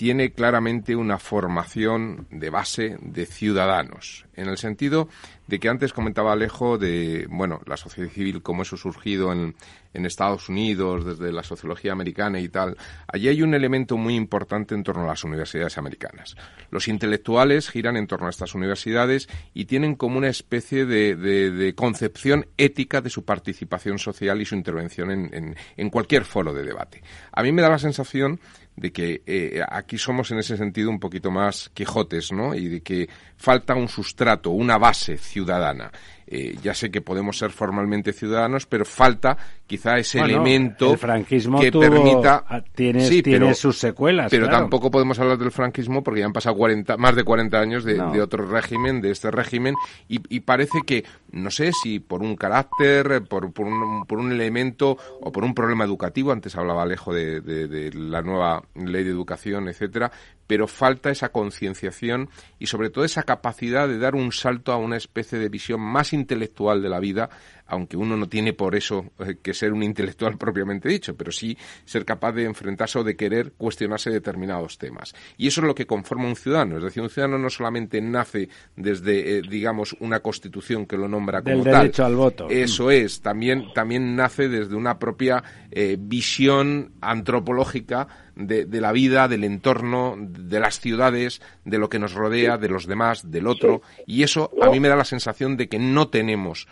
tiene 0.01 0.31
claramente 0.31 0.95
una 0.95 1.19
formación 1.19 2.25
de 2.31 2.49
base 2.49 2.97
de 3.01 3.27
ciudadanos. 3.27 4.25
en 4.33 4.47
el 4.47 4.57
sentido 4.57 5.07
de 5.45 5.59
que 5.59 5.69
antes 5.69 5.93
comentaba 5.93 6.31
Alejo 6.31 6.79
de, 6.79 7.27
bueno, 7.29 7.61
la 7.67 7.77
sociedad 7.77 8.09
civil, 8.09 8.41
cómo 8.41 8.63
eso 8.63 8.77
ha 8.77 8.79
surgido 8.79 9.31
en, 9.31 9.53
en 9.93 10.05
Estados 10.05 10.49
Unidos, 10.49 11.05
desde 11.05 11.31
la 11.31 11.43
sociología 11.43 11.91
americana 11.91 12.39
y 12.39 12.49
tal. 12.49 12.77
Allí 13.07 13.27
hay 13.27 13.43
un 13.43 13.53
elemento 13.53 13.97
muy 13.97 14.15
importante 14.15 14.73
en 14.73 14.83
torno 14.83 15.03
a 15.03 15.07
las 15.07 15.23
universidades 15.23 15.77
americanas. 15.77 16.35
Los 16.69 16.87
intelectuales 16.87 17.69
giran 17.69 17.97
en 17.97 18.07
torno 18.07 18.27
a 18.27 18.29
estas 18.29 18.55
universidades 18.55 19.27
y 19.53 19.65
tienen 19.65 19.95
como 19.95 20.17
una 20.17 20.29
especie 20.29 20.85
de, 20.85 21.15
de, 21.15 21.75
concepción 21.75 22.47
ética 22.57 23.01
de 23.01 23.09
su 23.09 23.25
participación 23.25 23.99
social 23.99 24.41
y 24.41 24.45
su 24.45 24.55
intervención 24.55 25.11
en, 25.11 25.29
en, 25.33 25.55
en 25.75 25.89
cualquier 25.89 26.23
foro 26.23 26.53
de 26.53 26.63
debate. 26.63 27.03
A 27.33 27.43
mí 27.43 27.51
me 27.51 27.61
da 27.61 27.69
la 27.69 27.79
sensación 27.79 28.39
de 28.75 28.91
que 28.91 29.21
eh, 29.25 29.61
aquí 29.67 29.97
somos 29.97 30.31
en 30.31 30.39
ese 30.39 30.57
sentido 30.57 30.89
un 30.89 30.99
poquito 30.99 31.31
más 31.31 31.69
quijotes, 31.73 32.31
¿no? 32.31 32.55
Y 32.55 32.67
de 32.67 32.81
que 32.81 33.09
falta 33.37 33.75
un 33.75 33.87
sustrato, 33.87 34.51
una 34.51 34.77
base 34.77 35.17
ciudadana. 35.17 35.91
Eh, 36.33 36.55
ya 36.63 36.73
sé 36.73 36.89
que 36.89 37.01
podemos 37.01 37.37
ser 37.37 37.51
formalmente 37.51 38.13
ciudadanos, 38.13 38.65
pero 38.65 38.85
falta 38.85 39.37
quizá 39.67 39.97
ese 39.97 40.19
elemento 40.19 40.93
el 40.93 40.97
franquismo 40.97 41.59
que 41.59 41.73
permita 41.73 42.45
ah, 42.47 42.63
tiene, 42.73 43.53
sus 43.53 43.77
secuelas. 43.77 44.31
Pero 44.31 44.47
tampoco 44.47 44.89
podemos 44.89 45.19
hablar 45.19 45.37
del 45.37 45.51
franquismo 45.51 46.01
porque 46.01 46.21
ya 46.21 46.27
han 46.27 46.31
pasado 46.31 46.55
40, 46.55 46.95
más 46.95 47.17
de 47.17 47.25
40 47.25 47.59
años 47.59 47.83
de, 47.83 47.99
otro 48.21 48.45
régimen, 48.45 49.01
de 49.01 49.11
este 49.11 49.29
régimen, 49.29 49.75
y, 50.07 50.39
parece 50.39 50.79
que, 50.85 51.03
no 51.33 51.51
sé 51.51 51.71
si 51.73 51.99
por 51.99 52.21
un 52.21 52.37
carácter, 52.37 53.23
por, 53.23 53.51
por, 53.51 53.67
un, 53.67 54.05
por 54.05 54.19
un 54.19 54.31
elemento 54.31 54.97
o 55.19 55.33
por 55.33 55.43
un 55.43 55.53
problema 55.53 55.83
educativo, 55.83 56.31
antes 56.31 56.55
hablaba 56.55 56.83
Alejo 56.83 57.13
de, 57.13 57.41
de 57.41 57.91
la 57.93 58.21
nueva 58.21 58.63
ley 58.75 59.03
de 59.03 59.09
educación, 59.09 59.67
etcétera, 59.67 60.09
pero 60.51 60.67
falta 60.67 61.09
esa 61.09 61.29
concienciación 61.29 62.29
y 62.59 62.65
sobre 62.65 62.89
todo 62.89 63.05
esa 63.05 63.23
capacidad 63.23 63.87
de 63.87 63.97
dar 63.97 64.15
un 64.15 64.33
salto 64.33 64.73
a 64.73 64.75
una 64.75 64.97
especie 64.97 65.39
de 65.39 65.47
visión 65.47 65.79
más 65.79 66.11
intelectual 66.11 66.81
de 66.81 66.89
la 66.89 66.99
vida, 66.99 67.29
aunque 67.67 67.95
uno 67.95 68.17
no 68.17 68.27
tiene 68.27 68.51
por 68.51 68.75
eso 68.75 69.13
eh, 69.19 69.37
que 69.41 69.53
ser 69.53 69.71
un 69.71 69.81
intelectual 69.81 70.37
propiamente 70.37 70.89
dicho, 70.89 71.15
pero 71.15 71.31
sí 71.31 71.57
ser 71.85 72.03
capaz 72.03 72.33
de 72.33 72.43
enfrentarse 72.43 72.99
o 72.99 73.05
de 73.05 73.15
querer 73.15 73.53
cuestionarse 73.53 74.09
determinados 74.09 74.77
temas. 74.77 75.15
Y 75.37 75.47
eso 75.47 75.61
es 75.61 75.67
lo 75.67 75.73
que 75.73 75.87
conforma 75.87 76.27
un 76.27 76.35
ciudadano, 76.35 76.75
es 76.75 76.83
decir, 76.83 77.01
un 77.01 77.09
ciudadano 77.09 77.37
no 77.37 77.49
solamente 77.49 78.01
nace 78.01 78.49
desde, 78.75 79.37
eh, 79.37 79.41
digamos, 79.49 79.95
una 80.01 80.19
constitución 80.19 80.85
que 80.85 80.97
lo 80.97 81.07
nombra 81.07 81.43
como 81.43 81.63
Del 81.63 81.73
derecho 81.73 82.03
al 82.03 82.17
voto. 82.17 82.49
Eso 82.49 82.91
es, 82.91 83.21
también, 83.21 83.71
también 83.73 84.17
nace 84.17 84.49
desde 84.49 84.75
una 84.75 84.99
propia 84.99 85.41
eh, 85.71 85.95
visión 85.97 86.91
antropológica 86.99 88.30
de, 88.47 88.65
de, 88.65 88.81
la 88.81 88.91
vida, 88.91 89.27
del 89.27 89.43
entorno, 89.43 90.15
de 90.17 90.59
las 90.59 90.79
ciudades, 90.79 91.41
de 91.65 91.77
lo 91.77 91.89
que 91.89 91.99
nos 91.99 92.13
rodea, 92.13 92.57
de 92.57 92.69
los 92.69 92.87
demás, 92.87 93.31
del 93.31 93.47
otro. 93.47 93.81
Y 94.05 94.23
eso 94.23 94.51
a 94.61 94.69
mí 94.69 94.79
me 94.79 94.89
da 94.89 94.95
la 94.95 95.05
sensación 95.05 95.57
de 95.57 95.67
que 95.67 95.79
no 95.79 96.07
tenemos, 96.09 96.67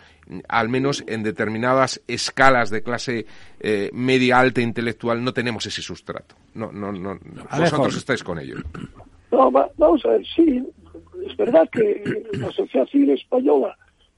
al 0.48 0.68
menos 0.68 1.04
en 1.06 1.22
determinadas 1.22 2.00
escalas 2.08 2.70
de 2.70 2.82
clase 2.82 3.26
eh, 3.60 3.90
media 3.92 4.38
alta 4.38 4.60
intelectual, 4.60 5.22
no 5.22 5.32
tenemos 5.32 5.66
ese 5.66 5.82
sustrato. 5.82 6.34
No, 6.54 6.72
no, 6.72 6.92
no. 6.92 7.18
Vosotros 7.56 7.96
estáis 7.96 8.22
con 8.22 8.38
ello. 8.38 8.56
No, 9.30 9.50
vamos 9.50 10.04
a 10.04 10.08
ver, 10.08 10.26
sí, 10.34 10.62
es 11.26 11.36
verdad 11.36 11.68
que 11.70 12.24
la 12.32 12.50
sociedad 12.50 12.86
civil 12.88 13.10
española, 13.10 13.76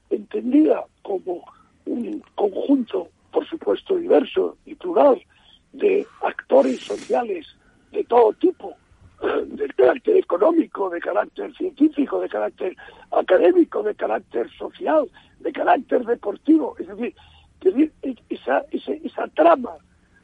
entendida 0.09 0.83
como 1.01 1.43
un 1.85 2.23
conjunto, 2.35 3.09
por 3.31 3.47
supuesto, 3.47 3.97
diverso 3.97 4.57
y 4.65 4.75
plural, 4.75 5.21
de 5.73 6.07
actores 6.21 6.79
sociales 6.79 7.47
de 7.91 8.03
todo 8.05 8.33
tipo, 8.33 8.75
de 9.45 9.67
carácter 9.69 10.17
económico, 10.17 10.89
de 10.89 10.99
carácter 10.99 11.53
científico, 11.55 12.19
de 12.19 12.29
carácter 12.29 12.75
académico, 13.11 13.83
de 13.83 13.95
carácter 13.95 14.49
social, 14.51 15.09
de 15.39 15.51
carácter 15.51 16.05
deportivo. 16.05 16.75
Es 16.79 16.87
decir, 16.87 17.13
esa, 18.29 18.65
esa, 18.71 19.27
trama 19.29 19.75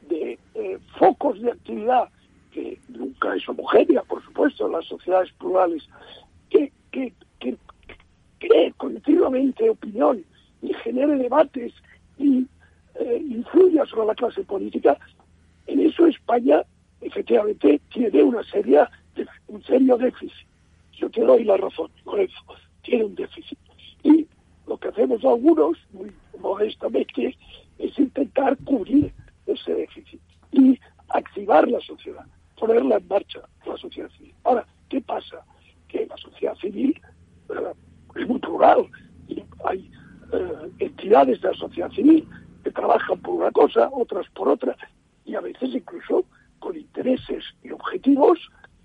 de 0.08 0.38
eh, 0.54 0.78
focos 0.98 1.40
de 1.40 1.52
actividad 1.52 2.08
que 2.52 2.78
nunca 2.88 3.34
es 3.34 3.48
homogénea, 3.48 4.02
por 4.02 4.22
supuesto, 4.24 4.66
en 4.66 4.72
las 4.72 4.84
sociedades 4.86 5.32
plurales, 5.32 5.88
que, 6.50 6.72
que, 6.90 7.12
que 7.38 7.56
cree 8.38 8.72
continuamente 8.72 9.70
opinión 9.70 10.24
y 10.62 10.74
genere 10.74 11.16
debates 11.16 11.72
y 12.18 12.46
eh, 12.96 13.22
influya 13.30 13.86
sobre 13.86 14.08
la 14.08 14.14
clase 14.14 14.42
política, 14.42 14.98
en 15.70 15.80
eso 15.80 16.06
España 16.06 16.62
efectivamente 17.00 17.80
tiene 17.92 18.22
una 18.22 18.42
seria, 18.44 18.90
un 19.48 19.62
serio 19.62 19.96
déficit. 19.96 20.46
Yo 20.92 21.08
te 21.10 21.22
doy 21.22 21.44
la 21.44 21.56
razón, 21.56 21.90
eso 22.18 22.44
tiene 22.82 23.04
un 23.04 23.14
déficit. 23.14 23.58
Y 24.02 24.26
lo 24.66 24.76
que 24.78 24.88
hacemos 24.88 25.24
algunos, 25.24 25.78
muy 25.92 26.10
modestamente, 26.40 27.36
es 27.78 27.98
intentar 27.98 28.56
cubrir 28.64 29.12
ese 29.46 29.74
déficit 29.74 30.20
y 30.52 30.78
activar 31.08 31.68
la 31.68 31.80
sociedad, 31.80 32.24
ponerla 32.58 32.96
en 32.96 33.08
marcha, 33.08 33.40
la 33.64 33.76
sociedad 33.76 34.10
civil. 34.10 34.34
Ahora, 34.44 34.66
¿qué 34.88 35.00
pasa? 35.00 35.44
Que 35.88 36.06
la 36.06 36.16
sociedad 36.16 36.56
civil 36.56 37.00
eh, 37.48 37.72
es 38.16 38.28
muy 38.28 38.38
plural 38.40 38.86
y 39.28 39.42
hay 39.64 39.90
eh, 40.32 40.70
entidades 40.80 41.40
de 41.40 41.48
la 41.48 41.54
sociedad 41.54 41.90
civil 41.92 42.28
que 42.62 42.70
trabajan 42.70 43.18
por 43.20 43.34
una 43.34 43.50
cosa, 43.52 43.88
otras 43.92 44.28
por 44.30 44.48
otra, 44.48 44.76
y 45.30 45.36
a 45.36 45.40
veces 45.40 45.70
incluso 45.72 46.24
con 46.58 46.76
intereses 46.76 47.44
y 47.62 47.70
objetivos 47.70 48.38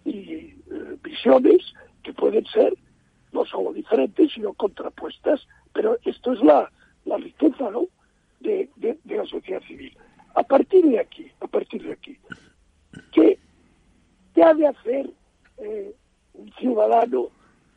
y 0.04 0.12
eh, 0.12 0.54
visiones 1.02 1.74
que 2.04 2.14
pueden 2.14 2.46
ser 2.46 2.72
no 3.32 3.46
solo 3.46 3.74
diferentes, 3.74 4.32
sino 4.32 4.54
contrapuestas. 4.54 5.42
Pero 5.74 5.98
esto 6.06 6.34
es 6.34 6.42
la, 6.42 6.72
la 7.06 7.18
riqueza 7.18 7.72
¿no? 7.72 7.88
de, 8.42 8.70
de, 8.76 8.98
la 9.06 9.26
sociedad 9.26 9.62
civil. 9.64 9.98
A 10.36 10.44
partir 10.44 10.86
de 10.86 11.00
aquí, 11.00 11.32
a 11.42 11.48
partir 11.48 11.82
de 11.82 11.94
aquí, 11.94 12.18
¿qué, 13.12 13.40
qué 14.36 14.44
ha 14.44 14.54
de 14.54 14.68
hacer 14.68 15.10
eh, 15.58 15.96
un 16.36 16.54
ciudadano 16.54 17.30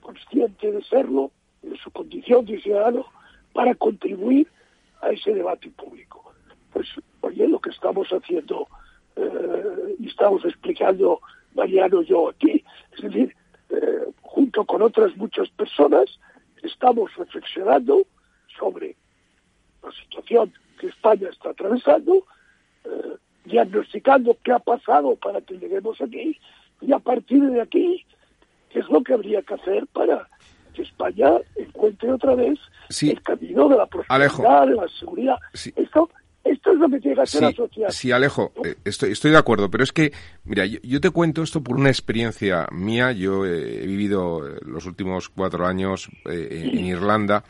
consciente 0.02 0.70
de 0.70 0.82
serlo, 0.84 1.30
de 1.62 1.76
su 1.78 1.90
condición 1.90 2.44
de 2.44 2.60
ciudadano, 2.60 3.06
para 3.54 3.74
contribuir 3.74 4.46
a 5.00 5.08
ese 5.08 5.32
debate 5.32 5.70
público? 5.70 6.27
Pues 6.78 6.86
oye, 7.22 7.48
lo 7.48 7.58
que 7.58 7.70
estamos 7.70 8.06
haciendo 8.10 8.68
eh, 9.16 9.96
y 9.98 10.06
estamos 10.06 10.44
explicando 10.44 11.20
Mariano 11.52 12.02
y 12.02 12.06
yo 12.06 12.28
aquí, 12.28 12.64
es 12.92 13.02
decir, 13.02 13.34
eh, 13.70 14.04
junto 14.22 14.64
con 14.64 14.82
otras 14.82 15.16
muchas 15.16 15.48
personas, 15.48 16.04
estamos 16.62 17.12
reflexionando 17.16 18.06
sobre 18.60 18.94
la 19.82 19.90
situación 19.90 20.52
que 20.78 20.86
España 20.86 21.28
está 21.32 21.50
atravesando, 21.50 22.24
eh, 22.84 23.16
diagnosticando 23.44 24.36
qué 24.44 24.52
ha 24.52 24.60
pasado 24.60 25.16
para 25.16 25.40
que 25.40 25.58
lleguemos 25.58 26.00
aquí 26.00 26.38
y 26.80 26.92
a 26.92 27.00
partir 27.00 27.42
de 27.42 27.60
aquí, 27.60 28.06
qué 28.70 28.78
es 28.78 28.88
lo 28.88 29.02
que 29.02 29.14
habría 29.14 29.42
que 29.42 29.54
hacer 29.54 29.84
para 29.88 30.28
que 30.74 30.82
España 30.82 31.38
encuentre 31.56 32.12
otra 32.12 32.36
vez 32.36 32.56
el 33.02 33.20
camino 33.22 33.68
de 33.68 33.78
la 33.78 33.86
prosperidad, 33.86 34.68
de 34.68 34.74
la 34.76 34.88
seguridad. 34.88 35.38
Esto 35.74 36.08
esto 36.44 36.72
es 36.72 36.78
lo 36.78 36.88
que 36.88 37.00
que 37.00 37.20
hacer 37.20 37.42
la 37.42 37.52
sociedad. 37.52 37.90
Sí, 37.90 38.12
Alejo, 38.12 38.52
eh, 38.64 38.76
estoy, 38.84 39.12
estoy 39.12 39.30
de 39.30 39.38
acuerdo, 39.38 39.70
pero 39.70 39.84
es 39.84 39.92
que, 39.92 40.12
mira, 40.44 40.64
yo, 40.66 41.00
te 41.00 41.10
cuento 41.10 41.42
esto 41.42 41.62
por 41.62 41.76
una 41.76 41.88
experiencia 41.88 42.66
mía. 42.72 43.12
Yo 43.12 43.44
he 43.44 43.86
vivido 43.86 44.46
eh, 44.46 44.58
los 44.64 44.86
últimos 44.86 45.28
cuatro 45.28 45.66
años 45.66 46.08
eh, 46.28 46.70
en, 46.72 46.84
Irlanda. 46.84 47.44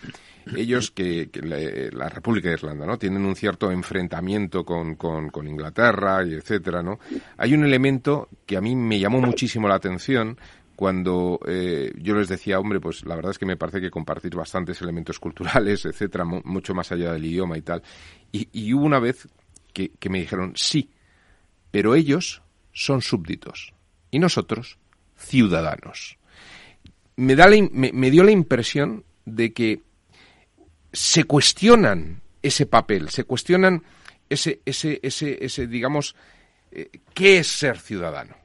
Ellos, 0.56 0.90
que, 0.90 1.28
la, 1.42 2.08
República 2.08 2.48
de 2.48 2.54
Irlanda, 2.54 2.86
¿no? 2.86 2.98
Tienen 2.98 3.24
un 3.26 3.36
cierto 3.36 3.70
enfrentamiento 3.70 4.64
con, 4.64 4.94
con, 4.94 5.28
con 5.28 5.46
Inglaterra 5.46 6.24
y 6.24 6.32
etcétera, 6.34 6.82
¿no? 6.82 6.98
Hay 7.36 7.52
un 7.52 7.64
elemento 7.64 8.28
que 8.46 8.56
a 8.56 8.62
mí 8.62 8.74
me 8.74 8.98
llamó 8.98 9.20
muchísimo 9.20 9.68
la 9.68 9.74
atención, 9.74 10.38
cuando 10.78 11.40
eh, 11.44 11.90
yo 11.96 12.14
les 12.14 12.28
decía, 12.28 12.60
hombre, 12.60 12.78
pues 12.78 13.04
la 13.04 13.16
verdad 13.16 13.32
es 13.32 13.38
que 13.40 13.46
me 13.46 13.56
parece 13.56 13.80
que 13.80 13.90
compartir 13.90 14.36
bastantes 14.36 14.80
elementos 14.80 15.18
culturales, 15.18 15.84
etcétera, 15.84 16.24
mucho 16.24 16.72
más 16.72 16.92
allá 16.92 17.12
del 17.12 17.24
idioma 17.24 17.58
y 17.58 17.62
tal. 17.62 17.82
Y, 18.30 18.72
hubo 18.72 18.84
una 18.84 19.00
vez 19.00 19.26
que, 19.72 19.90
me 20.08 20.20
dijeron, 20.20 20.52
sí, 20.54 20.88
pero 21.72 21.96
ellos 21.96 22.42
son 22.72 23.02
súbditos 23.02 23.74
y 24.12 24.20
nosotros 24.20 24.78
ciudadanos. 25.16 26.16
Me, 27.16 27.34
da 27.34 27.48
me, 27.48 28.10
dio 28.12 28.22
la 28.22 28.30
impresión 28.30 29.02
de 29.24 29.52
que 29.52 29.82
se 30.92 31.24
cuestionan 31.24 32.22
ese 32.40 32.66
papel, 32.66 33.08
se 33.08 33.24
cuestionan 33.24 33.82
ese, 34.30 34.60
ese, 34.64 35.00
ese, 35.02 35.44
ese 35.44 35.66
digamos, 35.66 36.14
eh, 36.70 36.88
¿qué 37.14 37.38
es 37.38 37.48
ser 37.48 37.80
ciudadano? 37.80 38.37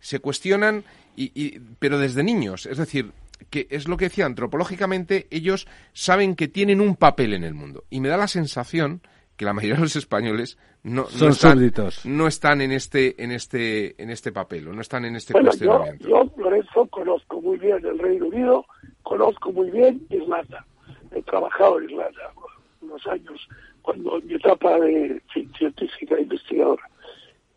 Se 0.00 0.20
cuestionan 0.20 0.84
y, 1.16 1.58
pero 1.78 1.98
desde 1.98 2.22
niños. 2.22 2.66
Es 2.66 2.78
decir, 2.78 3.12
que 3.50 3.66
es 3.70 3.88
lo 3.88 3.96
que 3.96 4.06
decía 4.06 4.26
antropológicamente, 4.26 5.26
ellos 5.30 5.66
saben 5.92 6.36
que 6.36 6.48
tienen 6.48 6.80
un 6.80 6.96
papel 6.96 7.34
en 7.34 7.44
el 7.44 7.54
mundo. 7.54 7.84
Y 7.90 8.00
me 8.00 8.08
da 8.08 8.16
la 8.16 8.28
sensación 8.28 9.00
que 9.36 9.44
la 9.44 9.52
mayoría 9.52 9.76
de 9.76 9.82
los 9.82 9.96
españoles 9.96 10.58
no, 10.82 11.06
no, 11.20 11.28
están, 11.28 11.72
no 12.04 12.26
están 12.26 12.60
en 12.60 12.72
este 12.72 13.22
en 13.22 13.30
este 13.32 14.00
en 14.02 14.10
este 14.10 14.32
papel 14.32 14.68
o 14.68 14.72
no 14.72 14.80
están 14.80 15.04
en 15.04 15.16
este 15.16 15.32
cuestionamiento. 15.32 16.08
Yo, 16.08 16.32
Lorenzo, 16.36 16.86
conozco 16.86 17.40
muy 17.40 17.58
bien 17.58 17.84
el 17.84 17.98
Reino 17.98 18.26
Unido, 18.26 18.64
conozco 19.02 19.52
muy 19.52 19.70
bien 19.70 20.06
Irlanda. 20.10 20.64
He 21.12 21.22
trabajado 21.22 21.78
en 21.78 21.90
Irlanda 21.90 22.32
unos 22.80 23.06
años, 23.06 23.48
cuando 23.82 24.18
en 24.18 24.26
mi 24.26 24.34
etapa 24.34 24.78
de 24.80 25.22
científica 25.56 26.16
e 26.16 26.22
investigadora. 26.22 26.88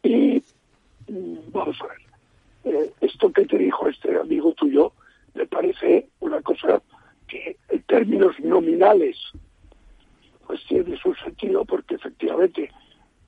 Y 0.03 0.43
mm, 1.07 1.51
vamos 1.51 1.77
a 1.81 1.87
ver, 1.87 1.97
eh, 2.63 2.91
esto 3.01 3.31
que 3.31 3.45
te 3.45 3.57
dijo 3.57 3.87
este 3.87 4.17
amigo 4.17 4.53
tuyo 4.53 4.93
me 5.33 5.45
parece 5.45 6.09
una 6.19 6.41
cosa 6.41 6.81
que 7.27 7.57
en 7.69 7.81
términos 7.83 8.39
nominales 8.39 9.17
pues 10.45 10.63
tiene 10.67 10.97
su 10.97 11.13
sentido 11.15 11.63
porque 11.65 11.95
efectivamente 11.95 12.69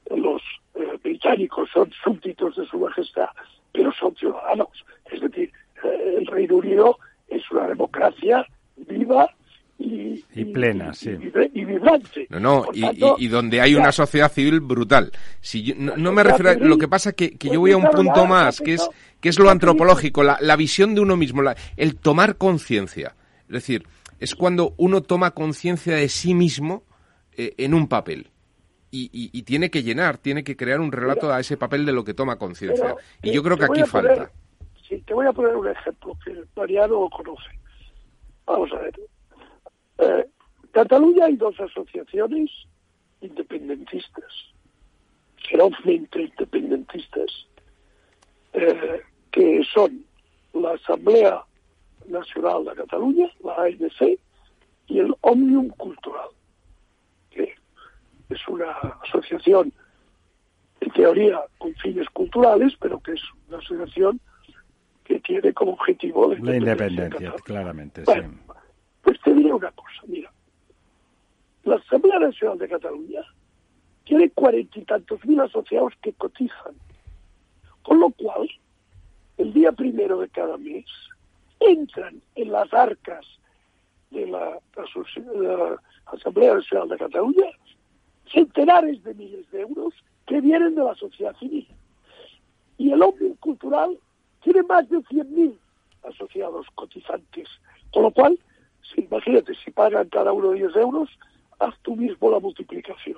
los 0.09 0.41
eh, 0.75 0.99
británicos 1.01 1.69
son 1.73 1.91
súbditos 2.03 2.55
de 2.57 2.65
su 2.65 2.79
majestad, 2.79 3.29
pero 3.71 3.91
son 3.93 4.15
ciudadanos. 4.15 4.85
Es 5.11 5.21
decir, 5.21 5.51
eh, 5.83 6.15
el 6.17 6.27
Reino 6.27 6.57
Unido 6.57 6.97
es 7.29 7.49
una 7.51 7.67
democracia 7.67 8.45
viva 8.75 9.29
y, 9.83 10.45
plena, 10.45 10.93
sí. 10.93 11.11
Y, 11.53 11.65
vibrante. 11.65 12.27
No, 12.29 12.39
no, 12.39 12.65
y, 12.73 13.27
donde 13.27 13.61
hay 13.61 13.75
una 13.75 13.91
sociedad 13.91 14.31
civil 14.31 14.61
brutal. 14.61 15.11
Si 15.41 15.73
no, 15.77 16.11
me 16.11 16.23
refiero 16.23 16.51
a, 16.51 16.53
lo 16.55 16.77
que 16.77 16.87
pasa 16.87 17.13
que, 17.13 17.37
que 17.37 17.49
yo 17.49 17.59
voy 17.59 17.71
a 17.71 17.77
un 17.77 17.89
punto 17.89 18.25
más, 18.25 18.61
que 18.61 18.75
es 18.75 18.89
que 19.19 19.29
es 19.29 19.39
lo 19.39 19.49
antropológico, 19.49 20.21
la, 20.21 20.37
la 20.41 20.55
visión 20.55 20.95
de 20.95 21.01
uno 21.01 21.15
mismo, 21.15 21.41
el 21.77 21.95
tomar 21.95 22.37
conciencia. 22.37 23.15
Es 23.47 23.53
decir, 23.53 23.85
es 24.19 24.35
cuando 24.35 24.73
uno 24.77 25.01
toma 25.01 25.31
conciencia 25.31 25.95
de 25.95 26.09
sí 26.09 26.33
mismo 26.33 26.83
eh, 27.37 27.53
en 27.57 27.73
un 27.73 27.87
papel. 27.87 28.29
Y, 28.95 29.41
tiene 29.41 29.71
que 29.71 29.81
llenar, 29.81 30.19
tiene 30.19 30.43
que 30.43 30.55
crear 30.55 30.79
un 30.79 30.91
relato 30.91 31.33
a 31.33 31.39
ese 31.39 31.57
papel 31.57 31.83
de 31.83 31.93
lo 31.93 32.03
que 32.03 32.13
toma 32.13 32.35
conciencia. 32.35 32.95
Y 33.23 33.31
yo 33.31 33.41
creo 33.41 33.57
que 33.57 33.65
aquí 33.65 33.81
falta. 33.83 34.29
Sí, 34.87 35.01
te 35.01 35.15
voy 35.15 35.25
a 35.25 35.33
poner 35.33 35.55
un 35.55 35.67
ejemplo 35.67 36.15
que 36.23 36.43
Mariano 36.55 37.09
conoce. 37.09 37.49
Vamos 38.45 38.71
a 38.71 38.81
ver. 38.81 38.93
Eh, 39.99 40.25
Cataluña 40.71 41.25
hay 41.25 41.35
dos 41.35 41.59
asociaciones 41.59 42.49
independentistas, 43.21 44.31
ferozmente 45.49 46.23
independentistas, 46.23 47.47
eh, 48.53 49.01
que 49.31 49.63
son 49.73 50.05
la 50.53 50.71
Asamblea 50.71 51.43
Nacional 52.07 52.65
de 52.65 52.75
Cataluña, 52.75 53.29
la 53.43 53.55
ANC, 53.63 54.19
y 54.87 54.99
el 54.99 55.15
Omnium 55.21 55.69
Cultural 55.69 56.29
es 58.33 58.47
una 58.47 58.71
asociación, 59.03 59.71
en 60.81 60.91
teoría, 60.91 61.41
con 61.57 61.73
fines 61.75 62.07
culturales, 62.09 62.73
pero 62.79 62.99
que 62.99 63.13
es 63.13 63.21
una 63.47 63.59
asociación 63.59 64.19
que 65.03 65.19
tiene 65.19 65.53
como 65.53 65.73
objetivo 65.73 66.33
la 66.33 66.55
independencia, 66.55 67.33
claramente. 67.43 68.03
Pues 69.03 69.19
te 69.21 69.33
diré 69.33 69.53
una 69.53 69.71
cosa, 69.71 70.01
mira, 70.07 70.31
la 71.63 71.75
Asamblea 71.75 72.19
Nacional 72.19 72.57
de 72.57 72.69
Cataluña 72.69 73.21
tiene 74.05 74.29
cuarenta 74.31 74.79
y 74.79 74.83
tantos 74.83 75.23
mil 75.25 75.39
asociados 75.39 75.93
que 76.01 76.13
cotizan, 76.13 76.75
con 77.83 77.99
lo 77.99 78.09
cual, 78.09 78.49
el 79.37 79.53
día 79.53 79.71
primero 79.71 80.19
de 80.19 80.29
cada 80.29 80.57
mes, 80.57 80.85
entran 81.59 82.21
en 82.35 82.51
las 82.51 82.73
arcas 82.73 83.25
de 84.11 84.27
la, 84.27 84.59
Asamblea 86.05 86.55
Nacional 86.55 86.89
de 86.89 86.97
Cataluña 86.97 87.47
centenares 88.31 89.03
de 89.03 89.13
miles 89.13 89.49
de 89.51 89.61
euros 89.61 89.93
que 90.25 90.41
vienen 90.41 90.75
de 90.75 90.83
la 90.83 90.95
sociedad 90.95 91.35
civil. 91.37 91.67
Y 92.77 92.91
el 92.91 93.01
hombre 93.01 93.33
cultural 93.39 93.97
tiene 94.41 94.63
más 94.63 94.89
de 94.89 94.97
100.000 94.97 95.55
asociados 96.03 96.67
cotizantes. 96.75 97.47
Con 97.91 98.03
lo 98.03 98.11
cual, 98.11 98.37
si, 98.83 99.01
imagínate, 99.01 99.53
si 99.55 99.71
pagan 99.71 100.09
cada 100.09 100.31
uno 100.31 100.51
10 100.51 100.75
euros, 100.75 101.09
haz 101.59 101.75
tú 101.81 101.95
mismo 101.95 102.29
la 102.29 102.39
multiplicación. 102.39 103.17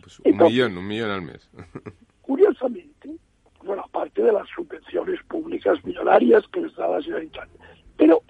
Pues 0.00 0.20
un 0.20 0.36
millón, 0.36 0.76
un 0.76 0.86
millón 0.86 1.10
al 1.10 1.22
mes. 1.22 1.48
curiosamente, 2.26 3.16
bueno, 3.62 3.82
aparte 3.82 4.22
de 4.22 4.32
las 4.32 4.48
subvenciones 4.48 5.22
públicas 5.24 5.82
millonarias 5.84 6.44
que 6.52 6.60
les 6.60 6.74
da 6.74 6.88
la 6.88 7.00
Generalitat, 7.00 7.48
pero 7.96 8.22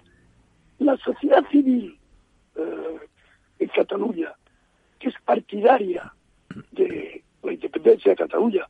la 0.79 0.97
sociedad 0.99 1.43
civil 1.51 1.99
eh, 2.57 3.01
en 3.59 3.69
Cataluña, 3.69 4.33
que 4.99 5.09
es 5.09 5.15
partidaria 5.25 6.13
de 6.73 7.25
la 7.43 7.53
independencia 7.53 8.13
de 8.13 8.17
Cataluña, 8.17 8.67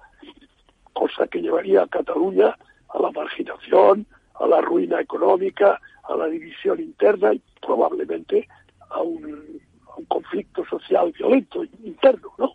cosa 0.92 1.26
que 1.26 1.42
llevaría 1.42 1.82
a 1.82 1.88
Cataluña 1.88 2.56
a 2.88 2.98
la 3.00 3.10
marginación, 3.10 4.06
a 4.34 4.46
la 4.46 4.60
ruina 4.60 5.00
económica, 5.00 5.80
a 6.08 6.16
la 6.16 6.26
división 6.26 6.80
interna 6.80 7.34
y 7.34 7.42
probablemente 7.60 8.48
a 8.90 9.02
un, 9.02 9.60
conflicto 10.08 10.62
social 10.66 11.10
violento 11.12 11.64
interno, 11.82 12.30
¿no? 12.36 12.52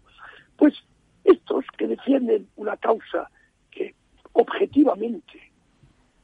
Pues 0.58 0.76
estos 1.24 1.66
que 1.76 1.88
defienden 1.88 2.48
una 2.56 2.78
causa 2.78 3.32
que 3.72 3.96
objetivamente 4.34 5.52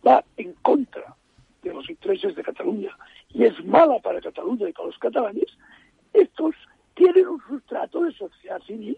va 0.05 0.23
en 0.37 0.53
contra 0.61 1.15
de 1.63 1.73
los 1.73 1.89
intereses 1.89 2.35
de 2.35 2.43
Cataluña 2.43 2.95
y 3.29 3.45
es 3.45 3.65
mala 3.65 3.97
para 3.99 4.21
Cataluña 4.21 4.69
y 4.69 4.73
para 4.73 4.87
los 4.89 4.97
catalanes, 4.99 5.57
estos 6.13 6.53
tienen 6.93 7.27
un 7.27 7.41
sustrato 7.47 8.03
de 8.03 8.11
sociedad 8.11 8.61
civil 8.61 8.97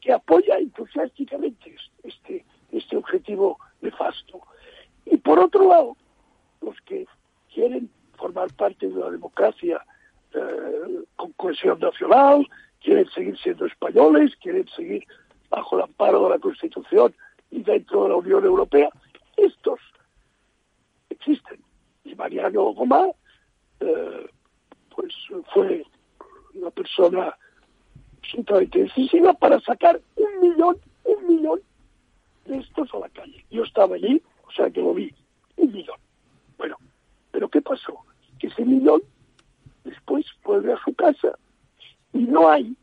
que 0.00 0.12
apoya 0.12 0.58
entusiásticamente 0.58 1.76
este, 2.02 2.44
este 2.72 2.96
objetivo 2.96 3.58
nefasto. 3.80 4.40
Y 5.04 5.16
por 5.18 5.38
otro 5.38 5.68
lado, 5.68 5.96
los 6.60 6.80
que 6.82 7.06
quieren 7.52 7.90
formar 8.16 8.52
parte 8.54 8.88
de 8.88 8.98
la 8.98 9.10
democracia 9.10 9.84
eh, 10.34 11.04
con 11.16 11.32
cohesión 11.32 11.78
nacional, 11.80 12.46
quieren 12.80 13.08
seguir 13.10 13.38
siendo 13.38 13.66
españoles, 13.66 14.34
quieren 14.40 14.68
seguir 14.68 15.06
bajo 15.48 15.76
el 15.76 15.82
amparo 15.82 16.24
de 16.24 16.30
la 16.30 16.38
Constitución 16.38 17.14
y 17.50 17.62
dentro 17.62 18.04
de 18.04 18.10
la 18.10 18.16
Unión 18.16 18.44
Europea, 18.44 18.90
estos 19.36 19.80
existen. 21.08 21.60
Y 22.04 22.14
Mariano 22.14 22.72
Gomá, 22.72 23.08
eh, 23.80 24.30
pues 24.94 25.14
fue 25.52 25.84
una 26.54 26.70
persona 26.70 27.36
absolutamente 28.18 28.82
decisiva 28.84 29.32
para 29.34 29.60
sacar 29.60 30.00
un 30.16 30.40
millón, 30.40 30.76
un 31.04 31.26
millón 31.26 31.60
de 32.44 32.58
estos 32.58 32.92
a 32.94 32.98
la 32.98 33.08
calle. 33.08 33.44
Yo 33.50 33.64
estaba 33.64 33.96
allí, 33.96 34.22
o 34.46 34.52
sea 34.52 34.70
que 34.70 34.80
lo 34.80 34.94
vi, 34.94 35.12
un 35.56 35.72
millón. 35.72 35.98
Pero 37.30 37.48
¿qué 37.48 37.60
pasó? 37.62 38.04
Que 38.38 38.48
ese 38.48 38.64
millón 38.64 39.02
después 39.84 40.26
vuelve 40.44 40.72
a 40.72 40.84
su 40.84 40.94
casa 40.94 41.38
y 42.12 42.18
no 42.18 42.48
hay, 42.48 42.76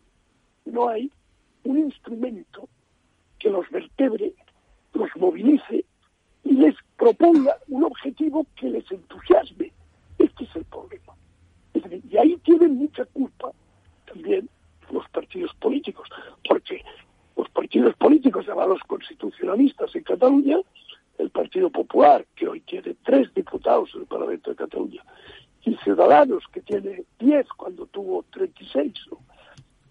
no 0.65 0.89
hay 0.89 1.11
un 1.63 1.77
instrumento 1.79 2.69
que 3.39 3.49
los 3.49 3.69
vertebre, 3.69 4.33
los 4.93 5.09
movilice 5.15 5.85
y 6.43 6.53
les 6.53 6.75
proponga 6.97 7.55
un 7.67 7.83
objetivo 7.83 8.45
que 8.55 8.69
les 8.69 8.89
entusiasme. 8.91 9.71
Este 10.17 10.43
es 10.43 10.55
el 10.55 10.65
problema. 10.65 11.13
y 11.73 12.17
ahí 12.17 12.37
tienen 12.37 12.77
mucha 12.77 13.05
culpa 13.05 13.51
también 14.05 14.49
los 14.91 15.07
partidos 15.09 15.53
políticos, 15.55 16.07
porque 16.47 16.83
los 17.35 17.49
partidos 17.49 17.95
políticos 17.95 18.47
llamados 18.47 18.79
constitucionalistas 18.87 19.93
en 19.95 20.03
Cataluña, 20.03 20.57
el 21.17 21.29
Partido 21.29 21.69
Popular, 21.69 22.25
que 22.35 22.47
hoy 22.47 22.61
tiene 22.61 22.95
tres 23.03 23.33
diputados 23.33 23.89
en 23.95 24.01
el 24.01 24.07
Parlamento 24.07 24.51
de 24.51 24.55
Cataluña, 24.55 25.03
y 25.63 25.75
Ciudadanos, 25.77 26.43
que 26.53 26.61
tiene 26.61 27.03
diez 27.19 27.47
cuando 27.57 27.85
tuvo 27.87 28.23
36, 28.31 28.93
¿no? 29.11 29.19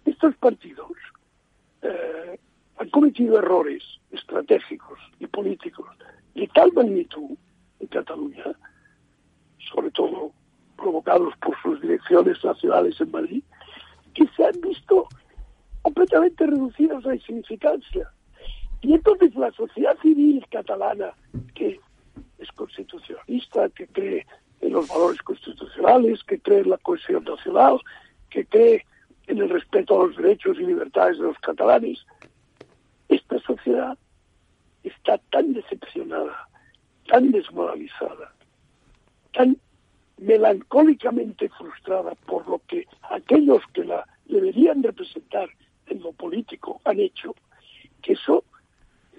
estos 0.06 0.34
partidos 0.36 0.92
eh, 1.82 2.38
han 2.78 2.88
cometido 2.90 3.38
errores 3.38 3.82
estratégicos 4.10 4.98
y 5.18 5.26
políticos 5.26 5.86
de 6.34 6.46
tal 6.48 6.72
magnitud 6.72 7.36
en 7.80 7.86
Cataluña, 7.88 8.44
sobre 9.70 9.90
todo 9.90 10.32
provocados 10.76 11.34
por 11.38 11.54
sus 11.62 11.80
direcciones 11.80 12.42
nacionales 12.44 13.00
en 13.00 13.10
Madrid, 13.10 13.42
que 14.14 14.26
se 14.36 14.44
han 14.44 14.60
visto 14.60 15.08
completamente 15.82 16.46
reducidos 16.46 17.04
a 17.06 17.14
insignificancia. 17.14 18.10
Y 18.82 18.94
entonces 18.94 19.34
la 19.34 19.50
sociedad 19.52 19.96
civil 20.00 20.44
catalana, 20.50 21.12
que 21.54 21.80
es 22.38 22.52
constitucionalista, 22.52 23.68
que 23.70 23.86
cree 23.88 24.26
en 24.60 24.72
los 24.72 24.88
valores 24.88 25.20
constitucionales, 25.22 26.22
que 26.24 26.38
cree 26.38 26.60
en 26.60 26.70
la 26.70 26.78
cohesión 26.78 27.24
nacional, 27.24 27.80
que 28.30 28.44
cree 28.46 28.84
en 29.26 29.38
el 29.38 29.48
respeto 29.50 30.00
a 30.00 30.06
los 30.06 30.16
derechos 30.16 30.56
y 30.58 30.66
libertades 30.66 31.18
de 31.18 31.24
los 31.24 31.38
catalanes, 31.38 32.04
esta 33.08 33.38
sociedad 33.40 33.98
está 34.82 35.18
tan 35.30 35.52
decepcionada, 35.52 36.48
tan 37.08 37.30
desmoralizada, 37.32 38.32
tan 39.32 39.56
melancólicamente 40.18 41.48
frustrada 41.50 42.14
por 42.26 42.48
lo 42.48 42.60
que 42.66 42.86
aquellos 43.10 43.62
que 43.74 43.84
la 43.84 44.06
deberían 44.26 44.82
representar 44.82 45.48
en 45.86 46.02
lo 46.02 46.12
político 46.12 46.80
han 46.84 47.00
hecho, 47.00 47.34
que 48.02 48.14
eso 48.14 48.44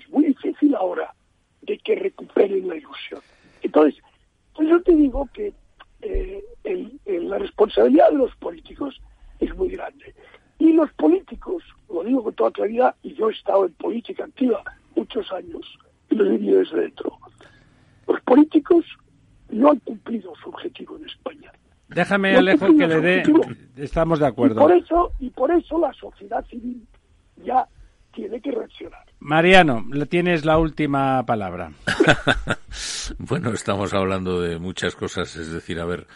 es 0.07 0.13
muy 0.13 0.25
difícil 0.25 0.75
ahora 0.75 1.13
de 1.61 1.77
que 1.79 1.95
recuperen 1.95 2.67
la 2.67 2.75
ilusión. 2.75 3.21
Entonces, 3.61 4.01
pues 4.55 4.69
yo 4.69 4.81
te 4.81 4.95
digo 4.95 5.27
que 5.33 5.53
eh, 6.01 6.43
la 7.05 7.37
responsabilidad 7.37 8.09
de 8.11 8.17
los 8.17 8.35
políticos 8.37 8.99
es 9.39 9.55
muy 9.55 9.69
grande. 9.69 10.13
Y 10.59 10.73
los 10.73 10.91
políticos, 10.93 11.63
lo 11.89 12.03
digo 12.03 12.23
con 12.23 12.33
toda 12.33 12.51
claridad, 12.51 12.95
y 13.03 13.13
yo 13.13 13.29
he 13.29 13.33
estado 13.33 13.65
en 13.65 13.73
política 13.73 14.25
activa 14.25 14.63
muchos 14.95 15.31
años, 15.31 15.77
y 16.09 16.15
lo 16.15 16.25
he 16.25 16.37
desde 16.37 16.81
dentro, 16.81 17.17
los 18.07 18.21
políticos 18.21 18.85
no 19.49 19.71
han 19.71 19.79
cumplido 19.79 20.33
su 20.41 20.49
objetivo 20.49 20.97
en 20.97 21.05
España. 21.05 21.51
Déjame, 21.89 22.35
Alejo, 22.35 22.67
que 22.75 22.87
le 22.87 23.01
dé. 23.01 23.23
Estamos 23.77 24.19
de 24.19 24.27
acuerdo. 24.27 24.55
Y 24.55 24.63
por 24.63 24.71
eso, 24.71 25.11
y 25.19 25.29
por 25.29 25.51
eso 25.51 25.79
la 25.79 25.93
sociedad 25.93 26.45
civil 26.47 26.85
ya 27.43 27.67
tiene 28.17 28.41
que 28.41 28.51
reaccionar. 28.51 29.05
Mariano, 29.19 29.85
tienes 30.09 30.43
la 30.43 30.57
última 30.57 31.23
palabra. 31.23 31.71
bueno, 33.19 33.51
estamos 33.51 33.93
hablando 33.93 34.41
de 34.41 34.57
muchas 34.57 34.95
cosas, 34.95 35.35
es 35.35 35.51
decir, 35.51 35.79
a 35.79 35.85
ver, 35.85 36.07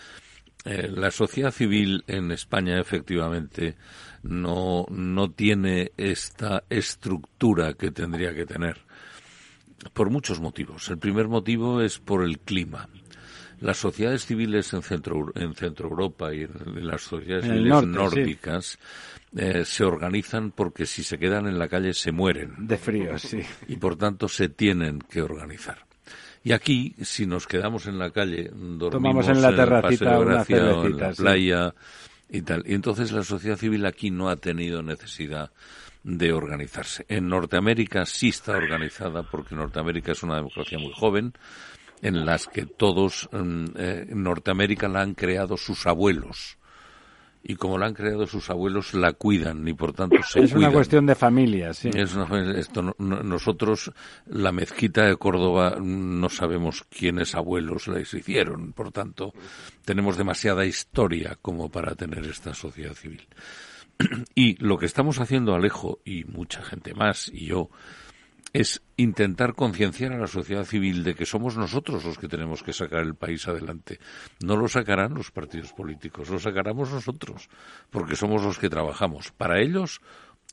eh, 0.66 0.90
la 0.92 1.12
sociedad 1.12 1.52
civil 1.52 2.04
en 2.08 2.32
España 2.32 2.80
efectivamente 2.80 3.76
no, 4.24 4.88
no 4.90 5.30
tiene 5.30 5.92
esta 5.96 6.64
estructura 6.72 7.76
que 7.76 7.92
tendría 7.92 8.34
que 8.34 8.48
tener 8.48 8.78
por 9.94 10.10
muchos 10.10 10.40
motivos. 10.40 10.90
El 10.90 10.98
primer 10.98 11.28
motivo 11.28 11.82
es 11.82 12.00
por 12.00 12.24
el 12.24 12.40
clima. 12.40 12.90
Las 13.60 13.78
sociedades 13.78 14.26
civiles 14.26 14.74
en 14.74 14.82
Centro, 14.82 15.32
en 15.36 15.54
Centro 15.54 15.88
Europa 15.88 16.34
y 16.34 16.48
las 16.82 17.04
sociedades 17.04 17.46
civiles 17.46 17.84
nórdicas 17.84 18.80
eh, 19.36 19.64
se 19.64 19.84
organizan 19.84 20.52
porque 20.52 20.86
si 20.86 21.04
se 21.04 21.18
quedan 21.18 21.48
en 21.48 21.58
la 21.58 21.68
calle 21.68 21.94
se 21.94 22.12
mueren. 22.12 22.54
De 22.60 22.78
frío, 22.78 23.18
sí. 23.18 23.42
Y 23.68 23.78
por 23.78 23.96
tanto 23.96 24.28
se 24.28 24.50
tienen 24.50 25.00
que 25.00 25.22
organizar. 25.22 25.86
Y 26.44 26.54
aquí, 26.54 26.96
si 27.02 27.26
nos 27.26 27.48
quedamos 27.48 27.86
en 27.86 28.00
la 28.00 28.10
calle, 28.10 28.50
dormimos 28.52 29.28
en 29.28 29.42
la 29.42 29.50
en 29.50 29.56
terracita, 29.56 30.18
en 30.18 30.98
la 30.98 31.12
playa 31.12 31.74
y 32.30 32.42
tal. 32.42 32.64
Y 32.66 32.74
entonces 32.74 33.12
la 33.12 33.24
sociedad 33.24 33.58
civil 33.58 33.86
aquí 33.86 34.10
no 34.10 34.30
ha 34.30 34.36
tenido 34.36 34.82
necesidad 34.82 35.52
de 36.04 36.34
organizarse. 36.34 37.06
En 37.08 37.28
Norteamérica 37.28 38.06
sí 38.06 38.30
está 38.30 38.58
organizada 38.58 39.24
porque 39.24 39.56
Norteamérica 39.56 40.14
es 40.14 40.24
una 40.24 40.38
democracia 40.38 40.80
muy 40.80 40.92
joven 40.94 41.34
en 42.02 42.26
las 42.26 42.48
que 42.48 42.66
todos 42.66 43.30
mm, 43.32 43.66
eh, 43.78 44.08
en 44.10 44.24
Norteamérica 44.24 44.88
la 44.88 45.02
han 45.02 45.14
creado 45.14 45.58
sus 45.58 45.86
abuelos 45.86 46.58
y 47.44 47.56
como 47.56 47.78
la 47.78 47.88
han 47.88 47.94
creado 47.94 48.28
sus 48.28 48.50
abuelos 48.50 48.94
la 48.94 49.14
cuidan 49.14 49.68
y 49.68 49.74
por 49.74 49.94
tanto 49.94 50.18
se 50.24 50.42
es 50.42 50.54
una 50.54 50.72
cuestión 50.72 51.06
de 51.06 51.16
familia 51.16 51.74
sí. 51.74 51.90
Es 51.94 52.16
esto 52.56 52.96
nosotros 53.00 53.92
la 54.28 54.52
mezquita 54.52 55.06
de 55.06 55.18
Córdoba 55.18 55.78
no 55.82 56.30
sabemos 56.30 56.84
quiénes 56.90 57.36
abuelos 57.36 57.88
la 57.88 58.00
hicieron. 58.00 58.74
Por 58.74 58.92
tanto 58.92 59.34
tenemos 59.86 60.18
demasiada 60.18 60.66
historia 60.66 61.38
como 61.42 61.70
para 61.70 61.96
tener 61.96 62.26
esta 62.26 62.54
sociedad 62.54 62.94
civil. 62.94 63.28
Y 64.36 64.56
lo 64.64 64.78
que 64.78 64.86
estamos 64.86 65.20
haciendo 65.20 65.54
Alejo 65.54 66.00
y 66.06 66.24
mucha 66.26 66.62
gente 66.64 66.94
más 66.94 67.30
y 67.34 67.48
yo 67.48 67.70
es 68.54 68.82
intentar 68.98 69.54
concienciar 69.54 70.14
a 70.14 70.20
la 70.20 70.28
sociedad 70.28 70.66
civil 70.66 71.04
de 71.04 71.16
que 71.16 71.26
somos 71.26 71.56
nosotros 71.56 72.04
los 72.04 72.18
que 72.18 72.28
tenemos 72.28 72.64
que 72.64 72.74
sacar 72.74 73.02
el 73.02 73.16
país 73.16 73.48
adelante. 73.48 74.00
No 74.44 74.58
lo 74.58 74.68
sacarán 74.68 75.14
los 75.14 75.32
partidos 75.32 75.72
políticos, 75.72 76.30
lo 76.30 76.40
sacaremos 76.40 76.92
nosotros, 76.92 77.50
porque 77.90 78.16
somos 78.16 78.44
los 78.44 78.60
que 78.60 78.70
trabajamos 78.70 79.32
para 79.32 79.62
ellos 79.62 80.02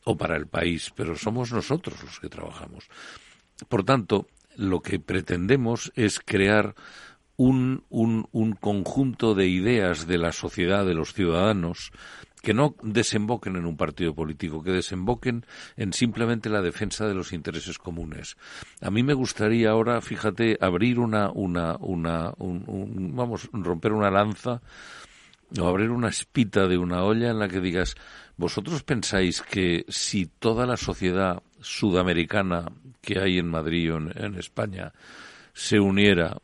o 0.04 0.16
para 0.16 0.36
el 0.36 0.46
país, 0.46 0.92
pero 0.94 1.16
somos 1.16 1.52
nosotros 1.52 2.02
los 2.02 2.20
que 2.20 2.28
trabajamos. 2.28 2.88
Por 3.68 3.84
tanto, 3.84 4.28
lo 4.56 4.80
que 4.80 5.00
pretendemos 5.00 5.92
es 5.96 6.20
crear 6.20 6.74
un, 7.36 7.84
un, 7.88 8.28
un 8.32 8.52
conjunto 8.52 9.34
de 9.34 9.48
ideas 9.48 10.06
de 10.06 10.18
la 10.18 10.32
sociedad, 10.32 10.86
de 10.86 10.94
los 10.94 11.14
ciudadanos, 11.14 11.92
que 12.40 12.54
no 12.54 12.74
desemboquen 12.82 13.56
en 13.56 13.66
un 13.66 13.76
partido 13.76 14.14
político, 14.14 14.62
que 14.62 14.72
desemboquen 14.72 15.44
en 15.76 15.92
simplemente 15.92 16.48
la 16.48 16.62
defensa 16.62 17.06
de 17.06 17.14
los 17.14 17.32
intereses 17.32 17.78
comunes. 17.78 18.36
A 18.80 18.90
mí 18.90 19.02
me 19.02 19.14
gustaría 19.14 19.70
ahora, 19.70 20.00
fíjate, 20.00 20.58
abrir 20.60 20.98
una, 20.98 21.30
una, 21.30 21.76
una, 21.80 22.32
un, 22.38 23.12
vamos, 23.14 23.48
romper 23.52 23.92
una 23.92 24.10
lanza 24.10 24.60
o 25.58 25.66
abrir 25.66 25.90
una 25.90 26.08
espita 26.08 26.66
de 26.66 26.78
una 26.78 27.04
olla 27.04 27.30
en 27.30 27.38
la 27.38 27.48
que 27.48 27.60
digas, 27.60 27.94
vosotros 28.36 28.82
pensáis 28.82 29.42
que 29.42 29.84
si 29.88 30.26
toda 30.26 30.66
la 30.66 30.76
sociedad 30.76 31.42
sudamericana 31.60 32.70
que 33.00 33.18
hay 33.18 33.38
en 33.38 33.48
Madrid 33.48 33.94
o 33.94 33.96
en 33.96 34.34
España 34.36 34.92
se 35.54 35.80
uniera 35.80 36.36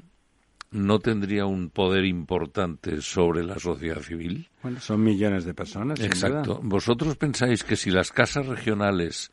no 0.75 0.99
tendría 0.99 1.47
un 1.47 1.71
poder 1.71 2.05
importante 2.05 3.01
sobre 3.01 3.45
la 3.45 3.61
sociedad 3.61 4.01
civil? 4.01 4.51
Bueno, 4.61 4.81
son 4.81 5.05
millones 5.05 5.45
de 5.45 5.55
personas. 5.55 6.01
Exacto. 6.01 6.61
¿Vosotros 6.63 7.17
pensáis 7.17 7.63
que 7.63 7.77
si 7.77 7.93
las 7.93 8.11
casas 8.11 8.47
regionales 8.47 9.31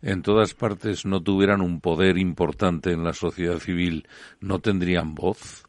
en 0.00 0.22
todas 0.22 0.54
partes 0.54 1.04
no 1.04 1.22
tuvieran 1.22 1.60
un 1.60 1.82
poder 1.82 2.16
importante 2.16 2.90
en 2.90 3.04
la 3.04 3.12
sociedad 3.12 3.58
civil, 3.58 4.08
no 4.40 4.60
tendrían 4.60 5.14
voz? 5.14 5.64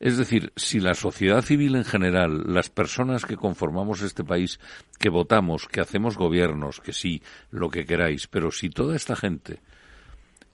Es 0.00 0.18
decir, 0.18 0.52
si 0.54 0.80
la 0.80 0.92
sociedad 0.92 1.40
civil 1.40 1.74
en 1.74 1.84
general, 1.84 2.42
las 2.52 2.68
personas 2.68 3.24
que 3.24 3.36
conformamos 3.36 4.02
este 4.02 4.22
país, 4.22 4.60
que 4.98 5.08
votamos, 5.08 5.66
que 5.66 5.80
hacemos 5.80 6.18
gobiernos, 6.18 6.80
que 6.80 6.92
sí, 6.92 7.22
lo 7.50 7.70
que 7.70 7.86
queráis, 7.86 8.26
pero 8.26 8.50
si 8.50 8.68
toda 8.68 8.96
esta 8.96 9.16
gente 9.16 9.60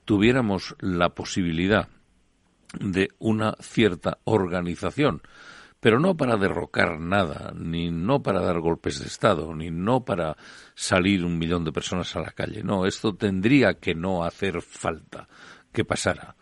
tuviéramos 0.04 0.76
la 0.78 1.08
posibilidad 1.08 1.88
de 2.80 3.10
una 3.18 3.56
cierta 3.60 4.18
organización, 4.24 5.22
pero 5.80 5.98
no 5.98 6.16
para 6.16 6.36
derrocar 6.36 7.00
nada, 7.00 7.52
ni 7.56 7.90
no 7.90 8.22
para 8.22 8.40
dar 8.40 8.60
golpes 8.60 9.00
de 9.00 9.06
Estado, 9.06 9.52
ni 9.54 9.70
no 9.70 10.04
para 10.04 10.36
salir 10.74 11.24
un 11.24 11.38
millón 11.38 11.64
de 11.64 11.72
personas 11.72 12.14
a 12.14 12.20
la 12.20 12.30
calle. 12.30 12.62
No, 12.62 12.86
esto 12.86 13.14
tendría 13.14 13.74
que 13.74 13.94
no 13.94 14.22
hacer 14.22 14.62
falta 14.62 15.28
que 15.72 15.84
pasara. 15.84 16.36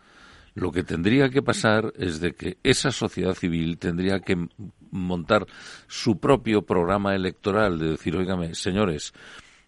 Lo 0.55 0.71
que 0.71 0.83
tendría 0.83 1.31
que 1.31 1.43
pasar 1.43 1.93
es 1.97 2.21
de 2.21 2.35
que 2.35 2.59
esa 2.63 2.91
sociedad 2.91 3.35
civil 3.35 3.79
tendría 3.79 4.21
que 4.21 4.49
montar 4.91 5.47
su 5.87 6.19
propio 6.19 6.63
programa 6.63 7.15
electoral, 7.15 7.79
de 7.79 7.91
decir, 7.93 8.17
oígame, 8.17 8.55
señores, 8.55 9.15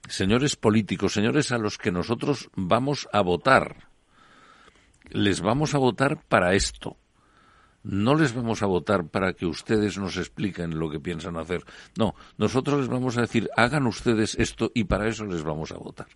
señores 0.09 0.56
políticos, 0.56 1.14
señores 1.14 1.52
a 1.52 1.59
los 1.59 1.78
que 1.78 1.93
nosotros 1.93 2.51
vamos 2.55 3.09
a 3.12 3.22
votar, 3.22 3.89
les 5.12 5.40
vamos 5.40 5.74
a 5.74 5.78
votar 5.78 6.24
para 6.28 6.55
esto. 6.55 6.97
No 7.84 8.14
les 8.14 8.32
vamos 8.34 8.62
a 8.62 8.66
votar 8.66 9.09
para 9.09 9.32
que 9.32 9.47
ustedes 9.47 9.98
nos 9.98 10.16
expliquen 10.16 10.78
lo 10.78 10.89
que 10.89 11.01
piensan 11.01 11.36
hacer. 11.36 11.64
No, 11.98 12.14
nosotros 12.39 12.80
les 12.80 12.89
vamos 12.89 13.18
a 13.18 13.22
decir, 13.22 13.48
hagan 13.56 13.86
ustedes 13.86 14.36
esto 14.39 14.70
y 14.74 14.84
para 14.84 15.09
eso 15.09 15.24
les 15.24 15.43
vamos 15.43 15.72
a 15.72 15.78
votar. 15.78 16.06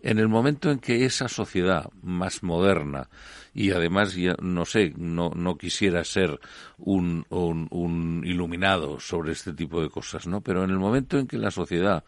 En 0.00 0.18
el 0.18 0.28
momento 0.28 0.70
en 0.70 0.80
que 0.80 1.04
esa 1.04 1.28
sociedad 1.28 1.88
más 2.02 2.42
moderna, 2.42 3.08
y 3.54 3.70
además, 3.70 4.14
ya, 4.14 4.34
no 4.42 4.64
sé, 4.64 4.92
no, 4.96 5.30
no 5.30 5.56
quisiera 5.56 6.04
ser 6.04 6.40
un, 6.76 7.24
un, 7.30 7.68
un 7.70 8.22
iluminado 8.26 8.98
sobre 8.98 9.32
este 9.32 9.52
tipo 9.52 9.80
de 9.80 9.88
cosas, 9.88 10.26
¿no? 10.26 10.40
Pero 10.40 10.64
en 10.64 10.70
el 10.70 10.78
momento 10.78 11.18
en 11.18 11.28
que 11.28 11.38
la 11.38 11.52
sociedad 11.52 12.04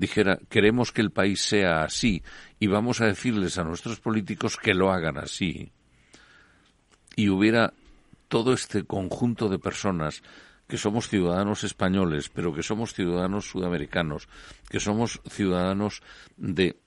dijera 0.00 0.38
queremos 0.48 0.92
que 0.92 1.02
el 1.02 1.10
país 1.10 1.42
sea 1.42 1.84
así 1.84 2.22
y 2.58 2.66
vamos 2.68 3.02
a 3.02 3.06
decirles 3.06 3.58
a 3.58 3.64
nuestros 3.64 4.00
políticos 4.00 4.56
que 4.56 4.72
lo 4.72 4.90
hagan 4.90 5.18
así 5.18 5.72
y 7.16 7.28
hubiera 7.28 7.74
todo 8.28 8.54
este 8.54 8.84
conjunto 8.84 9.50
de 9.50 9.58
personas 9.58 10.22
que 10.66 10.78
somos 10.78 11.08
ciudadanos 11.08 11.64
españoles, 11.64 12.30
pero 12.30 12.54
que 12.54 12.62
somos 12.62 12.94
ciudadanos 12.94 13.50
sudamericanos, 13.50 14.28
que 14.70 14.80
somos 14.80 15.20
ciudadanos 15.28 16.00
de 16.36 16.80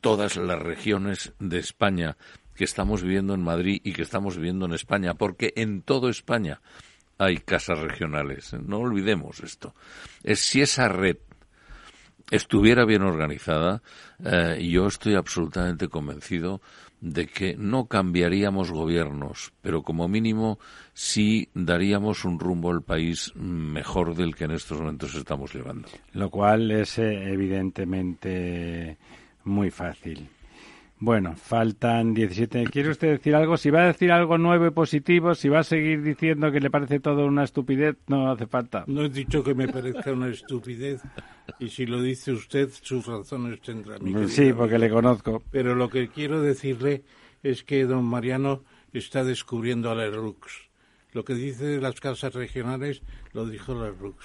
todas 0.00 0.36
las 0.36 0.58
regiones 0.58 1.34
de 1.38 1.58
España, 1.58 2.16
que 2.56 2.64
estamos 2.64 3.02
viviendo 3.02 3.34
en 3.34 3.42
Madrid 3.42 3.80
y 3.84 3.92
que 3.92 4.02
estamos 4.02 4.36
viviendo 4.36 4.66
en 4.66 4.72
España, 4.72 5.14
porque 5.14 5.52
en 5.56 5.82
toda 5.82 6.10
España 6.10 6.60
hay 7.18 7.36
casas 7.38 7.78
regionales. 7.78 8.54
No 8.54 8.78
olvidemos 8.78 9.40
esto. 9.40 9.74
Es 10.24 10.40
si 10.40 10.62
esa 10.62 10.88
red 10.88 11.18
estuviera 12.30 12.84
bien 12.84 13.02
organizada, 13.02 13.82
eh, 14.24 14.66
yo 14.70 14.86
estoy 14.86 15.14
absolutamente 15.14 15.88
convencido 15.88 16.60
de 17.00 17.26
que 17.26 17.56
no 17.56 17.86
cambiaríamos 17.86 18.72
gobiernos, 18.72 19.52
pero 19.60 19.82
como 19.82 20.08
mínimo 20.08 20.58
sí 20.94 21.48
daríamos 21.54 22.24
un 22.24 22.40
rumbo 22.40 22.70
al 22.70 22.82
país 22.82 23.32
mejor 23.36 24.16
del 24.16 24.34
que 24.34 24.44
en 24.44 24.52
estos 24.52 24.80
momentos 24.80 25.14
estamos 25.14 25.54
llevando. 25.54 25.88
Lo 26.12 26.28
cual 26.30 26.70
es 26.70 26.98
eh, 26.98 27.32
evidentemente 27.32 28.96
muy 29.44 29.70
fácil. 29.70 30.28
Bueno, 31.00 31.36
faltan 31.36 32.12
17. 32.12 32.64
¿Quiere 32.64 32.90
usted 32.90 33.08
decir 33.08 33.34
algo? 33.34 33.56
Si 33.56 33.70
va 33.70 33.82
a 33.82 33.86
decir 33.86 34.10
algo 34.10 34.36
nuevo 34.36 34.66
y 34.66 34.70
positivo, 34.70 35.34
si 35.34 35.48
va 35.48 35.60
a 35.60 35.64
seguir 35.64 36.02
diciendo 36.02 36.50
que 36.50 36.60
le 36.60 36.70
parece 36.70 36.98
todo 36.98 37.26
una 37.26 37.44
estupidez, 37.44 37.96
no 38.08 38.30
hace 38.30 38.46
falta. 38.46 38.84
No 38.88 39.02
he 39.02 39.08
dicho 39.08 39.44
que 39.44 39.54
me 39.54 39.68
parezca 39.68 40.12
una 40.12 40.28
estupidez. 40.28 41.00
Y 41.60 41.68
si 41.68 41.86
lo 41.86 42.02
dice 42.02 42.32
usted, 42.32 42.68
sus 42.82 43.06
razones 43.06 43.60
tendrá. 43.60 43.96
sí, 44.26 44.52
porque 44.52 44.78
le 44.78 44.90
conozco. 44.90 45.42
Pero 45.52 45.74
lo 45.76 45.88
que 45.88 46.08
quiero 46.08 46.42
decirle 46.42 47.04
es 47.42 47.62
que 47.62 47.84
don 47.84 48.04
Mariano 48.04 48.64
está 48.92 49.22
descubriendo 49.22 49.90
a 49.90 49.94
la 49.94 50.04
Erlux. 50.04 50.68
Lo 51.12 51.24
que 51.24 51.34
dice 51.34 51.64
de 51.64 51.80
las 51.80 52.00
casas 52.00 52.34
regionales 52.34 53.02
lo 53.32 53.46
dijo 53.46 53.74
Lerroux. 53.74 54.16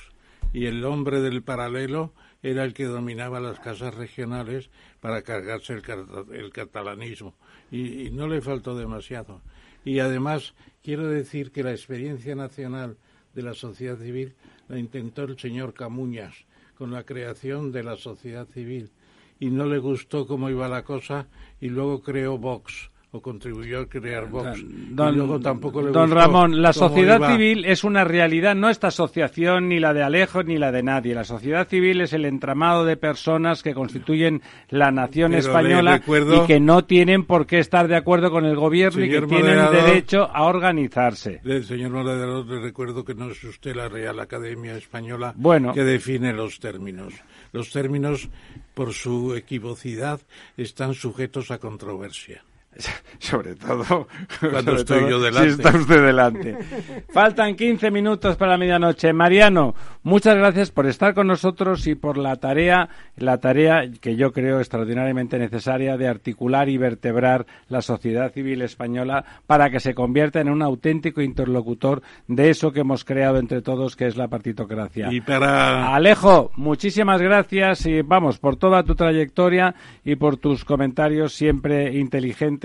Y 0.54 0.66
el 0.66 0.84
hombre 0.86 1.22
del 1.22 1.42
paralelo 1.42 2.14
era 2.44 2.64
el 2.64 2.74
que 2.74 2.86
dominaba 2.86 3.40
las 3.40 3.60
casas 3.60 3.96
regionales 3.96 4.70
para 5.00 5.24
cargarse 5.24 5.74
el, 5.74 6.52
catalanismo. 6.52 7.34
y 7.72 8.12
no 8.12 8.28
le 8.28 8.42
faltó 8.42 8.78
demasiado. 8.78 9.42
Y 9.86 10.00
además 10.00 10.54
quiero 10.84 11.08
decir 11.08 11.52
que 11.52 11.64
la 11.64 11.72
experiencia 11.72 12.36
nacional 12.36 12.98
de 13.34 13.42
la 13.42 13.54
sociedad 13.54 13.98
civil 13.98 14.36
la 14.68 14.78
intentó 14.78 15.24
el 15.24 15.40
señor 15.40 15.74
Camuñas 15.74 16.46
con 16.78 16.92
la 16.92 17.04
creación 17.04 17.72
de 17.72 17.84
la 17.84 17.96
sociedad 17.96 18.48
civil 18.48 18.92
y 19.40 19.50
no 19.50 19.66
le 19.66 19.80
gustó 19.80 20.28
cómo 20.28 20.50
iba 20.50 20.68
la 20.68 20.84
cosa 20.84 21.28
y 21.60 21.70
luego 21.70 22.02
creó 22.02 22.38
Vox 22.38 22.92
o 23.16 23.22
contribuyó 23.22 23.82
a 23.82 23.86
crear 23.86 24.28
Vox. 24.28 24.60
Don, 24.90 25.40
tampoco 25.40 25.84
don 25.84 26.10
Ramón, 26.10 26.64
la 26.64 26.74
sociedad 26.74 27.22
civil 27.30 27.64
es 27.64 27.84
una 27.84 28.04
realidad, 28.04 28.56
no 28.56 28.72
esta 28.72 28.88
asociación 28.88 29.70
ni 29.70 29.80
la 29.80 29.94
de 29.94 30.02
Alejo 30.02 30.42
ni 30.42 30.58
la 30.58 30.72
de 30.72 30.82
nadie. 30.82 31.14
La 31.14 31.24
sociedad 31.24 31.68
civil 31.68 32.02
es 32.02 32.14
el 32.14 32.26
entramado 32.26 32.86
de 32.86 32.98
personas 32.98 33.62
que 33.62 33.76
constituyen 33.76 34.42
la 34.70 34.90
nación 34.90 35.36
española 35.36 36.02
y 36.08 36.48
que 36.48 36.60
no 36.60 36.86
tienen 36.86 37.26
por 37.26 37.46
qué 37.46 37.60
estar 37.60 37.88
de 37.88 37.98
acuerdo 37.98 38.32
con 38.32 38.46
el 38.46 38.56
gobierno 38.56 39.06
y 39.06 39.10
que 39.12 39.22
tienen 39.22 39.72
derecho 39.72 40.28
a 40.34 40.46
organizarse. 40.46 41.40
señor 41.68 41.92
moderador, 41.92 42.48
le 42.48 42.62
recuerdo 42.62 43.06
que 43.06 43.14
no 43.14 43.30
es 43.30 43.44
usted 43.44 43.76
la 43.76 43.90
Real 43.90 44.20
Academia 44.20 44.76
Española 44.76 45.36
que 45.72 45.84
define 45.84 46.34
los 46.34 46.60
términos. 46.60 47.14
Los 47.52 47.70
términos, 47.70 48.28
por 48.74 48.92
su 48.92 49.36
equivocidad, 49.36 50.20
están 50.58 50.96
sujetos 50.96 51.52
a 51.52 51.60
controversia. 51.60 52.44
Sobre 53.20 53.56
todo 53.56 54.08
cuando 54.52 54.76
estoy 54.76 55.10
yo 55.10 55.20
delante. 55.20 55.50
Si 55.50 55.62
está 55.62 55.78
usted 55.78 56.06
delante. 56.06 56.58
Faltan 57.10 57.56
15 57.56 57.92
minutos 57.92 58.36
para 58.36 58.52
la 58.52 58.58
medianoche. 58.58 59.14
Mariano, 59.14 59.76
muchas 60.04 60.36
gracias 60.36 60.72
por 60.72 60.88
estar 60.88 61.14
con 61.14 61.28
nosotros 61.28 61.86
y 61.88 61.96
por 61.96 62.18
la 62.18 62.36
tarea, 62.38 62.90
la 63.16 63.38
tarea 63.38 63.90
que 64.02 64.16
yo 64.16 64.32
creo 64.32 64.60
extraordinariamente 64.60 65.38
necesaria 65.38 65.98
de 65.98 66.08
articular 66.08 66.70
y 66.70 66.78
vertebrar 66.78 67.46
la 67.70 67.82
sociedad 67.82 68.32
civil 68.32 68.62
española 68.62 69.24
para 69.48 69.70
que 69.70 69.80
se 69.80 69.94
convierta 69.94 70.42
en 70.42 70.50
un 70.50 70.62
auténtico 70.62 71.22
interlocutor 71.22 72.02
de 72.28 72.50
eso 72.50 72.72
que 72.72 72.82
hemos 72.82 73.06
creado 73.06 73.38
entre 73.38 73.62
todos, 73.62 73.96
que 73.96 74.08
es 74.08 74.18
la 74.18 74.28
partitocracia. 74.28 75.12
Y 75.12 75.22
para 75.22 75.94
Alejo, 75.94 76.52
muchísimas 76.56 77.22
gracias 77.22 77.86
y 77.86 78.02
vamos 78.02 78.40
por 78.40 78.56
toda 78.56 78.84
tu 78.84 78.96
trayectoria 78.96 79.76
y 80.04 80.16
por 80.16 80.38
tus 80.38 80.66
comentarios 80.66 81.34
siempre 81.34 81.98
inteligentes 81.98 82.63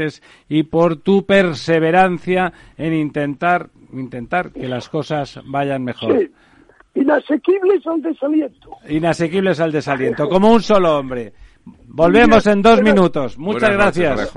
y 0.49 0.65
por 0.65 0.97
tu 0.97 1.25
perseverancia 1.25 2.53
en 2.77 2.95
intentar, 2.95 3.71
intentar 3.93 4.53
que 4.53 4.69
las 4.69 4.89
cosas 4.89 5.41
vayan 5.45 5.85
mejor. 5.85 6.19
Sí. 6.19 6.31
Inasequibles 6.95 7.87
al 7.87 8.03
desaliento. 8.03 8.71
Inasequibles 8.89 9.61
al 9.61 9.71
desaliento, 9.71 10.29
como 10.29 10.53
un 10.53 10.63
solo 10.63 10.99
hombre. 10.99 11.33
Volvemos 11.87 12.47
en 12.47 12.63
dos 12.63 12.83
minutos. 12.83 13.39
Muchas 13.39 13.71
gracias. 13.71 14.33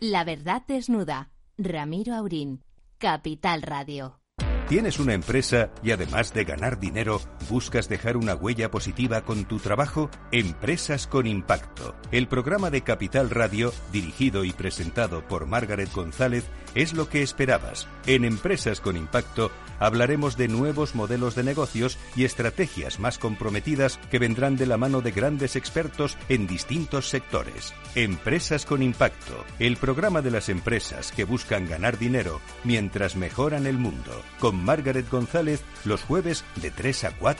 La 0.00 0.24
verdad 0.24 0.62
desnuda. 0.66 1.28
Ramiro 1.58 2.14
Aurín, 2.14 2.62
Capital 2.96 3.60
Radio. 3.60 4.20
¿Tienes 4.68 4.98
una 4.98 5.14
empresa 5.14 5.70
y 5.82 5.90
además 5.90 6.32
de 6.32 6.44
ganar 6.44 6.78
dinero, 6.78 7.20
buscas 7.50 7.88
dejar 7.88 8.16
una 8.16 8.36
huella 8.36 8.70
positiva 8.70 9.22
con 9.22 9.44
tu 9.44 9.58
trabajo? 9.58 10.08
Empresas 10.30 11.08
con 11.08 11.26
Impacto. 11.26 11.96
El 12.12 12.28
programa 12.28 12.70
de 12.70 12.82
Capital 12.82 13.28
Radio, 13.28 13.72
dirigido 13.92 14.44
y 14.44 14.52
presentado 14.52 15.26
por 15.26 15.46
Margaret 15.46 15.92
González, 15.92 16.44
es 16.76 16.94
lo 16.94 17.08
que 17.08 17.22
esperabas. 17.22 17.88
En 18.06 18.24
Empresas 18.24 18.80
con 18.80 18.96
Impacto 18.96 19.50
hablaremos 19.80 20.36
de 20.36 20.46
nuevos 20.46 20.94
modelos 20.94 21.34
de 21.34 21.42
negocios 21.42 21.98
y 22.14 22.24
estrategias 22.24 23.00
más 23.00 23.18
comprometidas 23.18 23.98
que 24.10 24.20
vendrán 24.20 24.56
de 24.56 24.66
la 24.66 24.76
mano 24.76 25.00
de 25.00 25.10
grandes 25.10 25.56
expertos 25.56 26.16
en 26.28 26.46
distintos 26.46 27.08
sectores. 27.08 27.74
Empresas 27.96 28.64
con 28.64 28.80
Impacto, 28.80 29.44
el 29.58 29.76
programa 29.76 30.22
de 30.22 30.30
las 30.30 30.48
empresas 30.48 31.10
que 31.10 31.24
buscan 31.24 31.66
ganar 31.66 31.98
dinero 31.98 32.40
mientras 32.62 33.16
mejoran 33.16 33.66
el 33.66 33.78
mundo. 33.78 34.22
Con 34.38 34.62
Margaret 34.62 35.10
González 35.10 35.64
los 35.84 36.02
jueves 36.02 36.44
de 36.62 36.70
3 36.70 37.04
a 37.04 37.10
4 37.16 37.39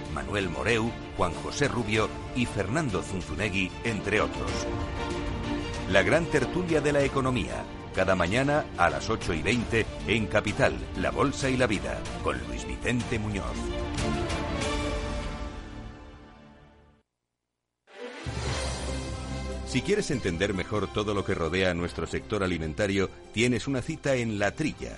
Manuel 0.13 0.49
Moreu, 0.49 0.91
Juan 1.17 1.33
José 1.33 1.67
Rubio 1.67 2.09
y 2.35 2.45
Fernando 2.45 3.01
Zunzunegui, 3.01 3.71
entre 3.83 4.21
otros. 4.21 4.51
La 5.89 6.03
gran 6.03 6.25
tertulia 6.25 6.81
de 6.81 6.93
la 6.93 7.03
economía 7.03 7.63
cada 7.95 8.15
mañana 8.15 8.65
a 8.77 8.89
las 8.89 9.09
8 9.09 9.33
y 9.33 9.41
20 9.41 9.85
en 10.07 10.27
Capital, 10.27 10.73
La 10.97 11.11
Bolsa 11.11 11.49
y 11.49 11.57
la 11.57 11.67
Vida, 11.67 11.99
con 12.23 12.37
Luis 12.47 12.65
Vicente 12.65 13.19
Muñoz. 13.19 13.45
Si 19.67 19.81
quieres 19.81 20.11
entender 20.11 20.53
mejor 20.53 20.91
todo 20.91 21.13
lo 21.13 21.23
que 21.23 21.33
rodea 21.33 21.71
a 21.71 21.73
nuestro 21.73 22.07
sector 22.07 22.43
alimentario, 22.43 23.09
tienes 23.33 23.67
una 23.67 23.81
cita 23.81 24.15
en 24.15 24.39
La 24.39 24.51
Trilla. 24.51 24.97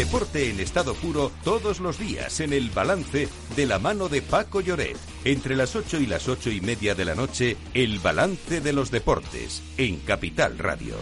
Deporte 0.00 0.48
en 0.48 0.60
estado 0.60 0.94
puro 0.94 1.30
todos 1.44 1.78
los 1.78 1.98
días 1.98 2.40
en 2.40 2.54
el 2.54 2.70
balance 2.70 3.28
de 3.54 3.66
la 3.66 3.78
mano 3.78 4.08
de 4.08 4.22
Paco 4.22 4.62
Lloret. 4.62 4.96
Entre 5.26 5.54
las 5.54 5.76
8 5.76 6.00
y 6.00 6.06
las 6.06 6.26
8 6.26 6.52
y 6.52 6.62
media 6.62 6.94
de 6.94 7.04
la 7.04 7.14
noche, 7.14 7.58
el 7.74 7.98
balance 7.98 8.62
de 8.62 8.72
los 8.72 8.90
deportes 8.90 9.62
en 9.76 9.98
Capital 9.98 10.56
Radio. 10.56 10.94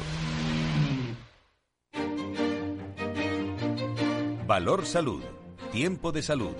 Valor 4.49 4.85
Salud 4.85 5.23
Tiempo 5.71 6.11
de 6.11 6.23
salud. 6.23 6.57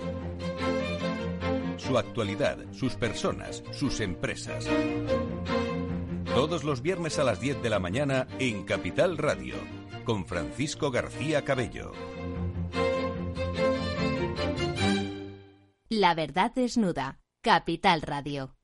Su 1.75 1.97
actualidad, 1.97 2.57
sus 2.71 2.95
personas, 2.95 3.63
sus 3.71 3.99
empresas. 3.99 4.65
Todos 6.33 6.63
los 6.63 6.81
viernes 6.81 7.19
a 7.19 7.25
las 7.25 7.41
10 7.41 7.61
de 7.61 7.69
la 7.69 7.79
mañana 7.79 8.27
en 8.39 8.63
Capital 8.63 9.17
Radio, 9.17 9.55
con 10.09 10.25
Francisco 10.25 10.89
García 10.89 11.45
Cabello. 11.45 11.91
La 15.87 16.15
verdad 16.15 16.51
desnuda. 16.51 17.19
Capital 17.43 18.01
Radio. 18.01 18.58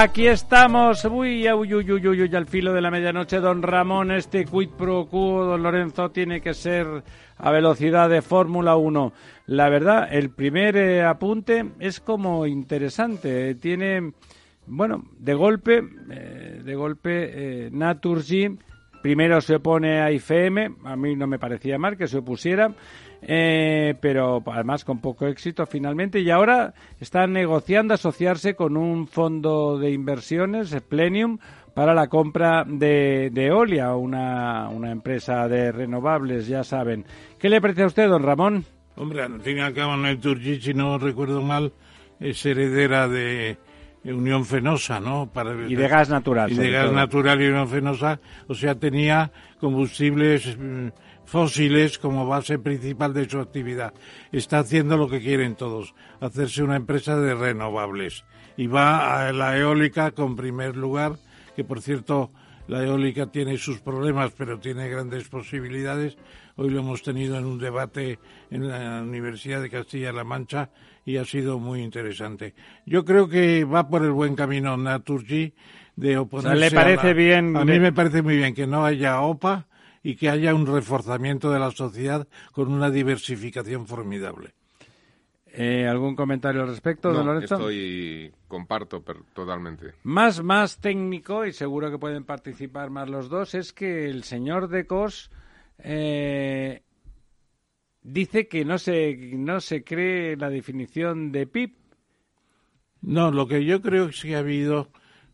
Aquí 0.00 0.28
estamos, 0.28 1.04
uy, 1.06 1.50
uy, 1.50 1.74
uy, 1.74 1.90
uy, 1.90 2.08
uy, 2.08 2.36
al 2.36 2.46
filo 2.46 2.72
de 2.72 2.80
la 2.80 2.88
medianoche, 2.88 3.40
don 3.40 3.64
Ramón, 3.64 4.12
este 4.12 4.44
quid 4.44 4.68
pro 4.68 5.06
quo, 5.06 5.44
don 5.44 5.60
Lorenzo, 5.60 6.12
tiene 6.12 6.40
que 6.40 6.54
ser 6.54 7.02
a 7.36 7.50
velocidad 7.50 8.08
de 8.08 8.22
Fórmula 8.22 8.76
1. 8.76 9.12
La 9.46 9.68
verdad, 9.68 10.06
el 10.08 10.30
primer 10.30 10.76
eh, 10.76 11.02
apunte 11.02 11.72
es 11.80 11.98
como 11.98 12.46
interesante, 12.46 13.56
tiene, 13.56 14.12
bueno, 14.68 15.02
de 15.18 15.34
golpe, 15.34 15.82
eh, 16.10 16.60
de 16.62 16.74
golpe, 16.76 17.30
eh, 17.66 17.70
Naturgy, 17.72 18.56
primero 19.02 19.40
se 19.40 19.56
opone 19.56 20.00
a 20.00 20.12
IFM, 20.12 20.76
a 20.84 20.94
mí 20.94 21.16
no 21.16 21.26
me 21.26 21.40
parecía 21.40 21.76
mal 21.76 21.96
que 21.96 22.06
se 22.06 22.18
opusiera, 22.18 22.72
eh, 23.22 23.94
pero 24.00 24.42
además 24.46 24.84
con 24.84 25.00
poco 25.00 25.26
éxito 25.26 25.66
finalmente. 25.66 26.20
Y 26.20 26.30
ahora 26.30 26.74
están 27.00 27.32
negociando 27.32 27.94
asociarse 27.94 28.54
con 28.54 28.76
un 28.76 29.06
fondo 29.06 29.78
de 29.78 29.90
inversiones, 29.92 30.76
Plenium, 30.88 31.38
para 31.74 31.94
la 31.94 32.08
compra 32.08 32.64
de, 32.66 33.30
de 33.32 33.46
Eolia, 33.46 33.94
una, 33.94 34.68
una 34.68 34.90
empresa 34.90 35.46
de 35.48 35.70
renovables, 35.72 36.46
ya 36.46 36.64
saben. 36.64 37.04
¿Qué 37.38 37.48
le 37.48 37.60
parece 37.60 37.82
a 37.82 37.86
usted, 37.86 38.08
don 38.08 38.22
Ramón? 38.22 38.64
Hombre, 38.96 39.22
al 39.22 39.40
fin 39.40 39.58
y 39.58 39.60
al 39.60 39.74
cabo, 39.74 39.96
Naturgy, 39.96 40.60
si 40.60 40.74
no 40.74 40.98
recuerdo 40.98 41.40
mal, 41.40 41.72
es 42.18 42.44
heredera 42.44 43.06
de 43.06 43.58
Unión 44.04 44.44
Fenosa, 44.44 45.00
¿no? 45.00 45.30
Para, 45.32 45.54
y 45.68 45.74
de 45.74 45.88
gas 45.88 46.08
natural. 46.08 46.50
Y 46.50 46.56
de 46.56 46.70
gas 46.70 46.92
natural 46.92 47.40
y 47.42 47.48
Unión 47.48 47.68
Fenosa, 47.68 48.20
o 48.46 48.54
sea, 48.54 48.74
tenía 48.74 49.30
combustibles 49.60 50.56
mm, 50.58 50.88
fósiles 51.28 51.98
como 51.98 52.26
base 52.26 52.58
principal 52.58 53.12
de 53.12 53.28
su 53.28 53.38
actividad. 53.38 53.92
Está 54.32 54.60
haciendo 54.60 54.96
lo 54.96 55.08
que 55.08 55.20
quieren 55.20 55.56
todos, 55.56 55.94
hacerse 56.20 56.62
una 56.62 56.76
empresa 56.76 57.18
de 57.20 57.34
renovables. 57.34 58.24
Y 58.56 58.66
va 58.66 59.28
a 59.28 59.32
la 59.32 59.58
eólica 59.58 60.12
con 60.12 60.36
primer 60.36 60.74
lugar, 60.74 61.16
que 61.54 61.64
por 61.64 61.82
cierto 61.82 62.32
la 62.66 62.82
eólica 62.82 63.26
tiene 63.26 63.58
sus 63.58 63.78
problemas, 63.80 64.32
pero 64.38 64.58
tiene 64.58 64.88
grandes 64.88 65.28
posibilidades. 65.28 66.16
Hoy 66.56 66.70
lo 66.70 66.80
hemos 66.80 67.02
tenido 67.02 67.36
en 67.36 67.44
un 67.44 67.58
debate 67.58 68.18
en 68.50 68.66
la 68.66 69.02
Universidad 69.02 69.60
de 69.60 69.68
Castilla-La 69.68 70.24
Mancha 70.24 70.70
y 71.04 71.18
ha 71.18 71.26
sido 71.26 71.58
muy 71.58 71.82
interesante. 71.82 72.54
Yo 72.86 73.04
creo 73.04 73.28
que 73.28 73.64
va 73.64 73.88
por 73.88 74.02
el 74.02 74.12
buen 74.12 74.34
camino 74.34 74.78
Naturgy 74.78 75.52
de 75.94 76.16
oponerse. 76.16 76.58
¿Le 76.58 76.70
parece 76.70 77.12
bien? 77.12 77.54
A 77.54 77.66
mí 77.66 77.78
me 77.78 77.92
parece 77.92 78.22
muy 78.22 78.38
bien 78.38 78.54
que 78.54 78.66
no 78.66 78.84
haya 78.84 79.20
OPA 79.20 79.66
y 80.08 80.16
que 80.16 80.30
haya 80.30 80.54
un 80.54 80.64
reforzamiento 80.64 81.50
de 81.50 81.58
la 81.58 81.70
sociedad 81.70 82.26
con 82.52 82.72
una 82.72 82.90
diversificación 82.90 83.86
formidable. 83.86 84.54
Eh, 85.52 85.86
¿Algún 85.86 86.16
comentario 86.16 86.62
al 86.62 86.68
respecto, 86.68 87.12
no, 87.12 87.22
Lorenzo? 87.22 87.56
Estoy, 87.56 88.32
comparto 88.46 89.04
totalmente. 89.34 89.92
Más, 90.04 90.42
más 90.42 90.78
técnico, 90.78 91.44
y 91.44 91.52
seguro 91.52 91.90
que 91.90 91.98
pueden 91.98 92.24
participar 92.24 92.88
más 92.88 93.10
los 93.10 93.28
dos, 93.28 93.54
es 93.54 93.74
que 93.74 94.08
el 94.08 94.24
señor 94.24 94.68
de 94.68 94.86
Cos 94.86 95.30
eh, 95.76 96.80
dice 98.00 98.48
que 98.48 98.64
no 98.64 98.78
se, 98.78 99.14
no 99.34 99.60
se 99.60 99.84
cree 99.84 100.38
la 100.38 100.48
definición 100.48 101.32
de 101.32 101.46
PIB. 101.46 101.74
No, 103.02 103.30
lo 103.30 103.46
que 103.46 103.62
yo 103.62 103.82
creo 103.82 104.06
es 104.06 104.22
que 104.22 104.36
ha 104.36 104.38
habido 104.38 104.88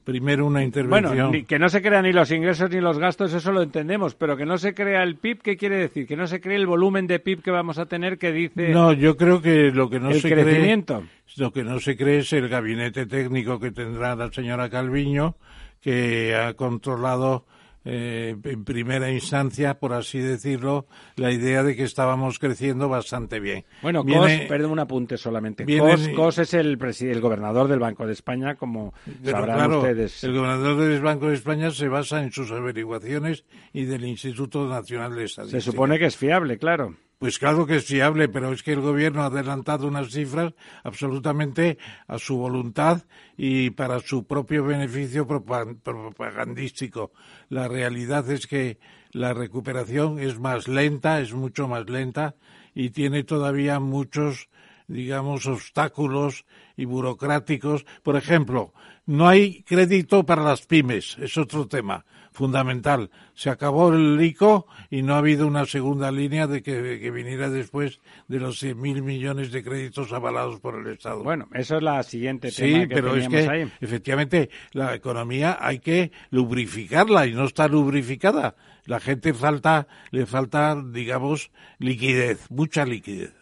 primero 0.04 0.46
una 0.46 0.62
intervención. 0.62 1.30
Bueno, 1.30 1.46
que 1.46 1.58
no 1.58 1.68
se 1.68 1.82
crean 1.82 2.04
ni 2.04 2.12
los 2.12 2.30
ingresos 2.30 2.70
ni 2.70 2.80
los 2.80 2.98
gastos, 2.98 3.32
eso 3.32 3.52
lo 3.52 3.62
entendemos, 3.62 4.14
pero 4.14 4.36
que 4.36 4.44
no 4.46 4.58
se 4.58 4.74
crea 4.74 5.02
el 5.02 5.16
PIB, 5.16 5.40
¿qué 5.42 5.56
quiere 5.56 5.76
decir? 5.76 6.06
Que 6.06 6.16
no 6.16 6.26
se 6.26 6.40
cree 6.40 6.56
el 6.56 6.66
volumen 6.66 7.06
de 7.06 7.18
PIB 7.18 7.42
que 7.42 7.50
vamos 7.50 7.78
a 7.78 7.86
tener 7.86 8.18
que 8.18 8.30
dice. 8.32 8.68
No, 8.68 8.92
yo 8.92 9.16
creo 9.16 9.40
que 9.40 9.70
lo 9.72 9.88
que 9.88 9.98
no 10.00 10.10
el 10.10 10.20
se 10.20 10.30
crecimiento. 10.30 10.98
cree. 10.98 11.10
Lo 11.36 11.52
que 11.52 11.64
no 11.64 11.80
se 11.80 11.96
cree 11.96 12.18
es 12.18 12.32
el 12.32 12.48
gabinete 12.48 13.06
técnico 13.06 13.58
que 13.58 13.72
tendrá 13.72 14.14
la 14.14 14.30
señora 14.30 14.70
Calviño, 14.70 15.36
que 15.80 16.34
ha 16.34 16.54
controlado 16.54 17.44
eh, 17.84 18.36
en 18.42 18.64
primera 18.64 19.10
instancia, 19.10 19.74
por 19.78 19.92
así 19.92 20.18
decirlo, 20.18 20.86
la 21.16 21.32
idea 21.32 21.62
de 21.62 21.76
que 21.76 21.82
estábamos 21.82 22.38
creciendo 22.38 22.88
bastante 22.88 23.40
bien. 23.40 23.64
Bueno, 23.82 24.04
Cos, 24.04 24.30
perdón 24.48 24.72
un 24.72 24.78
apunte 24.78 25.16
solamente. 25.16 25.66
Cos, 26.14 26.38
es 26.38 26.54
el, 26.54 26.78
el 27.00 27.20
gobernador 27.20 27.68
del 27.68 27.78
Banco 27.78 28.06
de 28.06 28.12
España, 28.12 28.54
como 28.54 28.94
sabrán 29.22 29.72
ustedes. 29.72 30.24
El 30.24 30.34
gobernador 30.34 30.78
del 30.80 31.02
Banco 31.02 31.28
de 31.28 31.34
España 31.34 31.70
se 31.70 31.88
basa 31.88 32.22
en 32.22 32.32
sus 32.32 32.50
averiguaciones 32.50 33.44
y 33.72 33.84
del 33.84 34.04
Instituto 34.04 34.66
Nacional 34.68 35.14
de 35.14 35.24
Estadística. 35.24 35.60
Se 35.60 35.70
supone 35.70 35.98
que 35.98 36.06
es 36.06 36.16
fiable, 36.16 36.58
claro. 36.58 36.94
Pues 37.18 37.38
claro 37.38 37.66
que 37.66 37.76
es 37.76 37.84
fiable, 37.84 38.28
pero 38.28 38.52
es 38.52 38.62
que 38.62 38.72
el 38.72 38.80
gobierno 38.80 39.22
ha 39.22 39.26
adelantado 39.26 39.86
unas 39.86 40.10
cifras 40.10 40.52
absolutamente 40.82 41.78
a 42.06 42.18
su 42.18 42.36
voluntad 42.36 43.02
y 43.36 43.70
para 43.70 44.00
su 44.00 44.26
propio 44.26 44.64
beneficio 44.64 45.26
propagandístico. 45.26 47.12
La 47.48 47.68
realidad 47.68 48.28
es 48.30 48.46
que 48.46 48.78
la 49.12 49.32
recuperación 49.32 50.18
es 50.18 50.38
más 50.40 50.66
lenta, 50.66 51.20
es 51.20 51.32
mucho 51.32 51.68
más 51.68 51.88
lenta 51.88 52.34
y 52.74 52.90
tiene 52.90 53.22
todavía 53.22 53.78
muchos, 53.78 54.48
digamos, 54.88 55.46
obstáculos 55.46 56.44
y 56.76 56.84
burocráticos. 56.84 57.86
Por 58.02 58.16
ejemplo, 58.16 58.74
no 59.06 59.28
hay 59.28 59.62
crédito 59.62 60.26
para 60.26 60.42
las 60.42 60.66
pymes, 60.66 61.16
es 61.20 61.38
otro 61.38 61.68
tema 61.68 62.04
fundamental. 62.34 63.10
Se 63.34 63.48
acabó 63.48 63.94
el 63.94 64.20
ICO 64.20 64.66
y 64.90 65.02
no 65.02 65.14
ha 65.14 65.18
habido 65.18 65.46
una 65.46 65.64
segunda 65.64 66.10
línea 66.10 66.46
de 66.46 66.62
que, 66.62 67.10
viniera 67.10 67.48
después 67.48 68.00
de 68.28 68.40
los 68.40 68.62
mil 68.62 69.02
millones 69.02 69.52
de 69.52 69.62
créditos 69.62 70.12
avalados 70.12 70.60
por 70.60 70.74
el 70.74 70.92
Estado. 70.92 71.22
Bueno, 71.22 71.48
eso 71.54 71.76
es 71.76 71.82
la 71.82 72.02
siguiente 72.02 72.50
tema 72.50 72.80
sí, 72.80 72.86
pero 72.88 73.16
es 73.16 73.28
que 73.28 73.68
efectivamente 73.80 74.50
la 74.72 74.94
economía 74.94 75.56
hay 75.60 75.78
que 75.78 76.10
lubrificarla 76.30 77.26
y 77.26 77.32
no 77.32 77.44
está 77.44 77.68
lubrificada. 77.68 78.56
La 78.84 78.98
gente 78.98 79.32
falta, 79.32 79.86
le 80.10 80.26
falta, 80.26 80.76
digamos, 80.76 81.52
liquidez, 81.78 82.50
mucha 82.50 82.84
liquidez. 82.84 83.32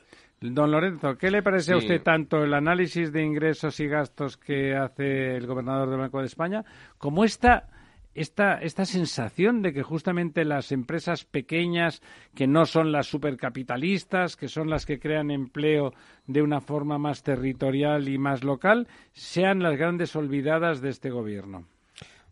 Don 0.43 0.70
Lorenzo, 0.70 1.16
¿qué 1.16 1.31
le 1.31 1.43
parece 1.43 1.73
a 1.73 1.77
usted 1.77 2.02
tanto 2.02 2.44
el 2.44 2.52
análisis 2.52 3.12
de 3.12 3.23
ingresos 3.23 3.78
y 3.81 3.86
gastos 3.86 4.36
que 4.36 4.74
hace 4.74 5.36
el 5.36 5.47
gobernador 5.47 5.89
del 5.89 6.01
Banco 6.01 6.20
de 6.20 6.27
España 6.27 6.64
como 6.98 7.24
esta 7.24 7.69
esta, 8.15 8.55
esta 8.55 8.85
sensación 8.85 9.63
de 9.63 9.73
que 9.73 9.83
justamente 9.83 10.45
las 10.45 10.73
empresas 10.73 11.25
pequeñas, 11.25 12.03
que 12.35 12.47
no 12.47 12.67
son 12.67 12.93
las 12.93 13.07
supercapitalistas, 13.07 14.37
que 14.37 14.49
son 14.49 14.69
las 14.71 14.87
que 14.87 14.99
crean 14.99 15.31
empleo 15.31 15.93
de 16.27 16.43
una 16.43 16.61
forma 16.61 16.99
más 16.99 17.23
territorial 17.23 18.09
y 18.09 18.19
más 18.19 18.45
local, 18.45 18.89
sean 19.13 19.63
las 19.63 19.77
grandes 19.77 20.15
olvidadas 20.17 20.81
de 20.81 20.91
este 20.91 21.11
gobierno. 21.11 21.67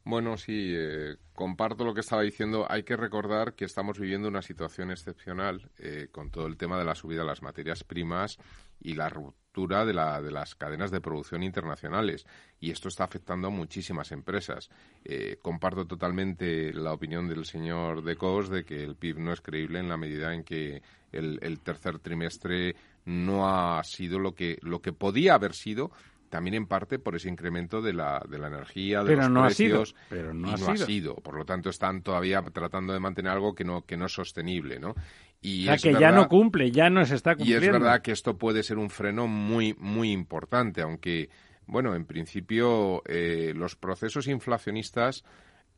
Bueno, 0.05 0.39
sí, 0.39 0.73
eh, 0.75 1.17
comparto 1.35 1.85
lo 1.85 1.93
que 1.93 2.01
estaba 2.01 2.23
diciendo. 2.23 2.67
Hay 2.69 2.85
que 2.85 2.97
recordar 2.97 3.55
que 3.55 3.67
estamos 3.67 3.99
viviendo 3.99 4.29
una 4.29 4.43
situación 4.43 4.91
excepcional 4.91 5.71
eh, 5.79 6.09
con 6.11 6.31
todo 6.31 6.47
el 6.47 6.57
tema 6.57 6.79
de 6.79 6.87
la 6.87 6.95
subida 6.95 7.21
de 7.21 7.27
las 7.27 7.43
materias 7.43 7.85
primas 7.85 8.39
y 8.81 8.95
la 8.95 9.09
ruptura 9.09 9.85
de, 9.85 9.93
la, 9.93 10.21
de 10.21 10.31
las 10.31 10.55
cadenas 10.55 10.91
de 10.91 11.01
producción 11.01 11.43
internacionales. 11.43 12.27
Y 12.61 12.71
esto 12.71 12.89
está 12.89 13.05
afectando 13.05 13.49
a 13.49 13.51
muchísimas 13.51 14.13
empresas. 14.13 14.71
Eh, 15.05 15.39
comparto 15.43 15.87
totalmente 15.87 16.73
la 16.73 16.93
opinión 16.93 17.29
del 17.29 17.45
señor 17.45 18.03
De 18.03 18.17
Cos 18.17 18.49
de 18.49 18.65
que 18.65 18.83
el 18.83 18.97
PIB 18.97 19.19
no 19.19 19.33
es 19.33 19.41
creíble 19.41 19.81
en 19.81 19.89
la 19.89 19.97
medida 19.97 20.35
en 20.35 20.45
que 20.45 20.83
el, 21.13 21.39
el 21.43 21.61
tercer 21.61 21.99
trimestre 21.99 22.77
no 23.05 23.49
ha 23.49 23.83
sido 23.85 24.19
lo 24.19 24.35
que, 24.35 24.59
lo 24.63 24.81
que 24.81 24.93
podía 24.93 25.35
haber 25.35 25.55
sido 25.55 25.91
también 26.31 26.55
en 26.55 26.67
parte 26.67 26.99
por 26.99 27.17
ese 27.17 27.29
incremento 27.29 27.83
de 27.83 27.93
la, 27.93 28.25
de 28.27 28.39
la 28.39 28.47
energía, 28.47 29.03
de 29.03 29.17
los 29.17 29.29
precios, 29.29 29.97
pero 30.09 30.33
no, 30.33 30.53
ha, 30.53 30.57
sido. 30.57 30.71
ha, 30.71 30.77
sido. 30.77 31.15
Por 31.17 31.37
lo 31.37 31.45
tanto, 31.45 31.69
están 31.69 32.03
todavía 32.03 32.41
tratando 32.41 32.93
de 32.93 33.01
mantener 33.01 33.33
algo 33.33 33.55
que 33.55 33.65
no, 33.65 33.83
que 33.83 33.97
no 33.97 34.07
es 34.07 34.13
sostenible, 34.13 34.79
¿no? 34.79 34.95
Y 35.43 35.69
o 35.69 35.77
sea, 35.77 35.93
que 35.93 35.99
ya 35.99 36.13
no 36.13 36.29
cumple, 36.29 36.71
ya 36.71 36.89
no 36.89 37.05
se 37.05 37.17
está 37.17 37.35
cumpliendo. 37.35 37.65
Y 37.65 37.69
es 37.69 37.73
verdad 37.73 38.01
que 38.01 38.13
esto 38.13 38.39
puede 38.39 38.63
ser 38.63 38.79
un 38.79 38.91
freno 38.91 39.27
muy, 39.27 39.75
muy 39.79 40.13
importante, 40.13 40.83
aunque, 40.83 41.29
bueno, 41.67 41.95
en 41.95 42.05
principio 42.05 43.03
eh, 43.07 43.53
los 43.55 43.75
procesos 43.75 44.29
inflacionistas 44.29 45.25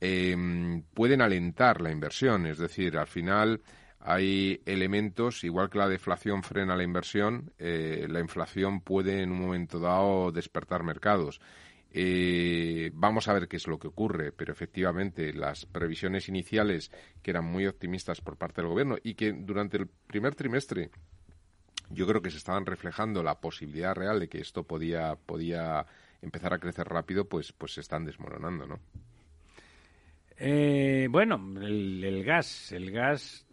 eh, 0.01 0.37
pueden 0.93 1.23
alentar 1.23 1.81
la 1.81 1.91
inversión, 1.91 2.47
es 2.47 2.59
decir, 2.59 2.99
al 2.99 3.07
final 3.07 3.63
hay 4.05 4.61
elementos, 4.67 5.45
igual 5.45 5.71
que 5.71 5.79
la 5.79 5.89
deflación 5.89 6.43
frena 6.43 6.77
la 6.77 6.83
inversión, 6.83 7.53
eh, 7.59 8.07
la 8.09 8.21
inflación 8.21 8.81
puede 8.81 9.23
en 9.23 9.31
un 9.31 9.41
momento 9.41 9.79
dado 9.79 10.33
despertar 10.33 10.83
mercados. 10.83 11.41
Eh, 11.93 12.91
vamos 12.95 13.29
a 13.29 13.35
ver 13.35 13.47
qué 13.47 13.59
es 13.59 13.69
lo 13.69 13.79
que 13.79 13.87
ocurre, 13.87 14.33
pero 14.33 14.53
efectivamente 14.53 15.33
las 15.33 15.67
previsiones 15.67 16.29
iniciales, 16.29 16.91
que 17.23 17.31
eran 17.31 17.45
muy 17.45 17.67
optimistas 17.67 18.21
por 18.21 18.37
parte 18.37 18.61
del 18.61 18.71
gobierno 18.71 18.97
y 19.03 19.15
que 19.15 19.33
durante 19.33 19.77
el 19.77 19.87
primer 19.87 20.35
trimestre 20.35 20.91
yo 21.91 22.07
creo 22.07 22.23
que 22.23 22.31
se 22.31 22.39
estaban 22.39 22.67
reflejando 22.67 23.23
la 23.23 23.41
posibilidad 23.41 23.95
real 23.95 24.19
de 24.19 24.29
que 24.29 24.41
esto 24.41 24.65
podía, 24.65 25.15
podía 25.15 25.87
empezar 26.23 26.53
a 26.55 26.59
crecer 26.59 26.89
rápido, 26.89 27.29
pues, 27.29 27.53
pues 27.53 27.75
se 27.75 27.83
están 27.83 28.05
desmoronando, 28.05 28.67
¿no? 28.67 28.81
Eh, 30.39 31.07
bueno, 31.11 31.37
el, 31.61 32.03
el 32.03 32.25
gas, 32.25 32.73
el 32.73 32.91
gas 32.91 33.47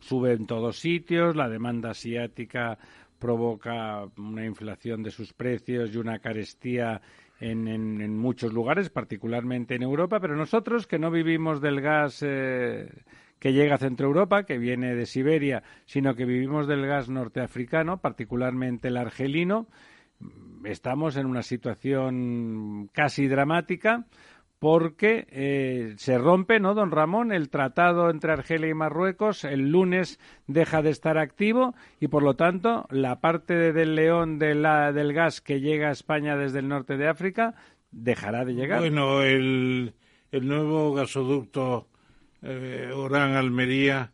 sube 0.00 0.32
en 0.32 0.46
todos 0.46 0.78
sitios, 0.78 1.36
la 1.36 1.48
demanda 1.48 1.90
asiática 1.90 2.78
provoca 3.18 4.04
una 4.18 4.44
inflación 4.44 5.02
de 5.02 5.10
sus 5.10 5.32
precios 5.32 5.94
y 5.94 5.98
una 5.98 6.18
carestía 6.18 7.00
en, 7.40 7.68
en, 7.68 8.16
muchos 8.16 8.52
lugares, 8.52 8.88
particularmente 8.90 9.74
en 9.74 9.82
Europa, 9.82 10.20
pero 10.20 10.36
nosotros 10.36 10.86
que 10.86 10.98
no 10.98 11.10
vivimos 11.10 11.60
del 11.60 11.80
gas 11.80 12.22
eh, 12.22 12.88
que 13.38 13.52
llega 13.52 13.74
a 13.74 13.78
Centro 13.78 14.06
Europa, 14.06 14.44
que 14.44 14.58
viene 14.58 14.94
de 14.94 15.06
Siberia, 15.06 15.62
sino 15.84 16.14
que 16.14 16.24
vivimos 16.24 16.66
del 16.66 16.86
gas 16.86 17.08
norteafricano, 17.08 17.98
particularmente 18.00 18.88
el 18.88 18.96
argelino, 18.96 19.66
estamos 20.64 21.16
en 21.16 21.26
una 21.26 21.42
situación 21.42 22.88
casi 22.92 23.28
dramática 23.28 24.06
porque 24.58 25.26
eh, 25.30 25.94
se 25.98 26.18
rompe, 26.18 26.60
¿no, 26.60 26.74
don 26.74 26.90
Ramón? 26.90 27.30
El 27.32 27.50
tratado 27.50 28.10
entre 28.10 28.32
Argelia 28.32 28.70
y 28.70 28.74
Marruecos 28.74 29.44
el 29.44 29.70
lunes 29.70 30.18
deja 30.46 30.82
de 30.82 30.90
estar 30.90 31.18
activo 31.18 31.74
y, 32.00 32.08
por 32.08 32.22
lo 32.22 32.34
tanto, 32.34 32.86
la 32.90 33.20
parte 33.20 33.72
del 33.72 33.94
león 33.94 34.38
de 34.38 34.54
la, 34.54 34.92
del 34.92 35.12
gas 35.12 35.40
que 35.40 35.60
llega 35.60 35.88
a 35.88 35.92
España 35.92 36.36
desde 36.36 36.60
el 36.60 36.68
norte 36.68 36.96
de 36.96 37.08
África 37.08 37.54
dejará 37.90 38.44
de 38.44 38.54
llegar. 38.54 38.80
Bueno, 38.80 39.22
el, 39.22 39.94
el 40.30 40.48
nuevo 40.48 40.94
gasoducto 40.94 41.88
eh, 42.42 42.90
Orán-Almería 42.94 44.12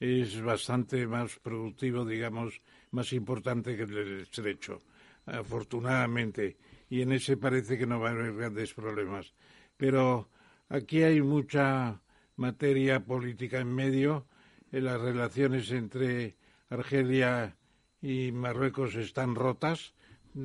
es 0.00 0.40
bastante 0.42 1.06
más 1.06 1.38
productivo, 1.38 2.04
digamos, 2.04 2.60
más 2.90 3.12
importante 3.12 3.76
que 3.76 3.84
el 3.84 4.20
estrecho, 4.22 4.82
afortunadamente. 5.26 6.56
Y 6.90 7.02
en 7.02 7.12
ese 7.12 7.36
parece 7.36 7.78
que 7.78 7.86
no 7.86 8.00
va 8.00 8.08
a 8.08 8.12
haber 8.12 8.34
grandes 8.34 8.74
problemas 8.74 9.32
pero 9.76 10.30
aquí 10.68 11.02
hay 11.02 11.20
mucha 11.20 12.02
materia 12.36 13.04
política 13.04 13.60
en 13.60 13.74
medio. 13.74 14.26
En 14.72 14.84
las 14.84 15.00
relaciones 15.00 15.70
entre 15.70 16.36
Argelia 16.68 17.56
y 18.02 18.32
Marruecos 18.32 18.94
están 18.96 19.34
rotas. 19.34 19.94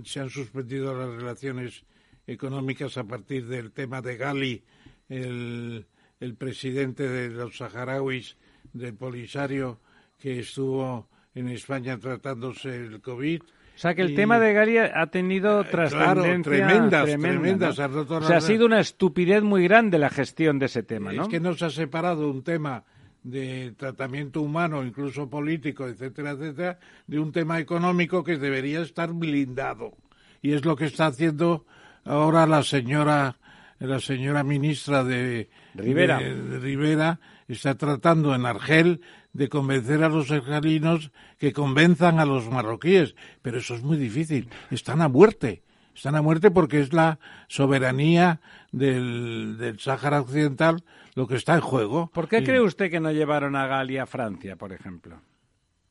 Se 0.03 0.19
han 0.19 0.29
suspendido 0.29 0.95
las 0.95 1.09
relaciones 1.09 1.83
económicas 2.27 2.97
a 2.97 3.05
partir 3.05 3.47
del 3.47 3.71
tema 3.71 4.01
de 4.01 4.17
Gali, 4.17 4.63
el, 5.09 5.87
el 6.19 6.35
presidente 6.35 7.09
de 7.09 7.29
los 7.29 7.57
saharauis 7.57 8.37
del 8.71 8.93
Polisario, 8.93 9.79
que 10.19 10.39
estuvo 10.39 11.09
en 11.33 11.49
España 11.49 11.97
tratándose 11.97 12.75
el 12.75 13.01
COVID 13.01 13.41
o 13.79 13.81
sea 13.81 13.95
que 13.95 14.01
el 14.01 14.13
tema 14.13 14.39
de 14.39 14.51
Galia 14.51 14.91
ha 14.93 15.07
tenido 15.07 15.61
eh, 15.61 15.63
trascendencia 15.63 16.43
tremendas, 16.43 17.05
tremendas. 17.05 17.79
O 17.79 18.21
sea, 18.23 18.35
ha 18.35 18.41
sido 18.41 18.65
una 18.65 18.81
estupidez 18.81 19.41
muy 19.41 19.63
grande 19.63 19.97
la 19.97 20.09
gestión 20.09 20.59
de 20.59 20.65
ese 20.65 20.83
tema, 20.83 21.13
¿no? 21.13 21.21
Es 21.21 21.27
que 21.29 21.39
nos 21.39 21.63
ha 21.63 21.69
separado 21.69 22.29
un 22.29 22.43
tema 22.43 22.83
de 23.23 23.73
tratamiento 23.77 24.41
humano, 24.41 24.83
incluso 24.83 25.29
político, 25.29 25.87
etcétera, 25.87 26.31
etcétera, 26.31 26.77
de 27.07 27.19
un 27.19 27.31
tema 27.31 27.57
económico 27.59 28.21
que 28.21 28.37
debería 28.37 28.81
estar 28.81 29.13
blindado. 29.13 29.93
Y 30.41 30.51
es 30.51 30.65
lo 30.65 30.75
que 30.75 30.83
está 30.83 31.05
haciendo 31.05 31.65
ahora 32.03 32.45
la 32.47 32.63
señora, 32.63 33.37
la 33.79 34.01
señora 34.01 34.43
ministra 34.43 35.05
de 35.05 35.49
Rivera, 35.73 36.19
de 36.19 36.59
Rivera 36.59 37.21
está 37.47 37.75
tratando 37.75 38.35
en 38.35 38.45
Argel 38.45 39.01
de 39.39 39.47
convencer 39.47 40.03
a 40.03 40.09
los 40.09 40.29
argelinos 40.31 41.11
que 41.37 41.53
convenzan 41.53 42.19
a 42.19 42.25
los 42.25 42.49
marroquíes, 42.49 43.15
pero 43.41 43.59
eso 43.59 43.73
es 43.73 43.81
muy 43.81 43.95
difícil. 43.95 44.49
Están 44.69 45.01
a 45.01 45.07
muerte. 45.07 45.63
Están 45.95 46.15
a 46.15 46.21
muerte 46.21 46.51
porque 46.51 46.81
es 46.81 46.91
la 46.91 47.19
soberanía 47.47 48.41
del, 48.73 49.55
del 49.57 49.79
Sáhara 49.79 50.19
Occidental 50.19 50.83
lo 51.15 51.25
que 51.25 51.37
está 51.37 51.55
en 51.55 51.61
juego. 51.61 52.11
¿Por 52.13 52.27
qué 52.27 52.43
cree 52.43 52.59
usted 52.59 52.91
que 52.91 52.99
no 52.99 53.13
llevaron 53.13 53.55
a 53.55 53.65
Galia 53.65 54.03
a 54.03 54.07
Francia, 54.07 54.57
por 54.57 54.73
ejemplo? 54.73 55.21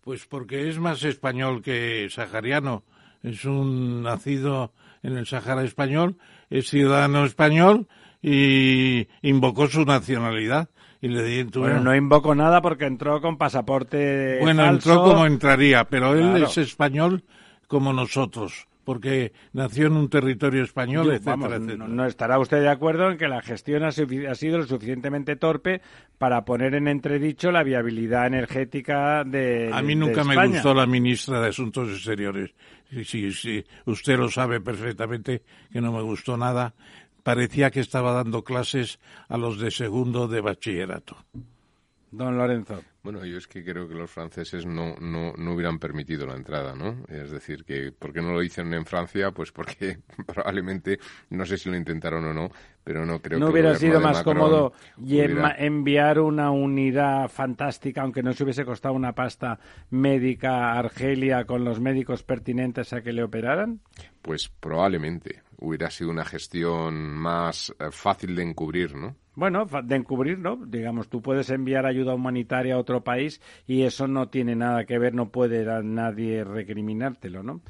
Pues 0.03 0.27
porque 0.27 0.69
es 0.69 0.79
más 0.79 1.03
español 1.03 1.63
que 1.63 2.07
sahariano. 2.11 2.85
Es 3.23 3.47
un 3.47 4.03
nacido 4.03 4.75
en 5.03 5.17
el 5.17 5.27
Sáhara 5.27 5.65
español, 5.65 6.19
es 6.51 6.69
ciudadano 6.69 7.25
español 7.25 7.89
y 8.21 9.09
invocó 9.23 9.69
su 9.69 9.87
nacionalidad 9.87 10.69
y 11.01 11.09
le 11.09 11.23
di 11.23 11.43
Bueno, 11.45 11.81
no 11.81 11.95
invoco 11.95 12.35
nada 12.35 12.61
porque 12.61 12.87
entró 12.87 13.21
con 13.21 13.37
pasaporte 13.37 14.39
Bueno, 14.41 14.65
entró 14.65 15.03
como 15.03 15.27
entraría, 15.27 15.85
pero 15.85 16.15
él 16.15 16.43
es 16.43 16.59
español 16.59 17.25
como 17.67 17.93
nosotros 17.93 18.69
porque 18.89 19.35
nació 19.53 19.89
en 19.89 19.99
un 19.99 20.09
territorio 20.09 20.65
español, 20.65 21.13
etcétera, 21.13 21.59
No, 21.59 22.07
estará 22.07 22.39
usted 22.39 22.63
de 22.63 22.71
acuerdo 22.71 23.11
en 23.11 23.19
que 23.19 23.29
la 23.29 23.43
gestión 23.43 23.85
ha, 23.85 23.93
sido 23.93 24.57
lo 24.57 24.67
suficientemente 24.67 25.37
torpe 25.37 25.83
para 26.17 26.47
poner 26.47 26.75
en 26.75 26.89
entredicho 26.89 27.53
la 27.53 27.63
viabilidad 27.63 28.29
energética 28.29 29.25
de 29.25 29.69
A 29.75 29.83
mí 29.83 29.95
nunca 29.95 30.25
me 30.25 30.47
gustó 30.47 30.73
la 30.73 30.87
ministra 30.87 31.39
de 31.39 31.49
Asuntos 31.49 31.91
Exteriores. 31.91 32.55
Sí, 33.05 33.31
sí, 33.31 33.63
usted 33.85 34.17
lo 34.17 34.31
sabe 34.31 34.63
perfectamente 34.63 35.43
que 35.71 35.83
no 35.83 35.93
me 35.93 36.01
gustó 36.01 36.39
nada 36.39 36.73
parecía 37.29 37.71
que 37.71 37.81
estaba 37.81 38.15
dando 38.15 38.43
clases 38.43 38.99
a 39.29 39.37
los 39.37 39.61
de 39.61 39.71
segundo 39.71 40.29
de 40.29 40.41
bachillerato. 40.41 41.15
Don 42.11 42.37
Lorenzo. 42.37 42.83
Bueno, 43.03 43.25
yo 43.25 43.39
es 43.39 43.47
que 43.47 43.65
creo 43.65 43.89
que 43.89 43.95
los 43.95 44.11
franceses 44.11 44.67
no, 44.67 44.95
no, 45.01 45.33
no 45.37 45.53
hubieran 45.55 45.79
permitido 45.79 46.27
la 46.27 46.35
entrada, 46.35 46.75
¿no? 46.75 47.05
Es 47.09 47.31
decir, 47.31 47.65
que 47.65 47.93
¿por 47.93 48.13
qué 48.13 48.21
no 48.21 48.33
lo 48.33 48.43
hicieron 48.43 48.75
en 48.75 48.85
Francia? 48.85 49.31
Pues 49.31 49.53
porque 49.53 49.99
probablemente, 50.27 50.99
no 51.31 51.45
sé 51.47 51.59
si 51.59 51.71
lo 51.71 51.77
intentaron 51.77 52.25
o 52.25 52.35
no, 52.35 52.51
pero 52.83 53.05
no 53.05 53.21
creo 53.21 53.39
¿No 53.39 53.49
hubiera 53.49 53.75
sido 53.75 54.01
más 54.01 54.23
cómodo 54.23 54.73
enviar 54.99 56.21
una 56.21 56.51
unidad 56.51 57.29
fantástica, 57.29 58.03
aunque 58.03 58.23
no 58.23 58.33
se 58.33 58.45
hubiese 58.45 58.65
costado 58.65 58.95
una 58.95 59.15
pasta 59.15 59.59
médica 59.91 60.73
a 60.73 60.79
Argelia 60.79 61.45
con 61.45 61.65
los 61.65 61.81
médicos 61.81 62.23
pertinentes 62.23 62.93
a 62.93 63.03
que 63.03 63.13
le 63.13 63.23
operaran? 63.23 63.81
Pues 64.23 64.49
probablemente 64.49 65.43
hubiera 65.59 65.91
sido 65.91 66.11
una 66.11 66.25
gestión 66.25 66.95
más 66.95 67.75
eh, 67.79 67.91
fácil 67.91 68.35
de 68.35 68.43
encubrir, 68.43 68.95
¿no? 68.95 69.17
Bueno, 69.39 69.67
de 69.67 69.95
encubrir, 69.95 70.41
¿no? 70.41 70.57
Digamos, 70.57 71.09
tú 71.09 71.23
puedes 71.23 71.49
enviar 71.51 71.87
ayuda 71.87 72.13
humanitaria 72.13 72.75
a 72.75 72.79
otro 72.79 73.05
país 73.05 73.41
y 73.69 73.83
eso 73.83 74.09
no 74.09 74.31
tiene 74.31 74.57
nada 74.57 74.85
que 74.85 74.99
ver, 74.99 75.15
no 75.15 75.31
puede 75.31 75.65
nadie 75.85 76.43
recriminártelo, 76.43 77.45
¿no? 77.45 77.61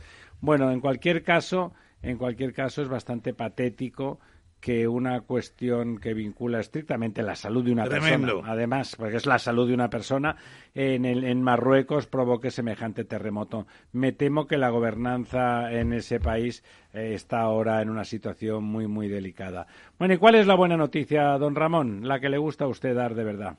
Bueno, 0.41 0.71
en 0.71 0.81
cualquier 0.81 1.23
caso, 1.23 1.75
en 2.01 2.17
cualquier 2.17 2.55
caso 2.55 2.81
es 2.81 2.89
bastante 2.89 3.35
patético 3.35 4.19
que 4.61 4.89
una 4.89 5.21
cuestión 5.21 5.99
que 5.99 6.15
vincula 6.15 6.61
estrictamente 6.61 7.23
la 7.23 7.37
salud 7.37 7.65
de 7.65 7.73
una 7.73 7.85
persona, 7.85 8.33
además, 8.45 8.97
porque 8.97 9.17
es 9.17 9.27
la 9.27 9.39
salud 9.39 9.69
de 9.69 9.75
una 9.75 9.89
persona, 9.89 10.37
en, 10.75 11.05
el, 11.05 11.25
en 11.25 11.43
Marruecos 11.43 12.07
provoque 12.07 12.51
semejante 12.51 13.05
terremoto. 13.05 13.67
Me 13.93 14.13
temo 14.13 14.47
que 14.47 14.59
la 14.59 14.71
gobernanza 14.71 15.73
en 15.73 15.93
ese 15.93 16.19
país 16.19 16.65
eh, 16.93 17.13
está 17.15 17.41
ahora 17.41 17.81
en 17.83 17.91
una 17.91 18.05
situación 18.05 18.65
muy, 18.65 18.89
muy 18.89 19.09
delicada. 19.09 19.67
Bueno, 19.99 20.15
¿y 20.15 20.19
cuál 20.19 20.35
es 20.35 20.47
la 20.47 20.57
buena 20.57 20.77
noticia, 20.77 21.39
don 21.39 21.55
Ramón? 21.55 22.07
La 22.09 22.19
que 22.19 22.29
le 22.29 22.39
gusta 22.39 22.65
a 22.65 22.69
usted 22.69 22.95
dar 22.95 23.15
de 23.15 23.25
verdad. 23.25 23.59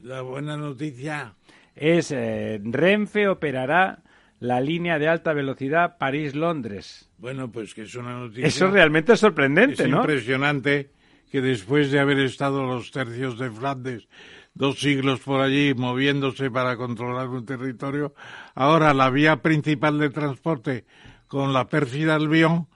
La 0.00 0.22
buena 0.22 0.56
noticia 0.56 1.34
es 1.76 2.10
eh, 2.10 2.60
Renfe 2.64 3.28
operará 3.28 4.02
la 4.40 4.60
línea 4.60 4.98
de 4.98 5.06
alta 5.06 5.32
velocidad 5.32 5.98
París-Londres. 5.98 7.10
Bueno, 7.18 7.52
pues 7.52 7.74
que 7.74 7.82
es 7.82 7.94
una 7.94 8.18
noticia. 8.18 8.46
Eso 8.46 8.70
realmente 8.70 9.12
es 9.12 9.20
sorprendente, 9.20 9.84
es 9.84 9.88
¿no? 9.88 9.98
impresionante 9.98 10.90
que 11.30 11.40
después 11.40 11.92
de 11.92 12.00
haber 12.00 12.18
estado 12.18 12.64
los 12.66 12.90
tercios 12.90 13.38
de 13.38 13.50
Flandes 13.50 14.08
dos 14.54 14.80
siglos 14.80 15.20
por 15.20 15.40
allí 15.40 15.74
moviéndose 15.74 16.50
para 16.50 16.76
controlar 16.76 17.28
un 17.28 17.46
territorio, 17.46 18.14
ahora 18.54 18.94
la 18.94 19.10
vía 19.10 19.36
principal 19.36 19.98
de 19.98 20.10
transporte 20.10 20.84
con 21.28 21.52
la 21.52 21.68
pérfida 21.68 22.16
Albion 22.16 22.66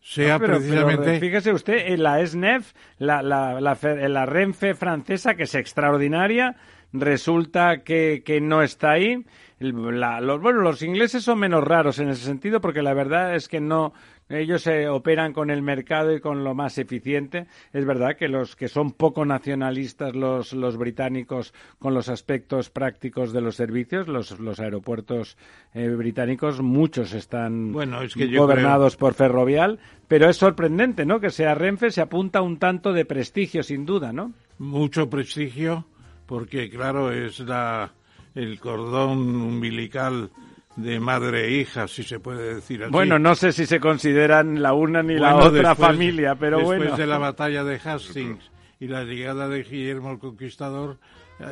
sea 0.00 0.38
precisamente. 0.38 1.20
fíjese 1.20 1.52
usted, 1.52 1.92
en 1.92 2.02
la 2.02 2.24
SNEF, 2.26 2.72
la, 2.98 3.22
la, 3.22 3.60
la, 3.60 3.78
la 3.80 4.26
Renfe 4.26 4.74
francesa, 4.74 5.34
que 5.36 5.44
es 5.44 5.54
extraordinaria, 5.54 6.56
resulta 6.92 7.82
que, 7.82 8.22
que 8.24 8.40
no 8.40 8.62
está 8.62 8.90
ahí 8.90 9.24
los, 9.62 10.40
bueno, 10.40 10.60
los 10.60 10.82
ingleses 10.82 11.24
son 11.24 11.38
menos 11.38 11.64
raros 11.64 11.98
en 11.98 12.08
ese 12.08 12.24
sentido 12.24 12.60
porque 12.60 12.82
la 12.82 12.94
verdad 12.94 13.34
es 13.34 13.48
que 13.48 13.60
no 13.60 13.92
ellos 14.28 14.62
se 14.62 14.88
operan 14.88 15.32
con 15.32 15.50
el 15.50 15.62
mercado 15.62 16.14
y 16.14 16.20
con 16.20 16.42
lo 16.44 16.54
más 16.54 16.78
eficiente. 16.78 17.46
Es 17.72 17.84
verdad 17.84 18.16
que 18.16 18.28
los 18.28 18.56
que 18.56 18.68
son 18.68 18.92
poco 18.92 19.24
nacionalistas 19.24 20.14
los, 20.14 20.52
los 20.52 20.76
británicos 20.76 21.52
con 21.78 21.94
los 21.94 22.08
aspectos 22.08 22.70
prácticos 22.70 23.32
de 23.32 23.40
los 23.42 23.56
servicios, 23.56 24.08
los, 24.08 24.38
los 24.40 24.60
aeropuertos 24.60 25.36
eh, 25.74 25.88
británicos, 25.88 26.60
muchos 26.60 27.12
están 27.12 27.72
gobernados 27.72 28.96
por 28.96 29.14
ferrovial, 29.14 29.78
pero 30.08 30.28
es 30.28 30.36
sorprendente, 30.36 31.04
¿no? 31.04 31.20
Que 31.20 31.30
sea 31.30 31.54
Renfe 31.54 31.90
se 31.90 32.00
apunta 32.00 32.42
un 32.42 32.58
tanto 32.58 32.92
de 32.92 33.04
prestigio, 33.04 33.62
sin 33.62 33.84
duda, 33.84 34.12
¿no? 34.12 34.32
Mucho 34.58 35.10
prestigio, 35.10 35.86
porque 36.26 36.70
claro, 36.70 37.12
es 37.12 37.40
la 37.40 37.92
el 38.34 38.58
cordón 38.60 39.40
umbilical 39.40 40.30
de 40.76 41.00
madre 41.00 41.46
e 41.46 41.60
hija, 41.60 41.86
si 41.86 42.02
se 42.02 42.18
puede 42.18 42.54
decir 42.54 42.82
así. 42.82 42.92
Bueno, 42.92 43.18
no 43.18 43.34
sé 43.34 43.52
si 43.52 43.66
se 43.66 43.78
consideran 43.78 44.62
la 44.62 44.72
una 44.72 45.02
ni 45.02 45.14
la 45.14 45.36
otra 45.36 45.74
familia, 45.74 46.34
pero 46.34 46.60
bueno. 46.60 46.82
Después 46.82 46.98
de 46.98 47.06
la 47.06 47.18
batalla 47.18 47.64
de 47.64 47.76
Hastings 47.76 48.50
y 48.80 48.88
la 48.88 49.04
llegada 49.04 49.48
de 49.48 49.62
Guillermo 49.62 50.12
el 50.12 50.18
Conquistador, 50.18 50.98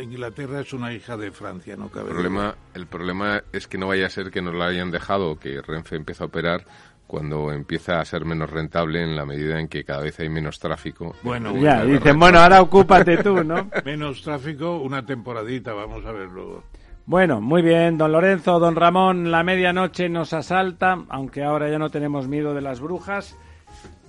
Inglaterra 0.00 0.60
es 0.60 0.72
una 0.72 0.92
hija 0.92 1.16
de 1.16 1.32
Francia, 1.32 1.76
no 1.76 1.88
cabe 1.88 2.08
el 2.08 2.14
problema, 2.14 2.54
El 2.74 2.86
problema 2.86 3.42
es 3.52 3.66
que 3.66 3.76
no 3.76 3.88
vaya 3.88 4.06
a 4.06 4.10
ser 4.10 4.30
que 4.30 4.40
nos 4.40 4.54
la 4.54 4.66
hayan 4.66 4.90
dejado, 4.90 5.38
que 5.38 5.60
Renfe 5.60 5.96
empiece 5.96 6.22
a 6.22 6.26
operar 6.26 6.64
cuando 7.06 7.50
empieza 7.50 7.98
a 7.98 8.04
ser 8.04 8.24
menos 8.24 8.48
rentable 8.48 9.02
en 9.02 9.16
la 9.16 9.26
medida 9.26 9.58
en 9.58 9.66
que 9.66 9.82
cada 9.82 10.00
vez 10.02 10.20
hay 10.20 10.28
menos 10.28 10.60
tráfico. 10.60 11.16
Bueno, 11.24 11.56
ya, 11.56 11.84
dicen, 11.84 12.16
bueno, 12.20 12.38
ahora 12.38 12.62
ocúpate 12.62 13.16
tú, 13.16 13.42
¿no? 13.42 13.68
menos 13.84 14.22
tráfico, 14.22 14.76
una 14.76 15.04
temporadita, 15.04 15.72
vamos 15.72 16.06
a 16.06 16.12
ver 16.12 16.28
luego. 16.28 16.62
Bueno, 17.10 17.40
muy 17.40 17.60
bien, 17.60 17.98
don 17.98 18.12
Lorenzo, 18.12 18.60
don 18.60 18.76
Ramón, 18.76 19.32
la 19.32 19.42
medianoche 19.42 20.08
nos 20.08 20.32
asalta, 20.32 21.06
aunque 21.08 21.42
ahora 21.42 21.68
ya 21.68 21.76
no 21.76 21.90
tenemos 21.90 22.28
miedo 22.28 22.54
de 22.54 22.60
las 22.60 22.78
brujas. 22.78 23.36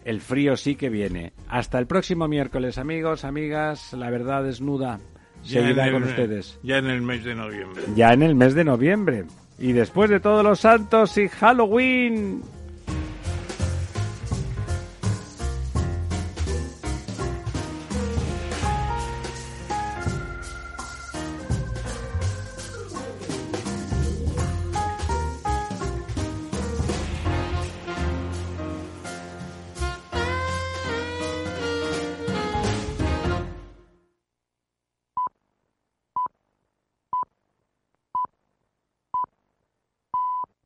El 0.06 0.22
frío 0.22 0.56
sí 0.56 0.76
que 0.76 0.92
viene. 0.92 1.34
Hasta 1.50 1.80
el 1.80 1.88
próximo 1.88 2.28
miércoles, 2.28 2.78
amigos, 2.78 3.26
amigas, 3.26 3.94
la 3.94 4.12
verdad 4.12 4.44
desnuda 4.44 5.00
seguirá 5.42 5.92
con 5.92 6.04
ustedes. 6.04 6.60
Ya 6.62 6.78
en 6.78 6.92
el 6.92 7.02
mes 7.02 7.24
de 7.24 7.34
noviembre. 7.34 7.82
Ya 7.96 8.14
en 8.14 8.22
el 8.22 8.36
mes 8.36 8.54
de 8.54 8.66
noviembre. 8.66 9.26
Y 9.58 9.72
después 9.72 10.12
de 10.12 10.20
todos 10.20 10.44
los 10.44 10.60
santos 10.60 11.18
y 11.18 11.28
Halloween. 11.28 12.44